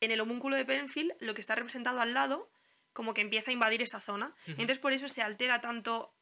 en 0.00 0.10
el 0.10 0.20
homúnculo 0.20 0.56
de 0.56 0.64
Penfield 0.64 1.12
lo 1.20 1.34
que 1.34 1.40
está 1.40 1.54
representado 1.54 2.00
al 2.00 2.14
lado 2.14 2.50
como 2.92 3.14
que 3.14 3.20
empieza 3.20 3.50
a 3.50 3.54
invadir 3.54 3.82
esa 3.82 4.00
zona. 4.00 4.34
Entonces 4.46 4.78
por 4.78 4.92
eso 4.92 5.06
se 5.08 5.22
altera 5.22 5.60
tanto 5.60 6.14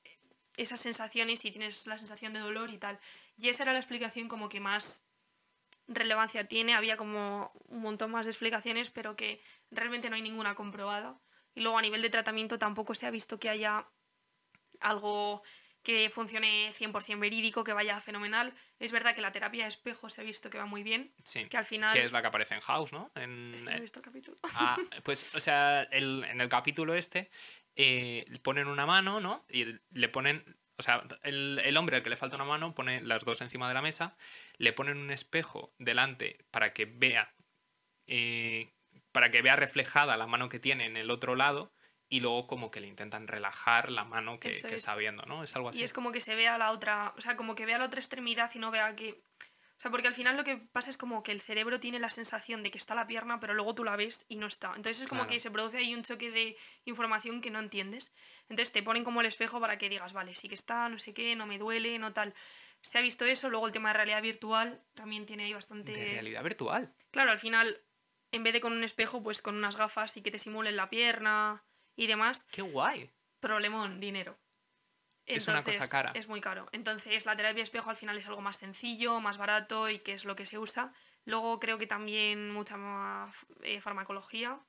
esas 0.56 0.80
sensaciones 0.80 1.44
y 1.44 1.50
tienes 1.50 1.86
la 1.86 1.98
sensación 1.98 2.32
de 2.32 2.40
dolor 2.40 2.70
y 2.70 2.78
tal. 2.78 2.98
Y 3.38 3.48
esa 3.48 3.62
era 3.62 3.72
la 3.72 3.78
explicación 3.78 4.28
como 4.28 4.48
que 4.48 4.60
más 4.60 5.02
relevancia 5.88 6.48
tiene. 6.48 6.74
Había 6.74 6.96
como 6.96 7.52
un 7.68 7.80
montón 7.80 8.10
más 8.10 8.26
de 8.26 8.32
explicaciones, 8.32 8.90
pero 8.90 9.16
que 9.16 9.40
realmente 9.70 10.10
no 10.10 10.16
hay 10.16 10.22
ninguna 10.22 10.54
comprobada. 10.54 11.18
Y 11.54 11.60
luego 11.60 11.78
a 11.78 11.82
nivel 11.82 12.02
de 12.02 12.10
tratamiento 12.10 12.58
tampoco 12.58 12.94
se 12.94 13.06
ha 13.06 13.10
visto 13.10 13.38
que 13.38 13.48
haya 13.48 13.88
algo 14.80 15.42
que 15.86 16.10
funcione 16.10 16.72
100% 16.72 17.20
verídico, 17.20 17.62
que 17.62 17.72
vaya 17.72 18.00
fenomenal. 18.00 18.52
Es 18.80 18.90
verdad 18.90 19.14
que 19.14 19.20
la 19.20 19.30
terapia 19.30 19.62
de 19.62 19.68
espejo 19.68 20.10
se 20.10 20.20
ha 20.20 20.24
visto 20.24 20.50
que 20.50 20.58
va 20.58 20.66
muy 20.66 20.82
bien. 20.82 21.14
Sí. 21.22 21.44
Que 21.44 21.56
al 21.56 21.64
final... 21.64 21.92
Que 21.92 22.04
es 22.04 22.10
la 22.10 22.22
que 22.22 22.26
aparece 22.26 22.56
en 22.56 22.60
House, 22.60 22.92
¿no? 22.92 23.12
En... 23.14 23.54
Es 23.54 23.62
que 23.62 23.70
no 23.70 23.76
he 23.76 23.80
visto 23.80 24.00
el 24.00 24.04
capítulo. 24.04 24.36
Ah, 24.56 24.76
pues, 25.04 25.36
o 25.36 25.40
sea, 25.40 25.84
el, 25.92 26.24
en 26.24 26.40
el 26.40 26.48
capítulo 26.48 26.96
este 26.96 27.30
eh, 27.76 28.24
ponen 28.42 28.66
una 28.66 28.84
mano, 28.84 29.20
¿no? 29.20 29.46
Y 29.48 29.78
le 29.90 30.08
ponen... 30.08 30.58
O 30.76 30.82
sea, 30.82 31.04
el, 31.22 31.60
el 31.64 31.76
hombre 31.76 31.94
al 31.94 32.02
que 32.02 32.10
le 32.10 32.16
falta 32.16 32.34
una 32.34 32.44
mano 32.44 32.74
pone 32.74 33.00
las 33.00 33.24
dos 33.24 33.40
encima 33.40 33.68
de 33.68 33.74
la 33.74 33.80
mesa, 33.80 34.16
le 34.58 34.72
ponen 34.72 34.98
un 34.98 35.12
espejo 35.12 35.72
delante 35.78 36.44
para 36.50 36.72
que 36.72 36.86
vea... 36.86 37.32
Eh, 38.08 38.72
para 39.12 39.30
que 39.30 39.40
vea 39.40 39.54
reflejada 39.54 40.16
la 40.16 40.26
mano 40.26 40.48
que 40.48 40.58
tiene 40.58 40.86
en 40.86 40.96
el 40.96 41.12
otro 41.12 41.36
lado 41.36 41.72
y 42.08 42.20
luego 42.20 42.46
como 42.46 42.70
que 42.70 42.80
le 42.80 42.86
intentan 42.86 43.26
relajar 43.26 43.90
la 43.90 44.04
mano 44.04 44.38
que, 44.38 44.50
está 44.50 44.96
viendo, 44.96 45.24
¿no? 45.24 45.42
Es 45.42 45.54
algo 45.56 45.70
así. 45.70 45.80
Y 45.80 45.84
es 45.84 45.92
como 45.92 46.12
que 46.12 46.20
se 46.20 46.34
vea 46.34 46.56
la 46.58 46.70
otra, 46.70 47.12
o 47.16 47.20
sea, 47.20 47.36
como 47.36 47.54
que 47.54 47.66
vea 47.66 47.78
la 47.78 47.86
otra 47.86 48.00
extremidad 48.00 48.50
y 48.54 48.58
no 48.58 48.70
vea 48.70 48.94
que... 48.94 49.22
O 49.78 49.80
sea, 49.80 49.90
porque 49.90 50.08
al 50.08 50.14
final 50.14 50.36
lo 50.36 50.44
que 50.44 50.56
pasa 50.56 50.88
es 50.88 50.96
como 50.96 51.22
que 51.22 51.32
el 51.32 51.40
cerebro 51.40 51.78
tiene 51.80 51.98
la 51.98 52.08
sensación 52.08 52.62
de 52.62 52.70
que 52.70 52.78
está 52.78 52.94
la 52.94 53.06
pierna, 53.06 53.40
pero 53.40 53.52
luego 53.52 53.74
tú 53.74 53.84
la 53.84 53.94
ves 53.94 54.24
y 54.28 54.36
no 54.36 54.46
está. 54.46 54.68
Entonces 54.68 55.02
es 55.02 55.08
como 55.08 55.26
que 55.26 55.38
se 55.38 55.50
produce 55.50 55.76
ahí 55.76 55.94
un 55.94 56.02
choque 56.02 56.30
de 56.30 56.56
información 56.86 57.42
que 57.42 57.50
no 57.50 57.58
entiendes. 57.58 58.10
Entonces 58.48 58.72
te 58.72 58.82
ponen 58.82 59.04
como 59.04 59.20
el 59.20 59.26
espejo 59.26 59.60
para 59.60 59.76
que 59.76 59.90
digas, 59.90 60.14
vale, 60.14 60.34
sí 60.34 60.48
que 60.48 60.54
está, 60.54 60.88
no 60.88 60.98
sé 60.98 61.12
qué, 61.12 61.36
no 61.36 61.46
me 61.46 61.58
duele, 61.58 61.98
no 61.98 62.14
tal. 62.14 62.34
Se 62.80 62.98
ha 62.98 63.02
visto 63.02 63.26
eso, 63.26 63.50
luego 63.50 63.66
el 63.66 63.72
tema 63.72 63.90
de 63.90 63.94
realidad 63.94 64.22
virtual 64.22 64.82
también 64.94 65.26
tiene 65.26 65.44
ahí 65.44 65.52
bastante... 65.52 65.92
¿De 65.92 66.12
realidad 66.12 66.42
virtual? 66.42 66.94
Claro, 67.10 67.32
al 67.32 67.38
final, 67.38 67.82
en 68.32 68.44
vez 68.44 68.54
de 68.54 68.62
con 68.62 68.72
un 68.72 68.84
espejo, 68.84 69.22
pues 69.22 69.42
con 69.42 69.56
unas 69.56 69.76
gafas 69.76 70.16
y 70.16 70.22
que 70.22 70.30
te 70.30 70.38
simulen 70.38 70.76
la 70.76 70.88
pierna 70.88 71.64
y 71.96 72.06
demás. 72.06 72.44
¡Qué 72.52 72.62
guay! 72.62 73.10
Problemón, 73.40 73.98
dinero. 73.98 74.38
es 75.24 75.48
una 75.48 75.64
cosa 75.64 75.88
cara. 75.88 76.12
Es 76.14 76.28
muy 76.28 76.40
caro. 76.40 76.68
Entonces, 76.72 77.26
la 77.26 77.34
terapia 77.34 77.62
espejo 77.62 77.90
al 77.90 77.96
final 77.96 78.16
es 78.16 78.26
algo 78.28 78.42
más 78.42 78.58
sencillo, 78.58 79.20
más 79.20 79.38
barato 79.38 79.90
y 79.90 79.98
que 79.98 80.12
es 80.12 80.24
lo 80.24 80.36
que 80.36 80.46
se 80.46 80.58
usa. 80.58 80.92
Luego 81.24 81.58
creo 81.58 81.78
que 81.78 81.86
también 81.86 82.50
mucha 82.50 82.76
más 82.76 83.34
eh, 83.62 83.80
farmacología. 83.80 84.60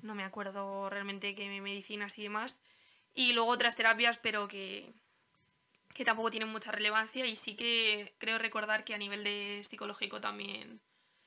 No 0.00 0.14
me 0.14 0.24
acuerdo 0.24 0.88
realmente 0.88 1.34
qué 1.34 1.60
medicinas 1.60 2.16
y 2.18 2.22
demás. 2.22 2.60
Y 3.12 3.34
luego 3.34 3.50
otras 3.50 3.76
terapias, 3.76 4.16
pero 4.16 4.48
que, 4.48 4.94
que 5.92 6.06
tampoco 6.06 6.30
tienen 6.30 6.48
mucha 6.48 6.72
relevancia. 6.72 7.26
Y 7.26 7.36
sí 7.36 7.56
que 7.56 8.14
creo 8.16 8.38
recordar 8.38 8.84
que 8.84 8.94
a 8.94 8.98
nivel 8.98 9.22
de 9.22 9.60
psicológico 9.68 10.18
también 10.18 10.80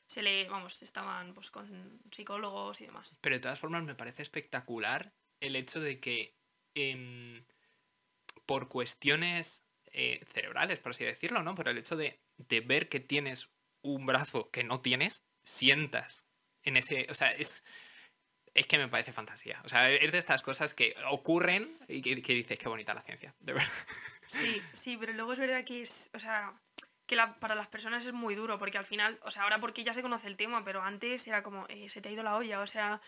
se 0.07 0.23
le, 0.23 0.49
vamos, 0.49 0.81
estaban 0.81 1.35
pues 1.35 1.51
con 1.51 2.01
psicólogos 2.11 2.81
y 2.81 2.87
demás. 2.87 3.19
Pero 3.21 3.35
de 3.35 3.39
todas 3.39 3.59
formas 3.59 3.83
me 3.83 3.93
parece 3.93 4.23
espectacular 4.23 5.13
el 5.39 5.55
hecho 5.55 5.79
de 5.79 5.99
que 5.99 6.35
em, 6.75 7.43
por 8.45 8.67
cuestiones 8.67 9.63
eh, 9.91 10.19
cerebrales, 10.31 10.79
por 10.79 10.91
así 10.91 11.03
decirlo, 11.03 11.43
¿no? 11.43 11.55
Por 11.55 11.67
el 11.67 11.77
hecho 11.77 11.95
de, 11.95 12.19
de, 12.37 12.61
ver 12.61 12.89
que 12.89 12.99
tienes 12.99 13.49
un 13.81 14.05
brazo 14.05 14.49
que 14.51 14.63
no 14.63 14.81
tienes, 14.81 15.23
sientas 15.43 16.25
en 16.63 16.77
ese... 16.77 17.07
O 17.09 17.15
sea, 17.15 17.31
es... 17.31 17.63
Es 18.55 18.65
que 18.65 18.79
me 18.79 18.87
parece 18.87 19.13
fantasía. 19.13 19.61
O 19.63 19.69
sea, 19.69 19.91
es 19.91 20.11
de 20.11 20.17
estas 20.17 20.41
cosas 20.41 20.73
que 20.73 20.95
ocurren 21.09 21.77
y 21.87 22.01
que, 22.01 22.15
dices, 22.15 22.57
qué 22.57 22.67
bonita 22.67 22.95
la 22.95 23.03
ciencia, 23.03 23.35
de 23.39 23.53
verdad. 23.53 23.69
Sí, 24.25 24.61
sí, 24.73 24.97
pero 24.97 25.13
luego 25.13 25.33
es 25.33 25.39
verdad 25.39 25.63
que 25.63 25.83
es, 25.83 26.09
o 26.13 26.19
sea, 26.19 26.59
que 27.05 27.15
para 27.39 27.55
las 27.55 27.67
personas 27.67 28.05
es 28.05 28.13
muy 28.13 28.35
duro, 28.35 28.57
porque 28.57 28.79
al 28.79 28.85
final, 28.85 29.19
o 29.23 29.31
sea, 29.31 29.43
ahora 29.43 29.59
porque 29.59 29.83
ya 29.83 29.93
se 29.93 30.01
conoce 30.01 30.27
el 30.27 30.35
tema, 30.35 30.63
pero 30.63 30.81
antes 30.81 31.27
era 31.27 31.43
como, 31.43 31.65
eh, 31.69 31.89
se 31.89 32.01
te 32.01 32.09
ha 32.09 32.11
ido 32.11 32.23
la 32.23 32.35
olla, 32.35 32.59
o 32.59 32.67
sea, 32.67 32.99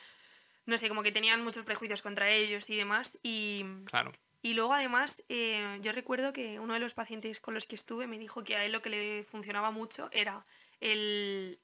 no 0.65 0.77
sé, 0.77 0.87
como 0.89 1.03
que 1.03 1.11
tenían 1.11 1.43
muchos 1.43 1.65
prejuicios 1.65 2.01
contra 2.01 2.29
ellos 2.29 2.69
y 2.69 2.77
demás. 2.77 3.17
Y, 3.23 3.65
claro. 3.85 4.11
y 4.41 4.53
luego 4.53 4.73
además, 4.73 5.23
eh, 5.29 5.79
yo 5.81 5.91
recuerdo 5.91 6.33
que 6.33 6.59
uno 6.59 6.73
de 6.73 6.79
los 6.79 6.93
pacientes 6.93 7.39
con 7.39 7.53
los 7.53 7.65
que 7.65 7.75
estuve 7.75 8.07
me 8.07 8.19
dijo 8.19 8.43
que 8.43 8.55
a 8.55 8.65
él 8.65 8.71
lo 8.71 8.81
que 8.81 8.89
le 8.89 9.23
funcionaba 9.23 9.71
mucho 9.71 10.09
era 10.11 10.43
el, 10.79 11.59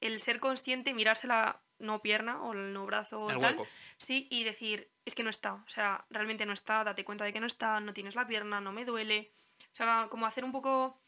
el 0.00 0.20
ser 0.20 0.40
consciente, 0.40 0.94
mirarse 0.94 1.26
la 1.26 1.62
no 1.78 2.00
pierna 2.00 2.40
o 2.42 2.52
el 2.52 2.72
no 2.72 2.86
brazo 2.86 3.22
o 3.22 3.38
tal. 3.38 3.56
Sí, 3.98 4.28
y 4.30 4.44
decir, 4.44 4.90
es 5.04 5.14
que 5.14 5.22
no 5.22 5.30
está, 5.30 5.54
o 5.54 5.68
sea, 5.68 6.06
realmente 6.10 6.46
no 6.46 6.52
está, 6.52 6.84
date 6.84 7.04
cuenta 7.04 7.24
de 7.24 7.32
que 7.32 7.40
no 7.40 7.46
está, 7.46 7.80
no 7.80 7.92
tienes 7.92 8.14
la 8.14 8.26
pierna, 8.26 8.60
no 8.60 8.72
me 8.72 8.84
duele. 8.84 9.32
O 9.72 9.74
sea, 9.74 10.06
como 10.08 10.26
hacer 10.26 10.44
un 10.44 10.52
poco 10.52 11.00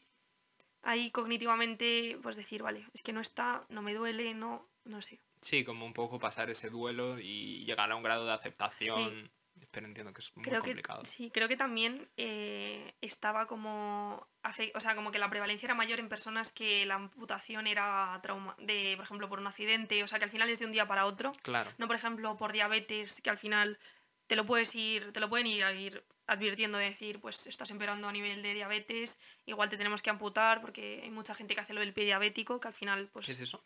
ahí 0.81 1.11
cognitivamente, 1.11 2.19
pues 2.21 2.35
decir, 2.35 2.61
vale, 2.61 2.87
es 2.93 3.01
que 3.01 3.13
no 3.13 3.21
está, 3.21 3.65
no 3.69 3.81
me 3.81 3.93
duele, 3.93 4.33
no, 4.33 4.69
no 4.83 5.01
sé. 5.01 5.21
Sí, 5.45 5.63
como 5.63 5.85
un 5.85 5.93
poco 5.93 6.17
pasar 6.17 6.49
ese 6.49 6.71
duelo 6.71 7.19
y 7.19 7.63
llegar 7.65 7.91
a 7.91 7.95
un 7.95 8.01
grado 8.01 8.25
de 8.25 8.33
aceptación. 8.33 9.29
Pero 9.69 9.85
entiendo 9.85 10.11
que 10.11 10.21
es 10.21 10.35
muy 10.35 10.43
complicado. 10.43 11.05
sí, 11.05 11.29
creo 11.31 11.47
que 11.47 11.55
también 11.55 12.09
eh, 12.17 12.95
estaba 13.01 13.45
como. 13.45 14.27
Hace, 14.41 14.71
o 14.73 14.79
sea, 14.79 14.95
como 14.95 15.11
que 15.11 15.19
la 15.19 15.29
prevalencia 15.29 15.67
era 15.67 15.75
mayor 15.75 15.99
en 15.99 16.09
personas 16.09 16.51
que 16.51 16.87
la 16.87 16.95
amputación 16.95 17.67
era 17.67 18.19
trauma, 18.23 18.55
de, 18.57 18.93
por 18.95 19.05
ejemplo, 19.05 19.29
por 19.29 19.39
un 19.39 19.45
accidente. 19.45 20.03
O 20.03 20.07
sea, 20.07 20.17
que 20.17 20.25
al 20.25 20.31
final 20.31 20.49
es 20.49 20.57
de 20.57 20.65
un 20.65 20.71
día 20.71 20.87
para 20.87 21.05
otro. 21.05 21.31
Claro. 21.43 21.69
No, 21.77 21.85
por 21.85 21.95
ejemplo, 21.95 22.35
por 22.37 22.51
diabetes, 22.51 23.21
que 23.21 23.29
al 23.29 23.37
final 23.37 23.77
te 24.25 24.35
lo 24.35 24.47
puedes 24.47 24.73
ir, 24.73 25.13
te 25.13 25.19
lo 25.19 25.29
pueden 25.29 25.45
ir, 25.45 25.63
ir 25.77 26.03
advirtiendo 26.25 26.79
de 26.79 26.85
decir, 26.85 27.19
pues 27.19 27.45
estás 27.45 27.69
empeorando 27.69 28.07
a 28.07 28.11
nivel 28.11 28.41
de 28.41 28.55
diabetes, 28.55 29.19
igual 29.45 29.69
te 29.69 29.77
tenemos 29.77 30.01
que 30.01 30.09
amputar, 30.09 30.59
porque 30.61 31.01
hay 31.03 31.11
mucha 31.11 31.35
gente 31.35 31.53
que 31.53 31.61
hace 31.61 31.75
lo 31.75 31.81
del 31.81 31.93
pie 31.93 32.05
diabético, 32.05 32.59
que 32.59 32.67
al 32.67 32.73
final, 32.73 33.09
pues. 33.13 33.27
¿Qué 33.27 33.33
es 33.33 33.41
eso? 33.41 33.63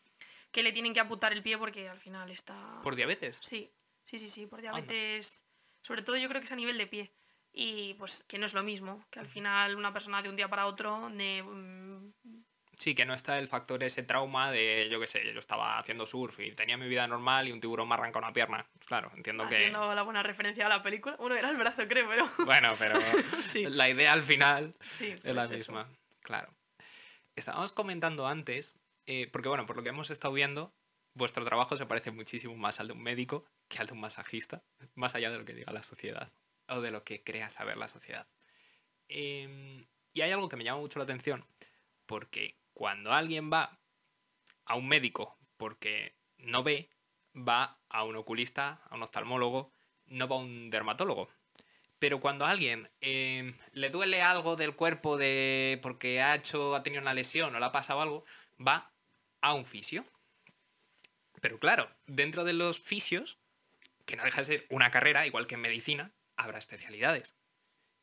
Que 0.52 0.64
le 0.64 0.72
tienen 0.72 0.94
que 0.94 1.00
amputar 1.00 1.34
el 1.34 1.44
pie 1.44 1.58
porque 1.58 1.90
al 1.90 2.00
final 2.00 2.30
está... 2.32 2.80
¿Por 2.82 2.96
diabetes? 2.96 3.40
Sí, 3.42 3.72
sí, 4.04 4.20
sí, 4.20 4.30
sí, 4.30 4.46
por 4.46 4.62
diabetes. 4.62 5.44
Sobre 5.82 6.02
todo 6.02 6.18
yo 6.18 6.28
creo 6.28 6.42
que 6.42 6.46
es 6.46 6.52
a 6.52 6.58
nivel 6.58 6.78
de 6.78 6.88
pie. 6.88 7.12
Y 7.52 7.96
pues 7.96 8.24
que 8.28 8.38
no 8.38 8.46
es 8.46 8.54
lo 8.54 8.64
mismo, 8.64 9.04
que 9.10 9.20
al 9.20 9.28
final 9.28 9.76
una 9.76 9.92
persona 9.92 10.22
de 10.22 10.30
un 10.30 10.36
día 10.36 10.48
para 10.48 10.68
otro 10.68 11.10
de... 11.10 11.44
Mm, 11.44 12.14
sí, 12.78 12.94
que 12.94 13.06
no 13.06 13.14
está 13.14 13.40
el 13.40 13.48
factor 13.48 13.84
ese 13.84 14.04
trauma 14.04 14.52
de, 14.52 14.88
yo 14.90 15.00
qué 15.00 15.08
sé, 15.08 15.34
yo 15.34 15.40
estaba 15.40 15.80
haciendo 15.80 16.06
surf 16.06 16.40
y 16.40 16.52
tenía 16.52 16.78
mi 16.78 16.88
vida 16.88 17.08
normal 17.08 17.48
y 17.48 17.52
un 17.52 17.60
tiburón 17.60 17.88
me 17.88 17.96
arranca 17.96 18.20
una 18.20 18.32
pierna. 18.32 18.66
Claro, 18.86 19.12
entiendo 19.16 19.48
que... 19.48 19.56
Haciendo 19.56 19.94
la 19.96 20.04
buena 20.04 20.24
referencia 20.24 20.68
a 20.68 20.70
la 20.70 20.82
película. 20.82 21.16
Uno 21.20 21.36
era 21.36 21.50
el 21.50 21.58
brazo, 21.58 21.88
creo, 21.88 22.08
pero... 22.08 22.30
Bueno, 22.46 22.72
pero 22.78 23.00
la 23.70 23.90
idea 23.90 24.14
al 24.14 24.24
final 24.24 24.72
es 24.80 25.24
la 25.24 25.34
pues 25.34 25.50
misma. 25.50 25.90
Claro. 26.22 26.54
Estábamos 27.36 27.72
comentando 27.72 28.28
antes 28.28 28.79
eh, 29.12 29.28
porque 29.32 29.50
bueno, 29.50 29.66
por 29.66 29.76
lo 29.76 29.82
que 29.82 29.90
hemos 29.90 30.12
estado 30.12 30.36
viendo, 30.36 30.72
vuestro 31.16 31.44
trabajo 31.44 31.76
se 31.76 31.88
parece 31.88 32.12
muchísimo 32.12 32.56
más 32.56 32.80
al 32.80 32.90
de 32.90 32.94
un 32.94 33.02
médico 33.02 33.44
que 33.68 33.80
al 33.80 33.88
de 33.88 33.94
un 33.94 34.02
masajista, 34.02 34.62
más 34.94 35.16
allá 35.16 35.32
de 35.32 35.40
lo 35.40 35.46
que 35.46 35.56
diga 35.56 35.74
la 35.74 35.82
sociedad 35.82 36.32
o 36.68 36.80
de 36.80 36.92
lo 36.92 37.04
que 37.04 37.24
crea 37.24 37.50
saber 37.50 37.78
la 37.78 37.88
sociedad. 37.88 38.28
Em, 39.08 39.88
y 40.14 40.22
hay 40.22 40.30
algo 40.30 40.48
que 40.48 40.58
me 40.58 40.64
llama 40.64 40.82
mucho 40.82 41.00
la 41.00 41.06
atención, 41.06 41.44
porque 42.06 42.60
cuando 42.76 43.12
alguien 43.12 43.52
va 43.52 43.80
a 44.66 44.76
un 44.76 44.88
médico 44.88 45.40
porque 45.58 46.14
no 46.38 46.62
ve, 46.62 46.92
va 47.36 47.80
a 47.90 48.04
un 48.04 48.16
oculista, 48.16 48.80
a 48.92 48.96
un 48.96 49.02
oftalmólogo, 49.02 49.72
no 50.06 50.28
va 50.28 50.36
a 50.36 50.40
un 50.40 50.70
dermatólogo. 50.70 51.30
Pero 51.98 52.20
cuando 52.20 52.46
a 52.46 52.52
alguien 52.52 52.92
em, 53.02 53.56
le 53.74 53.90
duele 53.90 54.22
algo 54.22 54.56
del 54.56 54.76
cuerpo 54.76 55.18
de 55.18 55.80
porque 55.82 56.22
ha 56.22 56.36
hecho, 56.36 56.76
ha 56.76 56.84
tenido 56.84 57.02
una 57.02 57.16
lesión 57.16 57.56
o 57.56 57.60
le 57.60 57.66
ha 57.66 57.72
pasado 57.72 58.02
algo, 58.02 58.24
va 58.60 58.92
a 59.42 59.54
un 59.54 59.66
fisio. 59.66 60.06
Pero 61.42 61.60
claro, 61.60 61.90
dentro 62.06 62.44
de 62.44 62.54
los 62.54 62.80
fisios, 62.80 63.40
que 64.06 64.16
no 64.16 64.24
deja 64.24 64.42
de 64.42 64.46
ser 64.46 64.68
una 64.70 64.92
carrera, 64.92 65.26
igual 65.26 65.48
que 65.48 65.56
en 65.56 65.62
medicina, 65.62 66.12
habrá 66.36 66.58
especialidades. 66.58 67.36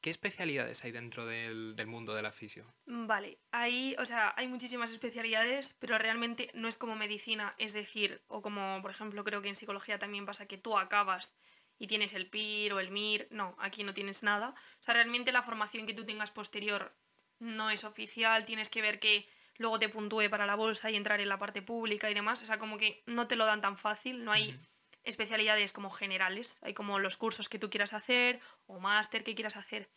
¿Qué 0.01 0.11
especialidades 0.11 0.85
hay 0.85 0.93
dentro 0.93 1.27
del, 1.27 1.75
mundo 1.87 2.15
de 2.15 2.23
la 2.23 2.31
fisio? 2.31 2.65
Vale, 2.87 3.39
hay, 3.51 3.97
o 3.99 4.07
sea, 4.07 4.35
hay 4.37 4.47
muchísimas 4.47 4.93
especialidades, 4.93 5.77
pero 5.81 5.99
realmente 5.99 6.51
no 6.55 6.69
es 6.69 6.79
como 6.79 6.95
medicina, 6.95 7.55
es 7.59 7.73
decir, 7.73 8.23
o 8.29 8.41
como 8.41 8.81
por 8.83 8.91
ejemplo 8.91 9.25
creo 9.25 9.43
que 9.43 9.49
en 9.49 9.57
psicología 9.57 9.99
también 9.99 10.25
pasa 10.25 10.47
que 10.47 10.59
tú 10.59 10.79
acabas 10.79 11.37
y 11.79 11.89
tienes 11.89 12.13
el 12.13 12.29
PIR 12.29 12.75
o 12.75 12.81
el 12.81 12.91
MIR, 12.91 13.29
no, 13.31 13.57
aquí 13.59 13.83
no 13.83 13.95
tienes 13.95 14.23
nada. 14.23 14.51
O 14.51 14.83
sea, 14.83 14.95
realmente 14.95 15.33
la 15.33 15.43
formación 15.43 15.87
que 15.87 15.95
tú 15.95 16.07
tengas 16.07 16.31
posterior 16.31 16.97
no 17.39 17.71
es 17.71 17.85
oficial, 17.85 18.47
tienes 18.47 18.71
que 18.71 18.83
ver 18.83 19.01
que 19.01 19.29
luego 19.59 19.79
te 19.79 19.89
puntúe 19.89 20.29
para 20.31 20.47
la 20.47 20.55
bolsa 20.55 20.91
y 20.91 20.97
entrar 20.97 21.21
en 21.21 21.29
la 21.29 21.39
parte 21.39 21.63
pública 21.63 22.11
y 22.11 22.15
demás. 22.15 22.43
O 22.43 22.47
sea, 22.47 22.59
como 22.59 22.77
que 22.77 23.03
no 23.07 23.27
te 23.27 23.37
lo 23.37 23.47
dan 23.47 23.61
tan 23.61 23.77
fácil, 23.77 24.25
no 24.25 24.33
hay 24.33 24.59
especialidades 25.05 25.73
como 25.73 25.91
generales, 25.91 26.59
hay 26.63 26.75
como 26.75 26.99
los 26.99 27.17
cursos 27.17 27.49
que 27.49 27.59
tú 27.59 27.71
quieras 27.71 27.93
hacer 27.93 28.41
o 28.67 28.81
máster 28.81 29.25
que 29.25 29.35
quieras 29.35 29.57
hacer. 29.57 29.89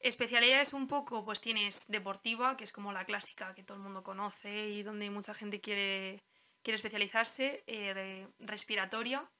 Especialidades 0.00 0.72
un 0.72 0.88
poco, 0.88 1.24
pues 1.24 1.40
tienes 1.40 1.86
deportiva, 1.86 2.56
que 2.56 2.64
es 2.64 2.72
como 2.72 2.92
la 2.92 3.04
clásica 3.04 3.54
que 3.54 3.62
todo 3.62 3.76
el 3.76 3.84
mundo 3.84 4.02
conoce 4.02 4.68
y 4.70 4.82
donde 4.82 5.08
mucha 5.10 5.32
gente 5.32 5.60
quiere, 5.60 6.24
quiere 6.62 6.74
especializarse, 6.74 7.62
eh, 7.68 8.26
respiratoria, 8.40 9.30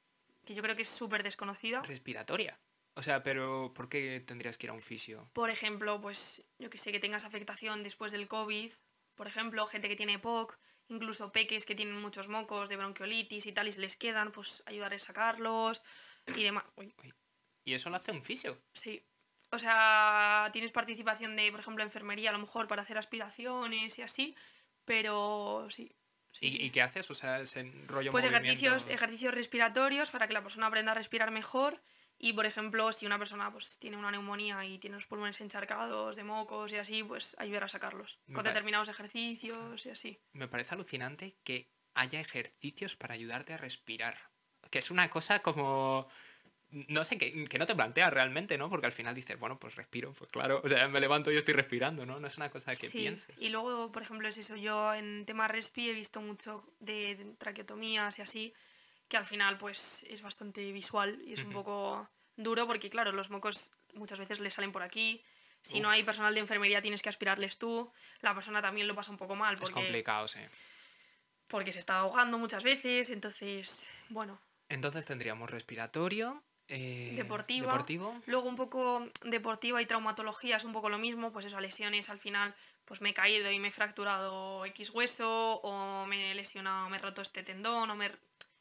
que 0.45 0.55
yo 0.55 0.63
creo 0.63 0.77
que 0.77 0.83
es 0.83 0.89
súper 0.89 1.25
desconocida. 1.25 1.83
¿Respiratoria? 1.83 2.61
O 2.95 3.03
sea, 3.03 3.23
pero 3.23 3.73
¿por 3.75 3.89
qué 3.89 4.21
tendrías 4.21 4.57
que 4.57 4.67
ir 4.67 4.71
a 4.71 4.75
un 4.75 4.81
fisio? 4.81 5.29
Por 5.33 5.51
ejemplo, 5.51 6.01
pues 6.01 6.45
yo 6.59 6.69
que 6.71 6.79
sé, 6.79 6.93
que 6.93 7.01
tengas 7.01 7.25
afectación 7.25 7.83
después 7.83 8.13
del 8.13 8.29
COVID, 8.29 8.71
por 9.15 9.27
ejemplo, 9.27 9.67
gente 9.67 9.89
que 9.89 9.97
tiene 9.97 10.19
POC, 10.19 10.59
incluso 10.89 11.33
peques 11.33 11.65
que 11.65 11.75
tienen 11.75 12.01
muchos 12.01 12.29
mocos 12.29 12.69
de 12.69 12.77
bronquiolitis 12.77 13.47
y 13.47 13.53
tal 13.53 13.69
y 13.69 13.73
se 13.73 13.81
les 13.81 13.97
quedan, 13.97 14.33
pues 14.33 14.63
ayudar 14.67 14.95
a 14.95 14.99
sacarlos 14.99 15.83
y 16.37 16.43
demás. 16.43 16.65
¿Y 17.65 17.75
eso 17.75 17.91
lo 17.91 17.97
hace 17.97 18.13
un 18.13 18.23
fisio? 18.23 18.59
Sí. 18.73 19.03
O 19.51 19.59
sea, 19.59 20.49
tienes 20.53 20.73
participación 20.73 21.37
de, 21.37 21.51
por 21.51 21.61
ejemplo, 21.61 21.85
enfermería 21.85 22.31
a 22.31 22.33
lo 22.33 22.39
mejor 22.39 22.67
para 22.67 22.83
hacer 22.83 22.97
aspiraciones 22.97 23.99
y 23.99 24.03
así, 24.03 24.35
pero 24.85 25.67
sí. 25.69 25.95
¿Y, 26.41 26.71
qué 26.71 26.81
haces? 26.81 27.11
O 27.11 27.15
sea, 27.15 27.41
ese 27.41 27.71
rollo 27.87 28.11
Pues 28.11 28.25
ejercicios, 28.25 28.89
ejercicios 28.89 29.35
respiratorios 29.35 30.11
para 30.11 30.27
que 30.27 30.33
la 30.33 30.43
persona 30.43 30.69
aprenda 30.69 30.93
a 30.93 30.95
respirar 30.95 31.31
mejor 31.31 31.83
y, 32.19 32.33
por 32.35 32.47
ejemplo, 32.47 32.93
si 32.93 33.05
una 33.05 33.19
persona 33.19 33.51
pues, 33.51 33.79
tiene 33.79 33.97
una 33.97 34.11
neumonía 34.11 34.65
y 34.65 34.79
tiene 34.79 34.97
los 34.97 35.07
pulmones 35.07 35.41
encharcados 35.41 36.15
de 36.15 36.23
mocos 36.23 36.73
y 36.73 36.77
así, 36.77 37.03
pues 37.03 37.35
ayudar 37.39 37.65
a 37.65 37.69
sacarlos 37.69 38.21
con 38.33 38.45
determinados 38.45 38.89
ejercicios 38.89 39.85
y 39.87 39.91
así. 39.91 40.21
Me 40.33 40.47
parece 40.47 40.75
alucinante 40.75 41.35
que 41.43 41.69
haya 41.95 42.21
ejercicios 42.21 42.97
para 42.97 43.15
ayudarte 43.15 43.55
a 43.55 43.57
respirar. 43.57 44.17
Que 44.71 44.79
es 44.79 44.91
una 44.91 45.11
cosa 45.11 45.41
como... 45.41 46.09
No 46.71 47.05
sé, 47.05 47.19
que, 47.19 47.45
que 47.45 47.59
no 47.59 47.67
te 47.67 47.75
planteas 47.75 48.11
realmente, 48.11 48.57
¿no? 48.57 48.71
Porque 48.71 48.87
al 48.87 48.93
final 48.93 49.15
dices, 49.15 49.39
bueno, 49.39 49.59
pues 49.59 49.75
respiro, 49.77 50.15
pues 50.15 50.31
claro, 50.31 50.63
o 50.65 50.69
sea, 50.71 50.89
me 50.89 51.01
levanto 51.01 51.31
y 51.31 51.37
estoy 51.37 51.53
respirando, 51.53 52.07
¿no? 52.07 52.19
No 52.19 52.27
es 52.27 52.39
una 52.39 52.51
cosa 52.51 52.71
que 52.71 52.89
sí. 52.89 52.99
pienses. 52.99 53.43
Y 53.43 53.51
luego, 53.51 53.93
por 53.93 54.03
ejemplo, 54.03 54.27
es 54.27 54.39
eso, 54.39 54.57
yo 54.57 54.95
en 54.95 55.27
tema 55.27 55.49
respi 55.49 55.91
he 55.91 55.93
visto 55.93 56.23
mucho 56.23 56.65
de 56.81 57.35
traqueotomías 57.37 58.19
y 58.21 58.23
así, 58.23 58.55
que 59.13 59.19
al 59.19 59.27
final 59.27 59.59
pues 59.59 60.07
es 60.09 60.23
bastante 60.23 60.73
visual 60.73 61.21
y 61.27 61.35
es 61.35 61.45
un 61.45 61.53
poco 61.53 62.09
duro 62.35 62.67
porque 62.67 62.89
claro, 62.89 63.13
los 63.13 63.29
mocos 63.29 63.71
muchas 63.93 64.19
veces 64.19 64.41
le 64.41 64.51
salen 64.51 64.73
por 64.73 64.83
aquí. 64.83 65.23
Si 65.61 65.81
no 65.81 65.91
hay 65.91 66.03
personal 66.03 66.33
de 66.33 66.41
enfermería 66.41 66.81
tienes 66.81 67.03
que 67.03 67.11
aspirarles 67.11 67.59
tú. 67.59 67.93
La 68.23 68.35
persona 68.35 68.63
también 68.63 68.89
lo 68.89 68.95
pasa 68.95 69.11
un 69.11 69.19
poco 69.19 69.37
mal. 69.37 69.57
Porque, 69.57 69.79
es 69.79 69.85
complicado, 69.85 70.29
sí. 70.29 70.41
Porque 71.47 71.73
se 71.73 71.79
está 71.79 71.99
ahogando 71.99 72.39
muchas 72.39 72.65
veces, 72.65 73.11
entonces, 73.11 73.91
bueno. 74.09 74.41
Entonces 74.71 75.05
tendríamos 75.05 75.51
respiratorio, 75.51 76.43
eh, 76.69 77.13
deportiva. 77.15 77.67
Deportivo. 77.67 78.19
Luego 78.25 78.49
un 78.49 78.57
poco 78.57 79.07
deportiva 79.25 79.83
y 79.83 79.85
traumatología 79.85 80.57
es 80.57 80.65
un 80.65 80.73
poco 80.73 80.89
lo 80.89 80.97
mismo, 80.97 81.33
pues 81.33 81.45
eso, 81.45 81.61
lesiones 81.61 82.09
al 82.09 82.19
final, 82.19 82.55
pues 82.87 83.03
me 83.03 83.11
he 83.11 83.15
caído 83.15 83.51
y 83.53 83.59
me 83.59 83.69
he 83.69 83.73
fracturado 83.73 84.65
X 84.65 84.89
hueso, 84.89 85.61
o 85.63 86.07
me 86.07 86.31
he 86.31 86.35
lesionado, 86.35 86.89
me 86.89 86.97
he 86.97 87.01
roto 87.01 87.21
este 87.21 87.43
tendón, 87.43 87.91
o 87.91 87.95
me 87.95 88.11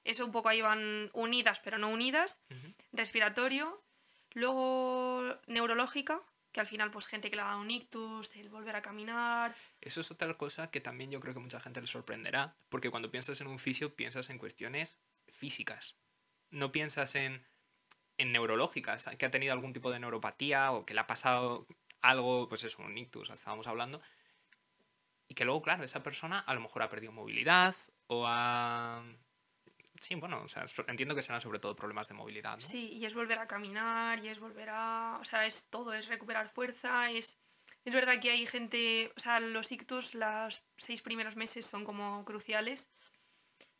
eso 0.03 0.25
un 0.25 0.31
poco 0.31 0.49
ahí 0.49 0.61
van 0.61 1.09
unidas, 1.13 1.59
pero 1.59 1.77
no 1.77 1.89
unidas. 1.89 2.41
Respiratorio. 2.91 3.81
Luego 4.33 5.37
neurológica, 5.47 6.21
que 6.51 6.61
al 6.61 6.67
final 6.67 6.89
pues 6.89 7.07
gente 7.07 7.29
que 7.29 7.35
le 7.35 7.41
ha 7.41 7.45
dado 7.45 7.61
un 7.61 7.69
ictus, 7.69 8.33
el 8.35 8.49
volver 8.49 8.75
a 8.75 8.81
caminar. 8.81 9.55
Eso 9.81 10.01
es 10.01 10.09
otra 10.09 10.33
cosa 10.35 10.71
que 10.71 10.79
también 10.79 11.11
yo 11.11 11.19
creo 11.19 11.33
que 11.33 11.39
mucha 11.39 11.59
gente 11.59 11.81
le 11.81 11.87
sorprenderá, 11.87 12.55
porque 12.69 12.89
cuando 12.89 13.11
piensas 13.11 13.41
en 13.41 13.47
un 13.47 13.59
fisio 13.59 13.93
piensas 13.95 14.29
en 14.29 14.37
cuestiones 14.37 14.99
físicas. 15.27 15.95
No 16.49 16.71
piensas 16.71 17.15
en, 17.15 17.45
en 18.17 18.31
neurológicas, 18.31 19.09
que 19.17 19.25
ha 19.25 19.31
tenido 19.31 19.53
algún 19.53 19.73
tipo 19.73 19.91
de 19.91 19.99
neuropatía 19.99 20.71
o 20.71 20.85
que 20.85 20.93
le 20.93 21.01
ha 21.01 21.07
pasado 21.07 21.67
algo, 22.01 22.47
pues 22.47 22.63
eso, 22.63 22.81
un 22.81 22.97
ictus, 22.97 23.29
estábamos 23.29 23.67
hablando. 23.67 24.01
Y 25.27 25.33
que 25.33 25.45
luego, 25.45 25.61
claro, 25.61 25.83
esa 25.83 26.03
persona 26.03 26.39
a 26.39 26.53
lo 26.53 26.61
mejor 26.61 26.83
ha 26.83 26.89
perdido 26.89 27.11
movilidad 27.11 27.75
o 28.07 28.25
ha 28.27 29.03
Sí, 30.01 30.15
bueno, 30.15 30.41
o 30.41 30.47
sea, 30.47 30.65
entiendo 30.87 31.13
que 31.13 31.21
serán 31.21 31.41
sobre 31.41 31.59
todo 31.59 31.75
problemas 31.75 32.07
de 32.07 32.15
movilidad. 32.15 32.55
¿no? 32.55 32.61
Sí, 32.61 32.89
y 32.93 33.05
es 33.05 33.13
volver 33.13 33.37
a 33.37 33.47
caminar, 33.47 34.17
y 34.25 34.29
es 34.29 34.39
volver 34.39 34.69
a. 34.71 35.19
O 35.21 35.25
sea, 35.25 35.45
es 35.45 35.69
todo, 35.69 35.93
es 35.93 36.07
recuperar 36.07 36.49
fuerza, 36.49 37.11
es. 37.11 37.37
Es 37.85 37.93
verdad 37.93 38.19
que 38.19 38.31
hay 38.31 38.47
gente. 38.47 39.11
O 39.15 39.19
sea, 39.19 39.39
los 39.39 39.71
ictus, 39.71 40.15
los 40.15 40.63
seis 40.75 41.03
primeros 41.03 41.35
meses 41.35 41.67
son 41.67 41.85
como 41.85 42.25
cruciales. 42.25 42.91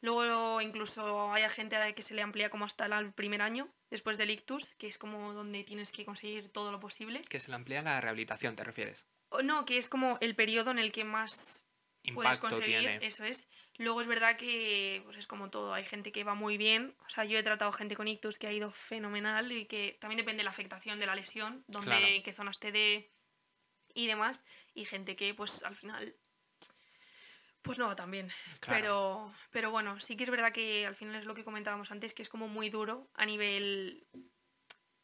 Luego, 0.01 0.61
incluso 0.61 1.33
hay 1.33 1.47
gente 1.49 1.75
a 1.75 1.79
la 1.79 1.93
que 1.93 2.03
se 2.03 2.13
le 2.13 2.21
amplía 2.21 2.51
como 2.51 2.65
hasta 2.65 2.85
el 2.85 3.13
primer 3.13 3.41
año, 3.41 3.67
después 3.89 4.19
del 4.19 4.29
ictus, 4.29 4.75
que 4.75 4.87
es 4.87 4.99
como 4.99 5.33
donde 5.33 5.63
tienes 5.63 5.91
que 5.91 6.05
conseguir 6.05 6.49
todo 6.49 6.71
lo 6.71 6.79
posible. 6.79 7.21
Que 7.29 7.39
se 7.39 7.49
le 7.49 7.55
amplía 7.55 7.81
la 7.81 7.99
rehabilitación, 7.99 8.55
¿te 8.55 8.63
refieres? 8.63 9.07
no, 9.43 9.65
que 9.65 9.77
es 9.77 9.89
como 9.89 10.17
el 10.21 10.35
periodo 10.35 10.71
en 10.71 10.79
el 10.79 10.91
que 10.91 11.05
más 11.05 11.65
puedes 12.13 12.37
conseguir, 12.37 12.99
eso 13.01 13.23
es. 13.23 13.47
Luego 13.81 13.99
es 13.99 14.05
verdad 14.05 14.37
que 14.37 15.01
pues 15.05 15.17
es 15.17 15.25
como 15.25 15.49
todo, 15.49 15.73
hay 15.73 15.83
gente 15.83 16.11
que 16.11 16.23
va 16.23 16.35
muy 16.35 16.55
bien, 16.55 16.93
o 17.03 17.09
sea, 17.09 17.25
yo 17.25 17.39
he 17.39 17.41
tratado 17.41 17.71
gente 17.71 17.95
con 17.95 18.07
ictus 18.07 18.37
que 18.37 18.45
ha 18.45 18.53
ido 18.53 18.69
fenomenal 18.69 19.51
y 19.51 19.65
que 19.65 19.97
también 19.99 20.17
depende 20.17 20.41
de 20.41 20.43
la 20.43 20.51
afectación 20.51 20.99
de 20.99 21.07
la 21.07 21.15
lesión, 21.15 21.63
donde, 21.65 22.21
qué 22.23 22.31
zonas 22.31 22.59
te 22.59 22.71
dé 22.71 23.11
y 23.95 24.05
demás, 24.05 24.45
y 24.75 24.85
gente 24.85 25.15
que 25.15 25.33
pues 25.33 25.63
al 25.63 25.75
final 25.75 26.15
pues 27.63 27.79
no 27.79 27.87
va 27.87 27.95
tan 27.95 28.11
bien. 28.11 28.31
Pero, 28.67 29.33
pero 29.49 29.71
bueno, 29.71 29.99
sí 29.99 30.15
que 30.15 30.25
es 30.25 30.29
verdad 30.29 30.53
que 30.53 30.85
al 30.85 30.95
final 30.95 31.15
es 31.15 31.25
lo 31.25 31.33
que 31.33 31.43
comentábamos 31.43 31.89
antes, 31.89 32.13
que 32.13 32.21
es 32.21 32.29
como 32.29 32.47
muy 32.47 32.69
duro 32.69 33.09
a 33.15 33.25
nivel 33.25 34.05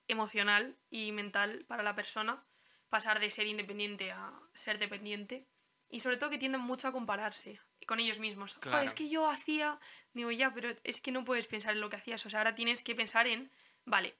emocional 0.08 0.78
y 0.91 1.12
mental 1.14 1.66
para 1.68 1.82
la 1.82 1.95
persona 1.95 2.45
pasar 2.90 3.20
de 3.20 3.32
ser 3.32 3.48
independiente 3.48 4.12
a 4.12 4.40
ser 4.54 4.78
dependiente. 4.78 5.48
Y 5.90 6.02
sobre 6.02 6.18
todo 6.18 6.30
que 6.30 6.38
tienden 6.38 6.62
mucho 6.62 6.88
a 6.88 6.91
compararse 6.91 7.60
con 7.88 8.00
ellos 8.00 8.20
mismos. 8.20 8.60
es 8.84 8.94
que 8.94 9.10
yo 9.10 9.28
hacía, 9.28 9.80
digo 10.14 10.30
ya, 10.30 10.54
pero 10.54 10.76
es 10.84 11.02
que 11.02 11.12
no 11.12 11.24
puedes 11.24 11.48
pensar 11.48 11.74
en 11.74 11.82
lo 11.82 11.90
que 11.90 11.96
hacías, 11.96 12.24
o 12.26 12.30
sea, 12.30 12.42
ahora 12.42 12.54
tienes 12.54 12.84
que 12.84 12.94
pensar 12.94 13.26
en, 13.26 13.50
vale, 13.86 14.16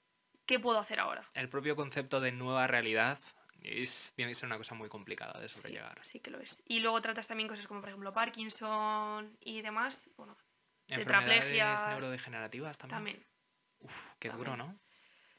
¿qué 0.46 0.58
puedo 0.58 0.80
hacer 0.80 0.98
ahora? 0.98 1.22
El 1.34 1.48
propio 1.48 1.76
concepto 1.76 2.20
de 2.20 2.32
nueva 2.32 2.66
realidad 2.66 3.18
es, 3.62 4.14
tiene 4.16 4.32
que 4.32 4.34
ser 4.34 4.46
una 4.46 4.56
cosa 4.56 4.74
muy 4.74 4.88
complicada 4.88 5.38
de 5.38 5.48
sobrellegar. 5.48 6.00
Sí, 6.02 6.12
sí 6.12 6.20
que 6.20 6.30
lo 6.30 6.40
es. 6.40 6.62
Y 6.66 6.80
luego 6.80 7.00
tratas 7.00 7.28
también 7.28 7.48
cosas 7.48 7.68
como, 7.68 7.80
por 7.80 7.90
ejemplo, 7.90 8.12
Parkinson 8.12 9.36
y 9.40 9.62
demás, 9.62 10.10
bueno, 10.16 10.36
tetraplegias. 10.86 11.86
neurodegenerativas 11.86 12.78
también. 12.78 12.96
También. 12.96 13.26
Uf, 13.80 14.08
qué 14.18 14.30
duro, 14.30 14.56
¿no? 14.56 14.80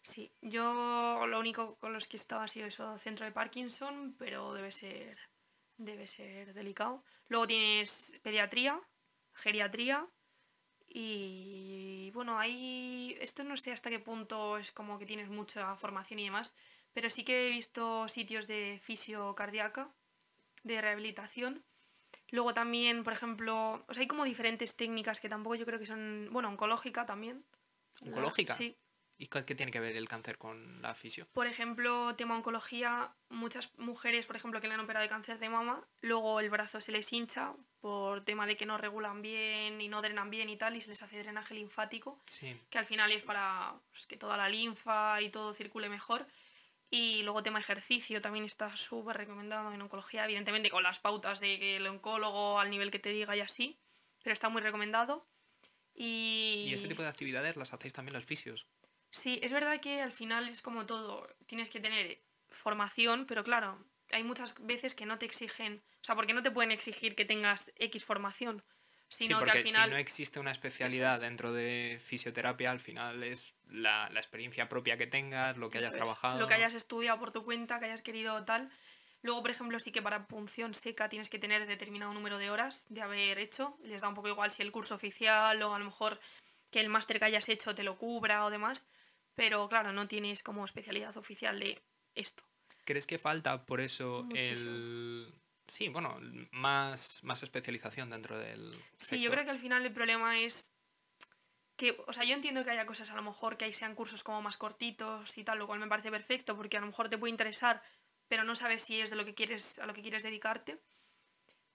Sí, 0.02 0.32
yo 0.42 1.26
lo 1.28 1.40
único 1.40 1.76
con 1.80 1.92
los 1.92 2.08
que 2.08 2.16
he 2.16 2.20
estado 2.20 2.42
ha 2.42 2.48
sido 2.48 2.68
eso, 2.68 2.98
centro 2.98 3.26
de 3.26 3.32
Parkinson, 3.32 4.16
pero 4.18 4.54
debe 4.54 4.72
ser 4.72 5.20
debe 5.80 6.06
ser 6.06 6.54
delicado. 6.54 7.04
Luego 7.30 7.48
tienes 7.48 8.14
pediatría, 8.22 8.80
geriatría 9.34 10.08
y 10.88 12.12
bueno, 12.14 12.38
ahí 12.38 13.16
esto 13.20 13.44
no 13.44 13.58
sé 13.58 13.72
hasta 13.72 13.90
qué 13.90 14.00
punto 14.00 14.58
es 14.58 14.72
como 14.72 15.00
que 15.00 15.06
tienes 15.06 15.30
mucha 15.30 15.76
formación 15.76 16.20
y 16.20 16.26
demás, 16.26 16.54
pero 16.94 17.10
sí 17.10 17.24
que 17.24 17.48
he 17.48 17.50
visto 17.50 18.08
sitios 18.08 18.48
de 18.48 18.80
fisio 18.82 19.34
cardíaca, 19.36 19.90
de 20.64 20.82
rehabilitación. 20.82 21.64
Luego 22.32 22.54
también, 22.54 23.04
por 23.04 23.14
ejemplo, 23.14 23.86
o 23.88 23.94
sea, 23.94 24.02
hay 24.02 24.08
como 24.08 24.26
diferentes 24.26 24.76
técnicas 24.76 25.20
que 25.20 25.30
tampoco 25.30 25.56
yo 25.56 25.66
creo 25.66 25.80
que 25.80 25.86
son, 25.86 26.30
bueno, 26.32 26.50
oncológica 26.50 27.06
también. 27.06 27.44
¿Oncológica? 28.06 28.54
Sí, 28.54 28.76
¿Y 29.22 29.28
qué 29.28 29.54
tiene 29.54 29.70
que 29.70 29.82
ver 29.82 29.98
el 29.98 30.08
cáncer 30.08 30.38
con 30.38 30.82
la 30.82 30.96
fisio? 30.96 31.28
Por 31.34 31.46
ejemplo, 31.46 32.16
tema 32.16 32.38
oncología, 32.38 33.14
muchas 33.28 33.70
mujeres, 33.78 34.26
por 34.26 34.38
ejemplo, 34.38 34.62
que 34.62 34.70
le 34.70 34.76
han 34.76 34.80
operado 34.80 35.04
de 35.04 35.10
cáncer 35.10 35.40
de 35.40 35.50
mama, 35.50 35.86
luego 36.00 36.40
el 36.40 36.50
brazo 36.50 36.80
se 36.80 36.94
les 36.94 37.12
hincha 37.12 37.54
por 37.82 38.24
tema 38.24 38.48
de 38.48 38.56
que 38.56 38.66
no 38.66 38.78
regulan 38.78 39.22
bien 39.22 39.82
y 39.82 39.90
no 39.90 40.02
drenan 40.02 40.30
bien 40.30 40.48
y 40.48 40.56
tal, 40.56 40.78
y 40.78 40.82
se 40.82 40.88
les 40.88 41.04
hace 41.04 41.20
drenaje 41.20 41.54
linfático, 41.54 42.24
que 42.70 42.78
al 42.78 42.86
final 42.86 43.12
es 43.12 43.24
para 43.24 43.74
pues, 43.92 44.08
que 44.08 44.16
toda 44.16 44.38
la 44.38 44.48
linfa 44.48 45.22
y 45.22 45.30
todo 45.30 45.54
circule 45.54 45.90
mejor. 45.90 46.26
Y 46.90 47.22
luego 47.24 47.44
tema 47.44 47.60
ejercicio 47.60 48.22
también 48.22 48.46
está 48.46 48.76
súper 48.78 49.18
recomendado 49.18 49.74
en 49.74 49.82
oncología, 49.82 50.24
evidentemente 50.24 50.70
con 50.70 50.82
las 50.82 51.02
pautas 51.02 51.42
de 51.42 51.60
que 51.60 51.76
el 51.76 51.88
oncólogo 51.88 52.58
al 52.58 52.70
nivel 52.70 52.90
que 52.90 53.00
te 53.00 53.10
diga 53.10 53.36
y 53.36 53.42
así, 53.42 53.78
pero 54.24 54.32
está 54.32 54.48
muy 54.48 54.62
recomendado. 54.62 55.28
Y... 55.94 56.68
¿Y 56.70 56.74
ese 56.74 56.88
tipo 56.88 57.02
de 57.02 57.10
actividades 57.10 57.58
las 57.58 57.74
hacéis 57.74 57.94
también 57.94 58.14
los 58.14 58.24
fisios? 58.24 58.66
Sí, 59.12 59.40
es 59.42 59.52
verdad 59.52 59.80
que 59.80 60.02
al 60.02 60.12
final 60.12 60.48
es 60.48 60.62
como 60.62 60.86
todo, 60.86 61.28
tienes 61.48 61.70
que 61.70 61.80
tener 61.80 62.22
formación, 62.50 63.26
pero 63.26 63.44
claro, 63.44 63.84
hay 64.12 64.24
muchas 64.24 64.56
veces 64.60 64.96
que 64.96 65.06
no 65.06 65.18
te 65.18 65.26
exigen, 65.26 65.82
o 66.02 66.04
sea, 66.04 66.16
porque 66.16 66.34
no 66.34 66.44
te 66.44 66.52
pueden 66.52 66.72
exigir 66.72 67.16
que 67.16 67.26
tengas 67.26 67.72
X 67.78 68.06
formación, 68.06 68.64
sino 69.08 69.28
sí, 69.28 69.34
porque 69.40 69.52
que 69.52 69.58
al 69.58 69.64
final... 69.66 69.90
si 69.90 69.94
no 69.94 69.98
existe 69.98 70.40
una 70.40 70.52
especialidad 70.52 71.20
dentro 71.22 71.52
de 71.52 72.00
fisioterapia, 72.04 72.70
al 72.70 72.80
final 72.80 73.24
es 73.24 73.56
la, 73.68 74.08
experiencia 74.14 74.70
propia 74.70 74.98
que 74.98 75.08
tengas, 75.08 75.58
lo 75.58 75.70
que 75.70 75.80
hayas 75.80 75.96
trabajado. 75.96 76.40
Lo 76.40 76.48
que 76.48 76.54
hayas 76.54 76.76
estudiado 76.76 77.20
por 77.20 77.32
tu 77.32 77.44
cuenta, 77.44 77.80
que 77.80 77.86
hayas 77.86 78.04
querido 78.04 78.44
tal. 78.46 78.70
Luego, 79.22 79.42
por 79.42 79.52
ejemplo, 79.52 79.80
sí 79.80 79.92
que 79.92 80.02
para 80.02 80.28
punción 80.28 80.74
seca 80.74 81.10
tienes 81.10 81.28
que 81.28 81.40
tener 81.40 81.66
determinado 81.66 82.14
número 82.14 82.38
de 82.38 82.52
horas 82.52 82.86
de 82.90 83.02
haber 83.02 83.40
hecho. 83.40 83.78
Les 83.84 84.02
da 84.02 84.08
un 84.08 84.14
poco 84.14 84.30
igual 84.30 84.52
si 84.52 84.62
el 84.62 84.72
curso 84.72 84.96
oficial 84.96 85.62
o 85.62 85.74
a 85.74 85.80
lo 85.80 85.86
mejor 85.86 86.20
que 86.72 86.80
el 86.80 86.90
máster 86.90 87.20
que 87.20 87.26
hayas 87.26 87.50
hecho 87.50 87.76
te 87.76 87.84
lo 87.84 87.98
cubra 87.98 88.46
o 88.46 88.50
demás. 88.50 88.88
Pero 89.36 89.68
claro, 89.70 89.94
no 89.94 90.08
tienes 90.08 90.44
como 90.44 90.66
especialidad 90.66 91.16
oficial 91.18 91.60
de 91.60 91.82
esto. 92.16 92.44
¿Crees 92.86 93.08
que 93.08 93.18
falta 93.18 93.66
por 93.66 93.82
eso 93.82 94.28
el... 94.34 95.34
Sí, 95.68 95.88
bueno, 95.90 96.18
más, 96.52 97.24
más 97.24 97.44
especialización 97.44 98.10
dentro 98.10 98.40
del... 98.40 98.74
Sí, 98.98 99.22
yo 99.22 99.30
creo 99.30 99.44
que 99.44 99.52
al 99.52 99.60
final 99.60 99.86
el 99.86 99.94
problema 99.94 100.40
es 100.40 100.74
que, 101.76 101.96
o 102.08 102.12
sea, 102.12 102.24
yo 102.24 102.34
entiendo 102.34 102.64
que 102.64 102.72
haya 102.72 102.88
cosas 102.88 103.12
a 103.12 103.16
lo 103.16 103.22
mejor 103.22 103.56
que 103.56 103.66
ahí 103.66 103.74
sean 103.74 103.94
cursos 103.94 104.24
como 104.24 104.42
más 104.42 104.58
cortitos 104.58 105.38
y 105.38 105.44
tal, 105.44 105.60
lo 105.60 105.68
cual 105.68 105.80
me 105.80 105.88
parece 105.88 106.10
perfecto 106.10 106.56
porque 106.56 106.78
a 106.78 106.82
lo 106.82 106.88
mejor 106.88 107.08
te 107.08 107.20
puede 107.20 107.30
interesar 107.30 107.84
pero 108.30 108.44
no 108.44 108.56
sabes 108.56 108.84
si 108.84 109.02
es 109.02 109.10
de 109.10 109.18
lo 109.18 109.26
que 109.26 109.34
quieres, 109.34 109.80
a 109.80 109.86
lo 109.86 109.94
que 109.94 110.04
quieres 110.04 110.24
dedicarte. 110.24 110.80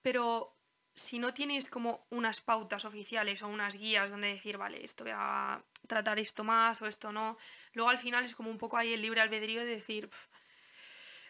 Pero 0.00 0.56
si 0.94 1.18
no 1.18 1.34
tienes 1.34 1.68
como 1.68 2.06
unas 2.10 2.40
pautas 2.40 2.84
oficiales 2.84 3.42
o 3.42 3.48
unas 3.48 3.74
guías 3.74 4.12
donde 4.12 4.28
decir, 4.28 4.56
vale, 4.56 4.82
esto 4.82 5.04
voy 5.04 5.12
a 5.14 5.62
tratar 5.86 6.18
esto 6.18 6.44
más 6.44 6.82
o 6.82 6.86
esto 6.86 7.12
no, 7.12 7.36
luego 7.72 7.90
al 7.90 7.98
final 7.98 8.24
es 8.24 8.34
como 8.34 8.50
un 8.50 8.58
poco 8.58 8.76
ahí 8.76 8.92
el 8.92 9.02
libre 9.02 9.20
albedrío 9.20 9.60
de 9.60 9.66
decir, 9.66 10.08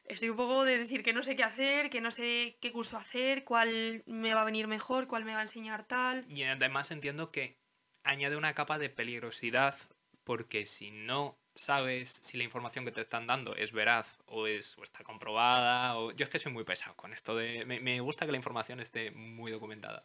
estoy 0.05 0.31
un 0.31 0.37
poco 0.37 0.65
de 0.65 0.79
decir 0.79 1.03
que 1.03 1.13
no 1.13 1.23
sé 1.23 1.37
qué 1.37 1.45
hacer, 1.45 1.91
que 1.91 2.01
no 2.01 2.11
sé 2.11 2.57
qué 2.61 2.73
curso 2.73 2.97
hacer, 2.97 3.45
cuál 3.45 4.03
me 4.07 4.35
va 4.35 4.43
a 4.43 4.45
venir 4.45 4.67
mejor, 4.67 5.07
cuál 5.07 5.25
me 5.25 5.33
va 5.33 5.41
a 5.41 5.43
enseñar 5.43 5.85
tal. 5.85 6.25
Y 6.29 6.43
además 6.45 6.91
entiendo 6.91 7.31
que 7.31 7.59
añade 8.03 8.37
una 8.37 8.55
capa 8.55 8.79
de 8.79 8.91
peligrosidad 8.91 9.77
porque 10.25 10.67
si 10.67 10.91
no 10.91 11.39
sabes 11.55 12.21
si 12.23 12.37
la 12.37 12.45
información 12.45 12.85
que 12.85 12.91
te 12.91 13.01
están 13.01 13.27
dando 13.27 13.55
es 13.55 13.73
veraz 13.73 14.19
o, 14.27 14.47
es, 14.47 14.77
o 14.79 14.83
está 14.83 15.05
comprobada. 15.05 15.97
O... 15.99 16.11
Yo 16.13 16.25
es 16.25 16.31
que 16.31 16.39
soy 16.39 16.53
muy 16.53 16.65
pesado 16.65 16.97
con 16.97 17.13
esto 17.13 17.37
de... 17.37 17.65
Me, 17.65 17.81
me, 17.81 18.01
gusta 18.01 18.27
que 18.27 18.33
la 18.33 18.39
información 18.39 18.81
esté 18.81 19.11
muy 19.13 19.53
documentada. 19.53 20.05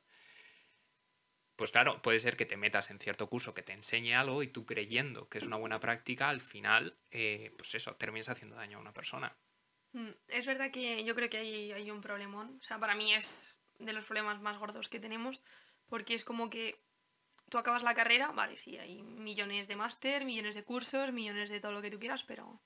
Pues 1.59 1.71
claro, 1.71 2.01
puede 2.01 2.21
ser 2.21 2.37
que 2.37 2.45
te 2.45 2.55
metas 2.55 2.89
en 2.89 2.99
cierto 2.99 3.27
curso 3.27 3.53
que 3.53 3.63
te 3.63 3.73
enseñe 3.73 4.13
algo 4.13 4.43
y 4.43 4.47
tú 4.47 4.65
creyendo 4.65 5.27
que 5.27 5.39
es 5.39 5.45
una 5.45 5.57
buena 5.57 5.81
práctica, 5.81 6.29
al 6.29 6.39
final, 6.39 6.97
eh, 7.11 7.53
pues 7.57 7.75
eso, 7.75 7.93
termines 7.95 8.29
haciendo 8.29 8.55
daño 8.55 8.77
a 8.77 8.81
una 8.81 8.93
persona. 8.93 9.35
Mm, 9.91 10.11
es 10.29 10.47
verdad 10.47 10.71
que 10.71 11.03
yo 11.03 11.15
creo 11.15 11.29
que 11.29 11.39
hay, 11.39 11.73
hay 11.73 11.91
un 11.91 11.99
problemón. 11.99 12.57
O 12.61 12.63
sea, 12.63 12.79
para 12.79 12.95
mí 12.95 13.13
es 13.13 13.59
de 13.77 13.91
los 13.91 14.05
problemas 14.05 14.39
más 14.39 14.57
gordos 14.57 14.87
que 14.87 15.01
tenemos 15.01 15.43
porque 15.89 16.13
es 16.13 16.23
como 16.23 16.49
que 16.49 16.81
tú 17.49 17.57
acabas 17.57 17.83
la 17.83 17.93
carrera, 17.93 18.29
vale, 18.29 18.55
sí, 18.55 18.77
hay 18.77 19.03
millones 19.03 19.67
de 19.67 19.75
máster, 19.75 20.23
millones 20.23 20.55
de 20.55 20.63
cursos, 20.63 21.11
millones 21.11 21.49
de 21.49 21.59
todo 21.59 21.73
lo 21.73 21.81
que 21.81 21.91
tú 21.91 21.99
quieras, 21.99 22.23
pero 22.23 22.61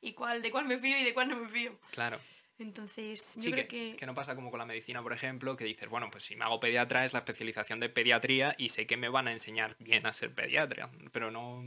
¿y 0.00 0.12
cuál, 0.14 0.40
de 0.40 0.52
cuál 0.52 0.66
me 0.66 0.78
fío 0.78 0.96
y 0.96 1.02
de 1.02 1.14
cuál 1.14 1.30
no 1.30 1.36
me 1.36 1.48
fío? 1.48 1.80
Claro. 1.90 2.20
Entonces, 2.58 3.36
yo 3.40 3.50
creo 3.50 3.66
que, 3.66 3.96
que... 3.96 4.06
no 4.06 4.14
pasa 4.14 4.36
como 4.36 4.50
con 4.50 4.58
la 4.58 4.66
medicina, 4.66 5.02
por 5.02 5.12
ejemplo, 5.12 5.56
que 5.56 5.64
dices, 5.64 5.88
bueno, 5.88 6.10
pues 6.10 6.24
si 6.24 6.36
me 6.36 6.44
hago 6.44 6.60
pediatra 6.60 7.04
es 7.04 7.12
la 7.12 7.20
especialización 7.20 7.80
de 7.80 7.88
pediatría 7.88 8.54
y 8.58 8.68
sé 8.68 8.86
que 8.86 8.96
me 8.96 9.08
van 9.08 9.26
a 9.26 9.32
enseñar 9.32 9.76
bien 9.80 10.06
a 10.06 10.12
ser 10.12 10.32
pediatra, 10.34 10.90
pero 11.12 11.30
no... 11.30 11.64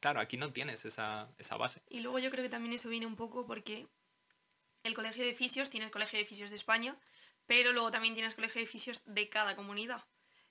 Claro, 0.00 0.20
aquí 0.20 0.38
no 0.38 0.50
tienes 0.50 0.86
esa, 0.86 1.28
esa 1.36 1.58
base. 1.58 1.82
Y 1.90 2.00
luego 2.00 2.18
yo 2.18 2.30
creo 2.30 2.42
que 2.42 2.48
también 2.48 2.72
eso 2.72 2.88
viene 2.88 3.04
un 3.04 3.16
poco 3.16 3.46
porque 3.46 3.86
el 4.82 4.94
colegio 4.94 5.24
de 5.26 5.34
fisios 5.34 5.68
tiene 5.68 5.84
el 5.84 5.92
colegio 5.92 6.18
de 6.18 6.24
fisios 6.24 6.48
de 6.48 6.56
España, 6.56 6.96
pero 7.46 7.72
luego 7.72 7.90
también 7.90 8.14
tienes 8.14 8.34
colegio 8.34 8.62
de 8.62 8.66
fisios 8.66 9.02
de 9.04 9.28
cada 9.28 9.56
comunidad. 9.56 10.02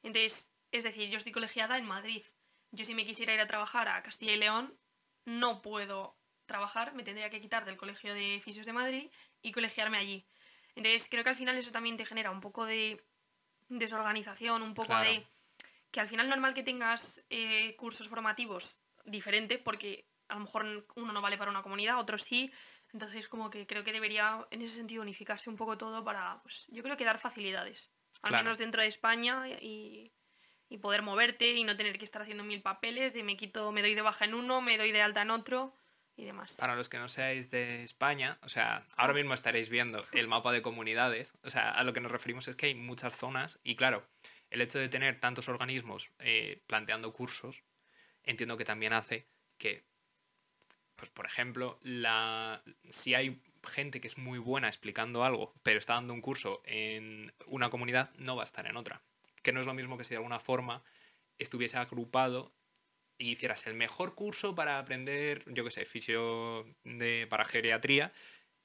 Entonces, 0.03 0.51
es 0.71 0.83
decir, 0.83 1.09
yo 1.09 1.17
estoy 1.17 1.31
colegiada 1.31 1.79
en 1.79 1.85
Madrid. 1.85 2.23
Yo 2.71 2.85
si 2.85 2.93
me 2.93 3.05
quisiera 3.05 3.33
ir 3.33 3.39
a 3.39 3.47
trabajar 3.47 3.87
a 3.87 4.03
Castilla 4.03 4.33
y 4.33 4.37
León, 4.37 4.77
no 5.25 5.63
puedo 5.63 6.15
trabajar, 6.45 6.93
me 6.93 7.03
tendría 7.03 7.29
que 7.29 7.41
quitar 7.41 7.65
del 7.65 7.77
Colegio 7.77 8.13
de 8.13 8.41
Fisios 8.43 8.65
de 8.65 8.73
Madrid 8.73 9.09
y 9.41 9.51
colegiarme 9.51 9.97
allí. 9.97 10.25
Entonces 10.75 11.07
creo 11.09 11.23
que 11.23 11.29
al 11.31 11.35
final 11.35 11.57
eso 11.57 11.71
también 11.71 11.97
te 11.97 12.05
genera 12.05 12.31
un 12.31 12.41
poco 12.41 12.65
de 12.65 13.03
desorganización, 13.67 14.61
un 14.61 14.73
poco 14.73 14.97
de... 14.99 15.25
que 15.91 15.99
al 15.99 16.07
final 16.07 16.29
normal 16.29 16.53
que 16.53 16.63
tengas 16.63 17.21
eh, 17.29 17.75
cursos 17.75 18.07
formativos 18.07 18.77
diferentes 19.05 19.59
porque 19.59 20.05
a 20.27 20.35
lo 20.35 20.41
mejor 20.41 20.87
uno 20.95 21.11
no 21.11 21.21
vale 21.21 21.37
para 21.37 21.51
una 21.51 21.61
comunidad, 21.61 21.99
otro 21.99 22.17
sí. 22.17 22.51
Entonces 22.93 23.27
como 23.27 23.49
que 23.49 23.67
creo 23.67 23.83
que 23.83 23.91
debería 23.91 24.47
en 24.51 24.61
ese 24.61 24.75
sentido 24.75 25.01
unificarse 25.01 25.49
un 25.49 25.55
poco 25.55 25.77
todo 25.77 26.03
para, 26.03 26.41
pues 26.43 26.67
yo 26.69 26.81
creo 26.81 26.97
que 26.97 27.05
dar 27.05 27.17
facilidades. 27.17 27.91
Al 28.21 28.33
menos 28.33 28.57
dentro 28.57 28.81
de 28.81 28.87
España 28.87 29.47
y, 29.61 30.11
y 30.67 30.77
poder 30.77 31.01
moverte 31.01 31.53
y 31.53 31.63
no 31.63 31.77
tener 31.77 31.97
que 31.97 32.05
estar 32.05 32.21
haciendo 32.21 32.43
mil 32.43 32.61
papeles 32.61 33.13
de 33.13 33.23
me 33.23 33.37
quito, 33.37 33.71
me 33.71 33.81
doy 33.81 33.95
de 33.95 34.01
baja 34.01 34.25
en 34.25 34.33
uno, 34.33 34.61
me 34.61 34.77
doy 34.77 34.91
de 34.91 35.01
alta 35.01 35.21
en 35.21 35.31
otro 35.31 35.73
Para 36.57 36.75
los 36.75 36.89
que 36.89 36.97
no 36.97 37.09
seáis 37.09 37.51
de 37.51 37.83
España, 37.83 38.37
o 38.43 38.49
sea, 38.49 38.85
ahora 38.97 39.13
mismo 39.13 39.33
estaréis 39.33 39.69
viendo 39.69 40.01
el 40.13 40.27
mapa 40.27 40.51
de 40.51 40.61
comunidades, 40.61 41.33
o 41.43 41.49
sea, 41.49 41.69
a 41.69 41.83
lo 41.83 41.93
que 41.93 42.01
nos 42.01 42.11
referimos 42.11 42.47
es 42.47 42.55
que 42.55 42.67
hay 42.67 42.75
muchas 42.75 43.15
zonas 43.15 43.59
y 43.63 43.75
claro, 43.75 44.07
el 44.49 44.61
hecho 44.61 44.79
de 44.79 44.89
tener 44.89 45.19
tantos 45.19 45.49
organismos 45.49 46.11
eh, 46.19 46.61
planteando 46.67 47.13
cursos, 47.13 47.63
entiendo 48.23 48.57
que 48.57 48.65
también 48.65 48.93
hace 48.93 49.27
que, 49.57 49.85
pues 50.95 51.09
por 51.11 51.25
ejemplo, 51.25 51.79
la, 51.83 52.63
si 52.89 53.13
hay 53.13 53.41
gente 53.63 54.01
que 54.01 54.07
es 54.07 54.17
muy 54.17 54.39
buena 54.39 54.67
explicando 54.67 55.23
algo, 55.23 55.53
pero 55.63 55.79
está 55.79 55.93
dando 55.93 56.13
un 56.13 56.21
curso 56.21 56.61
en 56.65 57.33
una 57.45 57.69
comunidad, 57.69 58.11
no 58.17 58.35
va 58.35 58.43
a 58.43 58.45
estar 58.45 58.65
en 58.65 58.77
otra. 58.77 59.01
Que 59.43 59.51
no 59.51 59.59
es 59.59 59.67
lo 59.67 59.73
mismo 59.73 59.97
que 59.97 60.03
si 60.03 60.11
de 60.11 60.17
alguna 60.17 60.39
forma 60.39 60.83
estuviese 61.37 61.77
agrupado 61.77 62.51
y 63.19 63.31
hicieras 63.31 63.67
el 63.67 63.75
mejor 63.75 64.15
curso 64.15 64.55
para 64.55 64.79
aprender, 64.79 65.43
yo 65.53 65.63
qué 65.63 65.71
sé, 65.71 65.85
fisio 65.85 66.65
de, 66.83 67.27
para 67.29 67.45
geriatría 67.45 68.11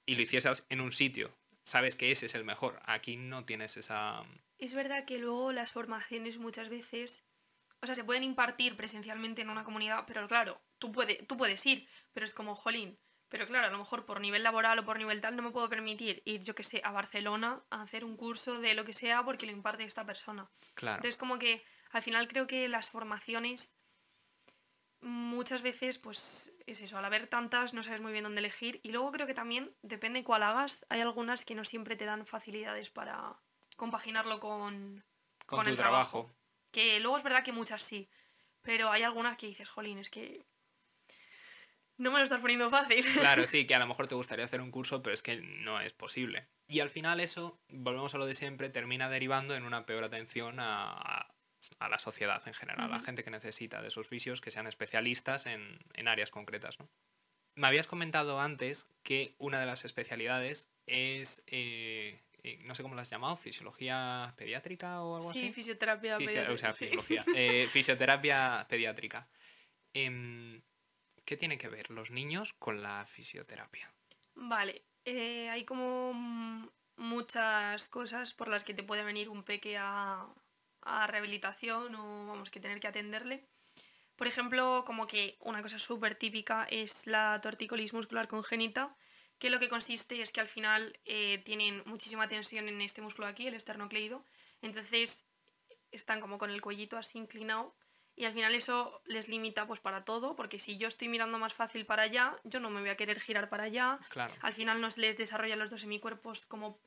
y 0.06 0.14
lo 0.14 0.22
hicieras 0.22 0.64
en 0.70 0.80
un 0.80 0.92
sitio. 0.92 1.36
Sabes 1.64 1.96
que 1.96 2.10
ese 2.10 2.26
es 2.26 2.34
el 2.34 2.44
mejor. 2.44 2.80
Aquí 2.84 3.16
no 3.16 3.44
tienes 3.44 3.76
esa... 3.76 4.22
Es 4.58 4.74
verdad 4.74 5.04
que 5.04 5.18
luego 5.18 5.52
las 5.52 5.72
formaciones 5.72 6.38
muchas 6.38 6.68
veces, 6.68 7.24
o 7.82 7.86
sea, 7.86 7.94
se 7.94 8.04
pueden 8.04 8.22
impartir 8.22 8.76
presencialmente 8.76 9.42
en 9.42 9.50
una 9.50 9.64
comunidad, 9.64 10.04
pero 10.06 10.26
claro, 10.28 10.62
tú, 10.78 10.92
puede, 10.92 11.16
tú 11.16 11.36
puedes 11.36 11.66
ir, 11.66 11.88
pero 12.12 12.24
es 12.24 12.32
como, 12.32 12.54
jolín, 12.54 12.98
pero 13.28 13.46
claro, 13.46 13.66
a 13.66 13.70
lo 13.70 13.78
mejor 13.78 14.04
por 14.04 14.20
nivel 14.20 14.44
laboral 14.44 14.78
o 14.78 14.84
por 14.84 14.98
nivel 14.98 15.20
tal 15.20 15.34
no 15.34 15.42
me 15.42 15.50
puedo 15.50 15.68
permitir 15.68 16.22
ir, 16.24 16.42
yo 16.42 16.54
que 16.54 16.62
sé, 16.62 16.80
a 16.84 16.92
Barcelona 16.92 17.64
a 17.70 17.82
hacer 17.82 18.04
un 18.04 18.16
curso 18.16 18.60
de 18.60 18.74
lo 18.74 18.84
que 18.84 18.92
sea 18.92 19.24
porque 19.24 19.46
lo 19.46 19.52
imparte 19.52 19.82
esta 19.82 20.06
persona. 20.06 20.48
Claro. 20.74 20.98
Entonces, 20.98 21.16
como 21.16 21.40
que 21.40 21.64
al 21.90 22.02
final 22.02 22.28
creo 22.28 22.46
que 22.46 22.68
las 22.68 22.88
formaciones 22.88 23.76
muchas 25.04 25.62
veces, 25.62 25.98
pues 25.98 26.50
es 26.66 26.80
eso, 26.80 26.98
al 26.98 27.04
haber 27.04 27.26
tantas 27.26 27.74
no 27.74 27.82
sabes 27.82 28.00
muy 28.00 28.12
bien 28.12 28.24
dónde 28.24 28.40
elegir. 28.40 28.80
Y 28.82 28.90
luego 28.90 29.12
creo 29.12 29.26
que 29.26 29.34
también, 29.34 29.74
depende 29.82 30.24
cuál 30.24 30.42
hagas, 30.42 30.86
hay 30.88 31.00
algunas 31.00 31.44
que 31.44 31.54
no 31.54 31.64
siempre 31.64 31.96
te 31.96 32.06
dan 32.06 32.24
facilidades 32.26 32.90
para 32.90 33.36
compaginarlo 33.76 34.40
con, 34.40 35.04
con, 35.46 35.68
el 35.68 35.76
trabajo. 35.76 36.22
trabajo. 36.22 36.36
Que 36.72 36.98
luego 37.00 37.16
es 37.18 37.22
verdad 37.22 37.44
que 37.44 37.52
muchas 37.52 37.82
sí, 37.82 38.08
pero 38.62 38.90
hay 38.90 39.02
algunas 39.02 39.36
que 39.36 39.46
dices, 39.46 39.68
jolín, 39.68 39.98
es 39.98 40.10
que 40.10 40.46
no 41.98 42.10
me 42.10 42.18
lo 42.18 42.24
estás 42.24 42.40
poniendo 42.40 42.70
fácil. 42.70 43.04
Claro, 43.20 43.46
sí, 43.46 43.66
que 43.66 43.74
a 43.74 43.78
lo 43.78 43.86
mejor 43.86 44.08
te 44.08 44.14
gustaría 44.14 44.44
hacer 44.44 44.60
un 44.60 44.70
curso, 44.70 45.02
pero 45.02 45.14
es 45.14 45.22
que 45.22 45.36
no 45.40 45.80
es 45.80 45.92
posible. 45.92 46.48
Y 46.66 46.80
al 46.80 46.90
final 46.90 47.20
eso, 47.20 47.60
volvemos 47.68 48.14
a 48.14 48.18
lo 48.18 48.26
de 48.26 48.34
siempre, 48.34 48.70
termina 48.70 49.08
derivando 49.08 49.54
en 49.54 49.64
una 49.64 49.86
peor 49.86 50.02
atención 50.02 50.56
a, 50.58 51.28
a 51.78 51.88
la 51.88 51.98
sociedad 51.98 52.42
en 52.46 52.54
general, 52.54 52.86
a 52.86 52.88
la 52.88 53.00
gente 53.00 53.24
que 53.24 53.30
necesita 53.30 53.82
de 53.82 53.88
esos 53.88 54.06
fisios 54.06 54.40
que 54.40 54.50
sean 54.50 54.66
especialistas 54.66 55.46
en, 55.46 55.78
en 55.94 56.08
áreas 56.08 56.30
concretas. 56.30 56.78
¿no? 56.80 56.88
Me 57.56 57.66
habías 57.66 57.86
comentado 57.86 58.40
antes 58.40 58.88
que 59.02 59.34
una 59.38 59.60
de 59.60 59.66
las 59.66 59.84
especialidades 59.84 60.72
es, 60.86 61.44
eh, 61.46 62.20
eh, 62.42 62.58
no 62.64 62.74
sé 62.74 62.82
cómo 62.82 62.94
lo 62.94 63.00
has 63.00 63.10
llamado, 63.10 63.36
fisiología 63.36 64.34
pediátrica 64.36 65.02
o 65.02 65.16
algo 65.16 65.30
así. 65.30 65.40
Sí, 65.40 65.52
fisioterapia 65.52 66.18
pediátrica. 66.18 66.52
O 66.52 66.58
sea, 66.58 66.72
fisiología. 66.72 67.24
Eh, 67.34 67.66
fisioterapia 67.70 68.66
pediátrica. 68.68 69.28
¿Qué 69.92 71.36
tiene 71.38 71.56
que 71.56 71.68
ver 71.68 71.90
los 71.90 72.10
niños 72.10 72.52
con 72.58 72.82
la 72.82 73.06
fisioterapia? 73.06 73.92
Vale, 74.34 74.84
eh, 75.04 75.48
hay 75.48 75.64
como 75.64 76.12
muchas 76.96 77.88
cosas 77.88 78.34
por 78.34 78.48
las 78.48 78.64
que 78.64 78.74
te 78.74 78.82
puede 78.82 79.04
venir 79.04 79.28
un 79.28 79.42
peque 79.42 79.76
a, 79.78 80.26
a 80.84 81.06
rehabilitación 81.06 81.94
o 81.94 82.26
vamos 82.26 82.50
que 82.50 82.60
tener 82.60 82.80
que 82.80 82.88
atenderle. 82.88 83.46
Por 84.16 84.26
ejemplo, 84.26 84.84
como 84.86 85.06
que 85.06 85.36
una 85.40 85.62
cosa 85.62 85.78
súper 85.78 86.14
típica 86.14 86.66
es 86.70 87.06
la 87.06 87.40
tortícolis 87.42 87.92
muscular 87.92 88.28
congénita, 88.28 88.94
que 89.38 89.50
lo 89.50 89.58
que 89.58 89.68
consiste 89.68 90.22
es 90.22 90.30
que 90.30 90.40
al 90.40 90.46
final 90.46 90.98
eh, 91.04 91.38
tienen 91.44 91.82
muchísima 91.86 92.28
tensión 92.28 92.68
en 92.68 92.80
este 92.80 93.02
músculo 93.02 93.26
aquí, 93.26 93.46
el 93.46 93.54
esternocleido, 93.54 94.24
entonces 94.62 95.26
están 95.90 96.20
como 96.20 96.38
con 96.38 96.50
el 96.50 96.60
cuellito 96.60 96.96
así 96.96 97.18
inclinado 97.18 97.74
y 98.16 98.26
al 98.26 98.32
final 98.32 98.54
eso 98.54 99.02
les 99.06 99.28
limita 99.28 99.66
pues 99.66 99.80
para 99.80 100.04
todo, 100.04 100.36
porque 100.36 100.60
si 100.60 100.76
yo 100.76 100.86
estoy 100.86 101.08
mirando 101.08 101.38
más 101.38 101.52
fácil 101.52 101.84
para 101.84 102.04
allá, 102.04 102.36
yo 102.44 102.60
no 102.60 102.70
me 102.70 102.80
voy 102.80 102.90
a 102.90 102.96
querer 102.96 103.18
girar 103.18 103.48
para 103.48 103.64
allá. 103.64 103.98
Al 104.40 104.52
final 104.52 104.80
no 104.80 104.88
les 104.96 105.18
desarrolla 105.18 105.56
los 105.56 105.70
dos 105.70 105.80
semicuerpos 105.80 106.46
como 106.46 106.78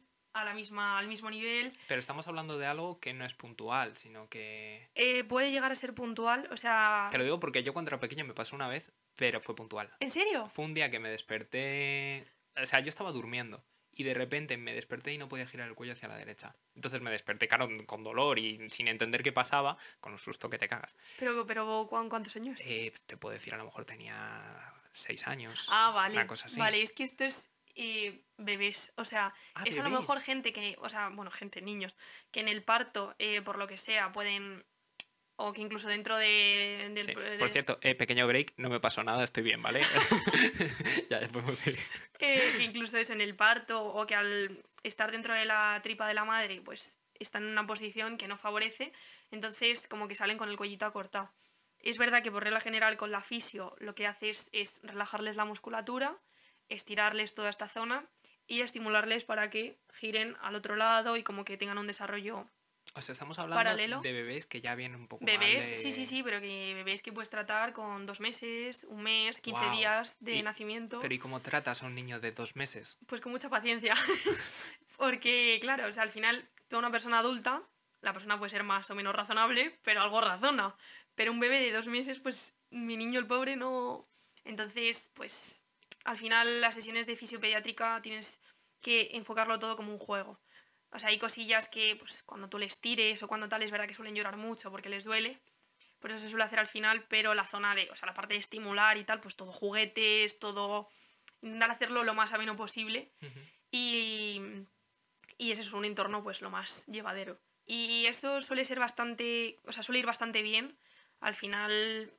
a 0.42 0.46
la 0.46 0.54
misma, 0.54 0.98
al 0.98 1.08
mismo 1.08 1.30
nivel. 1.30 1.72
Pero 1.88 2.00
estamos 2.00 2.28
hablando 2.28 2.58
de 2.58 2.66
algo 2.66 3.00
que 3.00 3.14
no 3.14 3.26
es 3.26 3.34
puntual, 3.34 3.96
sino 3.96 4.30
que... 4.30 4.90
Eh, 4.96 5.24
puede 5.24 5.52
llegar 5.52 5.72
a 5.72 5.76
ser 5.76 5.94
puntual, 5.94 6.48
o 6.52 6.58
sea... 6.58 7.08
Te 7.12 7.18
lo 7.18 7.24
digo 7.24 7.40
porque 7.40 7.64
yo 7.64 7.74
cuando 7.74 7.90
era 7.90 8.00
pequeño 8.00 8.26
me 8.26 8.34
pasó 8.34 8.56
una 8.56 8.68
vez, 8.68 8.92
pero 9.16 9.42
fue 9.42 9.56
puntual. 9.56 9.92
¿En 10.00 10.10
serio? 10.10 10.48
Fue 10.50 10.66
un 10.66 10.74
día 10.74 10.90
que 10.90 11.00
me 11.00 11.10
desperté... 11.10 12.28
O 12.62 12.66
sea, 12.66 12.80
yo 12.80 12.90
estaba 12.90 13.12
durmiendo 13.12 13.64
y 13.98 14.04
de 14.04 14.14
repente 14.14 14.58
me 14.58 14.74
desperté 14.74 15.14
y 15.14 15.18
no 15.18 15.28
podía 15.28 15.48
girar 15.48 15.68
el 15.68 15.76
cuello 15.76 15.94
hacia 15.94 16.08
la 16.08 16.16
derecha. 16.16 16.56
Entonces 16.76 17.02
me 17.02 17.10
desperté, 17.10 17.48
claro, 17.48 17.68
con 17.88 18.04
dolor 18.04 18.38
y 18.38 18.70
sin 18.70 18.88
entender 18.88 19.24
qué 19.24 19.32
pasaba, 19.32 19.78
con 20.00 20.12
un 20.14 20.20
susto 20.20 20.50
que 20.50 20.60
te 20.60 20.68
cagas. 20.68 20.96
¿Pero, 21.18 21.46
pero 21.48 21.88
cuántos 21.90 22.36
años? 22.36 22.62
Eh, 22.66 22.94
te 23.08 23.18
puedo 23.18 23.34
decir, 23.34 23.56
a 23.56 23.58
lo 23.58 23.66
mejor 23.66 23.86
tenía 23.86 24.74
seis 24.94 25.26
años. 25.28 25.68
Ah, 25.70 25.92
vale. 25.94 26.16
Una 26.16 26.28
cosa 26.28 26.46
así. 26.46 26.60
Vale, 26.60 26.82
es 26.82 26.92
que 26.92 27.04
esto 27.04 27.24
es 27.24 27.50
eh, 27.78 28.24
bebés. 28.38 28.92
O 28.96 29.06
sea, 29.06 29.34
ah, 29.56 29.64
es 29.66 29.78
a 29.78 29.84
lo 29.84 29.90
mejor 29.90 30.20
gente 30.20 30.52
que, 30.52 30.76
o 30.80 30.90
sea, 30.90 31.10
bueno, 31.10 31.32
gente, 31.32 31.62
niños, 31.62 31.96
que 32.32 32.42
en 32.42 32.48
el 32.48 32.64
parto, 32.64 33.16
eh, 33.20 33.42
por 33.42 33.58
lo 33.58 33.68
que 33.68 33.78
sea, 33.78 34.12
pueden 34.12 34.66
o 35.40 35.54
que 35.54 35.62
incluso 35.62 35.88
dentro 35.88 36.18
de, 36.18 36.90
del... 36.94 37.38
Por 37.38 37.50
cierto, 37.50 37.78
eh, 37.82 37.94
pequeño 37.94 38.26
break, 38.26 38.54
no 38.58 38.70
me 38.70 38.80
pasó 38.80 39.04
nada, 39.04 39.24
estoy 39.24 39.44
bien, 39.44 39.62
¿vale? 39.62 39.82
ya, 41.10 41.20
podemos 41.28 41.66
ir. 41.68 41.78
Eh, 42.20 42.54
que 42.58 42.64
incluso 42.64 42.98
eso 42.98 43.14
en 43.14 43.22
el 43.22 43.36
parto 43.36 43.84
o 43.84 44.08
que 44.08 44.16
al 44.16 44.64
estar 44.82 45.12
dentro 45.12 45.36
de 45.36 45.46
la 45.46 45.80
tripa 45.84 46.08
de 46.08 46.16
la 46.16 46.26
madre, 46.26 46.62
pues 46.62 47.00
están 47.20 47.44
en 47.44 47.50
una 47.50 47.68
posición 47.68 48.18
que 48.18 48.28
no 48.28 48.36
favorece, 48.36 48.92
entonces 49.30 49.88
como 49.88 50.08
que 50.08 50.16
salen 50.16 50.40
con 50.40 50.50
el 50.50 50.58
cuellito 50.58 50.88
acortado. 50.88 51.32
Es 51.80 52.00
verdad 52.00 52.24
que 52.24 52.32
por 52.32 52.44
regla 52.44 52.60
general 52.60 52.98
con 52.98 53.12
la 53.12 53.22
fisio 53.22 53.76
lo 53.78 53.94
que 53.94 54.08
haces 54.08 54.50
es 54.54 54.82
relajarles 54.84 55.36
la 55.36 55.46
musculatura, 55.46 56.18
estirarles 56.70 57.34
toda 57.34 57.50
esta 57.50 57.68
zona 57.68 58.06
y 58.48 58.62
estimularles 58.62 59.24
para 59.24 59.50
que 59.50 59.78
giren 59.94 60.36
al 60.42 60.56
otro 60.56 60.76
lado 60.76 61.18
y 61.18 61.24
como 61.24 61.46
que 61.46 61.58
tengan 61.58 61.78
un 61.78 61.88
desarrollo 61.88 62.48
o 62.98 63.02
sea, 63.02 63.14
estamos 63.14 63.38
hablando 63.38 64.02
de 64.02 64.12
bebés 64.12 64.48
que 64.48 64.60
ya 64.60 64.74
vienen 64.74 65.02
un 65.02 65.08
poco 65.08 65.24
Bebés, 65.24 65.66
sí, 65.76 65.92
sí, 65.92 66.04
sí, 66.04 66.24
pero 66.24 66.42
que 66.42 66.74
bebés 66.74 67.04
que 67.04 67.14
puedes 67.14 67.30
tratar 67.30 67.72
con 67.72 68.08
dos 68.08 68.20
meses, 68.20 68.88
un 68.90 69.04
mes, 69.04 69.40
15 69.40 69.70
días 69.70 70.18
de 70.20 70.42
nacimiento. 70.42 71.00
Pero 71.00 71.14
¿y 71.14 71.20
cómo 71.20 71.40
tratas 71.40 71.84
a 71.84 71.86
un 71.86 71.94
niño 71.94 72.20
de 72.20 72.32
dos 72.32 72.56
meses? 72.56 72.98
Pues 73.06 73.22
con 73.22 73.32
mucha 73.32 73.50
paciencia. 73.50 73.94
Porque, 74.98 75.60
claro, 75.62 75.88
o 75.88 75.92
sea, 75.92 76.02
al 76.02 76.10
final, 76.10 76.50
toda 76.68 76.80
una 76.80 76.92
persona 76.92 77.20
adulta, 77.20 77.62
la 78.02 78.14
persona 78.14 78.40
puede 78.40 78.50
ser 78.50 78.64
más 78.64 78.90
o 78.90 78.96
menos 78.96 79.16
razonable, 79.16 79.78
pero 79.84 80.02
algo 80.02 80.20
razona. 80.20 80.76
Pero 81.14 81.32
un 81.32 81.40
bebé 81.40 81.60
de 81.60 81.72
dos 81.72 81.86
meses, 81.86 82.20
pues 82.20 82.56
mi 82.72 82.98
niño, 82.98 83.20
el 83.20 83.28
pobre, 83.28 83.56
no... 83.56 84.08
Entonces, 84.44 85.12
pues 85.14 85.67
al 86.08 86.16
final 86.16 86.62
las 86.62 86.74
sesiones 86.74 87.06
de 87.06 87.18
fisiopediátrica 87.18 88.02
tienes 88.02 88.40
que 88.82 89.10
enfocarlo 89.12 89.60
todo 89.60 89.76
como 89.76 89.92
un 89.92 89.98
juego. 89.98 90.40
O 90.90 91.00
sea, 91.00 91.10
hay 91.10 91.20
cosillas 91.20 91.68
que 91.68 91.98
pues, 91.98 92.24
cuando 92.24 92.48
tú 92.48 92.58
les 92.58 92.80
tires 92.80 93.22
o 93.22 93.28
cuando 93.28 93.50
tal, 93.50 93.62
es 93.62 93.72
verdad 93.72 93.88
que 93.88 93.94
suelen 93.94 94.16
llorar 94.16 94.38
mucho 94.38 94.72
porque 94.72 94.88
les 94.88 95.04
duele. 95.04 95.42
Por 96.00 96.10
eso 96.10 96.20
se 96.20 96.30
suele 96.30 96.46
hacer 96.46 96.60
al 96.60 96.68
final, 96.68 97.06
pero 97.10 97.34
la 97.34 97.44
zona 97.44 97.76
de, 97.76 97.90
o 97.92 97.96
sea, 97.98 98.06
la 98.06 98.14
parte 98.14 98.36
de 98.36 98.40
estimular 98.40 98.96
y 98.96 99.04
tal, 99.04 99.20
pues 99.20 99.36
todo 99.36 99.52
juguetes, 99.52 100.40
todo. 100.40 100.88
Intentar 101.42 101.72
hacerlo 101.72 102.06
lo 102.06 102.14
más 102.14 102.32
ameno 102.32 102.56
posible. 102.56 103.12
y, 103.70 104.42
y 105.38 105.52
ese 105.52 105.62
es 105.62 105.74
un 105.74 105.84
entorno, 105.84 106.24
pues, 106.24 106.42
lo 106.42 106.50
más 106.50 106.86
llevadero. 106.86 107.38
Y 107.66 108.06
eso 108.06 108.40
suele 108.40 108.64
ser 108.64 108.80
bastante. 108.80 109.60
O 109.66 109.74
sea, 109.74 109.84
suele 109.84 110.00
ir 110.00 110.06
bastante 110.06 110.42
bien. 110.42 110.80
Al 111.20 111.36
final 111.36 112.14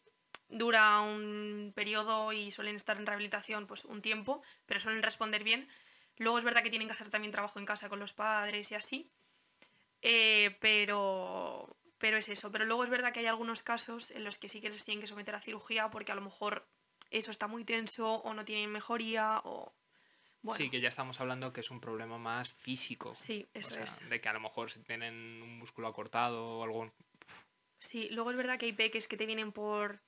dura 0.49 1.01
un 1.01 1.73
periodo 1.75 2.33
y 2.33 2.51
suelen 2.51 2.77
estar 2.77 2.97
en 2.97 3.07
rehabilitación 3.07 3.67
pues 3.67 3.85
un 3.85 4.03
tiempo, 4.03 4.43
pero 4.67 4.81
suelen 4.81 5.03
responder 5.03 5.45
bien. 5.45 5.69
Luego 6.17 6.39
es 6.39 6.45
verdad 6.45 6.63
que 6.63 6.71
tienen 6.71 6.89
que 6.89 6.95
hacer 6.95 7.11
también 7.11 7.33
trabajo 7.33 7.59
en 7.59 7.67
casa 7.67 7.89
con 7.89 8.01
los 8.01 8.13
padres 8.13 8.71
y 8.73 8.75
así. 8.75 9.11
Eh, 10.03 10.57
pero, 10.61 11.77
pero 11.99 12.17
es 12.17 12.29
eso. 12.29 12.51
Pero 12.51 12.65
luego 12.65 12.85
es 12.85 12.91
verdad 12.91 13.13
que 13.13 13.21
hay 13.21 13.27
algunos 13.27 13.63
casos 13.63 14.11
en 14.11 14.25
los 14.25 14.39
que 14.39 14.49
sí 14.49 14.61
que 14.61 14.71
les 14.71 14.85
tienen 14.85 15.01
que 15.01 15.07
someter 15.07 15.35
a 15.35 15.41
cirugía 15.41 15.91
porque 15.91 16.13
a 16.13 16.15
lo 16.15 16.23
mejor 16.23 16.67
eso 17.11 17.31
está 17.31 17.47
muy 17.47 17.65
tenso 17.65 18.15
o 18.15 18.35
no 18.35 18.45
tienen 18.45 18.71
mejoría 18.71 19.41
o... 19.45 19.75
Sí, 20.51 20.71
que 20.71 20.81
ya 20.81 20.89
estamos 20.89 21.21
hablando 21.21 21.53
que 21.53 21.61
es 21.61 21.71
un 21.71 21.81
problema 21.81 22.17
más 22.17 22.49
físico. 22.49 23.15
Sí, 23.17 23.47
eso 23.55 23.79
es. 23.81 24.09
De 24.09 24.21
que 24.21 24.29
a 24.29 24.33
lo 24.33 24.41
mejor 24.41 24.71
si 24.71 24.81
tienen 24.81 25.43
un 25.43 25.59
músculo 25.59 25.89
acortado 25.89 26.59
o 26.59 26.63
algo... 26.63 26.93
Sí, 27.79 28.09
luego 28.11 28.31
es 28.31 28.37
verdad 28.37 28.59
que 28.59 28.67
hay 28.67 28.73
peques 28.73 29.09
que 29.09 29.17
te 29.17 29.27
vienen 29.27 29.53
por 29.53 30.01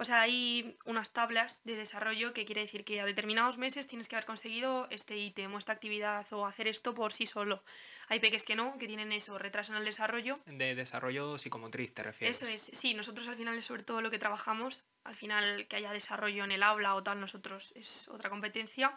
o 0.00 0.04
sea, 0.04 0.20
hay 0.20 0.78
unas 0.84 1.12
tablas 1.12 1.60
de 1.64 1.74
desarrollo 1.74 2.32
que 2.32 2.44
quiere 2.44 2.60
decir 2.60 2.84
que 2.84 3.00
a 3.00 3.04
determinados 3.04 3.58
meses 3.58 3.88
tienes 3.88 4.06
que 4.06 4.14
haber 4.14 4.26
conseguido 4.26 4.86
este 4.90 5.16
ítem 5.16 5.52
o 5.52 5.58
esta 5.58 5.72
actividad 5.72 6.24
o 6.32 6.46
hacer 6.46 6.68
esto 6.68 6.94
por 6.94 7.12
sí 7.12 7.26
solo. 7.26 7.64
Hay 8.06 8.20
peques 8.20 8.44
que 8.44 8.54
no, 8.54 8.78
que 8.78 8.86
tienen 8.86 9.10
eso, 9.10 9.38
retraso 9.38 9.72
en 9.72 9.78
el 9.78 9.84
desarrollo. 9.84 10.34
De 10.46 10.76
desarrollo 10.76 11.36
psicomotriz, 11.36 11.92
¿te 11.94 12.04
refieres? 12.04 12.40
Eso 12.40 12.52
es, 12.52 12.70
sí, 12.78 12.94
nosotros 12.94 13.26
al 13.26 13.34
final 13.34 13.58
es 13.58 13.64
sobre 13.64 13.82
todo 13.82 14.00
lo 14.00 14.12
que 14.12 14.20
trabajamos. 14.20 14.84
Al 15.02 15.16
final 15.16 15.66
que 15.66 15.74
haya 15.74 15.92
desarrollo 15.92 16.44
en 16.44 16.52
el 16.52 16.62
aula 16.62 16.94
o 16.94 17.02
tal, 17.02 17.20
nosotros 17.20 17.72
es 17.74 18.06
otra 18.06 18.30
competencia. 18.30 18.96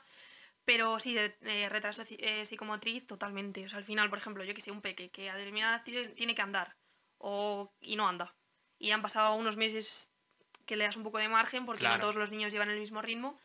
Pero 0.66 1.00
sí, 1.00 1.16
de, 1.16 1.68
retraso 1.70 2.04
eh, 2.10 2.46
psicomotriz 2.46 3.08
totalmente. 3.08 3.66
O 3.66 3.70
sea, 3.70 3.80
al 3.80 3.86
final, 3.86 4.12
por 4.12 4.20
ejemplo, 4.20 4.44
yo 4.44 4.54
que 4.54 4.62
sé, 4.62 4.70
un 4.70 4.82
peque 4.82 5.10
que 5.10 5.32
a 5.32 5.36
determinada 5.36 5.78
edad 5.84 6.14
tiene 6.14 6.36
que 6.36 6.42
andar 6.44 6.78
o, 7.18 7.74
y 7.80 7.96
no 7.96 8.08
anda. 8.08 8.36
Y 8.78 8.92
han 8.92 9.02
pasado 9.02 9.34
unos 9.34 9.58
meses 9.58 10.11
que 10.72 10.78
le 10.78 10.86
das 10.86 10.96
un 10.96 11.04
poco 11.04 11.18
de 11.18 11.28
margen 11.28 11.66
porque 11.66 11.84
no 11.84 12.00
todos 12.00 12.16
los 12.16 12.32
niños 12.32 12.54
llevan 12.54 12.70
el 12.70 12.80
mismo 12.80 13.02
ritmo 13.02 13.38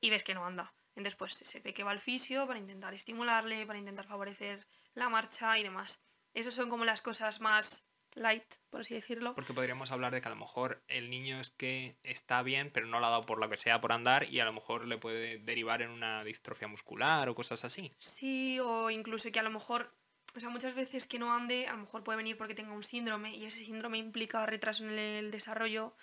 y 0.00 0.08
ves 0.08 0.22
que 0.22 0.34
no 0.34 0.46
anda. 0.46 0.72
Entonces, 0.94 1.16
pues 1.16 1.34
se 1.34 1.58
ve 1.58 1.74
que 1.74 1.82
va 1.82 1.90
al 1.90 1.98
fisio 1.98 2.46
para 2.46 2.60
intentar 2.60 2.94
estimularle, 2.94 3.66
para 3.66 3.80
intentar 3.80 4.06
favorecer 4.06 4.64
la 4.94 5.08
marcha 5.08 5.58
y 5.58 5.64
demás. 5.64 6.00
Esas 6.32 6.54
son 6.54 6.70
como 6.70 6.84
las 6.84 7.02
cosas 7.02 7.40
más 7.40 7.88
light, 8.14 8.44
por 8.70 8.82
así 8.82 8.94
decirlo. 8.94 9.34
Porque 9.34 9.52
podríamos 9.52 9.90
hablar 9.90 10.12
de 10.14 10.20
que 10.20 10.28
a 10.28 10.30
lo 10.30 10.36
mejor 10.36 10.80
el 10.86 11.10
niño 11.10 11.40
es 11.40 11.50
que 11.50 11.96
está 12.04 12.40
bien, 12.44 12.70
pero 12.72 12.86
no 12.86 13.00
lo 13.00 13.06
ha 13.06 13.10
dado 13.10 13.26
por 13.26 13.40
lo 13.40 13.48
que 13.48 13.56
sea 13.56 13.80
por 13.80 13.90
andar 13.90 14.32
y 14.32 14.38
a 14.38 14.44
lo 14.44 14.52
mejor 14.52 14.86
le 14.86 14.96
puede 14.96 15.38
derivar 15.38 15.82
en 15.82 15.90
una 15.90 16.22
distrofia 16.22 16.68
muscular 16.68 17.28
o 17.28 17.34
cosas 17.34 17.64
así. 17.64 17.90
Sí, 17.98 18.60
o 18.60 18.90
incluso 18.90 19.32
que 19.32 19.40
a 19.40 19.42
lo 19.42 19.50
mejor 19.50 19.92
o 20.34 20.40
sea, 20.40 20.48
muchas 20.48 20.74
veces 20.74 21.06
que 21.06 21.18
no 21.18 21.32
ande, 21.32 21.66
a 21.66 21.72
lo 21.72 21.78
mejor 21.78 22.04
puede 22.04 22.18
venir 22.18 22.36
porque 22.36 22.54
tenga 22.54 22.72
un 22.72 22.82
síndrome 22.82 23.34
y 23.34 23.46
ese 23.46 23.64
síndrome 23.64 23.98
implica 23.98 24.46
retraso 24.46 24.84
en 24.84 24.98
el 24.98 25.30
desarrollo 25.30 25.94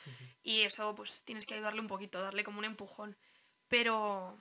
y 0.43 0.61
eso 0.61 0.93
pues 0.95 1.23
tienes 1.23 1.45
que 1.45 1.53
ayudarle 1.53 1.81
un 1.81 1.87
poquito, 1.87 2.21
darle 2.21 2.43
como 2.43 2.59
un 2.59 2.65
empujón. 2.65 3.17
Pero, 3.67 4.37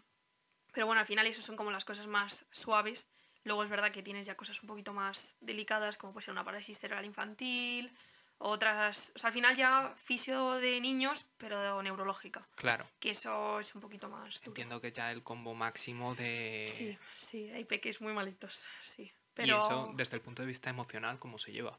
pero 0.73 0.87
bueno, 0.87 1.01
al 1.01 1.07
final 1.07 1.27
eso 1.27 1.43
son 1.43 1.57
como 1.57 1.71
las 1.71 1.85
cosas 1.85 2.07
más 2.07 2.47
suaves. 2.51 3.09
Luego 3.45 3.63
es 3.63 3.71
verdad 3.71 3.93
que 3.93 4.03
tienes 4.03 4.27
ya 4.27 4.37
cosas 4.37 4.61
un 4.63 4.67
poquito 4.67 4.93
más 4.93 5.37
delicadas 5.41 5.99
como 5.99 6.13
puede 6.13 6.25
ser 6.25 6.33
una 6.33 6.45
parálisis 6.45 6.81
cerebral 6.81 7.05
infantil, 7.05 7.97
otras, 8.39 9.13
o 9.15 9.19
sea, 9.19 9.29
al 9.29 9.35
final 9.35 9.57
ya 9.57 9.95
fisio 9.97 10.55
de 10.55 10.81
niños, 10.81 11.27
pero 11.39 11.83
neurológica. 11.83 12.47
Claro. 12.55 12.87
Que 12.99 13.11
eso 13.11 13.61
es 13.61 13.75
un 13.75 13.81
poquito 13.81 14.09
más. 14.09 14.43
Entiendo 14.45 14.81
que 14.81 14.93
ya 14.93 15.11
el 15.11 15.23
combo 15.23 15.55
máximo 15.55 16.15
de... 16.15 16.65
Sí, 16.69 16.99
sí, 17.17 17.49
hay 17.51 17.65
peques 17.65 18.01
muy 18.01 18.13
malitos, 18.13 18.67
sí. 18.81 19.11
¿Y 19.39 19.51
eso, 19.51 19.93
desde 19.95 20.17
el 20.17 20.23
punto 20.23 20.43
de 20.43 20.49
vista 20.49 20.71
emocional, 20.71 21.19
cómo 21.19 21.39
se 21.39 21.53
lleva? 21.53 21.79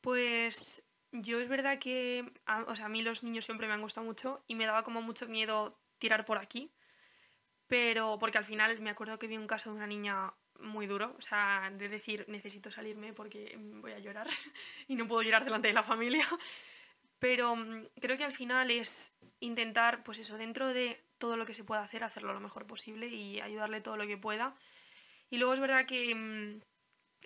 Pues 0.00 0.82
yo 1.12 1.40
es 1.40 1.48
verdad 1.48 1.78
que, 1.78 2.32
a, 2.46 2.62
o 2.62 2.76
sea, 2.76 2.86
a 2.86 2.88
mí 2.88 3.02
los 3.02 3.22
niños 3.22 3.44
siempre 3.44 3.66
me 3.66 3.74
han 3.74 3.82
gustado 3.82 4.06
mucho 4.06 4.44
y 4.46 4.54
me 4.54 4.66
daba 4.66 4.82
como 4.82 5.02
mucho 5.02 5.26
miedo 5.28 5.78
tirar 5.98 6.24
por 6.24 6.38
aquí, 6.38 6.70
pero 7.66 8.18
porque 8.18 8.38
al 8.38 8.44
final 8.44 8.80
me 8.80 8.90
acuerdo 8.90 9.18
que 9.18 9.26
vi 9.26 9.36
un 9.36 9.46
caso 9.46 9.70
de 9.70 9.76
una 9.76 9.86
niña 9.86 10.34
muy 10.60 10.86
duro, 10.86 11.14
o 11.18 11.22
sea, 11.22 11.70
de 11.70 11.88
decir 11.88 12.24
necesito 12.28 12.70
salirme 12.70 13.12
porque 13.12 13.56
voy 13.58 13.92
a 13.92 13.98
llorar 13.98 14.26
y 14.88 14.94
no 14.94 15.06
puedo 15.06 15.22
llorar 15.22 15.44
delante 15.44 15.68
de 15.68 15.74
la 15.74 15.82
familia, 15.82 16.26
pero 17.18 17.56
mm, 17.56 17.86
creo 18.00 18.16
que 18.16 18.24
al 18.24 18.32
final 18.32 18.70
es 18.70 19.12
intentar, 19.40 20.02
pues 20.02 20.18
eso, 20.18 20.36
dentro 20.36 20.72
de 20.72 21.02
todo 21.18 21.36
lo 21.36 21.46
que 21.46 21.54
se 21.54 21.64
pueda 21.64 21.82
hacer, 21.82 22.04
hacerlo 22.04 22.32
lo 22.32 22.40
mejor 22.40 22.66
posible 22.66 23.08
y 23.08 23.40
ayudarle 23.40 23.80
todo 23.80 23.96
lo 23.96 24.06
que 24.06 24.18
pueda. 24.18 24.54
Y 25.30 25.38
luego 25.38 25.54
es 25.54 25.60
verdad 25.60 25.86
que 25.86 26.14
mm, 26.14 26.60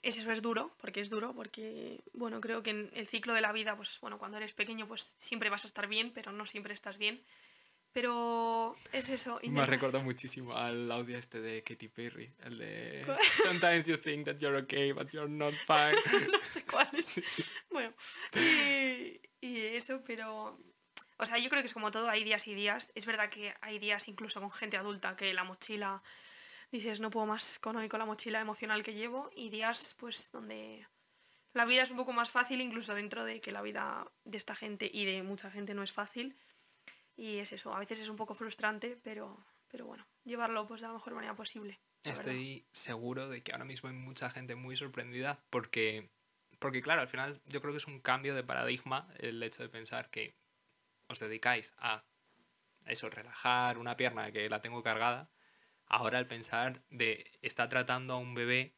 es 0.03 0.17
eso 0.17 0.33
es 0.33 0.43
duro, 0.43 0.75
porque 0.79 1.01
es 1.01 1.11
duro, 1.11 1.35
porque, 1.35 2.01
bueno, 2.13 2.41
creo 2.41 2.63
que 2.63 2.71
en 2.71 2.91
el 2.95 3.07
ciclo 3.07 3.35
de 3.35 3.41
la 3.41 3.53
vida, 3.53 3.77
pues 3.77 3.99
bueno, 4.01 4.19
cuando 4.19 4.39
eres 4.39 4.55
pequeño, 4.55 4.89
pues 4.89 5.15
siempre 5.19 5.51
vas 5.51 5.65
a 5.65 5.69
estar 5.69 5.87
bien, 5.87 6.11
pero 6.15 6.33
no 6.33 6.47
siempre 6.47 6.75
estás 6.75 6.99
bien. 6.99 7.23
Pero 7.93 8.77
es 8.93 9.09
eso. 9.09 9.41
Me 9.43 9.67
recuerda 9.67 9.99
muchísimo 9.99 10.57
al 10.57 10.91
audio 10.93 11.19
este 11.19 11.41
de 11.41 11.65
Katy 11.65 11.89
Perry, 11.89 12.33
el 12.45 12.59
de 12.59 13.05
Sometimes 13.45 13.87
you 13.89 13.97
think 13.97 14.27
that 14.27 14.37
you're 14.37 14.57
okay, 14.63 14.93
but 14.93 15.11
you're 15.11 15.29
not 15.29 15.53
fine. 15.67 15.97
no 16.31 16.39
sé 16.45 16.65
cuál 16.65 16.89
es. 16.97 17.21
Bueno, 17.71 17.93
y, 18.35 19.21
y 19.41 19.59
eso, 19.75 20.03
pero... 20.07 20.59
O 21.17 21.27
sea, 21.27 21.37
yo 21.39 21.51
creo 21.51 21.61
que 21.61 21.67
es 21.67 21.75
como 21.75 21.91
todo, 21.91 22.09
hay 22.09 22.25
días 22.25 22.47
y 22.47 22.55
días. 22.55 22.93
Es 22.95 23.05
verdad 23.05 23.29
que 23.29 23.53
hay 23.61 23.79
días 23.79 24.09
incluso 24.09 24.41
con 24.41 24.51
gente 24.51 24.77
adulta 24.77 25.17
que 25.17 25.35
la 25.35 25.45
mochila 25.45 26.03
dices, 26.71 27.01
no 27.01 27.11
puedo 27.11 27.27
más 27.27 27.59
con 27.59 27.77
hoy 27.77 27.89
con 27.89 27.99
la 27.99 28.07
mochila 28.07 28.41
emocional 28.41 28.83
que 28.83 28.95
llevo 28.95 29.31
y 29.35 29.51
días 29.51 29.95
pues 29.99 30.31
donde 30.31 30.87
la 31.53 31.65
vida 31.65 31.83
es 31.83 31.91
un 31.91 31.97
poco 31.97 32.13
más 32.13 32.31
fácil, 32.31 32.61
incluso 32.61 32.95
dentro 32.95 33.25
de 33.25 33.41
que 33.41 33.51
la 33.51 33.63
vida 33.63 34.07
de 34.25 34.39
esta 34.39 34.55
gente 34.55 34.89
y 34.93 35.05
de 35.05 35.23
mucha 35.23 35.51
gente 35.51 35.75
no 35.75 35.83
es 35.83 35.93
fácil. 35.93 36.37
Y 37.17 37.39
es 37.39 37.53
eso, 37.53 37.75
a 37.75 37.79
veces 37.79 38.01
es 38.01 38.09
un 38.09 38.17
poco 38.17 38.35
frustrante, 38.35 38.97
pero, 39.03 39.45
pero 39.69 39.85
bueno, 39.85 40.07
llevarlo 40.25 40.67
pues 40.67 40.81
de 40.81 40.87
la 40.87 40.95
mejor 40.95 41.15
manera 41.15 41.35
posible. 41.35 41.81
Estoy 42.05 42.65
seguro 42.73 43.29
de 43.29 43.43
que 43.43 43.53
ahora 43.53 43.65
mismo 43.65 43.89
hay 43.89 43.95
mucha 43.95 44.31
gente 44.31 44.55
muy 44.55 44.77
sorprendida 44.77 45.45
porque, 45.51 46.09
porque, 46.59 46.81
claro, 46.81 47.03
al 47.03 47.09
final 47.09 47.43
yo 47.47 47.61
creo 47.61 47.75
que 47.75 47.79
es 47.79 47.87
un 47.87 48.01
cambio 48.01 48.35
de 48.35 48.43
paradigma 48.43 49.07
el 49.19 49.43
hecho 49.43 49.63
de 49.63 49.69
pensar 49.69 50.09
que 50.09 50.35
os 51.09 51.19
dedicáis 51.19 51.75
a 51.77 52.05
eso, 52.87 53.11
relajar 53.11 53.77
una 53.77 53.97
pierna 53.97 54.33
que 54.33 54.49
la 54.49 54.63
tengo 54.63 54.83
cargada 54.83 55.31
ahora 55.91 56.19
al 56.19 56.27
pensar 56.27 56.83
de 56.89 57.31
está 57.43 57.69
tratando 57.69 58.15
a 58.15 58.19
un 58.19 58.35
bebé 58.35 58.75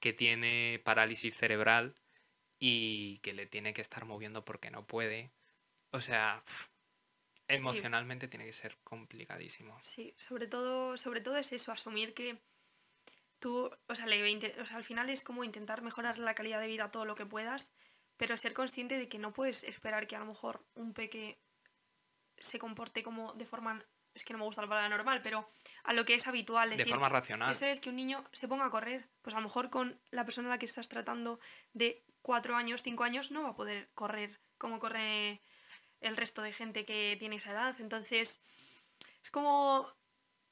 que 0.00 0.12
tiene 0.12 0.80
parálisis 0.84 1.34
cerebral 1.34 1.94
y 2.58 3.18
que 3.18 3.32
le 3.32 3.46
tiene 3.46 3.72
que 3.72 3.80
estar 3.80 4.04
moviendo 4.04 4.44
porque 4.44 4.70
no 4.70 4.86
puede. 4.86 5.30
O 5.92 6.00
sea, 6.00 6.42
emocionalmente 7.48 8.28
tiene 8.28 8.46
que 8.46 8.52
ser 8.52 8.76
complicadísimo. 8.84 9.78
Sí, 9.82 10.12
sobre 10.16 10.46
todo, 10.46 10.96
sobre 10.96 11.20
todo 11.20 11.36
es 11.36 11.52
eso, 11.52 11.72
asumir 11.72 12.14
que 12.14 12.38
tú, 13.38 13.70
o 13.88 13.94
sea, 13.94 14.06
le, 14.06 14.36
o 14.60 14.66
sea, 14.66 14.76
al 14.76 14.84
final 14.84 15.08
es 15.08 15.24
como 15.24 15.44
intentar 15.44 15.82
mejorar 15.82 16.18
la 16.18 16.34
calidad 16.34 16.60
de 16.60 16.66
vida 16.66 16.90
todo 16.90 17.04
lo 17.04 17.14
que 17.14 17.26
puedas, 17.26 17.72
pero 18.16 18.36
ser 18.36 18.52
consciente 18.52 18.98
de 18.98 19.08
que 19.08 19.18
no 19.18 19.32
puedes 19.32 19.64
esperar 19.64 20.06
que 20.06 20.16
a 20.16 20.20
lo 20.20 20.26
mejor 20.26 20.64
un 20.74 20.92
peque 20.92 21.38
se 22.38 22.58
comporte 22.58 23.02
como 23.02 23.32
de 23.34 23.46
forma 23.46 23.84
es 24.14 24.24
que 24.24 24.32
no 24.32 24.38
me 24.38 24.44
gusta 24.44 24.62
la 24.62 24.68
palabra 24.68 24.88
normal, 24.88 25.20
pero 25.22 25.46
a 25.84 25.92
lo 25.92 26.04
que 26.04 26.14
es 26.14 26.26
habitual. 26.26 26.76
de 26.76 26.84
forma 26.86 27.08
racional. 27.08 27.52
Eso 27.52 27.66
es 27.66 27.80
que 27.80 27.90
un 27.90 27.96
niño 27.96 28.24
se 28.32 28.48
ponga 28.48 28.66
a 28.66 28.70
correr. 28.70 29.08
Pues 29.22 29.34
a 29.34 29.38
lo 29.38 29.44
mejor 29.44 29.70
con 29.70 30.00
la 30.10 30.24
persona 30.24 30.48
a 30.48 30.50
la 30.50 30.58
que 30.58 30.66
estás 30.66 30.88
tratando 30.88 31.38
de 31.72 32.04
cuatro 32.22 32.56
años, 32.56 32.82
cinco 32.82 33.04
años, 33.04 33.30
no 33.30 33.42
va 33.42 33.50
a 33.50 33.56
poder 33.56 33.88
correr 33.94 34.40
como 34.58 34.78
corre 34.78 35.40
el 36.00 36.16
resto 36.16 36.42
de 36.42 36.52
gente 36.52 36.84
que 36.84 37.16
tiene 37.18 37.36
esa 37.36 37.52
edad. 37.52 37.76
Entonces, 37.78 38.40
es 39.22 39.30
como 39.30 39.86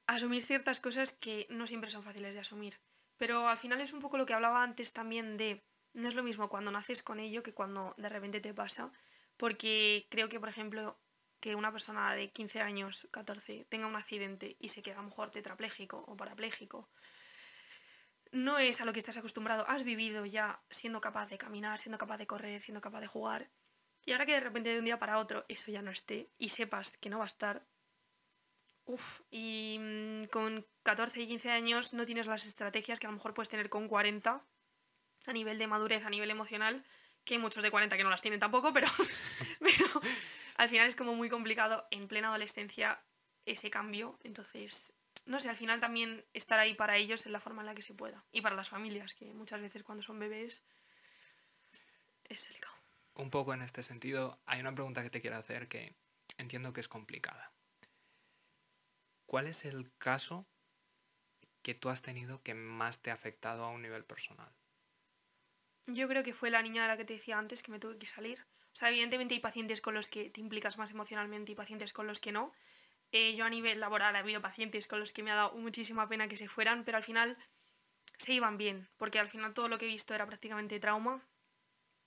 asumir 0.07 0.43
ciertas 0.43 0.81
cosas 0.81 1.13
que 1.13 1.47
no 1.51 1.67
siempre 1.67 1.91
son 1.91 2.03
fáciles 2.03 2.35
de 2.35 2.41
asumir. 2.41 2.81
Pero 3.17 3.49
al 3.49 3.59
final 3.59 3.81
es 3.81 3.93
un 3.93 4.01
poco 4.01 4.17
lo 4.17 4.27
que 4.27 4.35
hablaba 4.35 4.63
antes 4.63 4.93
también 4.93 5.37
de, 5.37 5.65
no 5.93 6.09
es 6.09 6.15
lo 6.15 6.23
mismo 6.23 6.49
cuando 6.49 6.71
naces 6.71 7.03
con 7.03 7.21
ello 7.21 7.43
que 7.43 7.53
cuando 7.53 7.95
de 7.99 8.09
repente 8.09 8.41
te 8.41 8.55
pasa. 8.55 8.93
Porque 9.37 10.07
creo 10.11 10.29
que, 10.29 10.41
por 10.41 10.49
ejemplo, 10.49 10.99
que 11.41 11.55
una 11.55 11.73
persona 11.73 12.15
de 12.15 12.31
15 12.31 12.61
años, 12.61 13.09
14, 13.11 13.67
tenga 13.69 13.87
un 13.87 13.97
accidente 13.97 14.57
y 14.59 14.69
se 14.69 14.83
queda 14.83 14.97
a 14.97 15.03
lo 15.03 15.09
mejor 15.09 15.31
tetrapléjico 15.31 16.05
o 16.07 16.17
parapléjico, 16.17 16.89
no 18.33 18.59
es 18.59 18.81
a 18.81 18.85
lo 18.85 18.93
que 18.93 18.99
estás 18.99 19.17
acostumbrado. 19.17 19.65
Has 19.69 19.85
vivido 19.85 20.27
ya 20.27 20.61
siendo 20.71 21.01
capaz 21.01 21.29
de 21.29 21.39
caminar, 21.39 21.79
siendo 21.79 21.99
capaz 21.99 22.19
de 22.19 22.27
correr, 22.27 22.61
siendo 22.61 22.81
capaz 22.81 23.01
de 23.01 23.07
jugar. 23.07 23.51
Y 24.05 24.13
ahora 24.13 24.27
que 24.27 24.33
de 24.33 24.41
repente 24.41 24.71
de 24.71 24.79
un 24.79 24.85
día 24.85 24.99
para 24.99 25.19
otro 25.19 25.45
eso 25.49 25.71
ya 25.71 25.83
no 25.83 25.91
esté 25.91 26.31
y 26.39 26.51
sepas 26.51 26.97
que 26.97 27.11
no 27.11 27.19
va 27.19 27.25
a 27.25 27.29
estar, 27.29 27.67
uff, 28.87 29.21
y 29.31 29.79
mm, 29.79 30.25
con 30.27 30.67
14 30.83 31.21
y 31.21 31.27
15 31.27 31.51
años 31.51 31.93
no 31.93 32.05
tienes 32.07 32.27
las 32.27 32.47
estrategias 32.47 33.01
que 33.01 33.07
a 33.07 33.11
lo 33.11 33.17
mejor 33.17 33.35
puedes 33.35 33.49
tener 33.49 33.69
con 33.69 33.89
40 33.89 34.43
a 35.27 35.33
nivel 35.33 35.59
de 35.59 35.67
madurez, 35.67 36.05
a 36.07 36.11
nivel 36.11 36.31
emocional, 36.31 36.85
que 37.25 37.35
hay 37.35 37.41
muchos 37.41 37.63
de 37.63 37.71
40 37.71 37.97
que 37.97 38.05
no 38.05 38.11
las 38.11 38.23
tienen 38.23 38.41
tampoco, 38.41 38.73
pero 38.73 38.87
al 40.59 40.69
final 40.69 40.87
es 40.87 40.97
como 40.97 41.15
muy 41.15 41.31
complicado 41.31 41.87
en 41.91 42.09
plena 42.09 42.29
adolescencia 42.29 43.01
ese 43.47 43.71
cambio. 43.71 44.19
Entonces, 44.25 44.93
no 45.25 45.41
sé, 45.41 45.49
al 45.49 45.57
final 45.57 45.81
también 45.81 46.25
estar 46.35 46.59
ahí 46.59 46.75
para 46.75 46.97
ellos 46.97 47.25
en 47.27 47.33
la 47.33 47.41
forma 47.41 47.63
en 47.63 47.67
la 47.67 47.75
que 47.75 47.83
se 47.83 47.95
pueda. 47.95 48.25
Y 48.33 48.43
para 48.43 48.57
las 48.57 48.69
familias, 48.69 49.15
que 49.15 49.33
muchas 49.33 49.61
veces 49.61 49.85
cuando 49.85 50.03
son 50.03 50.19
bebés 50.19 50.65
es 52.25 52.49
delicado. 52.49 52.75
Un 53.15 53.31
poco 53.31 53.55
en 53.55 53.63
este 53.63 53.83
sentido, 53.83 54.39
hay 54.47 54.61
una 54.61 54.75
pregunta 54.75 55.03
que 55.03 55.11
te 55.11 55.21
quiero 55.21 55.37
hacer 55.37 55.69
que 55.69 55.95
entiendo 56.37 56.73
que 56.73 56.81
es 56.81 56.89
complicada. 56.89 57.53
¿Cuál 59.27 59.47
es 59.47 59.65
el 59.65 59.93
caso 59.99 60.45
que 61.63 61.75
tú 61.75 61.89
has 61.89 62.03
tenido 62.03 62.43
que 62.43 62.55
más 62.55 63.01
te 63.01 63.11
ha 63.11 63.15
afectado 63.15 63.65
a 63.65 63.71
un 63.71 63.83
nivel 63.83 64.05
personal? 64.05 64.53
Yo 65.87 66.09
creo 66.09 66.25
que 66.25 66.33
fue 66.33 66.51
la 66.51 66.63
niña 66.63 66.83
de 66.83 66.89
la 66.89 66.97
que 66.97 67.05
te 67.05 67.15
decía 67.15 67.39
antes 67.39 67.63
que 67.63 67.71
me 67.71 67.79
tuve 67.79 67.99
que 67.99 68.07
salir. 68.07 68.45
O 68.79 68.81
sea, 68.81 68.91
evidentemente 68.91 69.35
hay 69.35 69.41
pacientes 69.41 69.81
con 69.81 69.95
los 69.95 70.07
que 70.07 70.31
te 70.31 70.41
implicas 70.41 70.79
más 70.79 70.93
emocionalmente 70.93 71.51
y 71.51 71.57
pacientes 71.57 71.93
con 71.93 72.07
los 72.07 72.21
que 72.21 72.31
no. 72.31 72.53
Eh, 73.11 73.35
yo 73.35 73.45
a 73.45 73.51
nivel 73.51 73.81
laboral 73.81 74.15
ha 74.15 74.21
habido 74.21 74.41
pacientes 74.41 74.87
con 74.87 75.01
los 75.01 75.13
que 75.13 75.25
me 75.25 75.33
ha 75.33 75.35
dado 75.35 75.53
muchísima 75.57 76.09
pena 76.09 76.29
que 76.29 76.37
se 76.37 76.47
fueran, 76.47 76.85
pero 76.85 76.97
al 76.97 77.03
final 77.03 77.37
se 78.19 78.35
iban 78.35 78.57
bien, 78.57 78.89
porque 78.97 79.19
al 79.19 79.27
final 79.27 79.53
todo 79.53 79.67
lo 79.67 79.79
que 79.79 79.87
he 79.87 79.89
visto 79.89 80.15
era 80.15 80.27
prácticamente 80.27 80.79
trauma, 80.79 81.27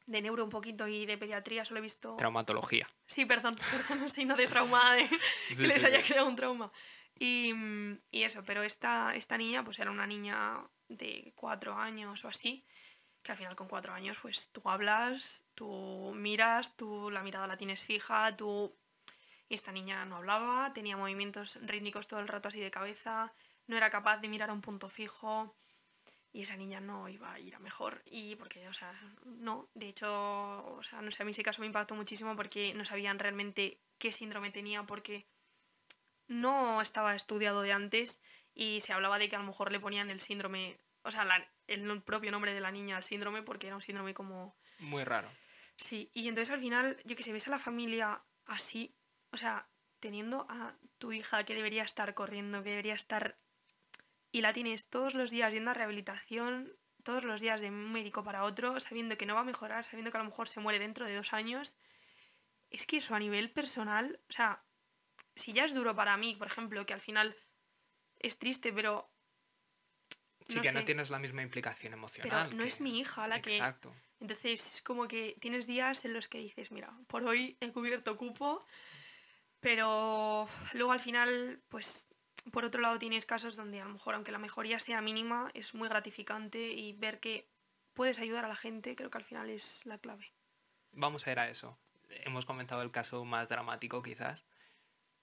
de 0.06 0.22
neuro 0.22 0.46
un 0.46 0.50
poquito 0.50 0.88
y 0.88 1.06
de 1.06 1.18
pediatría 1.18 1.66
solo 1.66 1.80
he 1.80 1.84
visto... 1.84 2.16
Traumatología. 2.16 2.88
Sí, 3.06 3.26
perdón, 3.26 3.54
perdón, 3.90 4.10
sí, 4.10 4.24
no 4.24 4.38
de 4.38 4.48
trauma, 4.48 4.96
de 4.96 5.10
que 5.50 5.68
les 5.68 5.84
haya 5.84 6.02
creado 6.02 6.30
un 6.30 6.38
trauma. 6.38 6.72
Y, 7.20 7.54
y, 8.12 8.24
eso, 8.24 8.46
pero 8.46 8.64
esta, 8.64 9.14
esta 9.14 9.38
niña 9.38 9.66
pues 9.66 9.78
era 9.80 9.92
una 9.92 10.08
niña 10.08 10.66
de 10.88 11.34
cuatro 11.36 11.76
años 11.76 12.24
o 12.24 12.30
así, 12.30 12.66
que 13.24 13.32
al 13.32 13.38
final 13.38 13.56
con 13.56 13.68
cuatro 13.68 13.94
años 13.94 14.18
pues 14.22 14.50
tú 14.50 14.62
hablas, 14.66 15.44
tú 15.56 16.14
miras, 16.16 16.76
tú 16.76 17.10
la 17.12 17.24
mirada 17.24 17.48
la 17.48 17.58
tienes 17.58 17.84
fija, 17.84 18.36
tú... 18.36 18.76
Y 19.50 19.56
esta 19.56 19.74
niña 19.74 20.06
no 20.06 20.16
hablaba, 20.16 20.72
tenía 20.74 20.96
movimientos 20.96 21.60
rítmicos 21.64 22.08
todo 22.08 22.22
el 22.22 22.30
rato 22.30 22.48
así 22.48 22.62
de 22.62 22.72
cabeza, 22.72 23.34
no 23.68 23.76
era 23.76 23.90
capaz 23.90 24.20
de 24.20 24.30
mirar 24.30 24.50
a 24.50 24.54
un 24.54 24.62
punto 24.62 24.88
fijo 24.88 25.54
y 26.34 26.44
esa 26.44 26.56
niña 26.56 26.80
no 26.80 27.10
iba 27.10 27.34
a 27.34 27.40
ir 27.40 27.56
a 27.56 27.60
mejor. 27.60 28.02
Y 28.06 28.36
porque, 28.36 28.68
o 28.70 28.74
sea, 28.74 28.92
no, 29.26 29.68
de 29.74 29.90
hecho, 29.90 30.76
o 30.76 30.84
sea, 30.84 31.02
no 31.02 31.12
sé, 31.12 31.22
a 31.22 31.26
mí 31.26 31.32
ese 31.32 31.44
caso 31.44 31.62
me 31.62 31.68
impactó 31.68 31.96
muchísimo 31.96 32.36
porque 32.36 32.74
no 32.74 32.86
sabían 32.86 33.20
realmente 33.20 33.78
qué 33.98 34.12
síndrome 34.12 34.52
tenía 34.52 34.84
porque 34.84 35.26
no 36.28 36.82
estaba 36.82 37.16
estudiado 37.16 37.62
de 37.62 37.74
antes 37.74 38.22
y 38.54 38.80
se 38.82 38.94
hablaba 38.94 39.20
de 39.20 39.28
que 39.28 39.36
a 39.36 39.40
lo 39.40 39.46
mejor 39.46 39.72
le 39.72 39.80
ponían 39.80 40.10
el 40.10 40.22
síndrome, 40.22 40.80
o 41.04 41.12
sea, 41.12 41.26
la, 41.26 41.46
el 41.74 42.02
propio 42.04 42.32
nombre 42.32 42.54
de 42.54 42.60
la 42.60 42.72
niña 42.72 42.98
al 42.98 43.04
síndrome 43.04 43.44
porque 43.44 43.68
era 43.68 43.76
un 43.76 43.82
síndrome 43.82 44.14
como... 44.14 44.56
Muy 44.80 45.04
raro. 45.04 45.30
Sí, 45.76 46.12
y 46.14 46.28
entonces 46.28 46.54
al 46.54 46.60
final, 46.60 47.02
yo 47.06 47.16
que 47.16 47.24
sé, 47.24 47.34
ves 47.34 47.48
a 47.48 47.52
la 47.52 47.60
familia 47.60 48.24
así, 48.46 48.96
o 49.32 49.38
sea, 49.38 49.68
teniendo 50.00 50.46
a 50.50 50.76
tu 50.98 51.12
hija 51.12 51.44
que 51.44 51.56
debería 51.56 51.84
estar 51.84 52.14
corriendo, 52.14 52.64
que 52.64 52.70
debería 52.70 52.94
estar... 52.94 53.38
Y 54.32 54.42
la 54.42 54.54
tienes 54.54 54.90
todos 54.90 55.14
los 55.14 55.30
días 55.32 55.54
yendo 55.54 55.72
a 55.72 55.74
rehabilitación, 55.74 56.74
todos 57.04 57.24
los 57.24 57.42
días 57.42 57.62
de 57.62 57.70
un 57.70 57.92
médico 57.92 58.24
para 58.24 58.44
otro, 58.44 58.80
sabiendo 58.80 59.18
que 59.18 59.26
no 59.26 59.36
va 59.36 59.42
a 59.42 59.46
mejorar, 59.46 59.84
sabiendo 59.84 60.12
que 60.12 60.18
a 60.18 60.24
lo 60.24 60.30
mejor 60.30 60.48
se 60.48 60.60
muere 60.60 60.80
dentro 60.80 61.06
de 61.06 61.16
dos 61.16 61.34
años. 61.34 61.76
Es 62.70 62.86
que 62.86 62.98
eso 62.98 63.16
a 63.16 63.20
nivel 63.20 63.52
personal, 63.52 64.22
o 64.30 64.32
sea, 64.32 64.64
si 65.36 65.52
ya 65.52 65.66
es 65.66 65.74
duro 65.74 65.96
para 65.96 66.16
mí, 66.18 66.36
por 66.36 66.48
ejemplo, 66.48 66.86
que 66.86 66.94
al 66.94 67.02
final 67.02 67.36
es 68.20 68.38
triste, 68.38 68.72
pero 68.72 69.11
Sí, 70.54 70.62
que 70.62 70.74
no 70.74 70.86
tienes 70.86 71.10
la 71.10 71.20
misma 71.20 71.42
implicación 71.42 71.94
emocional. 71.94 72.48
Pero 72.48 72.58
no 72.58 72.64
es 72.64 72.82
mi 72.82 73.00
hija 73.00 73.28
la 73.28 73.42
que... 73.42 73.56
Exacto. 73.56 73.94
Entonces 74.20 74.76
es 74.76 74.82
como 74.82 75.08
que 75.08 75.36
tienes 75.40 75.66
días 75.66 76.06
en 76.06 76.14
los 76.14 76.28
que 76.28 76.38
dices, 76.38 76.72
mira, 76.72 76.94
por 77.08 77.24
hoy 77.24 77.58
he 77.60 77.72
cubierto 77.72 78.18
cupo, 78.18 78.66
pero 79.60 80.48
luego 80.74 80.92
al 80.92 81.00
final, 81.00 81.62
pues 81.70 82.08
por 82.52 82.66
otro 82.66 82.82
lado 82.82 83.00
tienes 83.00 83.26
casos 83.26 83.56
donde 83.56 83.82
a 83.82 83.86
lo 83.86 83.92
mejor, 83.92 84.14
aunque 84.14 84.32
la 84.32 84.38
mejoría 84.38 84.80
sea 84.80 85.02
mínima, 85.02 85.50
es 85.54 85.74
muy 85.74 85.88
gratificante 85.88 86.72
y 86.72 86.94
ver 86.94 87.20
que 87.20 87.50
puedes 87.94 88.20
ayudar 88.20 88.46
a 88.46 88.48
la 88.48 88.56
gente, 88.56 88.96
creo 88.96 89.10
que 89.10 89.18
al 89.18 89.24
final 89.24 89.50
es 89.50 89.86
la 89.86 89.98
clave. 89.98 90.32
Vamos 90.92 91.26
a 91.26 91.32
ir 91.32 91.40
a 91.40 91.50
eso. 91.50 91.78
Hemos 92.10 92.46
comentado 92.46 92.82
el 92.82 92.92
caso 92.92 93.24
más 93.26 93.50
dramático 93.50 94.02
quizás, 94.02 94.46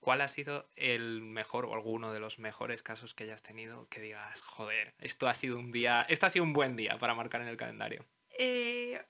¿Cuál 0.01 0.21
ha 0.21 0.29
sido 0.29 0.69
el 0.77 1.23
mejor 1.23 1.67
o 1.67 1.75
alguno 1.75 2.13
de 2.13 2.21
los 2.21 2.39
mejores 2.39 2.83
casos 2.83 3.15
que 3.15 3.25
hayas 3.25 3.43
tenido 3.43 3.89
que 3.89 4.01
digas, 4.01 4.43
joder, 4.43 4.95
esto 4.99 5.29
ha 5.29 5.35
sido 5.35 5.59
un 5.59 5.73
día, 5.73 6.07
esto 6.09 6.27
ha 6.27 6.31
sido 6.31 6.45
un 6.45 6.53
buen 6.53 6.77
día 6.77 6.99
para 6.99 7.15
marcar 7.15 7.41
en 7.41 7.49
el 7.49 7.57
calendario? 7.57 8.07
Eh, 8.39 9.05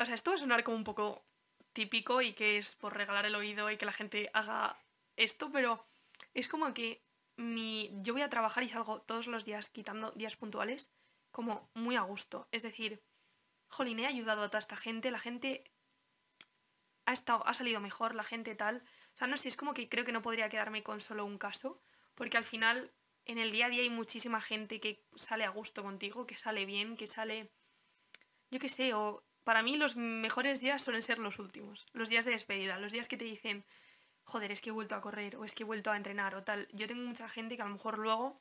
o 0.00 0.04
sea, 0.04 0.14
esto 0.14 0.30
va 0.30 0.36
a 0.36 0.40
sonar 0.40 0.64
como 0.64 0.76
un 0.76 0.84
poco 0.84 1.24
típico 1.72 2.22
y 2.22 2.32
que 2.32 2.58
es 2.58 2.74
por 2.74 2.96
regalar 2.96 3.24
el 3.26 3.34
oído 3.34 3.70
y 3.70 3.76
que 3.76 3.86
la 3.86 3.92
gente 3.92 4.30
haga 4.32 4.76
esto, 5.16 5.50
pero 5.50 5.86
es 6.34 6.48
como 6.48 6.74
que 6.74 7.02
mi, 7.36 7.90
yo 8.02 8.12
voy 8.12 8.22
a 8.22 8.28
trabajar 8.28 8.64
y 8.64 8.68
salgo 8.68 9.00
todos 9.02 9.26
los 9.26 9.44
días 9.44 9.68
quitando 9.68 10.10
días 10.12 10.36
puntuales 10.36 10.90
como 11.30 11.70
muy 11.74 11.96
a 11.96 12.02
gusto. 12.02 12.48
Es 12.52 12.62
decir, 12.62 13.02
jolín, 13.68 13.98
he 13.98 14.06
ayudado 14.06 14.42
a 14.42 14.48
toda 14.48 14.58
esta 14.58 14.76
gente, 14.76 15.10
la 15.10 15.18
gente 15.18 15.64
ha, 17.06 17.12
estado, 17.12 17.46
ha 17.46 17.54
salido 17.54 17.80
mejor, 17.80 18.14
la 18.14 18.24
gente 18.24 18.54
tal. 18.54 18.82
O 19.14 19.18
sea, 19.18 19.26
no 19.26 19.36
sé, 19.36 19.48
es 19.48 19.56
como 19.56 19.74
que 19.74 19.88
creo 19.88 20.04
que 20.04 20.12
no 20.12 20.22
podría 20.22 20.48
quedarme 20.48 20.82
con 20.82 21.00
solo 21.00 21.24
un 21.24 21.38
caso, 21.38 21.80
porque 22.14 22.36
al 22.36 22.44
final 22.44 22.92
en 23.24 23.38
el 23.38 23.50
día 23.50 23.66
a 23.66 23.68
día 23.68 23.82
hay 23.82 23.90
muchísima 23.90 24.40
gente 24.40 24.80
que 24.80 25.04
sale 25.14 25.44
a 25.44 25.50
gusto 25.50 25.82
contigo, 25.82 26.26
que 26.26 26.38
sale 26.38 26.66
bien, 26.66 26.96
que 26.96 27.06
sale, 27.06 27.50
yo 28.50 28.58
qué 28.58 28.68
sé, 28.68 28.94
o 28.94 29.24
para 29.44 29.62
mí 29.62 29.76
los 29.76 29.96
mejores 29.96 30.60
días 30.60 30.82
suelen 30.82 31.02
ser 31.02 31.18
los 31.18 31.38
últimos, 31.38 31.86
los 31.92 32.08
días 32.08 32.24
de 32.24 32.32
despedida, 32.32 32.78
los 32.78 32.92
días 32.92 33.08
que 33.08 33.16
te 33.16 33.24
dicen, 33.24 33.64
joder, 34.24 34.52
es 34.52 34.60
que 34.60 34.70
he 34.70 34.72
vuelto 34.72 34.94
a 34.94 35.00
correr 35.00 35.36
o 35.36 35.44
es 35.44 35.54
que 35.54 35.62
he 35.62 35.66
vuelto 35.66 35.90
a 35.90 35.96
entrenar 35.96 36.34
o 36.34 36.42
tal. 36.42 36.68
Yo 36.72 36.86
tengo 36.86 37.02
mucha 37.02 37.28
gente 37.28 37.56
que 37.56 37.62
a 37.62 37.66
lo 37.66 37.72
mejor 37.72 37.98
luego, 37.98 38.40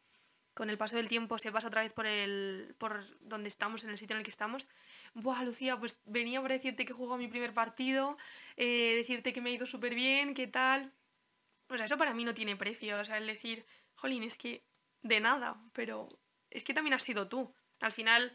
con 0.53 0.69
el 0.69 0.77
paso 0.77 0.97
del 0.97 1.09
tiempo, 1.09 1.37
se 1.37 1.51
pasa 1.51 1.67
otra 1.67 1.81
vez 1.81 1.93
por, 1.93 2.05
el, 2.05 2.75
por 2.77 3.03
donde 3.21 3.49
estamos, 3.49 3.83
en 3.83 3.91
el 3.91 3.97
sitio 3.97 4.15
en 4.15 4.19
el 4.19 4.23
que 4.23 4.31
estamos 4.31 4.67
Buah, 5.13 5.43
Lucía, 5.43 5.77
pues 5.77 5.99
venía 6.05 6.41
para 6.41 6.55
decirte 6.55 6.85
que 6.85 6.93
jugó 6.93 7.17
mi 7.17 7.27
primer 7.27 7.53
partido, 7.53 8.17
eh, 8.55 8.95
decirte 8.95 9.33
que 9.33 9.41
me 9.41 9.49
ha 9.49 9.53
ido 9.53 9.65
súper 9.65 9.93
bien, 9.93 10.33
qué 10.33 10.47
tal. 10.47 10.93
O 11.67 11.77
sea, 11.77 11.85
eso 11.85 11.97
para 11.97 12.13
mí 12.13 12.23
no 12.23 12.33
tiene 12.33 12.55
precio. 12.55 12.99
O 12.99 13.05
sea, 13.05 13.17
el 13.17 13.27
decir, 13.27 13.65
jolín, 13.95 14.23
es 14.23 14.37
que 14.37 14.65
de 15.01 15.19
nada, 15.19 15.61
pero 15.73 16.07
es 16.49 16.63
que 16.63 16.73
también 16.73 16.93
has 16.93 17.03
sido 17.03 17.27
tú. 17.27 17.53
Al 17.81 17.91
final, 17.91 18.33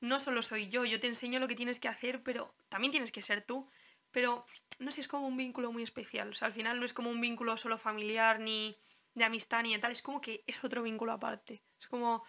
no 0.00 0.18
solo 0.18 0.42
soy 0.42 0.68
yo, 0.68 0.84
yo 0.84 1.00
te 1.00 1.06
enseño 1.06 1.40
lo 1.40 1.48
que 1.48 1.56
tienes 1.56 1.78
que 1.80 1.88
hacer, 1.88 2.22
pero 2.22 2.54
también 2.68 2.90
tienes 2.90 3.12
que 3.12 3.22
ser 3.22 3.42
tú. 3.42 3.68
Pero 4.10 4.44
no 4.78 4.90
sé, 4.90 5.00
es 5.00 5.08
como 5.08 5.26
un 5.26 5.36
vínculo 5.36 5.72
muy 5.72 5.82
especial. 5.82 6.30
O 6.30 6.34
sea, 6.34 6.46
al 6.46 6.52
final 6.54 6.78
no 6.78 6.84
es 6.86 6.92
como 6.92 7.10
un 7.10 7.20
vínculo 7.20 7.56
solo 7.56 7.78
familiar 7.78 8.40
ni 8.40 8.76
de 9.14 9.24
amistad 9.24 9.62
ni 9.62 9.72
de 9.72 9.78
tal, 9.78 9.92
es 9.92 10.02
como 10.02 10.20
que 10.20 10.44
es 10.46 10.62
otro 10.64 10.82
vínculo 10.82 11.12
aparte. 11.12 11.62
Es 11.80 11.86
como, 11.88 12.24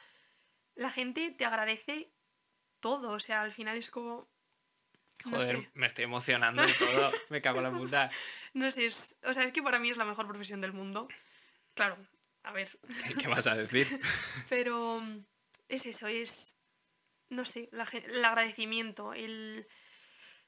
la 0.75 0.91
gente 0.91 1.31
te 1.31 1.45
agradece 1.45 2.13
todo, 2.85 3.13
o 3.13 3.19
sea, 3.19 3.41
al 3.41 3.51
final 3.51 3.77
es 3.77 3.89
como... 3.89 4.29
Joder, 5.23 5.67
me 5.73 5.87
estoy 5.87 6.03
emocionando 6.03 6.63
y 6.63 6.71
todo, 6.71 7.11
me 7.29 7.41
cago 7.41 7.57
en 7.57 7.63
la 7.63 7.71
puta. 7.71 8.11
No 8.53 8.69
sé, 8.69 8.85
o 9.23 9.33
sea, 9.33 9.43
es 9.43 9.51
que 9.51 9.63
para 9.63 9.79
mí 9.79 9.89
es 9.89 9.97
la 9.97 10.05
mejor 10.05 10.27
profesión 10.27 10.61
del 10.61 10.71
mundo. 10.71 11.07
Claro, 11.73 11.97
a 12.43 12.51
ver. 12.51 12.77
¿Qué 13.19 13.27
vas 13.27 13.47
a 13.47 13.55
decir? 13.55 13.87
Pero 14.49 15.01
es 15.67 15.87
eso, 15.87 16.05
es, 16.05 16.57
no 17.29 17.43
sé, 17.43 17.71
el 17.71 18.23
agradecimiento, 18.23 19.15
el 19.15 19.67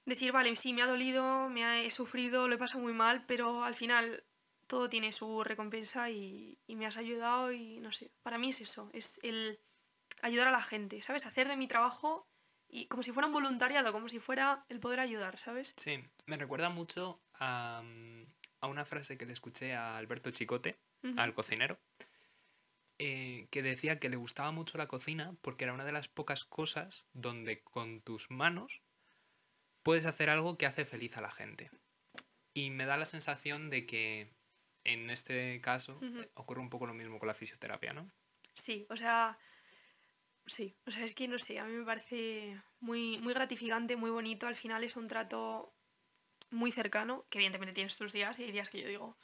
decir, 0.06 0.32
vale, 0.32 0.56
sí, 0.56 0.74
me 0.74 0.84
ha 0.84 0.88
dolido, 0.88 1.50
me 1.50 1.88
he 1.88 1.90
sufrido, 1.90 2.48
lo 2.48 2.54
he 2.54 2.60
pasado 2.60 2.82
muy 2.82 2.94
mal, 2.94 3.26
pero 3.26 3.64
al 3.64 3.74
final 3.74 4.24
todo 4.68 4.90
tiene 4.90 5.12
su 5.12 5.44
recompensa 5.44 6.12
y, 6.12 6.60
y, 6.68 6.76
me 6.76 6.86
has 6.86 6.98
ayudado 6.98 7.52
y 7.52 7.80
no 7.80 7.92
sé, 7.92 8.12
para 8.22 8.38
mí 8.38 8.50
es 8.50 8.62
eso, 8.62 8.92
es 8.94 9.20
el 9.24 9.60
ayudar 10.22 10.48
a 10.48 10.52
la 10.52 10.62
gente, 10.62 11.02
¿sabes? 11.02 11.26
Hacer 11.26 11.48
de 11.48 11.58
mi 11.58 11.68
trabajo 11.68 12.28
y 12.70 12.88
como 12.88 13.04
si 13.04 13.12
fuera 13.12 13.28
un 13.28 13.34
voluntariado, 13.34 13.92
como 13.94 14.10
si 14.10 14.20
fuera 14.20 14.66
el 14.70 14.80
poder 14.80 15.00
ayudar, 15.00 15.38
¿sabes? 15.38 15.74
Sí, 15.78 16.04
me 16.26 16.38
recuerda 16.38 16.70
mucho 16.70 17.22
a, 17.36 17.82
a 18.60 18.68
una 18.68 18.86
frase 18.86 19.18
que 19.18 19.26
le 19.26 19.34
escuché 19.34 19.74
a 19.74 19.98
Alberto 19.98 20.32
Chicote, 20.32 20.78
al 21.16 21.34
cocinero, 21.34 21.80
eh, 23.00 23.48
que 23.52 23.62
decía 23.62 24.00
que 24.00 24.10
le 24.10 24.18
gustaba 24.18 24.52
mucho 24.52 24.78
la 24.78 24.88
cocina 24.88 25.36
porque 25.42 25.64
era 25.64 25.74
una 25.74 25.86
de 25.86 25.92
las 25.92 26.08
pocas 26.08 26.44
cosas 26.44 27.06
donde 27.14 27.62
con 27.64 28.02
tus 28.02 28.32
manos 28.32 28.82
puedes 29.84 30.06
hacer 30.06 30.30
algo 30.30 30.58
que 30.58 30.66
hace 30.66 30.84
feliz 30.84 31.16
a 31.18 31.22
la 31.22 31.32
gente. 31.32 31.70
Y 32.54 32.72
me 32.72 32.86
da 32.86 32.98
la 32.98 33.06
sensación 33.06 33.70
de 33.70 33.86
que 33.86 34.34
en 34.84 35.10
este 35.10 35.62
caso 35.62 36.00
ocurre 36.34 36.62
un 36.62 36.70
poco 36.70 36.88
lo 36.88 36.94
mismo 36.94 37.20
con 37.20 37.28
la 37.28 37.34
fisioterapia, 37.34 37.94
¿no? 37.94 38.10
Sí, 38.56 38.88
o 38.90 38.98
sea, 38.98 39.38
sí, 40.48 40.76
o 40.86 40.92
sea, 40.92 41.06
es 41.06 41.14
que 41.14 41.28
no 41.28 41.38
sé, 41.38 41.60
a 41.60 41.66
mí 41.66 41.74
me 41.74 41.86
parece 41.86 42.62
muy, 42.80 43.18
muy 43.20 43.34
gratificante, 43.34 43.96
muy 43.96 44.10
bonito, 44.10 44.48
al 44.48 44.56
final 44.56 44.84
es 44.84 44.96
un 44.96 45.08
trato 45.08 45.74
muy 46.50 46.72
cercano, 46.72 47.26
que 47.30 47.38
evidentemente 47.40 47.74
tienes 47.74 47.98
tus 47.98 48.14
días 48.14 48.40
y 48.40 48.44
hay 48.44 48.52
días 48.52 48.70
que 48.70 48.82
yo 48.82 48.88
digo, 48.88 49.18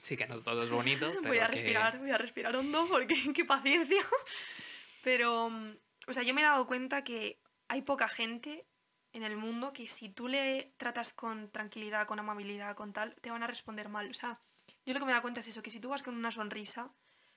Sí, 0.00 0.16
que 0.16 0.28
no 0.28 0.40
todo 0.40 0.62
es 0.62 0.70
bonito. 0.70 1.10
voy 1.26 1.38
a 1.38 1.48
respirar, 1.48 1.98
voy 1.98 2.12
a 2.12 2.18
respirar 2.18 2.54
hondo 2.54 2.86
porque 2.88 3.16
qué 3.34 3.44
paciencia. 3.44 4.02
Pero, 5.02 5.50
o 6.06 6.12
sea, 6.12 6.22
yo 6.22 6.32
me 6.32 6.42
he 6.42 6.44
dado 6.44 6.66
cuenta 6.66 7.02
que 7.02 7.40
hay 7.66 7.82
poca 7.82 8.06
gente 8.06 8.66
en 9.12 9.24
el 9.24 9.36
mundo 9.36 9.72
que 9.72 9.88
si 9.88 10.08
tú 10.08 10.28
le 10.28 10.74
tratas 10.76 11.12
con 11.12 11.50
tranquilidad, 11.50 12.06
con 12.06 12.20
amabilidad, 12.20 12.76
con 12.76 12.92
tal, 12.92 13.16
te 13.20 13.30
van 13.30 13.42
a 13.42 13.46
responder 13.46 13.88
mal. 13.88 14.08
O 14.10 14.14
sea, 14.14 14.40
yo 14.84 14.94
lo 14.94 15.00
que 15.00 15.06
me 15.06 15.10
he 15.10 15.14
dado 15.14 15.22
cuenta 15.22 15.40
es 15.40 15.48
eso, 15.48 15.62
que 15.62 15.70
si 15.70 15.80
tú 15.80 15.88
vas 15.88 16.02
con 16.02 16.14
una 16.16 16.30
sonrisa, 16.30 16.92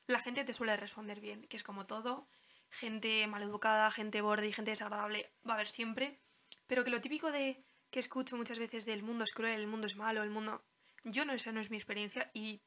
la 0.07 0.19
gente 0.19 0.43
te 0.43 0.53
suele 0.53 0.75
responder 0.75 1.21
bien, 1.21 1.43
que 1.47 1.57
es 1.57 1.63
como 1.63 1.85
todo, 1.85 2.27
gente 2.69 3.25
maleducada, 3.27 3.91
gente 3.91 4.21
borde 4.21 4.47
y 4.47 4.53
gente 4.53 4.71
desagradable, 4.71 5.31
va 5.47 5.53
a 5.53 5.55
haber 5.55 5.67
siempre, 5.67 6.19
pero 6.67 6.83
que 6.83 6.91
lo 6.91 7.01
típico 7.01 7.31
de 7.31 7.63
que 7.89 7.99
escucho 7.99 8.37
muchas 8.37 8.59
veces 8.59 8.85
del 8.85 9.03
mundo 9.03 9.23
es 9.23 9.33
cruel, 9.33 9.59
el 9.59 9.67
mundo 9.67 9.87
es 9.87 9.95
malo, 9.95 10.23
el 10.23 10.29
mundo... 10.29 10.63
Yo 11.03 11.25
no, 11.25 11.33
esa 11.33 11.51
no 11.51 11.61
es 11.61 11.71
mi 11.71 11.77
experiencia 11.77 12.29
y 12.33 12.61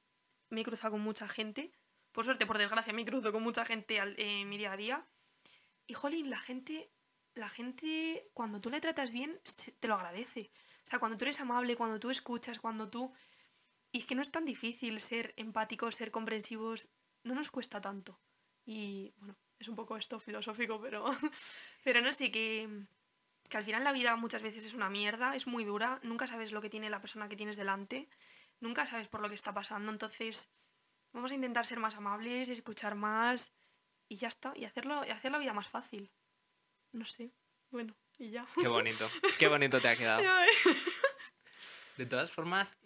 me 0.50 0.62
he 0.62 0.64
cruzado 0.64 0.92
con 0.92 1.00
mucha 1.00 1.28
gente. 1.28 1.70
Por 2.12 2.24
suerte, 2.24 2.46
por 2.46 2.58
desgracia, 2.58 2.92
me 2.92 3.04
cruzo 3.04 3.30
con 3.32 3.42
mucha 3.42 3.64
gente 3.64 3.98
en 3.98 4.48
mi 4.48 4.58
día 4.58 4.72
a 4.72 4.76
día. 4.76 5.06
Y 5.86 5.94
jolín, 5.94 6.30
la 6.30 6.38
gente, 6.38 6.90
la 7.34 7.48
gente, 7.48 8.30
cuando 8.34 8.60
tú 8.60 8.70
le 8.70 8.80
tratas 8.80 9.12
bien, 9.12 9.40
te 9.80 9.88
lo 9.88 9.94
agradece. 9.94 10.50
O 10.78 10.86
sea, 10.86 10.98
cuando 10.98 11.16
tú 11.16 11.24
eres 11.24 11.40
amable, 11.40 11.76
cuando 11.76 12.00
tú 12.00 12.10
escuchas, 12.10 12.58
cuando 12.58 12.88
tú... 12.88 13.12
Y 13.92 13.98
es 13.98 14.06
que 14.06 14.14
no 14.14 14.22
es 14.22 14.30
tan 14.30 14.44
difícil 14.44 15.00
ser 15.00 15.34
empáticos, 15.36 15.94
ser 15.94 16.10
comprensivos, 16.10 16.88
no 17.22 17.34
nos 17.34 17.50
cuesta 17.50 17.80
tanto. 17.80 18.18
Y 18.64 19.12
bueno, 19.18 19.36
es 19.62 19.68
un 19.68 19.74
poco 19.74 19.97
esto 19.97 20.20
filosófico, 20.20 20.80
pero, 20.80 21.05
pero 21.84 22.01
no 22.01 22.12
sé, 22.12 22.30
que, 22.30 22.68
que 23.48 23.56
al 23.56 23.64
final 23.64 23.84
la 23.84 23.93
vida 23.93 24.14
muchas 24.16 24.43
veces 24.43 24.64
es 24.66 24.74
una 24.74 24.90
mierda, 24.90 25.34
es 25.34 25.47
muy 25.47 25.64
dura, 25.64 26.01
nunca 26.02 26.26
sabes 26.26 26.52
lo 26.52 26.60
que 26.60 26.68
tiene 26.68 26.90
la 26.90 27.01
persona 27.01 27.28
que 27.28 27.36
tienes 27.36 27.56
delante, 27.56 28.09
nunca 28.60 28.86
sabes 28.86 29.09
por 29.09 29.20
lo 29.20 29.28
que 29.28 29.34
está 29.34 29.55
pasando, 29.55 29.90
entonces 29.90 30.51
vamos 31.12 31.32
a 31.32 31.34
intentar 31.34 31.64
ser 31.64 31.78
más 31.78 31.94
amables, 31.94 32.48
escuchar 32.48 32.94
más 32.94 33.52
y 34.09 34.16
ya 34.16 34.28
está, 34.28 34.52
y 34.56 34.64
hacerlo, 34.64 35.05
y 35.06 35.10
hacer 35.10 35.32
la 35.32 35.39
vida 35.39 35.52
más 35.52 35.68
fácil. 35.68 36.10
No 36.93 37.06
sé, 37.06 37.32
bueno, 37.70 37.94
y 38.18 38.30
ya. 38.30 38.47
Qué 38.60 38.68
bonito, 38.68 39.09
qué 39.39 39.48
bonito 39.48 39.80
te 39.80 39.89
ha 39.89 39.97
quedado. 39.97 40.22
De 41.97 42.06
todas 42.06 42.30
formas, 42.30 42.76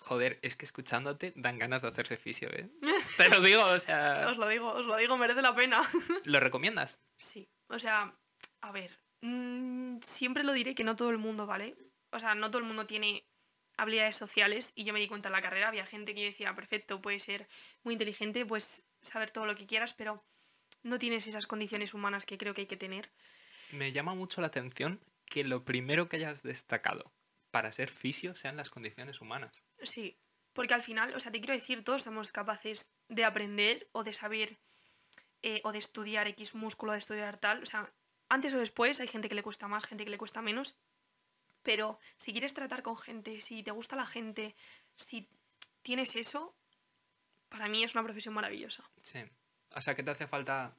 joder, 0.00 0.38
es 0.42 0.56
que 0.56 0.64
escuchándote 0.64 1.32
dan 1.36 1.58
ganas 1.58 1.82
de 1.82 1.88
hacerse 1.88 2.16
fisio, 2.16 2.48
¿eh? 2.52 2.68
Te 3.16 3.28
lo 3.28 3.40
digo, 3.40 3.64
o 3.64 3.78
sea... 3.78 4.26
Os 4.28 4.36
lo 4.38 4.48
digo, 4.48 4.72
os 4.72 4.86
lo 4.86 4.96
digo, 4.96 5.16
merece 5.16 5.42
la 5.42 5.54
pena. 5.54 5.82
¿Lo 6.24 6.40
recomiendas? 6.40 7.00
Sí, 7.16 7.48
o 7.68 7.78
sea, 7.78 8.16
a 8.60 8.72
ver, 8.72 8.98
Mm, 9.20 9.98
siempre 10.00 10.44
lo 10.44 10.52
diré 10.52 10.74
que 10.74 10.84
no 10.84 10.96
todo 10.96 11.10
el 11.10 11.18
mundo, 11.18 11.46
¿vale? 11.46 11.76
O 12.10 12.18
sea, 12.18 12.34
no 12.34 12.50
todo 12.50 12.58
el 12.58 12.68
mundo 12.68 12.86
tiene 12.86 13.24
habilidades 13.76 14.16
sociales 14.16 14.72
y 14.74 14.84
yo 14.84 14.92
me 14.92 15.00
di 15.00 15.08
cuenta 15.08 15.28
en 15.28 15.34
la 15.34 15.42
carrera, 15.42 15.68
había 15.68 15.86
gente 15.86 16.14
que 16.14 16.22
yo 16.22 16.26
decía, 16.26 16.54
perfecto, 16.54 17.00
puede 17.00 17.20
ser 17.20 17.48
muy 17.84 17.94
inteligente, 17.94 18.44
pues 18.46 18.86
saber 19.02 19.30
todo 19.30 19.46
lo 19.46 19.54
que 19.54 19.66
quieras, 19.66 19.94
pero 19.94 20.24
no 20.82 20.98
tienes 20.98 21.26
esas 21.26 21.46
condiciones 21.46 21.94
humanas 21.94 22.24
que 22.24 22.38
creo 22.38 22.54
que 22.54 22.62
hay 22.62 22.66
que 22.66 22.76
tener. 22.76 23.10
Me 23.70 23.92
llama 23.92 24.14
mucho 24.14 24.40
la 24.40 24.48
atención 24.48 25.00
que 25.26 25.44
lo 25.44 25.64
primero 25.64 26.08
que 26.08 26.16
hayas 26.16 26.42
destacado 26.42 27.12
para 27.50 27.72
ser 27.72 27.88
fisio 27.90 28.36
sean 28.36 28.56
las 28.56 28.70
condiciones 28.70 29.20
humanas. 29.20 29.64
Sí, 29.82 30.18
porque 30.52 30.74
al 30.74 30.82
final, 30.82 31.14
o 31.14 31.20
sea, 31.20 31.32
te 31.32 31.40
quiero 31.40 31.54
decir, 31.54 31.84
todos 31.84 32.02
somos 32.02 32.32
capaces 32.32 32.90
de 33.08 33.24
aprender 33.24 33.88
o 33.92 34.04
de 34.04 34.12
saber 34.12 34.58
eh, 35.42 35.60
o 35.64 35.72
de 35.72 35.78
estudiar 35.78 36.26
X 36.28 36.54
músculo, 36.54 36.92
de 36.92 36.98
estudiar 36.98 37.38
tal, 37.38 37.62
o 37.62 37.66
sea, 37.66 37.92
antes 38.28 38.52
o 38.54 38.58
después 38.58 39.00
hay 39.00 39.08
gente 39.08 39.28
que 39.28 39.34
le 39.34 39.42
cuesta 39.42 39.68
más, 39.68 39.86
gente 39.86 40.04
que 40.04 40.10
le 40.10 40.18
cuesta 40.18 40.42
menos, 40.42 40.76
pero 41.62 41.98
si 42.16 42.32
quieres 42.32 42.54
tratar 42.54 42.82
con 42.82 42.96
gente, 42.96 43.40
si 43.40 43.62
te 43.62 43.70
gusta 43.70 43.96
la 43.96 44.06
gente, 44.06 44.54
si 44.96 45.28
tienes 45.82 46.16
eso, 46.16 46.56
para 47.48 47.68
mí 47.68 47.84
es 47.84 47.94
una 47.94 48.04
profesión 48.04 48.34
maravillosa. 48.34 48.90
Sí. 49.02 49.20
O 49.74 49.80
sea, 49.80 49.94
que 49.94 50.02
te 50.02 50.10
hace 50.10 50.26
falta 50.26 50.74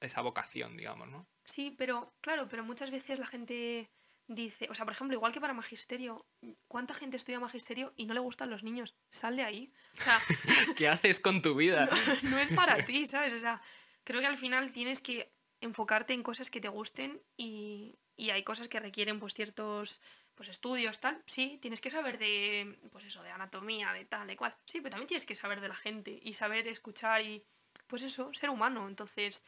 esa 0.00 0.20
vocación, 0.20 0.76
digamos, 0.76 1.08
¿no? 1.08 1.26
Sí, 1.44 1.74
pero 1.76 2.14
claro, 2.20 2.48
pero 2.48 2.64
muchas 2.64 2.90
veces 2.90 3.18
la 3.18 3.26
gente 3.26 3.90
dice, 4.28 4.68
o 4.70 4.74
sea, 4.74 4.84
por 4.84 4.94
ejemplo, 4.94 5.16
igual 5.16 5.32
que 5.32 5.40
para 5.40 5.52
magisterio, 5.52 6.26
¿cuánta 6.68 6.94
gente 6.94 7.16
estudia 7.16 7.40
magisterio 7.40 7.92
y 7.96 8.06
no 8.06 8.14
le 8.14 8.20
gustan 8.20 8.50
los 8.50 8.62
niños? 8.62 8.94
Sal 9.10 9.36
de 9.36 9.42
ahí. 9.42 9.72
O 9.98 10.02
sea, 10.02 10.20
¿qué 10.76 10.88
haces 10.88 11.20
con 11.20 11.42
tu 11.42 11.54
vida? 11.54 11.88
no 12.22 12.38
es 12.38 12.52
para 12.54 12.84
ti, 12.84 13.06
¿sabes? 13.06 13.32
O 13.34 13.38
sea, 13.38 13.60
creo 14.04 14.20
que 14.20 14.26
al 14.26 14.36
final 14.36 14.72
tienes 14.72 15.00
que 15.00 15.32
enfocarte 15.60 16.12
en 16.12 16.22
cosas 16.22 16.50
que 16.50 16.60
te 16.60 16.68
gusten 16.68 17.22
y, 17.36 17.98
hay 18.30 18.44
cosas 18.44 18.68
que 18.68 18.78
requieren 18.78 19.18
pues 19.18 19.34
ciertos 19.34 20.00
pues 20.34 20.48
estudios, 20.48 21.00
tal, 21.00 21.20
sí, 21.26 21.58
tienes 21.60 21.80
que 21.80 21.90
saber 21.90 22.18
de, 22.18 22.78
pues 22.92 23.04
eso, 23.04 23.22
de 23.22 23.30
anatomía, 23.30 23.92
de 23.92 24.04
tal, 24.04 24.26
de 24.28 24.36
cual, 24.36 24.56
sí, 24.64 24.78
pero 24.78 24.90
también 24.90 25.08
tienes 25.08 25.26
que 25.26 25.34
saber 25.34 25.60
de 25.60 25.68
la 25.68 25.74
gente 25.74 26.20
y 26.22 26.34
saber 26.34 26.68
escuchar 26.68 27.20
y, 27.22 27.44
pues 27.88 28.02
eso, 28.02 28.32
ser 28.32 28.48
humano, 28.48 28.88
entonces, 28.88 29.44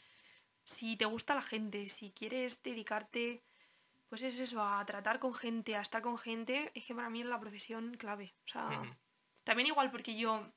si 0.65 0.97
te 0.97 1.05
gusta 1.05 1.35
la 1.35 1.43
gente, 1.43 1.87
si 1.87 2.11
quieres 2.11 2.63
dedicarte, 2.63 3.45
pues 4.15 4.33
es 4.33 4.39
eso, 4.39 4.63
a 4.63 4.87
tratar 4.87 5.19
con 5.19 5.35
gente, 5.35 5.75
a 5.75 5.81
estar 5.81 6.01
con 6.01 6.17
gente, 6.17 6.71
es 6.77 6.87
que 6.87 6.95
para 6.95 7.11
mí 7.11 7.23
es 7.23 7.27
la 7.27 7.41
profesión 7.41 7.97
clave, 7.97 8.33
o 8.45 8.49
sea, 8.49 8.97
también 9.43 9.67
igual 9.67 9.91
porque 9.91 10.17
yo 10.17 10.53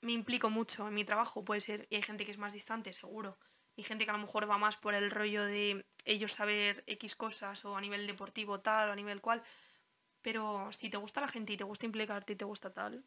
me 0.00 0.10
implico 0.10 0.50
mucho 0.50 0.88
en 0.88 0.94
mi 0.94 1.04
trabajo, 1.04 1.44
puede 1.44 1.60
ser, 1.60 1.86
y 1.88 1.94
hay 1.94 2.02
gente 2.02 2.24
que 2.24 2.32
es 2.32 2.38
más 2.38 2.52
distante, 2.52 2.92
seguro, 2.92 3.38
y 3.76 3.84
gente 3.84 4.04
que 4.04 4.10
a 4.10 4.14
lo 4.14 4.18
mejor 4.18 4.50
va 4.50 4.58
más 4.58 4.76
por 4.76 4.94
el 4.94 5.12
rollo 5.12 5.44
de 5.44 5.86
ellos 6.04 6.32
saber 6.32 6.82
X 6.88 7.14
cosas 7.14 7.64
o 7.64 7.76
a 7.76 7.80
nivel 7.80 8.08
deportivo 8.08 8.58
tal 8.58 8.88
o 8.88 8.92
a 8.92 8.96
nivel 8.96 9.20
cual. 9.20 9.40
Pero 10.20 10.72
si 10.72 10.90
te 10.90 10.96
gusta 10.96 11.20
la 11.20 11.28
gente 11.28 11.52
y 11.52 11.56
te 11.56 11.62
gusta 11.62 11.86
implicarte 11.86 12.32
y 12.32 12.36
te 12.36 12.44
gusta 12.44 12.72
tal. 12.72 13.04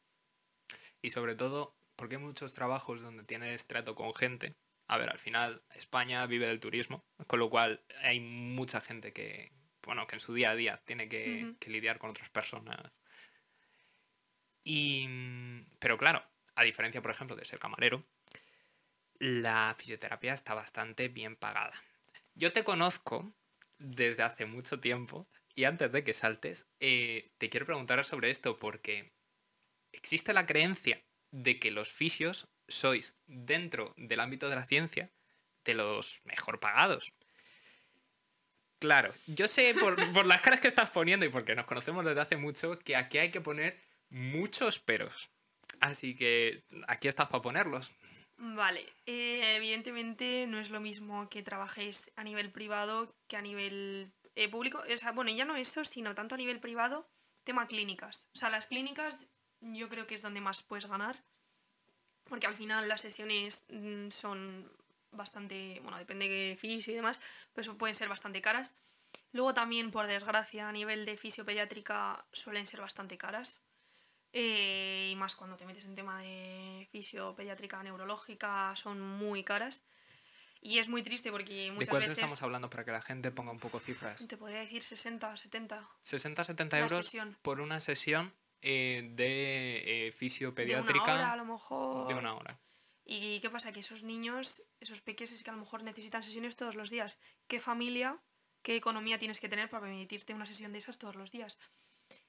Y 1.02 1.10
sobre 1.10 1.36
todo, 1.36 1.76
porque 1.98 2.16
hay 2.16 2.22
muchos 2.22 2.54
trabajos 2.54 3.02
donde 3.02 3.26
tienes 3.26 3.68
trato 3.68 3.96
con 3.96 4.16
gente. 4.16 4.56
A 4.88 4.98
ver, 4.98 5.10
al 5.10 5.20
final 5.20 5.62
España 5.76 6.26
vive 6.26 6.48
del 6.48 6.62
turismo, 6.62 7.04
con 7.28 7.40
lo 7.40 7.50
cual 7.50 7.84
hay 8.02 8.22
mucha 8.22 8.80
gente 8.80 9.12
que, 9.12 9.57
bueno, 9.88 10.06
que 10.06 10.18
en 10.18 10.20
su 10.20 10.34
día 10.34 10.52
a 10.52 10.56
día 10.56 10.82
tiene 10.86 11.08
que, 11.10 11.56
que 11.60 11.72
lidiar 11.72 11.98
con 11.98 12.12
otras 12.12 12.30
personas. 12.30 12.92
Y, 14.64 15.08
pero 15.80 15.98
claro, 15.98 16.24
a 16.56 16.64
diferencia, 16.64 17.02
por 17.02 17.12
ejemplo, 17.12 17.38
de 17.38 17.46
ser 17.46 17.58
camarero, 17.58 18.06
la 19.18 19.74
fisioterapia 19.78 20.34
está 20.34 20.54
bastante 20.54 21.08
bien 21.08 21.38
pagada. 21.38 21.74
Yo 22.36 22.52
te 22.52 22.66
conozco 22.66 23.34
desde 23.80 24.24
hace 24.24 24.46
mucho 24.46 24.82
tiempo 24.82 25.26
y 25.56 25.64
antes 25.64 25.92
de 25.94 26.04
que 26.04 26.14
saltes, 26.14 26.68
eh, 26.82 27.32
te 27.38 27.50
quiero 27.50 27.66
preguntar 27.66 28.04
sobre 28.04 28.30
esto 28.30 28.58
porque 28.58 29.14
existe 29.94 30.34
la 30.34 30.46
creencia 30.46 31.02
de 31.32 31.60
que 31.60 31.72
los 31.72 31.90
fisios 31.90 32.50
sois, 32.68 33.16
dentro 33.26 33.94
del 33.96 34.20
ámbito 34.20 34.50
de 34.50 34.56
la 34.56 34.66
ciencia, 34.66 35.12
de 35.64 35.76
los 35.76 36.22
mejor 36.26 36.60
pagados. 36.60 37.14
Claro, 38.80 39.14
yo 39.26 39.48
sé 39.48 39.74
por, 39.80 40.26
las 40.26 40.42
caras 40.42 40.60
que 40.60 40.68
estás 40.68 40.90
poniendo 40.90 41.26
y 41.26 41.30
porque 41.30 41.56
nos 41.56 41.66
conocemos 41.66 42.06
desde 42.06 42.22
hace 42.22 42.38
mucho 42.38 42.78
que 42.80 42.96
aquí 42.96 43.18
hay 43.18 43.32
que 43.32 43.42
poner 43.42 43.80
muchos 44.10 44.80
peros. 44.80 45.30
Así 45.80 46.16
que 46.16 46.64
aquí 46.88 47.08
estás 47.08 47.28
para 47.28 47.42
ponerlos. 47.42 47.92
Vale, 48.38 48.86
eh, 49.06 49.56
evidentemente 49.56 50.46
no 50.48 50.60
es 50.60 50.70
lo 50.70 50.80
mismo 50.80 51.28
que 51.30 51.42
trabajéis 51.42 52.12
a 52.16 52.24
nivel 52.24 52.52
privado 52.52 53.12
que 53.28 53.36
a 53.36 53.42
nivel 53.42 54.12
eh, 54.36 54.48
público. 54.48 54.80
O 54.80 54.98
sea, 54.98 55.12
bueno, 55.12 55.32
ya 55.32 55.46
no 55.46 55.56
eso, 55.56 55.84
sino 55.84 56.14
tanto 56.14 56.36
a 56.36 56.38
nivel 56.38 56.60
privado, 56.60 57.08
tema 57.44 57.68
clínicas. 57.68 58.28
O 58.36 58.38
sea, 58.38 58.50
las 58.50 58.68
clínicas 58.68 59.26
yo 59.62 59.90
creo 59.90 60.06
que 60.06 60.16
es 60.16 60.22
donde 60.22 60.42
más 60.42 60.62
puedes 60.62 60.86
ganar, 60.86 61.24
porque 62.30 62.46
al 62.46 62.56
final 62.56 62.88
las 62.88 63.02
sesiones 63.02 63.66
mm, 63.70 64.10
son 64.10 64.72
bastante, 65.12 65.80
bueno, 65.82 65.98
depende 65.98 66.28
de 66.28 66.58
fisio 66.58 66.94
y 66.94 66.96
demás, 66.96 67.20
pues 67.54 67.68
pueden 67.70 67.96
ser 67.96 68.10
bastante 68.10 68.42
caras. 68.42 68.76
Luego 69.32 69.54
también, 69.54 69.92
por 69.92 70.08
desgracia, 70.08 70.70
a 70.70 70.72
nivel 70.72 71.06
de 71.06 71.18
fisiopediátrica 71.18 72.26
suelen 72.32 72.68
ser 72.68 72.82
bastante 72.82 73.18
caras. 73.18 73.62
Eh, 74.34 75.10
y 75.12 75.16
más 75.16 75.36
cuando 75.36 75.58
te 75.58 75.66
metes 75.66 75.86
en 75.86 75.96
tema 75.96 76.22
de 76.22 76.88
fisiopediátrica 76.92 77.82
neurológica, 77.84 78.76
son 78.76 79.02
muy 79.02 79.44
caras. 79.44 79.86
Y 80.62 80.80
es 80.80 80.90
muy 80.90 81.04
triste 81.04 81.32
porque 81.32 81.72
muchas 81.72 81.88
¿De 81.88 81.92
cuánto 81.92 82.10
veces... 82.10 82.18
estamos 82.20 82.42
hablando 82.42 82.70
para 82.70 82.84
que 82.84 82.92
la 82.92 83.02
gente 83.02 83.32
ponga 83.32 83.52
un 83.52 83.60
poco 83.60 83.80
cifras? 83.80 84.28
Te 84.28 84.38
podría 84.38 84.60
decir 84.60 84.84
60, 84.84 85.38
70. 85.38 85.90
60, 86.04 86.44
70 86.44 86.80
euros 86.80 87.12
por 87.42 87.62
una 87.62 87.80
sesión 87.80 88.34
eh, 88.62 89.08
de 89.14 90.08
eh, 90.08 90.12
fisiopediátrica. 90.12 91.06
De 91.06 91.12
una 91.12 91.22
hora, 91.22 91.32
a 91.32 91.38
lo 91.38 91.46
mejor. 91.46 92.08
De 92.08 92.14
una 92.16 92.34
hora. 92.36 92.60
¿Y 93.10 93.40
qué 93.40 93.50
pasa? 93.50 93.72
Que 93.72 93.80
esos 93.80 94.04
niños, 94.04 94.64
esos 94.82 95.00
pequeños, 95.00 95.32
es 95.32 95.42
que 95.42 95.50
a 95.50 95.54
lo 95.54 95.60
mejor 95.60 95.82
necesitan 95.82 96.24
sesiones 96.24 96.58
todos 96.58 96.76
los 96.76 96.90
días. 96.90 97.22
¿Qué 97.48 97.58
familia, 97.58 98.20
qué 98.62 98.76
economía 98.76 99.18
tienes 99.18 99.40
que 99.40 99.48
tener 99.48 99.70
para 99.70 99.84
permitirte 99.84 100.34
una 100.34 100.46
sesión 100.46 100.74
de 100.74 100.80
esas 100.80 100.98
todos 100.98 101.16
los 101.16 101.32
días? 101.32 101.58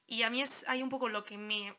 Y 0.06 0.22
a 0.22 0.30
mí 0.30 0.40
es 0.40 0.64
hay 0.68 0.84
un 0.84 0.88
poco 0.88 1.08
lo 1.08 1.24
que 1.24 1.36
me... 1.36 1.76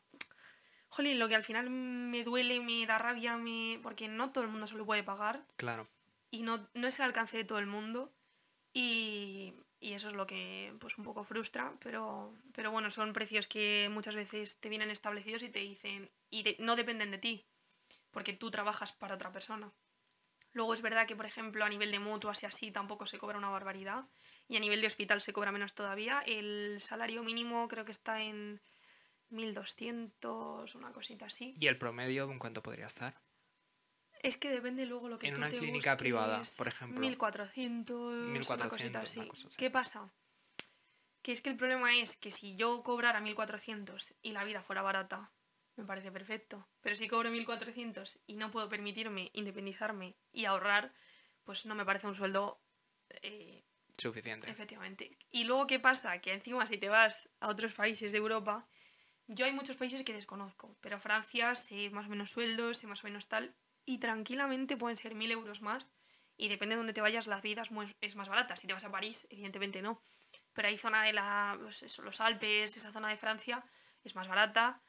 Jolín, 0.88 1.18
lo 1.18 1.28
que 1.28 1.34
al 1.34 1.42
final 1.42 1.70
me 1.70 2.22
duele, 2.24 2.60
me 2.60 2.84
da 2.84 2.98
rabia, 2.98 3.38
me... 3.38 3.80
porque 3.82 4.06
no 4.06 4.32
todo 4.32 4.44
el 4.44 4.50
mundo 4.50 4.66
se 4.66 4.76
lo 4.76 4.84
puede 4.84 5.02
pagar. 5.02 5.46
Claro. 5.56 5.88
Y 6.30 6.42
no, 6.42 6.68
no 6.74 6.86
es 6.86 6.98
el 6.98 7.06
alcance 7.06 7.38
de 7.38 7.44
todo 7.44 7.58
el 7.58 7.66
mundo. 7.66 8.12
Y, 8.74 9.54
y 9.80 9.94
eso 9.94 10.08
es 10.08 10.14
lo 10.14 10.26
que 10.26 10.74
pues 10.78 10.98
un 10.98 11.04
poco 11.04 11.24
frustra, 11.24 11.72
pero, 11.80 12.34
pero 12.52 12.70
bueno, 12.70 12.90
son 12.90 13.14
precios 13.14 13.46
que 13.46 13.88
muchas 13.90 14.14
veces 14.14 14.60
te 14.60 14.68
vienen 14.68 14.90
establecidos 14.90 15.42
y 15.42 15.48
te 15.48 15.60
dicen, 15.60 16.10
y 16.28 16.44
no 16.58 16.76
dependen 16.76 17.10
de 17.10 17.18
ti, 17.18 17.46
porque 18.10 18.32
tú 18.32 18.50
trabajas 18.50 18.92
para 18.92 19.14
otra 19.14 19.32
persona. 19.32 19.72
Luego 20.52 20.72
es 20.72 20.82
verdad 20.82 21.06
que, 21.06 21.14
por 21.14 21.26
ejemplo, 21.26 21.64
a 21.64 21.68
nivel 21.68 21.90
de 21.90 22.00
mutuas 22.00 22.42
y 22.42 22.46
así 22.46 22.72
tampoco 22.72 23.06
se 23.06 23.18
cobra 23.18 23.38
una 23.38 23.50
barbaridad. 23.50 24.06
Y 24.48 24.56
a 24.56 24.60
nivel 24.60 24.80
de 24.80 24.88
hospital 24.88 25.22
se 25.22 25.32
cobra 25.32 25.52
menos 25.52 25.74
todavía. 25.74 26.22
El 26.26 26.80
salario 26.80 27.22
mínimo 27.22 27.68
creo 27.68 27.84
que 27.84 27.92
está 27.92 28.20
en 28.20 28.60
1.200, 29.30 30.74
una 30.74 30.92
cosita 30.92 31.26
así. 31.26 31.54
¿Y 31.58 31.68
el 31.68 31.78
promedio 31.78 32.30
en 32.30 32.38
cuánto 32.38 32.62
podría 32.62 32.86
estar? 32.86 33.20
Es 34.22 34.36
que 34.36 34.50
depende 34.50 34.84
luego 34.86 35.08
lo 35.08 35.18
que 35.18 35.28
en 35.28 35.36
una 35.36 35.48
clínica 35.48 35.96
privada, 35.96 36.42
por 36.58 36.68
ejemplo. 36.68 37.00
1400, 37.00 38.28
1400 38.28 38.50
una 38.50 38.68
cosita 38.68 39.00
así. 39.00 39.56
¿Qué 39.56 39.70
pasa? 39.70 40.12
Que 41.22 41.32
es 41.32 41.40
que 41.40 41.50
el 41.50 41.56
problema 41.56 41.96
es 41.96 42.16
que 42.16 42.30
si 42.30 42.56
yo 42.56 42.82
cobrara 42.82 43.20
1400 43.20 44.14
y 44.20 44.32
la 44.32 44.44
vida 44.44 44.62
fuera 44.62 44.82
barata, 44.82 45.32
me 45.80 45.86
parece 45.86 46.12
perfecto. 46.12 46.68
Pero 46.80 46.94
si 46.94 47.08
cobro 47.08 47.30
1400 47.30 48.20
y 48.26 48.36
no 48.36 48.50
puedo 48.50 48.68
permitirme 48.68 49.30
independizarme 49.32 50.16
y 50.32 50.44
ahorrar, 50.44 50.92
pues 51.44 51.66
no 51.66 51.74
me 51.74 51.84
parece 51.84 52.06
un 52.06 52.14
sueldo 52.14 52.60
eh, 53.22 53.64
suficiente. 53.96 54.50
Efectivamente. 54.50 55.16
Y 55.30 55.44
luego, 55.44 55.66
¿qué 55.66 55.80
pasa? 55.80 56.20
Que 56.20 56.32
encima, 56.32 56.66
si 56.66 56.78
te 56.78 56.88
vas 56.88 57.28
a 57.40 57.48
otros 57.48 57.72
países 57.74 58.12
de 58.12 58.18
Europa, 58.18 58.68
yo 59.26 59.46
hay 59.46 59.52
muchos 59.52 59.76
países 59.76 60.02
que 60.02 60.12
desconozco, 60.12 60.76
pero 60.80 61.00
Francia 61.00 61.54
sé 61.54 61.90
más 61.90 62.06
o 62.06 62.10
menos 62.10 62.30
sueldos, 62.30 62.78
sé 62.78 62.86
más 62.86 63.04
o 63.04 63.06
menos 63.06 63.28
tal, 63.28 63.54
y 63.84 63.98
tranquilamente 63.98 64.76
pueden 64.76 64.96
ser 64.96 65.14
mil 65.14 65.30
euros 65.30 65.62
más. 65.62 65.92
Y 66.36 66.48
depende 66.48 66.74
de 66.74 66.78
dónde 66.78 66.94
te 66.94 67.02
vayas, 67.02 67.26
la 67.26 67.40
vida 67.42 67.62
es 68.00 68.16
más 68.16 68.28
barata. 68.28 68.56
Si 68.56 68.66
te 68.66 68.72
vas 68.72 68.84
a 68.84 68.90
París, 68.90 69.26
evidentemente 69.28 69.82
no. 69.82 70.00
Pero 70.54 70.68
hay 70.68 70.78
zona 70.78 71.04
de 71.04 71.12
la, 71.12 71.58
pues 71.60 71.98
los 71.98 72.20
Alpes, 72.20 72.76
esa 72.78 72.92
zona 72.92 73.08
de 73.08 73.18
Francia, 73.18 73.62
es 74.04 74.14
más 74.14 74.26
barata. 74.26 74.82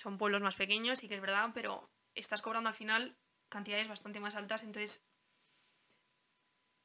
Son 0.00 0.16
pueblos 0.16 0.40
más 0.40 0.56
pequeños, 0.56 1.04
y 1.04 1.08
que 1.08 1.16
es 1.16 1.20
verdad, 1.20 1.50
pero 1.52 1.90
estás 2.14 2.40
cobrando 2.40 2.70
al 2.70 2.74
final 2.74 3.18
cantidades 3.50 3.86
bastante 3.86 4.18
más 4.18 4.34
altas. 4.34 4.62
Entonces, 4.62 5.04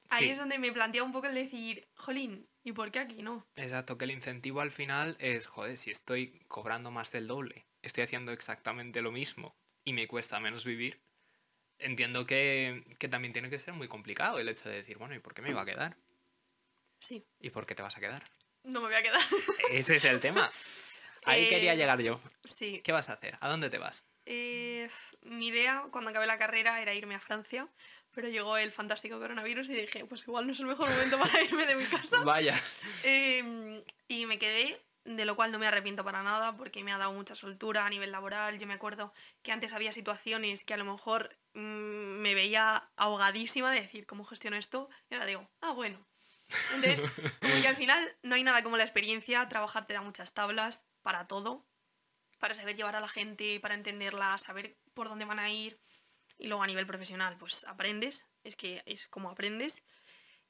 ahí 0.10 0.28
es 0.28 0.38
donde 0.38 0.60
me 0.60 0.74
plantea 0.74 1.02
un 1.02 1.14
poco 1.14 1.28
el 1.28 1.34
decir, 1.34 1.88
jolín, 1.96 2.50
¿y 2.62 2.74
por 2.74 2.92
qué 2.92 3.00
aquí 3.00 3.22
no? 3.22 3.48
Exacto, 3.56 3.98
que 3.98 4.04
el 4.04 4.12
incentivo 4.12 4.60
al 4.60 4.72
final 4.72 5.16
es, 5.22 5.48
joder, 5.48 5.78
si 5.78 5.92
estoy 5.92 6.44
cobrando 6.50 6.92
más 6.92 7.14
del 7.14 7.28
doble, 7.28 7.66
estoy 7.82 8.04
haciendo 8.04 8.34
exactamente 8.34 9.02
lo 9.02 9.14
mismo 9.14 9.56
y 9.86 9.94
me 9.94 10.10
cuesta 10.10 10.42
menos 10.42 10.66
vivir, 10.66 11.02
entiendo 11.80 12.26
que, 12.26 12.84
también 13.10 13.32
tiene 13.32 13.50
que 13.50 13.60
ser 13.60 13.74
muy 13.74 13.88
complicado 13.88 14.40
el 14.40 14.50
hecho 14.50 14.68
de 14.68 14.76
decir, 14.76 14.98
bueno, 14.98 15.16
¿y 15.16 15.20
por 15.20 15.34
qué 15.34 15.42
me 15.42 15.52
iba 15.52 15.62
a 15.62 15.66
quedar? 15.66 15.96
Sí. 17.00 17.26
¿Y 17.40 17.50
por 17.52 17.66
qué 17.66 17.76
te 17.76 17.82
vas 17.82 17.96
a 17.96 18.02
quedar? 18.02 18.26
No 18.64 18.82
me 18.82 18.88
voy 18.88 18.96
a 18.96 19.04
quedar. 19.04 19.22
Ese 19.72 19.96
es 19.96 20.04
el 20.04 20.20
tema. 20.20 20.50
Ahí 21.26 21.49
quería 21.49 21.73
eh, 21.73 21.77
llegar 21.77 22.02
yo. 22.02 22.19
Sí. 22.43 22.81
¿Qué 22.84 22.91
vas 22.91 23.10
a 23.10 23.14
hacer? 23.14 23.38
¿A 23.41 23.49
dónde 23.49 23.69
te 23.69 23.77
vas? 23.77 24.06
Eh, 24.26 24.89
mi 25.22 25.47
idea 25.47 25.85
cuando 25.91 26.10
acabé 26.10 26.26
la 26.26 26.38
carrera 26.38 26.81
era 26.81 26.93
irme 26.93 27.15
a 27.15 27.19
Francia, 27.19 27.68
pero 28.11 28.27
llegó 28.27 28.57
el 28.57 28.72
fantástico 28.72 29.19
coronavirus 29.19 29.69
y 29.69 29.76
dije, 29.76 30.06
pues 30.06 30.27
igual 30.27 30.47
no 30.47 30.53
es 30.53 30.60
el 30.60 30.65
mejor 30.65 30.89
momento 30.89 31.19
para 31.19 31.41
irme 31.43 31.65
de 31.65 31.76
mi 31.76 31.85
casa. 31.85 32.22
Vaya. 32.22 32.56
Em, 33.03 33.80
y 34.07 34.26
me 34.26 34.39
quedé 34.39 34.81
de 35.03 35.26
lo 35.26 35.35
cual 35.35 35.52
no 35.52 35.60
me 35.60 35.68
arrepiento 35.68 36.03
para 36.03 36.23
nada 36.23 36.56
porque 36.56 36.84
me 36.84 36.91
ha 36.91 36.97
dado 36.97 37.14
mucha 37.14 37.35
soltura 37.35 37.85
a 37.85 37.89
nivel 37.89 38.11
laboral. 38.11 38.57
Yo 38.57 38.65
me 38.65 38.73
acuerdo 38.73 39.14
que 39.43 39.52
antes 39.52 39.73
había 39.73 39.91
situaciones 39.91 40.64
que 40.64 40.73
a 40.73 40.77
lo 40.77 40.85
mejor 40.85 41.38
mm, 41.53 41.60
me 41.60 42.34
veía 42.34 42.89
ahogadísima 42.95 43.72
de 43.72 43.81
decir, 43.81 44.07
¿cómo 44.07 44.23
gestiono 44.23 44.57
esto? 44.57 44.89
Y 45.10 45.14
ahora 45.14 45.27
digo, 45.27 45.47
ah, 45.61 45.72
bueno. 45.73 46.03
Entonces, 46.73 47.02
como 47.41 47.61
que 47.61 47.68
al 47.68 47.76
final 47.76 48.15
no 48.23 48.35
hay 48.35 48.43
nada 48.43 48.64
como 48.64 48.77
la 48.77 48.84
experiencia, 48.84 49.47
trabajar 49.47 49.85
te 49.85 49.93
da 49.93 50.02
muchas 50.02 50.34
tablas 50.34 50.85
para 51.06 51.27
todo, 51.27 51.64
para 52.40 52.56
saber 52.56 52.76
llevar 52.76 52.95
a 52.95 52.99
la 52.99 53.07
gente, 53.07 53.60
para 53.60 53.76
entenderla, 53.76 54.36
saber 54.40 54.76
por 54.95 55.07
dónde 55.07 55.26
van 55.26 55.38
a 55.38 55.52
ir. 55.52 55.80
Y 56.40 56.48
luego 56.48 56.64
a 56.64 56.68
nivel 56.68 56.88
profesional, 56.88 57.38
pues 57.38 57.64
aprendes, 57.65 58.26
es 58.44 58.56
que 58.56 58.82
es 58.88 59.07
como 59.07 59.30
aprendes. 59.30 59.84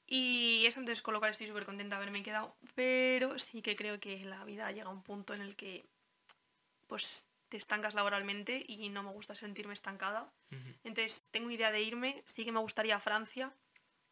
Y 0.06 0.64
eso 0.64 0.80
entonces 0.80 1.02
con 1.02 1.12
lo 1.12 1.20
cual 1.20 1.32
estoy 1.32 1.46
súper 1.46 1.66
contenta 1.66 1.96
de 1.96 2.02
haberme 2.02 2.22
quedado, 2.22 2.56
pero 2.74 3.38
sí 3.38 3.60
que 3.60 3.76
creo 3.76 4.00
que 4.00 4.24
la 4.24 4.46
vida 4.46 4.72
llega 4.72 4.86
a 4.86 4.92
un 4.92 5.02
punto 5.02 5.34
en 5.34 5.42
el 5.42 5.56
que 5.56 5.84
pues 6.86 7.28
te 7.50 7.58
estancas 7.58 7.92
laboralmente 7.92 8.64
y 8.66 8.88
no 8.88 9.02
me 9.02 9.10
gusta 9.10 9.34
sentirme 9.34 9.74
estancada. 9.74 10.32
Entonces 10.84 11.28
tengo 11.30 11.50
idea 11.50 11.70
de 11.70 11.82
irme, 11.82 12.22
sí 12.24 12.46
que 12.46 12.52
me 12.52 12.60
gustaría 12.60 12.98
Francia, 12.98 13.52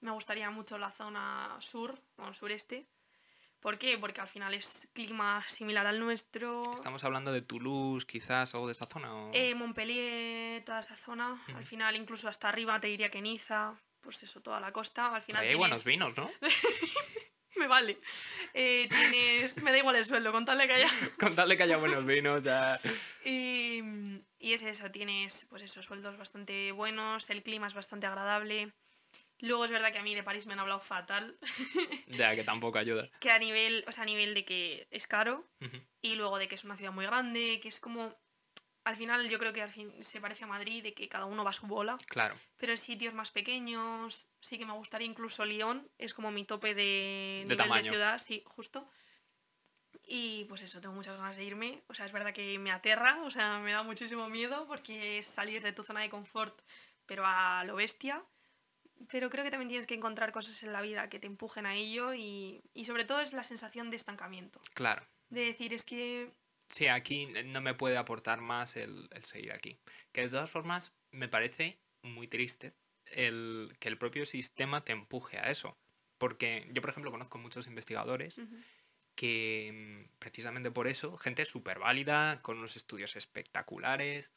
me 0.00 0.10
gustaría 0.10 0.50
mucho 0.50 0.76
la 0.76 0.90
zona 0.90 1.56
sur, 1.60 1.98
bueno, 2.18 2.34
sureste. 2.34 2.86
¿Por 3.64 3.78
qué? 3.78 3.96
Porque 3.96 4.20
al 4.20 4.28
final 4.28 4.52
es 4.52 4.90
clima 4.92 5.42
similar 5.48 5.86
al 5.86 5.98
nuestro. 5.98 6.74
¿Estamos 6.74 7.02
hablando 7.02 7.32
de 7.32 7.40
Toulouse, 7.40 8.04
quizás, 8.04 8.54
o 8.54 8.66
de 8.66 8.72
esa 8.72 8.84
zona? 8.84 9.30
Eh, 9.32 9.54
Montpellier, 9.54 10.62
toda 10.66 10.80
esa 10.80 10.94
zona. 10.94 11.42
Al 11.56 11.64
final, 11.64 11.96
incluso 11.96 12.28
hasta 12.28 12.50
arriba, 12.50 12.78
te 12.78 12.88
diría 12.88 13.10
que 13.10 13.22
Niza 13.22 13.80
pues 14.02 14.22
eso, 14.22 14.42
toda 14.42 14.60
la 14.60 14.70
costa. 14.70 15.14
Al 15.14 15.22
final. 15.22 15.46
Hay 15.46 15.54
buenos 15.54 15.82
vinos, 15.82 16.14
¿no? 16.14 16.30
me 17.56 17.66
vale. 17.66 17.98
Eh, 18.52 18.86
tienes. 18.90 19.62
Me 19.62 19.70
da 19.70 19.78
igual 19.78 19.96
el 19.96 20.04
sueldo, 20.04 20.30
con 20.30 20.44
tal 20.44 20.58
de 20.58 20.66
que 20.66 20.74
haya. 20.74 20.90
que 21.56 21.62
haya 21.62 21.78
buenos 21.78 22.04
vinos, 22.04 22.44
ya. 22.44 22.78
Y, 23.24 23.80
y 24.40 24.52
es 24.52 24.60
eso, 24.60 24.90
tienes 24.90 25.46
pues 25.48 25.62
esos 25.62 25.86
sueldos 25.86 26.18
bastante 26.18 26.70
buenos, 26.72 27.30
el 27.30 27.42
clima 27.42 27.66
es 27.66 27.72
bastante 27.72 28.06
agradable. 28.06 28.74
Luego 29.40 29.64
es 29.64 29.70
verdad 29.70 29.92
que 29.92 29.98
a 29.98 30.02
mí 30.02 30.14
de 30.14 30.22
París 30.22 30.46
me 30.46 30.52
han 30.52 30.60
hablado 30.60 30.80
fatal. 30.80 31.36
ya, 32.08 32.34
que 32.34 32.44
tampoco 32.44 32.78
ayuda. 32.78 33.08
que 33.20 33.30
a 33.30 33.38
nivel, 33.38 33.84
o 33.88 33.92
sea, 33.92 34.04
a 34.04 34.06
nivel 34.06 34.34
de 34.34 34.44
que 34.44 34.86
es 34.90 35.06
caro 35.06 35.46
y 36.00 36.14
luego 36.14 36.38
de 36.38 36.48
que 36.48 36.54
es 36.54 36.64
una 36.64 36.76
ciudad 36.76 36.92
muy 36.92 37.06
grande, 37.06 37.60
que 37.60 37.68
es 37.68 37.80
como 37.80 38.16
al 38.84 38.96
final 38.96 39.28
yo 39.28 39.38
creo 39.38 39.52
que 39.52 39.62
al 39.62 39.70
fin 39.70 39.92
se 40.02 40.20
parece 40.20 40.44
a 40.44 40.46
Madrid 40.46 40.82
de 40.82 40.92
que 40.92 41.08
cada 41.08 41.24
uno 41.24 41.42
va 41.42 41.50
a 41.50 41.54
su 41.54 41.66
bola. 41.66 41.96
Claro. 42.06 42.36
Pero 42.58 42.72
en 42.72 42.78
sitios 42.78 43.14
más 43.14 43.30
pequeños, 43.30 44.28
sí 44.40 44.58
que 44.58 44.66
me 44.66 44.74
gustaría 44.74 45.06
incluso 45.06 45.44
Lyon, 45.44 45.90
es 45.96 46.12
como 46.12 46.30
mi 46.30 46.44
tope 46.44 46.74
de, 46.74 47.44
de 47.46 47.56
nivel 47.56 47.82
de 47.82 47.88
ciudad, 47.88 48.18
sí, 48.18 48.42
justo. 48.46 48.88
Y 50.06 50.44
pues 50.44 50.60
eso, 50.60 50.82
tengo 50.82 50.94
muchas 50.94 51.16
ganas 51.16 51.36
de 51.36 51.44
irme. 51.44 51.82
O 51.86 51.94
sea, 51.94 52.04
es 52.04 52.12
verdad 52.12 52.34
que 52.34 52.58
me 52.58 52.70
aterra, 52.70 53.22
o 53.22 53.30
sea, 53.30 53.58
me 53.58 53.72
da 53.72 53.82
muchísimo 53.82 54.28
miedo 54.28 54.66
porque 54.66 55.18
es 55.18 55.26
salir 55.26 55.62
de 55.62 55.72
tu 55.72 55.82
zona 55.82 56.00
de 56.00 56.10
confort, 56.10 56.60
pero 57.06 57.24
a 57.26 57.64
lo 57.64 57.76
bestia. 57.76 58.22
Pero 59.08 59.30
creo 59.30 59.44
que 59.44 59.50
también 59.50 59.68
tienes 59.68 59.86
que 59.86 59.94
encontrar 59.94 60.32
cosas 60.32 60.62
en 60.62 60.72
la 60.72 60.80
vida 60.80 61.08
que 61.08 61.18
te 61.18 61.26
empujen 61.26 61.66
a 61.66 61.74
ello 61.74 62.14
y, 62.14 62.62
y 62.72 62.84
sobre 62.84 63.04
todo 63.04 63.20
es 63.20 63.32
la 63.32 63.44
sensación 63.44 63.90
de 63.90 63.96
estancamiento. 63.96 64.60
Claro. 64.74 65.06
De 65.30 65.44
decir, 65.44 65.74
es 65.74 65.84
que 65.84 66.32
Sí, 66.68 66.88
aquí 66.88 67.26
no 67.46 67.60
me 67.60 67.74
puede 67.74 67.96
aportar 67.96 68.40
más 68.40 68.76
el, 68.76 69.08
seguir 69.22 69.52
aquí. 69.52 69.78
Que 70.12 70.22
de 70.22 70.28
todas 70.28 70.50
formas 70.50 70.92
me 71.10 71.28
parece 71.28 71.78
muy 72.02 72.26
triste 72.26 72.72
el, 73.06 73.76
que 73.78 73.88
el 73.88 73.98
propio 73.98 74.26
sistema 74.26 74.84
te 74.84 74.92
empuje 74.92 75.38
a 75.38 75.50
eso. 75.50 75.76
Porque 76.18 76.68
yo, 76.72 76.80
por 76.80 76.90
ejemplo, 76.90 77.10
conozco 77.10 77.38
muchos 77.38 77.66
investigadores 77.66 78.40
que 79.14 80.04
mm, 80.06 80.18
precisamente 80.18 80.70
por 80.70 80.88
eso, 80.88 81.16
gente 81.16 81.44
súper 81.44 81.78
válida, 81.78 82.42
con 82.42 82.58
unos 82.58 82.76
estudios 82.76 83.14
espectaculares, 83.16 84.32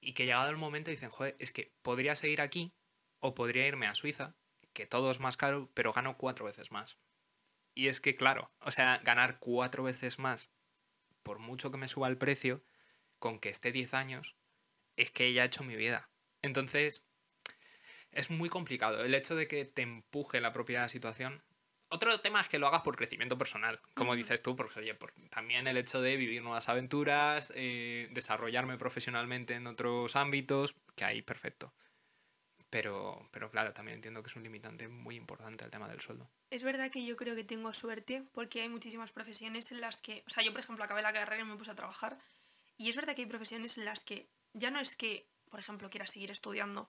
y 0.00 0.14
que 0.14 0.24
llegado 0.24 0.48
el 0.48 0.56
momento 0.56 0.90
dicen, 0.90 1.10
joder, 1.10 1.36
es 1.38 1.52
que 1.52 1.70
podría 1.82 2.14
seguir 2.14 2.40
aquí 2.40 2.72
o 3.20 3.34
podría 3.34 3.66
irme 3.66 3.86
a 3.86 3.94
Suiza, 3.94 4.34
que 4.72 4.86
todo 4.86 5.10
es 5.10 5.20
más 5.20 5.36
caro, 5.36 5.70
pero 5.74 5.92
gano 5.92 6.16
cuatro 6.16 6.46
veces 6.46 6.72
más. 6.72 6.96
Y 7.74 7.88
es 7.88 8.00
que, 8.00 8.16
claro, 8.16 8.50
o 8.60 8.70
sea, 8.70 8.98
ganar 9.04 9.38
cuatro 9.38 9.82
veces 9.82 10.18
más, 10.18 10.50
por 11.22 11.38
mucho 11.38 11.70
que 11.70 11.78
me 11.78 11.88
suba 11.88 12.08
el 12.08 12.18
precio, 12.18 12.62
con 13.18 13.38
que 13.38 13.50
esté 13.50 13.72
10 13.72 13.94
años, 13.94 14.34
es 14.96 15.10
que 15.10 15.32
ya 15.32 15.42
he 15.42 15.46
hecho 15.46 15.64
mi 15.64 15.76
vida. 15.76 16.08
Entonces, 16.42 17.04
es 18.12 18.30
muy 18.30 18.48
complicado. 18.48 19.04
El 19.04 19.14
hecho 19.14 19.36
de 19.36 19.46
que 19.46 19.64
te 19.64 19.82
empuje 19.82 20.40
la 20.40 20.52
propia 20.52 20.88
situación. 20.88 21.42
Otro 21.88 22.20
tema 22.20 22.40
es 22.40 22.48
que 22.48 22.58
lo 22.58 22.68
hagas 22.68 22.82
por 22.82 22.96
crecimiento 22.96 23.36
personal, 23.36 23.80
como 23.94 24.14
dices 24.14 24.42
tú, 24.42 24.54
porque 24.54 24.78
oye, 24.78 24.96
también 25.28 25.66
el 25.66 25.76
hecho 25.76 26.00
de 26.00 26.16
vivir 26.16 26.40
nuevas 26.40 26.68
aventuras, 26.68 27.52
eh, 27.56 28.08
desarrollarme 28.12 28.78
profesionalmente 28.78 29.54
en 29.54 29.66
otros 29.66 30.14
ámbitos, 30.14 30.76
que 30.94 31.04
ahí 31.04 31.20
perfecto. 31.20 31.74
Pero, 32.70 33.28
pero 33.32 33.50
claro, 33.50 33.72
también 33.72 33.96
entiendo 33.96 34.22
que 34.22 34.28
es 34.28 34.36
un 34.36 34.44
limitante 34.44 34.86
muy 34.86 35.16
importante 35.16 35.64
el 35.64 35.70
tema 35.70 35.88
del 35.88 36.00
sueldo. 36.00 36.30
Es 36.50 36.62
verdad 36.62 36.90
que 36.90 37.04
yo 37.04 37.16
creo 37.16 37.34
que 37.34 37.44
tengo 37.44 37.74
suerte 37.74 38.24
porque 38.32 38.62
hay 38.62 38.68
muchísimas 38.68 39.10
profesiones 39.10 39.72
en 39.72 39.80
las 39.80 39.98
que, 39.98 40.22
o 40.26 40.30
sea, 40.30 40.44
yo 40.44 40.52
por 40.52 40.60
ejemplo 40.60 40.84
acabé 40.84 41.02
la 41.02 41.12
carrera 41.12 41.42
y 41.42 41.44
me 41.44 41.56
puse 41.56 41.72
a 41.72 41.74
trabajar 41.74 42.18
y 42.76 42.88
es 42.88 42.96
verdad 42.96 43.14
que 43.14 43.22
hay 43.22 43.28
profesiones 43.28 43.76
en 43.76 43.84
las 43.84 44.04
que 44.04 44.30
ya 44.54 44.70
no 44.70 44.80
es 44.80 44.96
que, 44.96 45.28
por 45.50 45.60
ejemplo, 45.60 45.90
quieras 45.90 46.12
seguir 46.12 46.30
estudiando, 46.30 46.88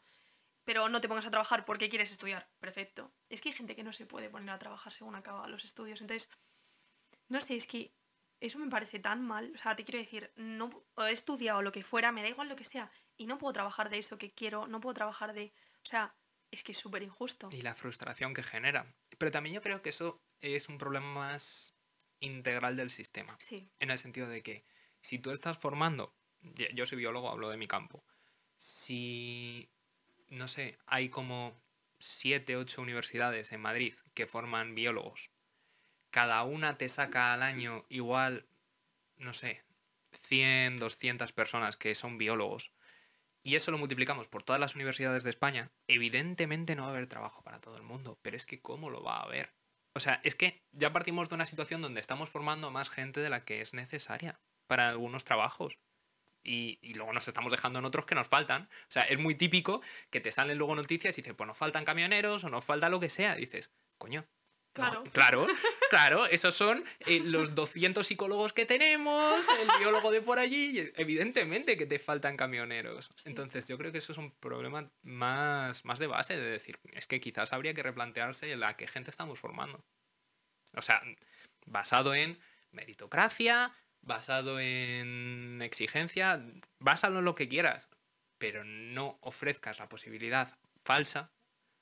pero 0.64 0.88
no 0.88 1.02
te 1.02 1.08
pongas 1.08 1.26
a 1.26 1.32
trabajar 1.32 1.66
porque 1.66 1.90
quieres 1.90 2.12
estudiar. 2.12 2.48
Perfecto. 2.60 3.12
Es 3.30 3.42
que 3.42 3.50
hay 3.50 3.56
gente 3.56 3.76
que 3.76 3.84
no 3.84 3.92
se 3.92 4.06
puede 4.06 4.30
poner 4.30 4.52
a 4.52 4.60
trabajar 4.60 4.94
según 4.94 5.16
acaba 5.16 5.48
los 5.48 5.66
estudios. 5.66 6.00
Entonces, 6.02 6.30
no 7.28 7.42
sé, 7.42 7.56
es 7.56 7.66
que 7.66 7.92
eso 8.40 8.58
me 8.58 8.70
parece 8.70 9.00
tan 9.00 9.26
mal. 9.26 9.52
O 9.54 9.58
sea, 9.58 9.76
te 9.76 9.84
quiero 9.84 10.00
decir, 10.00 10.32
no 10.36 10.70
he 10.98 11.12
estudiado 11.12 11.62
lo 11.62 11.72
que 11.72 11.84
fuera, 11.84 12.12
me 12.12 12.22
da 12.22 12.30
igual 12.30 12.50
lo 12.50 12.56
que 12.56 12.66
sea, 12.66 12.92
y 13.18 13.26
no 13.26 13.38
puedo 13.38 13.54
trabajar 13.54 13.90
de 13.90 13.98
eso 13.98 14.18
que 14.18 14.32
quiero, 14.32 14.68
no 14.68 14.80
puedo 14.80 14.94
trabajar 14.94 15.34
de 15.34 15.54
o 15.84 15.86
sea, 15.86 16.16
es 16.52 16.64
que 16.64 16.74
es 16.74 16.78
súper 16.78 17.04
injusto. 17.04 17.48
Y 17.52 17.62
la 17.62 17.76
frustración 17.76 18.34
que 18.34 18.44
genera. 18.44 18.94
Pero 19.18 19.32
también 19.32 19.56
yo 19.56 19.62
creo 19.62 19.82
que 19.82 19.90
eso 19.90 20.22
es 20.40 20.70
un 20.70 20.78
problema 20.78 21.08
más 21.08 21.76
integral 22.20 22.76
del 22.76 22.90
sistema. 22.90 23.36
Sí. 23.40 23.70
En 23.80 23.92
el 23.92 23.98
sentido 23.98 24.28
de 24.28 24.44
que 24.44 24.66
si 25.02 25.18
tú 25.18 25.32
estás 25.32 25.58
formando, 25.58 26.16
yo 26.74 26.86
soy 26.86 27.00
biólogo, 27.00 27.30
hablo 27.30 27.50
de 27.50 27.58
mi 27.58 27.68
campo, 27.68 28.04
si, 28.58 29.72
no 30.30 30.48
sé, 30.48 30.78
hay 30.86 31.10
como 31.10 31.60
siete, 32.00 32.56
ocho 32.56 32.82
universidades 32.82 33.52
en 33.52 33.62
Madrid 33.62 33.94
que 34.14 34.28
forman 34.28 34.76
biólogos, 34.76 35.32
cada 36.12 36.44
una 36.44 36.78
te 36.78 36.90
saca 36.90 37.34
al 37.34 37.42
año 37.42 37.86
igual, 37.90 38.48
no 39.18 39.34
sé, 39.34 39.64
100, 40.12 40.80
200 40.80 41.32
personas 41.34 41.78
que 41.78 41.96
son 41.96 42.18
biólogos, 42.18 42.72
y 43.44 43.56
eso 43.56 43.72
lo 43.72 43.78
multiplicamos 43.78 44.28
por 44.28 44.44
todas 44.44 44.60
las 44.60 44.76
universidades 44.76 45.24
de 45.24 45.30
España, 45.30 45.72
evidentemente 45.88 46.76
no 46.76 46.84
va 46.84 46.90
a 46.90 46.92
haber 46.92 47.08
trabajo 47.08 47.44
para 47.44 47.60
todo 47.60 47.76
el 47.78 47.84
mundo, 47.84 48.20
pero 48.22 48.38
es 48.38 48.46
que 48.46 48.62
¿cómo 48.62 48.90
lo 48.90 49.04
va 49.04 49.18
a 49.18 49.24
haber? 49.24 49.54
O 49.94 50.00
sea, 50.00 50.22
es 50.24 50.36
que 50.36 50.64
ya 50.72 50.94
partimos 50.94 51.30
de 51.30 51.36
una 51.36 51.46
situación 51.46 51.82
donde 51.82 52.00
estamos 52.00 52.30
formando 52.30 52.68
a 52.68 52.72
más 52.72 52.90
gente 52.90 53.20
de 53.20 53.30
la 53.30 53.44
que 53.44 53.62
es 53.62 53.74
necesaria 53.74 54.40
para 54.68 54.90
algunos 54.90 55.26
trabajos. 55.26 55.78
Y, 56.44 56.80
luego 56.96 57.14
nos 57.14 57.28
estamos 57.28 57.52
dejando 57.52 57.80
en 57.80 57.86
otros 57.86 58.06
que 58.06 58.16
nos 58.16 58.28
faltan. 58.28 58.64
O 58.64 58.92
sea, 58.92 59.04
es 59.04 59.20
muy 59.20 59.36
típico 59.36 59.82
que 60.10 60.22
te 60.22 60.32
salen 60.32 60.58
luego 60.58 60.76
noticias 60.76 61.18
y 61.18 61.22
dices, 61.22 61.36
pues 61.36 61.48
nos 61.48 61.58
faltan 61.58 61.86
camioneros 61.86 62.44
o 62.44 62.50
nos 62.50 62.66
falta 62.66 62.90
lo 62.90 63.00
que 63.00 63.10
sea. 63.10 63.36
dices, 63.36 63.72
coño, 63.98 64.26
Claro. 64.74 65.04
claro, 65.14 65.48
claro, 65.90 66.26
esos 66.28 66.56
son 66.56 66.84
eh, 67.02 67.20
los 67.20 67.56
200 67.56 68.06
psicólogos 68.06 68.54
que 68.54 68.66
tenemos, 68.66 69.46
el 69.60 69.68
biólogo 69.80 70.12
de 70.12 70.22
por 70.22 70.40
allí, 70.40 70.92
evidentemente 70.96 71.76
que 71.78 71.86
te 71.86 72.00
faltan 72.00 72.38
camioneros. 72.38 73.10
Entonces 73.26 73.68
yo 73.68 73.78
creo 73.78 73.92
que 73.92 73.98
eso 73.98 74.14
es 74.14 74.18
un 74.18 74.32
problema 74.32 74.90
más, 75.04 75.84
más 75.84 76.00
de 76.00 76.08
base, 76.08 76.38
de 76.38 76.50
decir, 76.50 76.80
es 76.94 77.08
que 77.08 77.20
quizás 77.20 77.52
habría 77.54 77.74
que 77.74 77.84
replantearse 77.84 78.56
la 78.56 78.78
que 78.78 78.88
gente 78.88 79.12
estamos 79.12 79.40
formando. 79.40 79.84
O 80.76 80.82
sea, 80.82 81.02
basado 81.66 82.14
en 82.14 82.40
meritocracia, 82.72 83.74
basado 84.02 84.60
en 84.60 85.62
exigencia, 85.62 86.42
básalo 86.80 87.20
en 87.20 87.26
lo 87.26 87.36
que 87.36 87.50
quieras, 87.50 87.90
pero 88.38 88.64
no 88.64 89.18
ofrezcas 89.22 89.80
la 89.80 89.90
posibilidad 89.90 90.58
falsa 90.84 91.32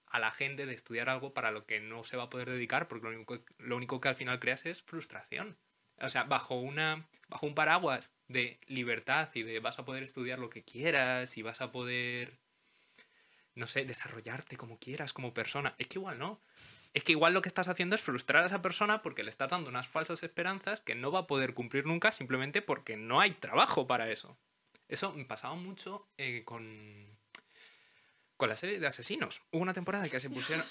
a 0.09 0.19
la 0.19 0.31
gente 0.31 0.65
de 0.65 0.73
estudiar 0.73 1.09
algo 1.09 1.33
para 1.33 1.51
lo 1.51 1.65
que 1.65 1.79
no 1.79 2.03
se 2.03 2.17
va 2.17 2.23
a 2.23 2.29
poder 2.29 2.49
dedicar, 2.49 2.87
porque 2.87 3.07
lo 3.07 3.15
único, 3.15 3.39
lo 3.57 3.77
único 3.77 4.01
que 4.01 4.09
al 4.09 4.15
final 4.15 4.39
creas 4.39 4.65
es 4.65 4.81
frustración. 4.81 5.57
O 6.01 6.09
sea, 6.09 6.23
bajo, 6.23 6.55
una, 6.55 7.07
bajo 7.27 7.45
un 7.45 7.55
paraguas 7.55 8.09
de 8.27 8.59
libertad 8.67 9.29
y 9.33 9.43
de 9.43 9.59
vas 9.59 9.79
a 9.79 9.85
poder 9.85 10.03
estudiar 10.03 10.39
lo 10.39 10.49
que 10.49 10.63
quieras 10.63 11.37
y 11.37 11.41
vas 11.41 11.61
a 11.61 11.71
poder, 11.71 12.37
no 13.55 13.67
sé, 13.67 13.85
desarrollarte 13.85 14.55
como 14.55 14.79
quieras 14.79 15.13
como 15.13 15.33
persona. 15.33 15.75
Es 15.77 15.87
que 15.87 15.99
igual 15.99 16.17
no. 16.17 16.39
Es 16.93 17.03
que 17.03 17.11
igual 17.11 17.33
lo 17.33 17.41
que 17.41 17.49
estás 17.49 17.67
haciendo 17.67 17.95
es 17.95 18.01
frustrar 18.01 18.43
a 18.43 18.47
esa 18.47 18.61
persona 18.61 19.01
porque 19.01 19.23
le 19.23 19.29
estás 19.29 19.51
dando 19.51 19.69
unas 19.69 19.87
falsas 19.87 20.23
esperanzas 20.23 20.81
que 20.81 20.95
no 20.95 21.11
va 21.11 21.19
a 21.19 21.27
poder 21.27 21.53
cumplir 21.53 21.85
nunca 21.85 22.11
simplemente 22.11 22.61
porque 22.61 22.97
no 22.97 23.19
hay 23.19 23.31
trabajo 23.31 23.85
para 23.85 24.09
eso. 24.09 24.37
Eso 24.87 25.11
me 25.13 25.25
pasaba 25.25 25.53
mucho 25.53 26.07
eh, 26.17 26.43
con, 26.45 27.18
con 28.39 28.47
la 28.47 28.55
serie 28.55 28.79
de 28.79 28.87
asesinos. 28.87 29.41
Hubo 29.51 29.61
una 29.61 29.73
temporada 29.73 30.09
que 30.09 30.19
se 30.19 30.29
pusieron... 30.31 30.65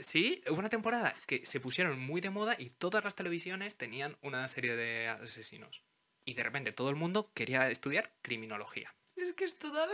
Sí, 0.00 0.42
hubo 0.48 0.58
una 0.58 0.68
temporada 0.68 1.14
que 1.26 1.46
se 1.46 1.60
pusieron 1.60 1.98
muy 1.98 2.20
de 2.20 2.30
moda 2.30 2.56
y 2.58 2.70
todas 2.70 3.02
las 3.02 3.14
televisiones 3.14 3.76
tenían 3.76 4.18
una 4.20 4.46
serie 4.48 4.76
de 4.76 5.08
asesinos. 5.08 5.82
Y 6.24 6.34
de 6.34 6.42
repente 6.42 6.72
todo 6.72 6.90
el 6.90 6.96
mundo 6.96 7.30
quería 7.34 7.70
estudiar 7.70 8.12
criminología. 8.20 8.94
Es 9.16 9.32
que 9.32 9.44
es 9.44 9.58
total... 9.58 9.88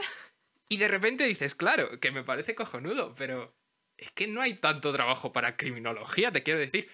Y 0.66 0.78
de 0.78 0.88
repente 0.88 1.24
dices, 1.24 1.54
claro, 1.54 2.00
que 2.00 2.10
me 2.10 2.24
parece 2.24 2.54
cojonudo, 2.54 3.14
pero 3.14 3.54
es 3.98 4.10
que 4.10 4.26
no 4.26 4.40
hay 4.40 4.54
tanto 4.54 4.92
trabajo 4.92 5.30
para 5.30 5.58
criminología, 5.58 6.32
te 6.32 6.42
quiero 6.42 6.58
decir 6.58 6.90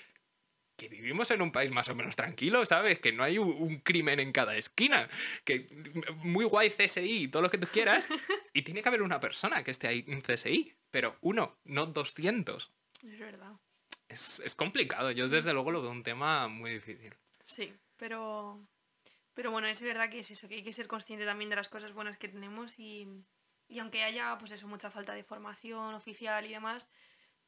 que 0.80 0.88
vivimos 0.88 1.30
en 1.30 1.42
un 1.42 1.52
país 1.52 1.70
más 1.72 1.90
o 1.90 1.94
menos 1.94 2.16
tranquilo, 2.16 2.64
¿sabes? 2.64 2.98
Que 3.00 3.12
no 3.12 3.22
hay 3.22 3.36
un, 3.36 3.80
crimen 3.80 4.18
en 4.18 4.32
cada 4.32 4.56
esquina. 4.56 5.10
Que 5.44 5.68
muy 6.16 6.46
guay 6.46 6.70
CSI, 6.70 7.28
todo 7.28 7.42
lo 7.42 7.50
que 7.50 7.58
tú 7.58 7.66
quieras. 7.70 8.08
Y 8.54 8.62
tiene 8.62 8.82
que 8.82 8.88
haber 8.88 9.02
una 9.02 9.20
persona 9.20 9.62
que 9.62 9.70
esté 9.70 9.86
ahí 9.86 10.04
en 10.08 10.22
CSI. 10.22 10.74
Pero 10.90 11.16
uno, 11.20 11.58
no 11.64 11.86
200. 11.86 12.72
Es 13.04 13.18
verdad. 13.18 13.52
Es, 14.08 14.40
es 14.44 14.54
complicado. 14.54 15.10
Yo 15.10 15.28
desde 15.28 15.52
luego 15.52 15.70
lo 15.70 15.82
veo 15.82 15.90
un 15.90 16.02
tema 16.02 16.48
muy 16.48 16.72
difícil. 16.72 17.14
Sí, 17.44 17.72
pero... 17.96 18.58
Pero 19.34 19.52
bueno, 19.52 19.68
es 19.68 19.80
verdad 19.82 20.10
que 20.10 20.18
es 20.18 20.30
eso, 20.30 20.48
que 20.48 20.56
hay 20.56 20.62
que 20.62 20.72
ser 20.72 20.88
consciente 20.88 21.24
también 21.24 21.50
de 21.50 21.56
las 21.56 21.68
cosas 21.68 21.92
buenas 21.92 22.18
que 22.18 22.28
tenemos 22.28 22.78
y, 22.78 23.06
y 23.68 23.78
aunque 23.78 24.02
haya 24.02 24.36
pues 24.38 24.50
eso, 24.50 24.66
mucha 24.66 24.90
falta 24.90 25.14
de 25.14 25.22
formación 25.22 25.94
oficial 25.94 26.44
y 26.44 26.50
demás, 26.50 26.90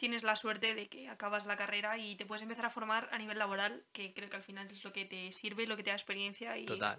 tienes 0.02 0.24
la 0.24 0.34
suerte 0.34 0.74
de 0.74 0.88
que 0.88 1.08
acabas 1.08 1.46
la 1.46 1.56
carrera 1.56 1.96
y 1.96 2.16
te 2.16 2.26
puedes 2.26 2.42
empezar 2.42 2.66
a 2.66 2.70
formar 2.70 3.08
a 3.12 3.18
nivel 3.18 3.38
laboral, 3.38 3.84
que 3.92 4.12
creo 4.12 4.28
que 4.28 4.34
al 4.34 4.42
final 4.42 4.68
es 4.68 4.82
lo 4.82 4.92
que 4.92 5.04
te 5.04 5.30
sirve, 5.30 5.64
lo 5.64 5.76
que 5.76 5.84
te 5.84 5.90
da 5.90 5.96
experiencia. 5.96 6.58
Y... 6.58 6.66
Total. 6.66 6.98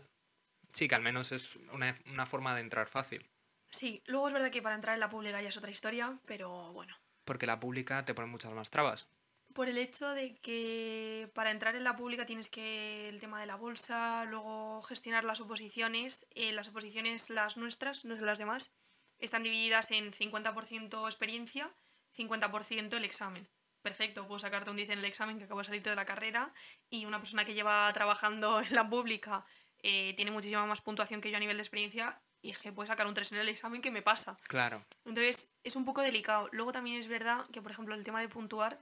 Sí, 0.72 0.88
que 0.88 0.96
al 0.96 1.02
menos 1.02 1.34
es 1.34 1.58
una, 1.74 1.94
una 2.14 2.26
forma 2.26 2.56
de 2.56 2.62
entrar 2.62 2.88
fácil. 2.88 3.30
Sí, 3.70 4.02
luego 4.08 4.30
es 4.30 4.34
verdad 4.34 4.52
que 4.52 4.62
para 4.62 4.76
entrar 4.76 4.94
en 4.94 5.02
la 5.02 5.10
pública 5.10 5.42
ya 5.42 5.50
es 5.50 5.58
otra 5.58 5.70
historia, 5.70 6.18
pero 6.26 6.72
bueno. 6.72 6.96
Porque 7.26 7.46
la 7.46 7.60
pública 7.60 8.06
te 8.06 8.14
pone 8.14 8.30
muchas 8.30 8.54
más 8.54 8.70
trabas. 8.70 9.10
Por 9.54 9.68
el 9.68 9.78
hecho 9.78 10.12
de 10.12 10.36
que 10.38 11.30
para 11.34 11.52
entrar 11.52 11.76
en 11.76 11.84
la 11.84 11.98
pública 11.98 12.26
tienes 12.26 12.48
que 12.48 13.10
el 13.10 13.20
tema 13.20 13.42
de 13.42 13.48
la 13.48 13.58
bolsa, 13.58 14.24
luego 14.30 14.82
gestionar 14.84 15.26
las 15.26 15.42
oposiciones. 15.42 16.26
Eh, 16.36 16.54
las 16.54 16.70
oposiciones, 16.70 17.30
las 17.30 17.58
nuestras, 17.58 18.06
no 18.06 18.16
las 18.16 18.40
demás, 18.40 18.72
están 19.20 19.44
divididas 19.44 19.92
en 19.92 20.14
50% 20.14 21.06
experiencia 21.06 21.70
50% 22.16 22.94
el 22.94 23.06
examen. 23.06 23.48
Perfecto, 23.82 24.26
puedo 24.26 24.40
sacarte 24.40 24.70
un 24.70 24.78
10 24.78 24.92
en 24.92 25.00
el 25.00 25.06
examen 25.06 25.38
que 25.38 25.44
acabo 25.44 25.60
de 25.60 25.66
salir 25.66 25.84
de 25.84 25.96
la 25.96 26.06
carrera 26.06 26.54
y 26.90 27.06
una 27.06 27.20
persona 27.20 27.44
que 27.44 27.54
lleva 27.54 27.92
trabajando 27.94 28.62
en 28.62 28.74
la 28.74 28.90
pública 28.90 29.46
eh, 29.84 30.14
tiene 30.16 30.32
muchísima 30.32 30.66
más 30.66 30.82
puntuación 30.82 31.20
que 31.20 31.30
yo 31.30 31.38
a 31.38 31.42
nivel 31.42 31.58
de 31.58 31.64
experiencia 31.64 32.22
y 32.42 32.54
que 32.54 32.72
puede 32.72 32.88
sacar 32.88 33.08
un 33.08 33.14
3 33.14 33.34
en 33.34 33.40
el 33.40 33.50
examen 33.50 33.82
que 33.82 33.92
me 33.92 34.02
pasa. 34.02 34.38
Claro. 34.48 34.86
Entonces 35.06 35.50
es 35.64 35.76
un 35.76 35.86
poco 35.86 36.02
delicado. 36.02 36.50
Luego 36.52 36.72
también 36.72 37.00
es 37.00 37.08
verdad 37.08 37.46
que, 37.52 37.62
por 37.62 37.72
ejemplo, 37.72 37.94
el 37.96 38.04
tema 38.04 38.22
de 38.22 38.30
puntuar, 38.30 38.82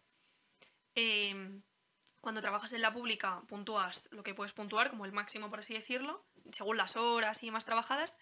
em, 0.95 1.61
cuando 2.21 2.41
trabajas 2.41 2.73
en 2.73 2.81
la 2.81 2.91
pública 2.91 3.41
puntúas 3.47 4.09
lo 4.11 4.23
que 4.23 4.35
puedes 4.35 4.53
puntuar, 4.53 4.89
como 4.89 5.05
el 5.05 5.11
máximo, 5.11 5.49
por 5.49 5.59
así 5.59 5.73
decirlo, 5.73 6.23
según 6.51 6.77
las 6.77 6.95
horas 6.95 7.41
y 7.41 7.47
demás 7.47 7.65
trabajadas. 7.65 8.17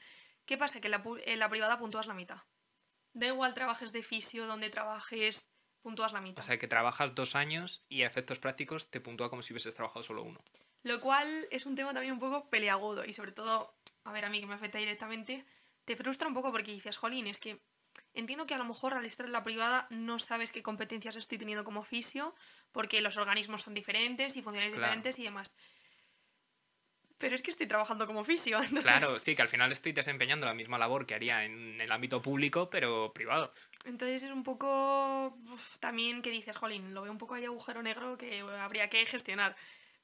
¿Qué 0.46 0.58
pasa? 0.58 0.80
Que 0.80 0.88
en 0.88 0.92
la, 0.92 1.02
en 1.26 1.40
la 1.40 1.50
privada 1.50 1.78
puntúas 1.78 2.08
la 2.08 2.14
mitad. 2.14 2.40
Da 3.20 3.28
igual 3.28 3.54
trabajes 3.54 3.92
de 3.92 4.02
fisio, 4.02 4.48
donde 4.48 4.70
trabajes, 4.70 5.50
puntúas 5.82 6.14
la 6.14 6.22
mitad. 6.22 6.42
O 6.42 6.48
sea, 6.48 6.58
que 6.58 6.70
trabajas 6.70 7.16
dos 7.16 7.36
años 7.36 7.84
y 7.90 8.04
a 8.04 8.08
efectos 8.08 8.40
prácticos 8.40 8.90
te 8.90 9.02
puntúa 9.02 9.30
como 9.30 9.42
si 9.42 9.52
hubieses 9.52 9.76
trabajado 9.76 10.04
solo 10.04 10.24
uno. 10.24 10.40
Lo 10.84 11.02
cual 11.02 11.46
es 11.52 11.66
un 11.66 11.76
tema 11.76 11.94
también 11.94 12.14
un 12.14 12.20
poco 12.20 12.50
peleagudo 12.50 13.04
y 13.04 13.12
sobre 13.12 13.34
todo, 13.34 13.76
a 14.06 14.14
ver, 14.14 14.24
a 14.24 14.30
mí 14.30 14.40
que 14.40 14.46
me 14.46 14.54
afecta 14.54 14.78
directamente, 14.78 15.46
te 15.84 15.98
frustra 15.98 16.30
un 16.30 16.34
poco 16.34 16.50
porque 16.54 16.72
dices, 16.72 16.96
jolín, 16.96 17.28
es 17.28 17.40
que 17.40 17.62
entiendo 18.14 18.46
que 18.46 18.54
a 18.54 18.58
lo 18.58 18.64
mejor 18.64 18.94
al 18.94 19.06
estar 19.06 19.26
en 19.26 19.34
la 19.34 19.44
privada 19.44 19.86
no 19.90 20.18
sabes 20.18 20.54
qué 20.54 20.64
competencias 20.64 21.18
estoy 21.18 21.38
teniendo 21.38 21.66
como 21.66 21.84
fisio 21.84 22.34
porque 22.72 23.02
los 23.02 23.18
organismos 23.18 23.64
son 23.64 23.74
diferentes 23.74 24.38
y 24.38 24.42
funciones 24.42 24.72
diferentes 24.72 25.20
y 25.20 25.24
demás. 25.24 25.54
Pero 27.20 27.36
es 27.36 27.44
que 27.44 27.52
estoy 27.52 27.68
trabajando 27.68 28.08
como 28.08 28.24
fisio. 28.24 28.60
Claro, 28.82 29.20
sí, 29.20 29.36
que 29.36 29.42
al 29.42 29.48
final 29.48 29.72
estoy 29.72 29.92
desempeñando 29.92 30.48
la 30.48 30.54
misma 30.54 30.78
labor 30.78 31.06
que 31.06 31.14
haría 31.14 31.44
en 31.44 31.80
el 31.80 31.92
ámbito 31.92 32.22
público, 32.22 32.70
pero 32.70 33.14
privado. 33.14 33.54
Entonces 33.86 34.24
es 34.24 34.32
un 34.32 34.44
poco 34.44 35.38
también 35.80 36.22
que 36.22 36.32
dices, 36.32 36.58
jolín, 36.58 36.94
lo 36.94 37.02
veo 37.02 37.12
un 37.12 37.18
poco 37.18 37.36
ahí 37.36 37.46
agujero 37.46 37.84
negro 37.84 38.18
que 38.18 38.40
habría 38.40 38.90
que 38.90 39.06
gestionar. 39.06 39.56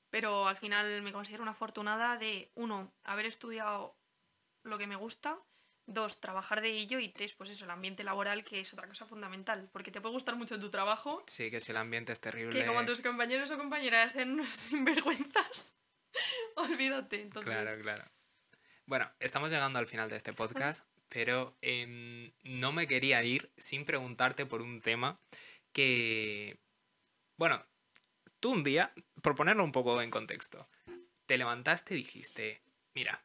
Pero 0.10 0.48
al 0.48 0.58
final 0.58 1.02
me 1.02 1.12
considero 1.12 1.42
una 1.42 1.52
afortunada 1.52 2.18
de, 2.18 2.52
uno, 2.56 2.94
haber 3.04 3.26
estudiado 3.26 3.98
lo 4.64 4.78
que 4.78 4.88
me 4.88 4.96
gusta, 4.96 5.40
dos, 5.88 6.20
trabajar 6.20 6.62
de 6.62 6.70
ello 6.70 7.00
y 7.00 7.10
tres, 7.10 7.34
pues 7.34 7.50
eso, 7.50 7.66
el 7.66 7.72
ambiente 7.72 8.04
laboral, 8.04 8.44
que 8.44 8.60
es 8.60 8.74
otra 8.74 8.88
cosa 8.88 9.06
fundamental, 9.06 9.70
porque 9.72 9.92
te 9.92 10.02
puede 10.02 10.14
gustar 10.14 10.36
mucho 10.36 10.60
tu 10.60 10.70
trabajo. 10.70 11.24
Sí, 11.28 11.50
que 11.50 11.60
si 11.60 11.72
el 11.72 11.78
ambiente 11.78 12.12
es 12.12 12.20
terrible. 12.20 12.58
Que 12.58 12.66
como 12.66 12.86
tus 12.86 13.02
compañeros 13.02 13.50
o 13.52 13.58
compañeras 13.58 14.14
sean 14.14 14.44
sinvergüenzas, 14.46 15.76
olvídate. 16.56 17.22
Entonces... 17.22 17.52
Claro, 17.52 17.82
claro. 17.82 18.04
Bueno, 18.86 19.12
estamos 19.20 19.52
llegando 19.52 19.80
al 19.80 19.88
final 19.88 20.10
de 20.10 20.18
este 20.18 20.34
podcast, 20.34 20.88
pero 21.10 21.58
em, 21.62 22.32
no 22.44 22.72
me 22.72 22.88
quería 22.88 23.24
ir 23.24 23.52
sin 23.58 23.86
preguntarte 23.86 24.46
por 24.46 24.62
un 24.62 24.82
tema 24.82 25.16
que, 25.74 26.60
bueno, 27.38 27.66
tú 28.40 28.52
un 28.52 28.64
día, 28.64 28.94
por 29.22 29.36
ponerlo 29.36 29.64
un 29.64 29.72
poco 29.72 30.02
en 30.02 30.12
contexto, 30.12 30.70
te 31.26 31.38
levantaste 31.38 31.96
y 31.96 31.98
dijiste, 31.98 32.62
mira, 32.94 33.24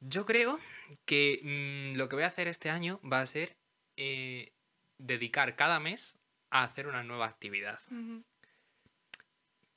yo 0.00 0.24
creo 0.24 0.58
que 1.04 1.40
mm, 1.42 1.96
lo 1.96 2.08
que 2.08 2.16
voy 2.16 2.24
a 2.24 2.28
hacer 2.28 2.48
este 2.48 2.70
año 2.70 3.00
va 3.02 3.20
a 3.20 3.26
ser 3.26 3.56
eh, 3.96 4.52
dedicar 4.98 5.56
cada 5.56 5.80
mes 5.80 6.14
a 6.50 6.62
hacer 6.62 6.86
una 6.86 7.02
nueva 7.02 7.26
actividad. 7.26 7.80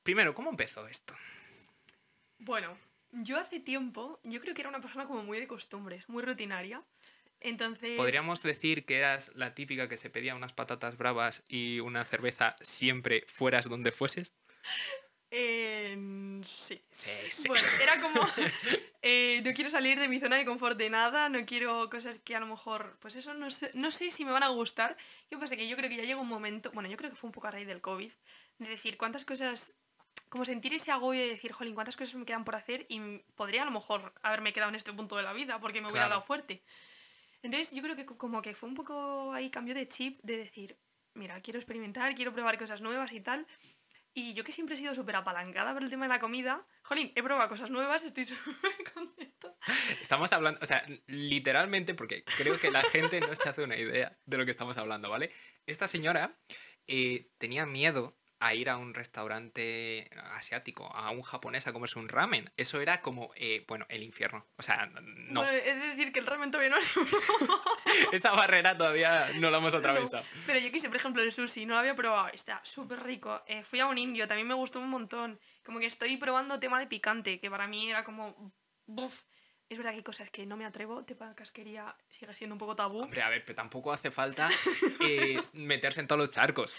Primero, 0.03 0.35
¿cómo 0.35 0.51
empezó 0.51 0.87
esto? 0.87 1.15
Bueno, 2.45 2.77
yo 3.11 3.37
hace 3.37 3.59
tiempo, 3.59 4.19
yo 4.23 4.39
creo 4.39 4.53
que 4.53 4.61
era 4.61 4.69
una 4.69 4.79
persona 4.79 5.07
como 5.07 5.23
muy 5.23 5.39
de 5.39 5.47
costumbres, 5.47 6.07
muy 6.07 6.21
rutinaria. 6.21 6.83
Entonces... 7.39 7.97
¿Podríamos 7.97 8.43
decir 8.43 8.85
que 8.85 8.97
eras 8.97 9.31
la 9.33 9.55
típica 9.55 9.89
que 9.89 9.97
se 9.97 10.11
pedía 10.11 10.35
unas 10.35 10.53
patatas 10.53 10.95
bravas 10.95 11.43
y 11.47 11.79
una 11.79 12.05
cerveza 12.05 12.55
siempre 12.61 13.25
fueras 13.27 13.67
donde 13.67 13.91
fueses? 13.91 14.31
sí. 16.43 17.47
Bueno, 17.47 17.67
era 17.81 17.99
como, 17.99 18.21
eh, 19.01 19.41
no 19.43 19.53
quiero 19.53 19.69
salir 19.69 19.99
de 19.99 20.07
mi 20.07 20.19
zona 20.19 20.37
de 20.37 20.45
confort 20.45 20.77
de 20.77 20.89
nada, 20.89 21.29
no 21.29 21.45
quiero 21.45 21.89
cosas 21.89 22.19
que 22.19 22.35
a 22.35 22.39
lo 22.39 22.45
mejor, 22.45 22.97
pues 23.01 23.15
eso 23.15 23.33
no 23.33 23.49
sé, 23.49 23.71
no 23.73 23.91
sé 23.91 24.11
si 24.11 24.23
me 24.23 24.31
van 24.31 24.43
a 24.43 24.49
gustar. 24.49 24.95
¿Qué 25.29 25.37
pasa? 25.37 25.55
Que 25.57 25.67
yo 25.67 25.75
creo 25.75 25.89
que 25.89 25.97
ya 25.97 26.03
llega 26.03 26.21
un 26.21 26.27
momento, 26.27 26.71
bueno, 26.73 26.89
yo 26.89 26.95
creo 26.95 27.09
que 27.09 27.15
fue 27.15 27.27
un 27.27 27.33
poco 27.33 27.47
a 27.47 27.51
raíz 27.51 27.67
del 27.67 27.81
COVID, 27.81 28.11
de 28.59 28.69
decir 28.69 28.97
cuántas 28.97 29.25
cosas, 29.25 29.73
como 30.29 30.45
sentir 30.45 30.73
ese 30.73 30.91
agobio 30.91 31.21
de 31.21 31.29
decir, 31.29 31.51
jolín, 31.51 31.75
cuántas 31.75 31.97
cosas 31.97 32.15
me 32.15 32.25
quedan 32.25 32.43
por 32.43 32.55
hacer 32.55 32.85
y 32.89 32.99
podría 33.35 33.63
a 33.63 33.65
lo 33.65 33.71
mejor 33.71 34.13
haberme 34.21 34.53
quedado 34.53 34.69
en 34.69 34.75
este 34.75 34.93
punto 34.93 35.15
de 35.15 35.23
la 35.23 35.33
vida 35.33 35.59
porque 35.59 35.81
me 35.81 35.89
hubiera 35.89 36.09
dado 36.09 36.21
fuerte. 36.21 36.63
Entonces 37.41 37.73
yo 37.73 37.81
creo 37.83 37.95
que 37.95 38.05
como 38.05 38.41
que 38.41 38.55
fue 38.55 38.69
un 38.69 38.75
poco 38.75 39.31
ahí 39.33 39.49
cambio 39.49 39.75
de 39.75 39.87
chip 39.87 40.17
de 40.23 40.37
decir, 40.37 40.77
mira, 41.13 41.39
quiero 41.41 41.59
experimentar, 41.59 42.15
quiero 42.15 42.33
probar 42.33 42.57
cosas 42.57 42.81
nuevas 42.81 43.11
y 43.13 43.21
tal. 43.21 43.45
Y 44.17 44.33
yo 44.33 44.45
que 44.45 44.53
siempre 44.53 44.75
he 44.75 44.77
sido 44.77 44.95
súper 44.95 45.17
apalancada 45.17 45.73
por 45.73 45.83
el 45.83 45.89
tema 45.89 46.05
de 46.05 46.09
la 46.09 46.19
comida, 46.19 46.65
jolín, 46.83 47.11
he 47.15 47.21
probado 47.21 47.49
cosas 47.49 47.69
nuevas, 47.69 48.05
estoy 48.05 48.23
súper 48.25 48.93
contenta. 48.93 49.53
Estamos 50.01 50.31
hablando, 50.31 50.59
o 50.63 50.65
sea, 50.65 50.83
literalmente, 51.07 51.93
porque 51.93 52.23
creo 52.37 52.57
que 52.57 52.71
la 52.71 52.83
gente 52.83 53.19
no 53.19 53.35
se 53.35 53.49
hace 53.49 53.63
una 53.63 53.75
idea 53.75 54.17
de 54.25 54.37
lo 54.37 54.45
que 54.45 54.51
estamos 54.51 54.77
hablando, 54.77 55.09
¿vale? 55.09 55.31
Esta 55.65 55.87
señora 55.87 56.31
eh, 56.87 57.29
tenía 57.37 57.65
miedo 57.65 58.17
a 58.39 58.53
ir 58.53 58.69
a 58.69 58.77
un 58.77 58.93
restaurante 58.93 60.09
asiático, 60.33 60.87
a 60.93 61.09
un 61.11 61.21
japonés 61.21 61.67
a 61.67 61.73
comerse 61.73 61.99
un 61.99 62.09
ramen. 62.09 62.51
Eso 62.57 62.81
era 62.81 63.01
como, 63.01 63.31
eh, 63.35 63.63
bueno, 63.67 63.85
el 63.89 64.03
infierno. 64.03 64.45
O 64.57 64.63
sea, 64.63 64.87
no. 64.87 65.41
Bueno, 65.41 65.51
es 65.51 65.81
decir, 65.81 66.11
que 66.11 66.19
el 66.19 66.25
ramen 66.25 66.51
todavía 66.51 66.75
no. 66.75 66.77
Esa 68.11 68.31
barrera 68.31 68.77
todavía 68.77 69.29
no 69.35 69.49
la 69.49 69.57
hemos 69.57 69.73
atravesado. 69.73 70.23
pero 70.45 70.59
yo 70.59 70.71
quise, 70.71 70.87
por 70.87 70.97
ejemplo, 70.97 71.23
el 71.23 71.31
sushi, 71.31 71.65
no 71.65 71.73
lo 71.73 71.79
había 71.79 71.95
probado. 71.95 72.27
Está 72.33 72.59
súper 72.63 73.03
rico. 73.03 73.43
Eh, 73.47 73.63
fui 73.63 73.79
a 73.79 73.87
un 73.87 73.97
indio, 73.97 74.27
también 74.27 74.47
me 74.47 74.53
gustó 74.53 74.79
un 74.79 74.89
montón. 74.89 75.39
Como 75.63 75.79
que 75.79 75.85
estoy 75.85 76.17
probando 76.17 76.59
tema 76.59 76.79
de 76.79 76.87
picante, 76.87 77.39
que 77.39 77.49
para 77.49 77.67
mí 77.67 77.89
era 77.89 78.03
como. 78.03 78.53
Buf. 78.85 79.23
Es 79.67 79.79
verdad 79.79 79.91
que 79.91 79.97
hay 79.97 80.03
cosas 80.03 80.29
que 80.29 80.45
no 80.45 80.57
me 80.57 80.65
atrevo, 80.65 81.03
tema 81.05 81.33
casquería 81.33 81.95
sigue 82.09 82.35
siendo 82.35 82.53
un 82.53 82.59
poco 82.59 82.75
tabú. 82.75 83.01
Hombre, 83.01 83.23
a 83.23 83.29
ver, 83.29 83.43
pero 83.43 83.55
tampoco 83.55 83.91
hace 83.91 84.11
falta 84.11 84.47
eh, 84.99 85.41
meterse 85.55 86.01
en 86.01 86.07
todos 86.07 86.21
los 86.21 86.29
charcos. 86.29 86.75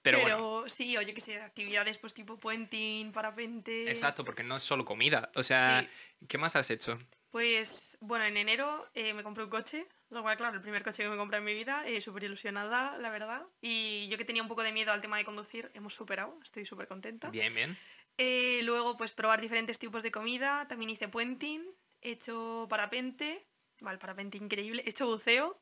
Pero, 0.00 0.68
sí, 0.68 0.96
o 0.96 1.02
yo 1.02 1.14
que 1.14 1.20
sé, 1.20 1.40
actividades 1.40 1.98
pues 1.98 2.14
tipo 2.14 2.38
puenting, 2.38 3.12
parapente. 3.12 3.90
Exacto, 3.90 4.24
porque 4.24 4.42
no 4.42 4.56
es 4.56 4.62
solo 4.62 4.84
comida. 4.84 5.30
O 5.34 5.42
sea, 5.42 5.86
¿qué 6.28 6.38
más 6.38 6.56
has 6.56 6.70
hecho? 6.70 6.98
Pues 7.30 7.96
bueno, 8.00 8.24
en 8.26 8.36
enero 8.36 8.86
eh, 8.94 9.14
me 9.14 9.22
compré 9.22 9.44
un 9.44 9.50
coche, 9.50 9.86
lo 10.10 10.22
cual, 10.22 10.36
claro, 10.36 10.56
el 10.56 10.60
primer 10.60 10.84
coche 10.84 11.02
que 11.02 11.08
me 11.08 11.16
compré 11.16 11.38
en 11.38 11.44
mi 11.44 11.54
vida, 11.54 11.86
eh, 11.88 12.00
súper 12.00 12.24
ilusionada, 12.24 12.98
la 12.98 13.08
verdad. 13.08 13.42
Y 13.62 14.06
yo 14.08 14.18
que 14.18 14.26
tenía 14.26 14.42
un 14.42 14.48
poco 14.48 14.62
de 14.62 14.70
miedo 14.70 14.92
al 14.92 15.00
tema 15.00 15.16
de 15.16 15.24
conducir, 15.24 15.70
hemos 15.74 15.94
superado, 15.94 16.38
estoy 16.42 16.66
súper 16.66 16.88
contenta. 16.88 17.30
Bien, 17.30 17.54
bien. 17.54 17.74
Eh, 18.18 18.60
luego, 18.64 18.98
pues 18.98 19.12
probar 19.12 19.40
diferentes 19.40 19.78
tipos 19.78 20.02
de 20.02 20.12
comida, 20.12 20.66
también 20.68 20.90
hice 20.90 21.08
puenting, 21.08 21.64
he 22.02 22.10
hecho 22.10 22.66
parapente, 22.68 23.46
vale, 23.80 23.96
parapente 23.96 24.36
increíble, 24.36 24.82
he 24.84 24.90
hecho 24.90 25.06
buceo. 25.06 25.58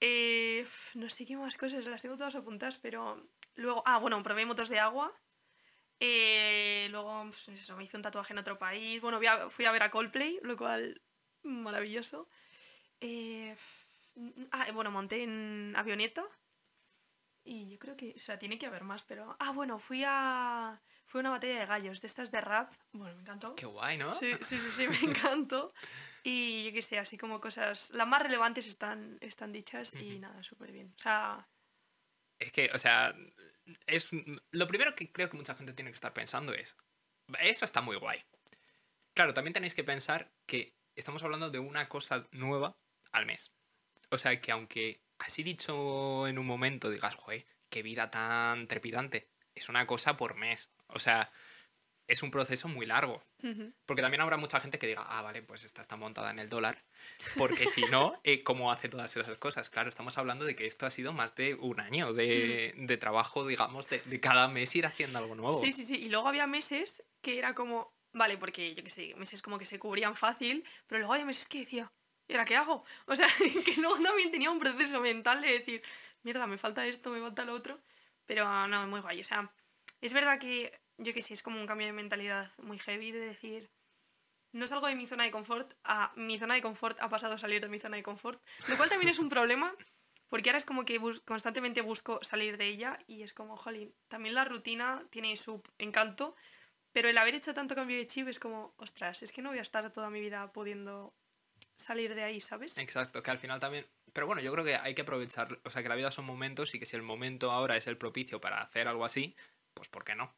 Eh, 0.00 0.64
no 0.94 1.10
sé 1.10 1.26
qué 1.26 1.36
más 1.36 1.56
cosas, 1.56 1.84
las 1.86 2.02
tengo 2.02 2.16
todas 2.16 2.34
apuntadas, 2.36 2.78
pero 2.78 3.28
Luego, 3.58 3.82
ah, 3.86 3.98
bueno, 3.98 4.22
probé 4.22 4.46
motos 4.46 4.68
de 4.68 4.78
agua. 4.78 5.12
Eh, 5.98 6.86
luego, 6.92 7.24
pues 7.24 7.48
eso, 7.48 7.76
me 7.76 7.82
hice 7.82 7.96
un 7.96 8.04
tatuaje 8.04 8.32
en 8.32 8.38
otro 8.38 8.56
país. 8.56 9.00
Bueno, 9.00 9.18
fui 9.50 9.64
a, 9.64 9.72
ver 9.72 9.82
a 9.82 9.90
Coldplay, 9.90 10.38
lo 10.42 10.56
cual, 10.56 11.02
maravilloso. 11.42 12.28
Eh, 13.00 13.56
ah, 14.52 14.66
bueno, 14.72 14.92
monté 14.92 15.24
en 15.24 15.74
avioneta. 15.76 16.24
Y 17.42 17.68
yo 17.68 17.80
creo 17.80 17.96
que, 17.96 18.14
o 18.16 18.20
sea, 18.20 18.38
tiene 18.38 18.58
que 18.58 18.66
haber 18.66 18.84
más, 18.84 19.02
pero... 19.02 19.36
Ah, 19.40 19.50
bueno, 19.50 19.80
fui 19.80 20.04
a... 20.06 20.80
Fui 21.08 21.20
a 21.20 21.22
una 21.22 21.30
batalla 21.30 21.60
de 21.60 21.64
gallos, 21.64 22.02
de 22.02 22.06
estas 22.06 22.30
de 22.30 22.42
rap. 22.42 22.70
Bueno, 22.92 23.14
me 23.14 23.22
encantó. 23.22 23.54
Qué 23.54 23.64
guay, 23.64 23.96
¿no? 23.96 24.14
Sí, 24.14 24.30
sí, 24.42 24.60
sí, 24.60 24.86
me 24.86 24.98
encantó. 25.10 25.72
Y 26.22 26.64
yo 26.64 26.72
qué 26.74 26.82
sé, 26.82 26.98
así 26.98 27.16
como 27.16 27.40
cosas... 27.40 27.90
Las 27.92 28.06
más 28.06 28.22
relevantes 28.22 28.66
están, 28.66 29.16
están 29.22 29.50
dichas 29.50 29.94
y 29.94 30.18
nada, 30.18 30.42
súper 30.42 30.70
bien. 30.70 30.92
O 30.94 31.00
sea... 31.00 31.48
Es 32.38 32.52
que, 32.52 32.70
o 32.74 32.78
sea, 32.78 33.16
es, 33.86 34.10
lo 34.50 34.66
primero 34.66 34.94
que 34.94 35.10
creo 35.10 35.30
que 35.30 35.38
mucha 35.38 35.54
gente 35.54 35.72
tiene 35.72 35.90
que 35.90 35.94
estar 35.94 36.12
pensando 36.12 36.52
es, 36.52 36.76
eso 37.40 37.64
está 37.64 37.80
muy 37.80 37.96
guay. 37.96 38.22
Claro, 39.14 39.32
también 39.32 39.54
tenéis 39.54 39.74
que 39.74 39.84
pensar 39.84 40.30
que 40.44 40.76
estamos 40.94 41.22
hablando 41.22 41.48
de 41.48 41.58
una 41.58 41.88
cosa 41.88 42.28
nueva 42.32 42.76
al 43.12 43.24
mes. 43.24 43.54
O 44.10 44.18
sea, 44.18 44.38
que 44.42 44.52
aunque 44.52 45.00
así 45.18 45.42
dicho 45.42 46.28
en 46.28 46.38
un 46.38 46.46
momento 46.46 46.90
digas, 46.90 47.14
joder, 47.14 47.46
qué 47.70 47.82
vida 47.82 48.10
tan 48.10 48.68
trepidante, 48.68 49.30
es 49.54 49.70
una 49.70 49.86
cosa 49.86 50.18
por 50.18 50.36
mes. 50.36 50.68
O 50.88 50.98
sea, 50.98 51.30
es 52.08 52.22
un 52.22 52.30
proceso 52.30 52.68
muy 52.68 52.86
largo. 52.86 53.22
Porque 53.86 54.02
también 54.02 54.20
habrá 54.20 54.36
mucha 54.36 54.58
gente 54.60 54.78
que 54.78 54.86
diga, 54.86 55.04
ah, 55.06 55.22
vale, 55.22 55.42
pues 55.42 55.62
esta 55.62 55.80
está 55.80 55.96
montada 55.96 56.30
en 56.30 56.38
el 56.38 56.48
dólar. 56.48 56.82
Porque 57.36 57.66
si 57.66 57.82
no, 57.82 58.18
eh, 58.24 58.42
¿cómo 58.42 58.72
hace 58.72 58.88
todas 58.88 59.14
esas 59.16 59.38
cosas? 59.38 59.70
Claro, 59.70 59.88
estamos 59.88 60.18
hablando 60.18 60.44
de 60.44 60.56
que 60.56 60.66
esto 60.66 60.86
ha 60.86 60.90
sido 60.90 61.12
más 61.12 61.36
de 61.36 61.54
un 61.54 61.78
año 61.80 62.14
de, 62.14 62.74
de 62.76 62.96
trabajo, 62.96 63.46
digamos, 63.46 63.88
de, 63.88 64.00
de, 64.00 64.20
cada 64.20 64.48
mes 64.48 64.74
ir 64.74 64.86
haciendo 64.86 65.18
algo 65.18 65.34
nuevo. 65.34 65.60
Sí, 65.60 65.70
sí, 65.70 65.84
sí. 65.84 65.96
Y 65.96 66.08
luego 66.08 66.28
había 66.28 66.46
meses 66.46 67.04
que 67.20 67.38
era 67.38 67.54
como, 67.54 67.92
vale, 68.12 68.38
porque 68.38 68.74
yo 68.74 68.82
qué 68.82 68.90
sé, 68.90 69.14
meses 69.16 69.42
como 69.42 69.58
que 69.58 69.66
se 69.66 69.78
cubrían 69.78 70.16
fácil, 70.16 70.64
pero 70.86 71.00
luego 71.00 71.12
había 71.12 71.26
meses 71.26 71.46
que 71.46 71.60
decía, 71.60 71.92
¿y 72.26 72.32
ahora 72.32 72.44
qué 72.44 72.56
hago? 72.56 72.84
O 73.06 73.14
sea, 73.14 73.28
que 73.64 73.80
luego 73.80 74.02
también 74.02 74.30
tenía 74.30 74.50
un 74.50 74.58
proceso 74.58 75.00
mental 75.00 75.42
de 75.42 75.52
decir, 75.52 75.82
mierda, 76.22 76.46
me 76.46 76.58
falta 76.58 76.86
esto, 76.86 77.10
me 77.10 77.20
falta 77.20 77.44
lo 77.44 77.54
otro. 77.54 77.78
Pero 78.26 78.68
no, 78.68 78.86
muy 78.86 79.00
guay. 79.00 79.20
O 79.20 79.24
sea, 79.24 79.50
es 80.00 80.12
verdad 80.12 80.38
que 80.38 80.72
yo 80.98 81.14
que 81.14 81.22
sé, 81.22 81.34
es 81.34 81.42
como 81.42 81.60
un 81.60 81.66
cambio 81.66 81.86
de 81.86 81.92
mentalidad 81.92 82.50
muy 82.58 82.78
heavy 82.78 83.12
de 83.12 83.20
decir, 83.20 83.70
no 84.52 84.66
salgo 84.66 84.88
de 84.88 84.96
mi 84.96 85.06
zona 85.06 85.24
de 85.24 85.30
confort, 85.30 85.72
a 85.84 86.12
mi 86.16 86.38
zona 86.38 86.54
de 86.54 86.62
confort 86.62 86.98
ha 87.00 87.08
pasado 87.08 87.34
a 87.34 87.38
salir 87.38 87.62
de 87.62 87.68
mi 87.68 87.78
zona 87.78 87.96
de 87.96 88.02
confort, 88.02 88.42
lo 88.68 88.76
cual 88.76 88.88
también 88.88 89.10
es 89.10 89.18
un 89.18 89.28
problema, 89.28 89.74
porque 90.28 90.50
ahora 90.50 90.58
es 90.58 90.66
como 90.66 90.84
que 90.84 91.00
constantemente 91.24 91.80
busco 91.80 92.18
salir 92.22 92.56
de 92.56 92.66
ella 92.66 92.98
y 93.06 93.22
es 93.22 93.32
como, 93.32 93.56
jolín, 93.56 93.94
también 94.08 94.34
la 94.34 94.44
rutina 94.44 95.06
tiene 95.10 95.36
su 95.36 95.62
encanto, 95.78 96.34
pero 96.92 97.08
el 97.08 97.18
haber 97.18 97.36
hecho 97.36 97.54
tanto 97.54 97.74
cambio 97.74 97.96
de 97.96 98.06
chip 98.06 98.28
es 98.28 98.40
como, 98.40 98.74
ostras, 98.76 99.22
es 99.22 99.30
que 99.30 99.42
no 99.42 99.50
voy 99.50 99.58
a 99.58 99.62
estar 99.62 99.90
toda 99.92 100.10
mi 100.10 100.20
vida 100.20 100.52
pudiendo 100.52 101.14
salir 101.76 102.14
de 102.14 102.24
ahí, 102.24 102.40
¿sabes? 102.40 102.76
Exacto, 102.78 103.22
que 103.22 103.30
al 103.30 103.38
final 103.38 103.60
también... 103.60 103.86
Pero 104.12 104.26
bueno, 104.26 104.42
yo 104.42 104.50
creo 104.52 104.64
que 104.64 104.74
hay 104.74 104.94
que 104.94 105.02
aprovechar, 105.02 105.60
o 105.64 105.70
sea, 105.70 105.82
que 105.82 105.88
la 105.88 105.94
vida 105.94 106.10
son 106.10 106.24
momentos 106.24 106.74
y 106.74 106.80
que 106.80 106.86
si 106.86 106.96
el 106.96 107.02
momento 107.02 107.52
ahora 107.52 107.76
es 107.76 107.86
el 107.86 107.98
propicio 107.98 108.40
para 108.40 108.60
hacer 108.60 108.88
algo 108.88 109.04
así, 109.04 109.36
pues 109.78 109.88
¿por 109.88 110.04
qué 110.04 110.14
no? 110.14 110.34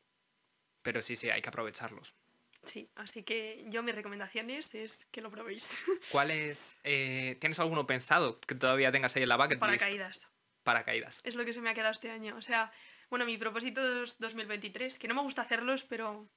Pero 0.82 1.02
sí, 1.02 1.16
sí, 1.16 1.30
hay 1.30 1.42
que 1.42 1.48
aprovecharlos. 1.48 2.14
Sí, 2.62 2.90
así 2.94 3.22
que 3.22 3.64
yo 3.68 3.82
mis 3.82 3.94
recomendaciones 3.94 4.74
es 4.74 5.06
que 5.10 5.22
lo 5.22 5.30
probéis. 5.30 5.78
¿Cuál 6.12 6.30
es? 6.30 6.78
Eh, 6.84 7.36
¿Tienes 7.40 7.58
alguno 7.58 7.86
pensado 7.86 8.38
que 8.40 8.54
todavía 8.54 8.92
tengas 8.92 9.16
ahí 9.16 9.22
en 9.22 9.30
la 9.30 9.36
bucket 9.36 9.58
Paracaídas. 9.58 10.28
Paracaídas. 10.62 11.22
Es 11.24 11.36
lo 11.36 11.44
que 11.44 11.54
se 11.54 11.62
me 11.62 11.70
ha 11.70 11.74
quedado 11.74 11.90
este 11.90 12.10
año. 12.10 12.36
O 12.36 12.42
sea, 12.42 12.70
bueno, 13.08 13.24
mi 13.24 13.38
propósito 13.38 14.02
es 14.02 14.18
2023, 14.18 14.98
que 14.98 15.08
no 15.08 15.14
me 15.14 15.22
gusta 15.22 15.42
hacerlos, 15.42 15.84
pero 15.84 16.28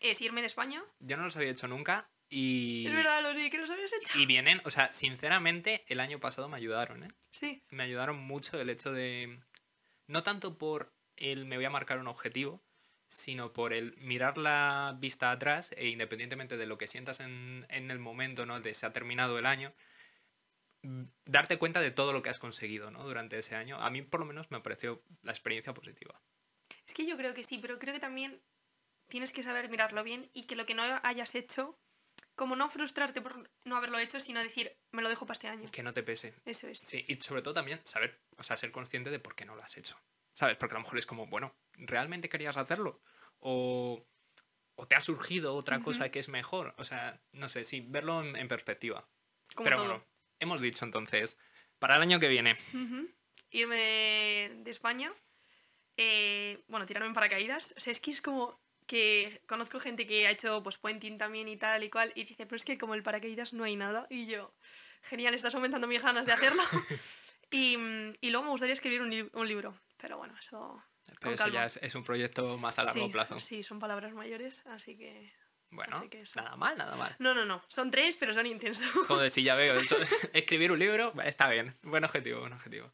es 0.00 0.20
irme 0.20 0.40
de 0.40 0.46
España. 0.46 0.84
Yo 1.00 1.16
no 1.16 1.24
los 1.24 1.36
había 1.36 1.50
hecho 1.50 1.66
nunca 1.66 2.08
y... 2.28 2.86
Es 2.86 2.94
verdad, 2.94 3.22
los 3.22 3.36
vi 3.36 3.50
que 3.50 3.58
los 3.58 3.70
habías 3.70 3.92
hecho. 3.92 4.18
Y 4.18 4.26
vienen, 4.26 4.62
o 4.64 4.70
sea, 4.70 4.92
sinceramente, 4.92 5.84
el 5.88 5.98
año 5.98 6.20
pasado 6.20 6.48
me 6.48 6.56
ayudaron, 6.56 7.02
¿eh? 7.02 7.10
Sí. 7.32 7.62
Me 7.70 7.82
ayudaron 7.82 8.18
mucho 8.18 8.60
el 8.60 8.70
hecho 8.70 8.92
de... 8.92 9.40
No 10.06 10.22
tanto 10.22 10.58
por 10.58 10.92
el 11.20 11.46
me 11.46 11.56
voy 11.56 11.64
a 11.64 11.70
marcar 11.70 11.98
un 11.98 12.08
objetivo, 12.08 12.60
sino 13.08 13.52
por 13.52 13.72
el 13.72 13.96
mirar 13.98 14.38
la 14.38 14.96
vista 14.98 15.30
atrás 15.30 15.72
e 15.76 15.88
independientemente 15.88 16.56
de 16.56 16.66
lo 16.66 16.78
que 16.78 16.86
sientas 16.86 17.20
en, 17.20 17.66
en 17.68 17.90
el 17.90 17.98
momento, 17.98 18.46
¿no? 18.46 18.60
De 18.60 18.74
se 18.74 18.86
ha 18.86 18.92
terminado 18.92 19.38
el 19.38 19.46
año, 19.46 19.72
darte 21.24 21.58
cuenta 21.58 21.80
de 21.80 21.90
todo 21.90 22.12
lo 22.12 22.22
que 22.22 22.30
has 22.30 22.38
conseguido, 22.38 22.90
¿no? 22.90 23.04
Durante 23.04 23.38
ese 23.38 23.56
año. 23.56 23.80
A 23.80 23.90
mí, 23.90 24.02
por 24.02 24.20
lo 24.20 24.26
menos, 24.26 24.50
me 24.50 24.60
pareció 24.60 25.02
la 25.22 25.32
experiencia 25.32 25.74
positiva. 25.74 26.20
Es 26.86 26.94
que 26.94 27.06
yo 27.06 27.16
creo 27.16 27.34
que 27.34 27.44
sí, 27.44 27.58
pero 27.58 27.78
creo 27.78 27.94
que 27.94 28.00
también 28.00 28.40
tienes 29.08 29.32
que 29.32 29.42
saber 29.42 29.68
mirarlo 29.68 30.02
bien 30.02 30.30
y 30.32 30.44
que 30.44 30.56
lo 30.56 30.66
que 30.66 30.74
no 30.74 30.82
hayas 31.02 31.34
hecho, 31.34 31.78
como 32.34 32.56
no 32.56 32.68
frustrarte 32.70 33.20
por 33.20 33.50
no 33.64 33.76
haberlo 33.76 33.98
hecho, 33.98 34.20
sino 34.20 34.42
decir, 34.42 34.76
me 34.92 35.02
lo 35.02 35.08
dejo 35.08 35.26
para 35.26 35.34
este 35.34 35.48
año. 35.48 35.70
Que 35.70 35.82
no 35.82 35.92
te 35.92 36.02
pese. 36.02 36.34
Eso 36.44 36.68
es. 36.68 36.78
Sí, 36.78 37.04
y 37.06 37.16
sobre 37.16 37.42
todo 37.42 37.54
también 37.54 37.80
saber, 37.84 38.18
o 38.36 38.42
sea, 38.42 38.56
ser 38.56 38.70
consciente 38.70 39.10
de 39.10 39.18
por 39.18 39.34
qué 39.34 39.44
no 39.44 39.56
lo 39.56 39.62
has 39.62 39.76
hecho. 39.76 40.00
¿Sabes? 40.40 40.56
Porque 40.56 40.74
a 40.74 40.78
lo 40.78 40.84
mejor 40.84 40.98
es 40.98 41.04
como, 41.04 41.26
bueno, 41.26 41.54
¿realmente 41.74 42.30
querías 42.30 42.56
hacerlo? 42.56 43.02
O, 43.40 44.06
o 44.74 44.86
te 44.86 44.94
ha 44.94 45.00
surgido 45.00 45.54
otra 45.54 45.82
cosa 45.82 46.10
que 46.10 46.18
es 46.18 46.30
mejor. 46.30 46.74
O 46.78 46.84
sea, 46.84 47.20
no 47.32 47.50
sé, 47.50 47.62
sí, 47.62 47.84
verlo 47.86 48.24
en, 48.24 48.48
perspectiva. 48.48 49.06
Como 49.54 49.64
Pero 49.64 49.80
bueno, 49.80 50.04
hemos 50.38 50.62
dicho 50.62 50.86
entonces, 50.86 51.38
para 51.78 51.96
el 51.96 52.00
año 52.00 52.18
que 52.20 52.28
viene. 52.28 52.56
Irme 53.50 53.76
de, 53.76 54.70
España, 54.70 55.12
eh, 55.98 56.64
bueno, 56.68 56.86
tirarme 56.86 57.08
en 57.08 57.14
paracaídas. 57.14 57.74
O 57.76 57.80
sea, 57.80 57.90
es 57.90 58.00
que 58.00 58.10
es 58.10 58.22
como 58.22 58.58
que 58.86 59.42
conozco 59.46 59.78
gente 59.78 60.06
que 60.06 60.26
ha 60.26 60.30
hecho 60.30 60.62
pues 60.62 60.78
puenting 60.78 61.18
también 61.18 61.48
y 61.48 61.58
tal 61.58 61.84
y 61.84 61.90
cual 61.90 62.12
y 62.14 62.24
dice, 62.24 62.46
pero 62.46 62.56
es 62.56 62.64
que 62.64 62.78
como 62.78 62.94
el 62.94 63.02
paracaídas 63.02 63.52
no 63.52 63.64
hay 63.64 63.76
nada 63.76 64.06
y 64.08 64.24
yo, 64.24 64.54
genial, 65.02 65.34
estás 65.34 65.54
aumentando 65.54 65.86
mis 65.86 66.02
ganas 66.02 66.24
de 66.24 66.32
hacerlo. 66.32 66.62
y, 67.50 67.76
y, 68.22 68.30
luego 68.30 68.44
me 68.44 68.50
gustaría 68.52 68.72
escribir 68.72 69.02
un, 69.02 69.30
un 69.34 69.46
libro, 69.46 69.78
pero 70.00 70.18
bueno, 70.18 70.34
eso... 70.38 70.82
Pero 71.20 71.34
eso 71.34 71.48
ya 71.48 71.66
es, 71.66 71.94
un 71.94 72.04
proyecto 72.04 72.56
más 72.58 72.78
a 72.78 72.84
largo 72.84 73.10
plazo. 73.10 73.40
Sí, 73.40 73.62
son 73.62 73.78
palabras 73.78 74.12
mayores, 74.14 74.64
así 74.66 74.96
que... 74.96 75.32
Bueno, 75.72 76.02
nada 76.34 76.56
mal, 76.56 76.76
nada 76.76 76.96
mal. 76.96 77.14
No, 77.20 77.32
no, 77.32 77.44
no. 77.44 77.62
Son 77.68 77.90
tres, 77.92 78.16
pero 78.16 78.32
son 78.32 78.46
intensos. 78.46 78.90
Joder, 79.06 79.30
sí, 79.30 79.44
ya 79.44 79.54
veo. 79.54 79.76
escribir 80.32 80.72
un 80.72 80.78
libro 80.80 81.12
está 81.24 81.48
bien. 81.48 81.76
Buen 81.82 82.04
objetivo, 82.04 82.40
buen 82.40 82.52
objetivo. 82.52 82.92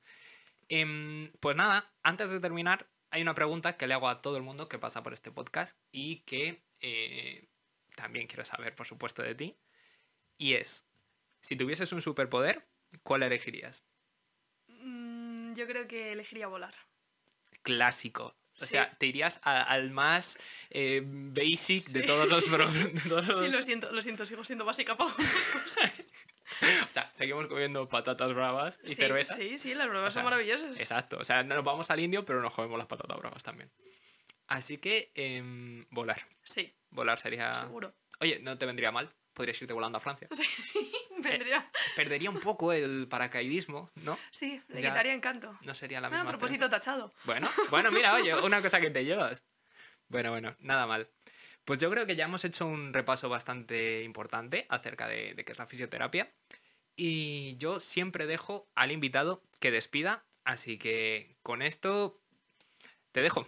Em, 0.68 1.32
pues 1.40 1.56
nada, 1.56 1.90
antes 2.02 2.28
de 2.28 2.38
terminar, 2.38 2.86
hay 3.10 3.22
una 3.22 3.34
pregunta 3.34 3.76
que 3.76 3.86
le 3.86 3.94
hago 3.94 4.08
a 4.08 4.20
todo 4.20 4.36
el 4.36 4.42
mundo 4.42 4.68
que 4.68 4.78
pasa 4.78 5.02
por 5.02 5.14
este 5.14 5.30
podcast 5.30 5.78
y 5.90 6.20
que 6.24 6.66
eh, 6.80 7.48
también 7.94 8.26
quiero 8.26 8.44
saber, 8.44 8.74
por 8.74 8.86
supuesto, 8.86 9.22
de 9.22 9.34
ti. 9.34 9.58
Y 10.36 10.54
es, 10.54 10.86
si 11.40 11.56
tuvieses 11.56 11.92
un 11.92 12.02
superpoder, 12.02 12.68
¿cuál 13.02 13.22
elegirías? 13.22 13.84
Mm, 14.68 15.54
yo 15.54 15.66
creo 15.66 15.88
que 15.88 16.12
elegiría 16.12 16.46
volar. 16.46 16.74
Clásico. 17.66 18.36
O 18.59 18.64
sea, 18.64 18.97
te 18.97 19.06
irías 19.06 19.40
al 19.43 19.90
más 19.90 20.38
eh, 20.70 21.02
basic 21.05 21.88
de 21.88 22.02
todos 22.05 22.28
los... 22.28 22.44
Sí, 22.44 23.10
lo 23.51 23.62
siento, 23.62 23.93
lo 23.93 24.01
siento, 24.01 24.24
sigo 24.24 24.44
siendo 24.44 24.64
básica 24.64 24.97
para 24.97 25.10
algunas 25.10 25.48
cosas. 25.52 26.14
o 26.88 26.93
sea, 26.93 27.10
seguimos 27.12 27.48
comiendo 27.48 27.88
patatas 27.88 28.32
bravas 28.32 28.78
y 28.84 28.94
cerveza. 28.94 29.34
Sí, 29.34 29.59
sí, 29.59 29.74
las 29.74 29.88
bravas 29.88 30.14
son 30.14 30.24
maravillosas. 30.24 30.78
Exacto, 30.78 31.18
o 31.18 31.24
sea, 31.24 31.43
nos 31.43 31.64
vamos 31.64 31.90
al 31.90 31.98
indio, 31.98 32.24
pero 32.24 32.40
nos 32.40 32.55
comemos 32.55 32.78
las 32.78 32.86
patatas 32.86 33.18
bravas 33.18 33.43
también. 33.43 33.68
Así 34.47 34.78
que, 34.78 35.10
eh, 35.16 35.84
volar. 35.90 36.24
Sí. 36.44 36.72
Volar 36.90 37.18
sería... 37.18 37.55
Seguro. 37.56 37.93
Oye, 38.20 38.38
no 38.38 38.56
te 38.56 38.64
vendría 38.64 38.93
mal 38.93 39.10
podrías 39.36 39.60
irte 39.60 39.74
volando 39.74 39.98
a 39.98 40.01
Francia. 40.01 40.28
Sí, 40.36 40.93
vendría. 41.31 41.59
Eh, 41.59 41.78
perdería 41.97 42.31
un 42.31 42.40
poco 42.40 42.73
el 42.73 43.07
paracaidismo, 43.09 43.90
¿no? 44.03 44.19
Sí, 44.31 44.62
le 44.69 44.81
quitaría 44.81 45.12
encanto. 45.12 45.57
No 45.62 45.74
sería 45.74 46.01
la 46.01 46.09
misma. 46.09 46.24
Ah, 46.24 46.28
propósito 46.28 46.69
tachado. 46.69 47.12
Bueno, 47.24 47.48
bueno, 47.70 47.90
mira, 47.90 48.15
oye, 48.15 48.35
una 48.43 48.61
cosa 48.61 48.81
que 48.81 48.90
te 48.90 49.05
llevas. 49.05 49.43
Bueno, 50.09 50.31
bueno, 50.31 50.57
nada 50.61 50.86
mal. 50.86 51.11
Pues 51.65 51.78
yo 51.78 51.90
creo 51.90 52.07
que 52.07 52.16
ya 52.16 52.24
hemos 52.27 52.44
hecho 52.44 52.66
un 52.66 52.93
repaso 52.93 53.28
bastante 53.28 54.03
importante 54.05 54.66
acerca 54.69 55.09
de, 55.09 55.35
de 55.35 55.44
qué 55.44 55.53
es 55.53 55.59
la 55.59 55.66
fisioterapia. 55.66 56.32
Y 56.94 57.57
yo 57.59 57.81
siempre 57.81 58.27
dejo 58.27 58.70
al 58.74 58.93
invitado 58.93 59.43
que 59.61 59.70
despida, 59.70 60.24
así 60.44 60.78
que 60.78 61.36
con 61.43 61.61
esto 61.61 62.23
te 63.12 63.20
dejo. 63.20 63.47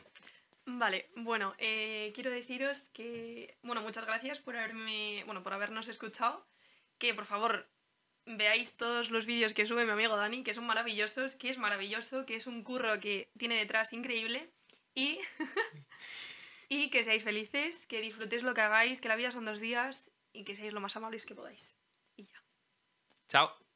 Vale, 0.71 1.09
bueno, 1.17 1.55
eh, 1.57 2.13
quiero 2.15 2.31
deciros 2.31 2.91
que, 2.91 3.57
bueno, 3.63 3.81
muchas 3.81 4.05
gracias 4.05 4.39
por 4.39 4.55
haberme, 4.55 5.23
bueno, 5.25 5.43
por 5.43 5.55
habernos 5.55 5.89
escuchado, 5.89 6.47
que 6.99 7.15
por 7.15 7.25
favor 7.25 7.71
veáis 8.27 8.77
todos 8.77 9.11
los 9.11 9.25
vídeos 9.27 9.55
que 9.55 9.67
sube 9.67 9.85
mi 9.85 9.93
amigo 9.93 10.17
Dani, 10.17 10.43
que 10.43 10.55
son 10.55 10.67
maravillosos, 10.67 11.37
que 11.37 11.51
es 11.51 11.59
maravilloso, 11.59 12.27
que 12.27 12.37
es 12.37 12.47
un 12.47 12.63
curro 12.63 13.01
que 13.01 13.31
tiene 13.39 13.57
detrás 13.57 13.93
increíble 13.93 14.53
y, 14.95 15.19
y 16.69 16.91
que 16.91 17.03
seáis 17.03 17.25
felices, 17.25 17.87
que 17.87 18.01
disfrutéis 18.01 18.43
lo 18.43 18.55
que 18.55 18.61
hagáis, 18.61 19.01
que 19.01 19.09
la 19.09 19.17
vida 19.17 19.33
son 19.33 19.45
dos 19.45 19.61
días 19.61 20.11
y 20.33 20.45
que 20.45 20.57
seáis 20.57 20.73
lo 20.73 20.81
más 20.81 20.97
amables 20.97 21.25
que 21.25 21.35
podáis. 21.35 21.79
Y 22.17 22.25
ya. 22.25 22.43
Chao. 23.29 23.68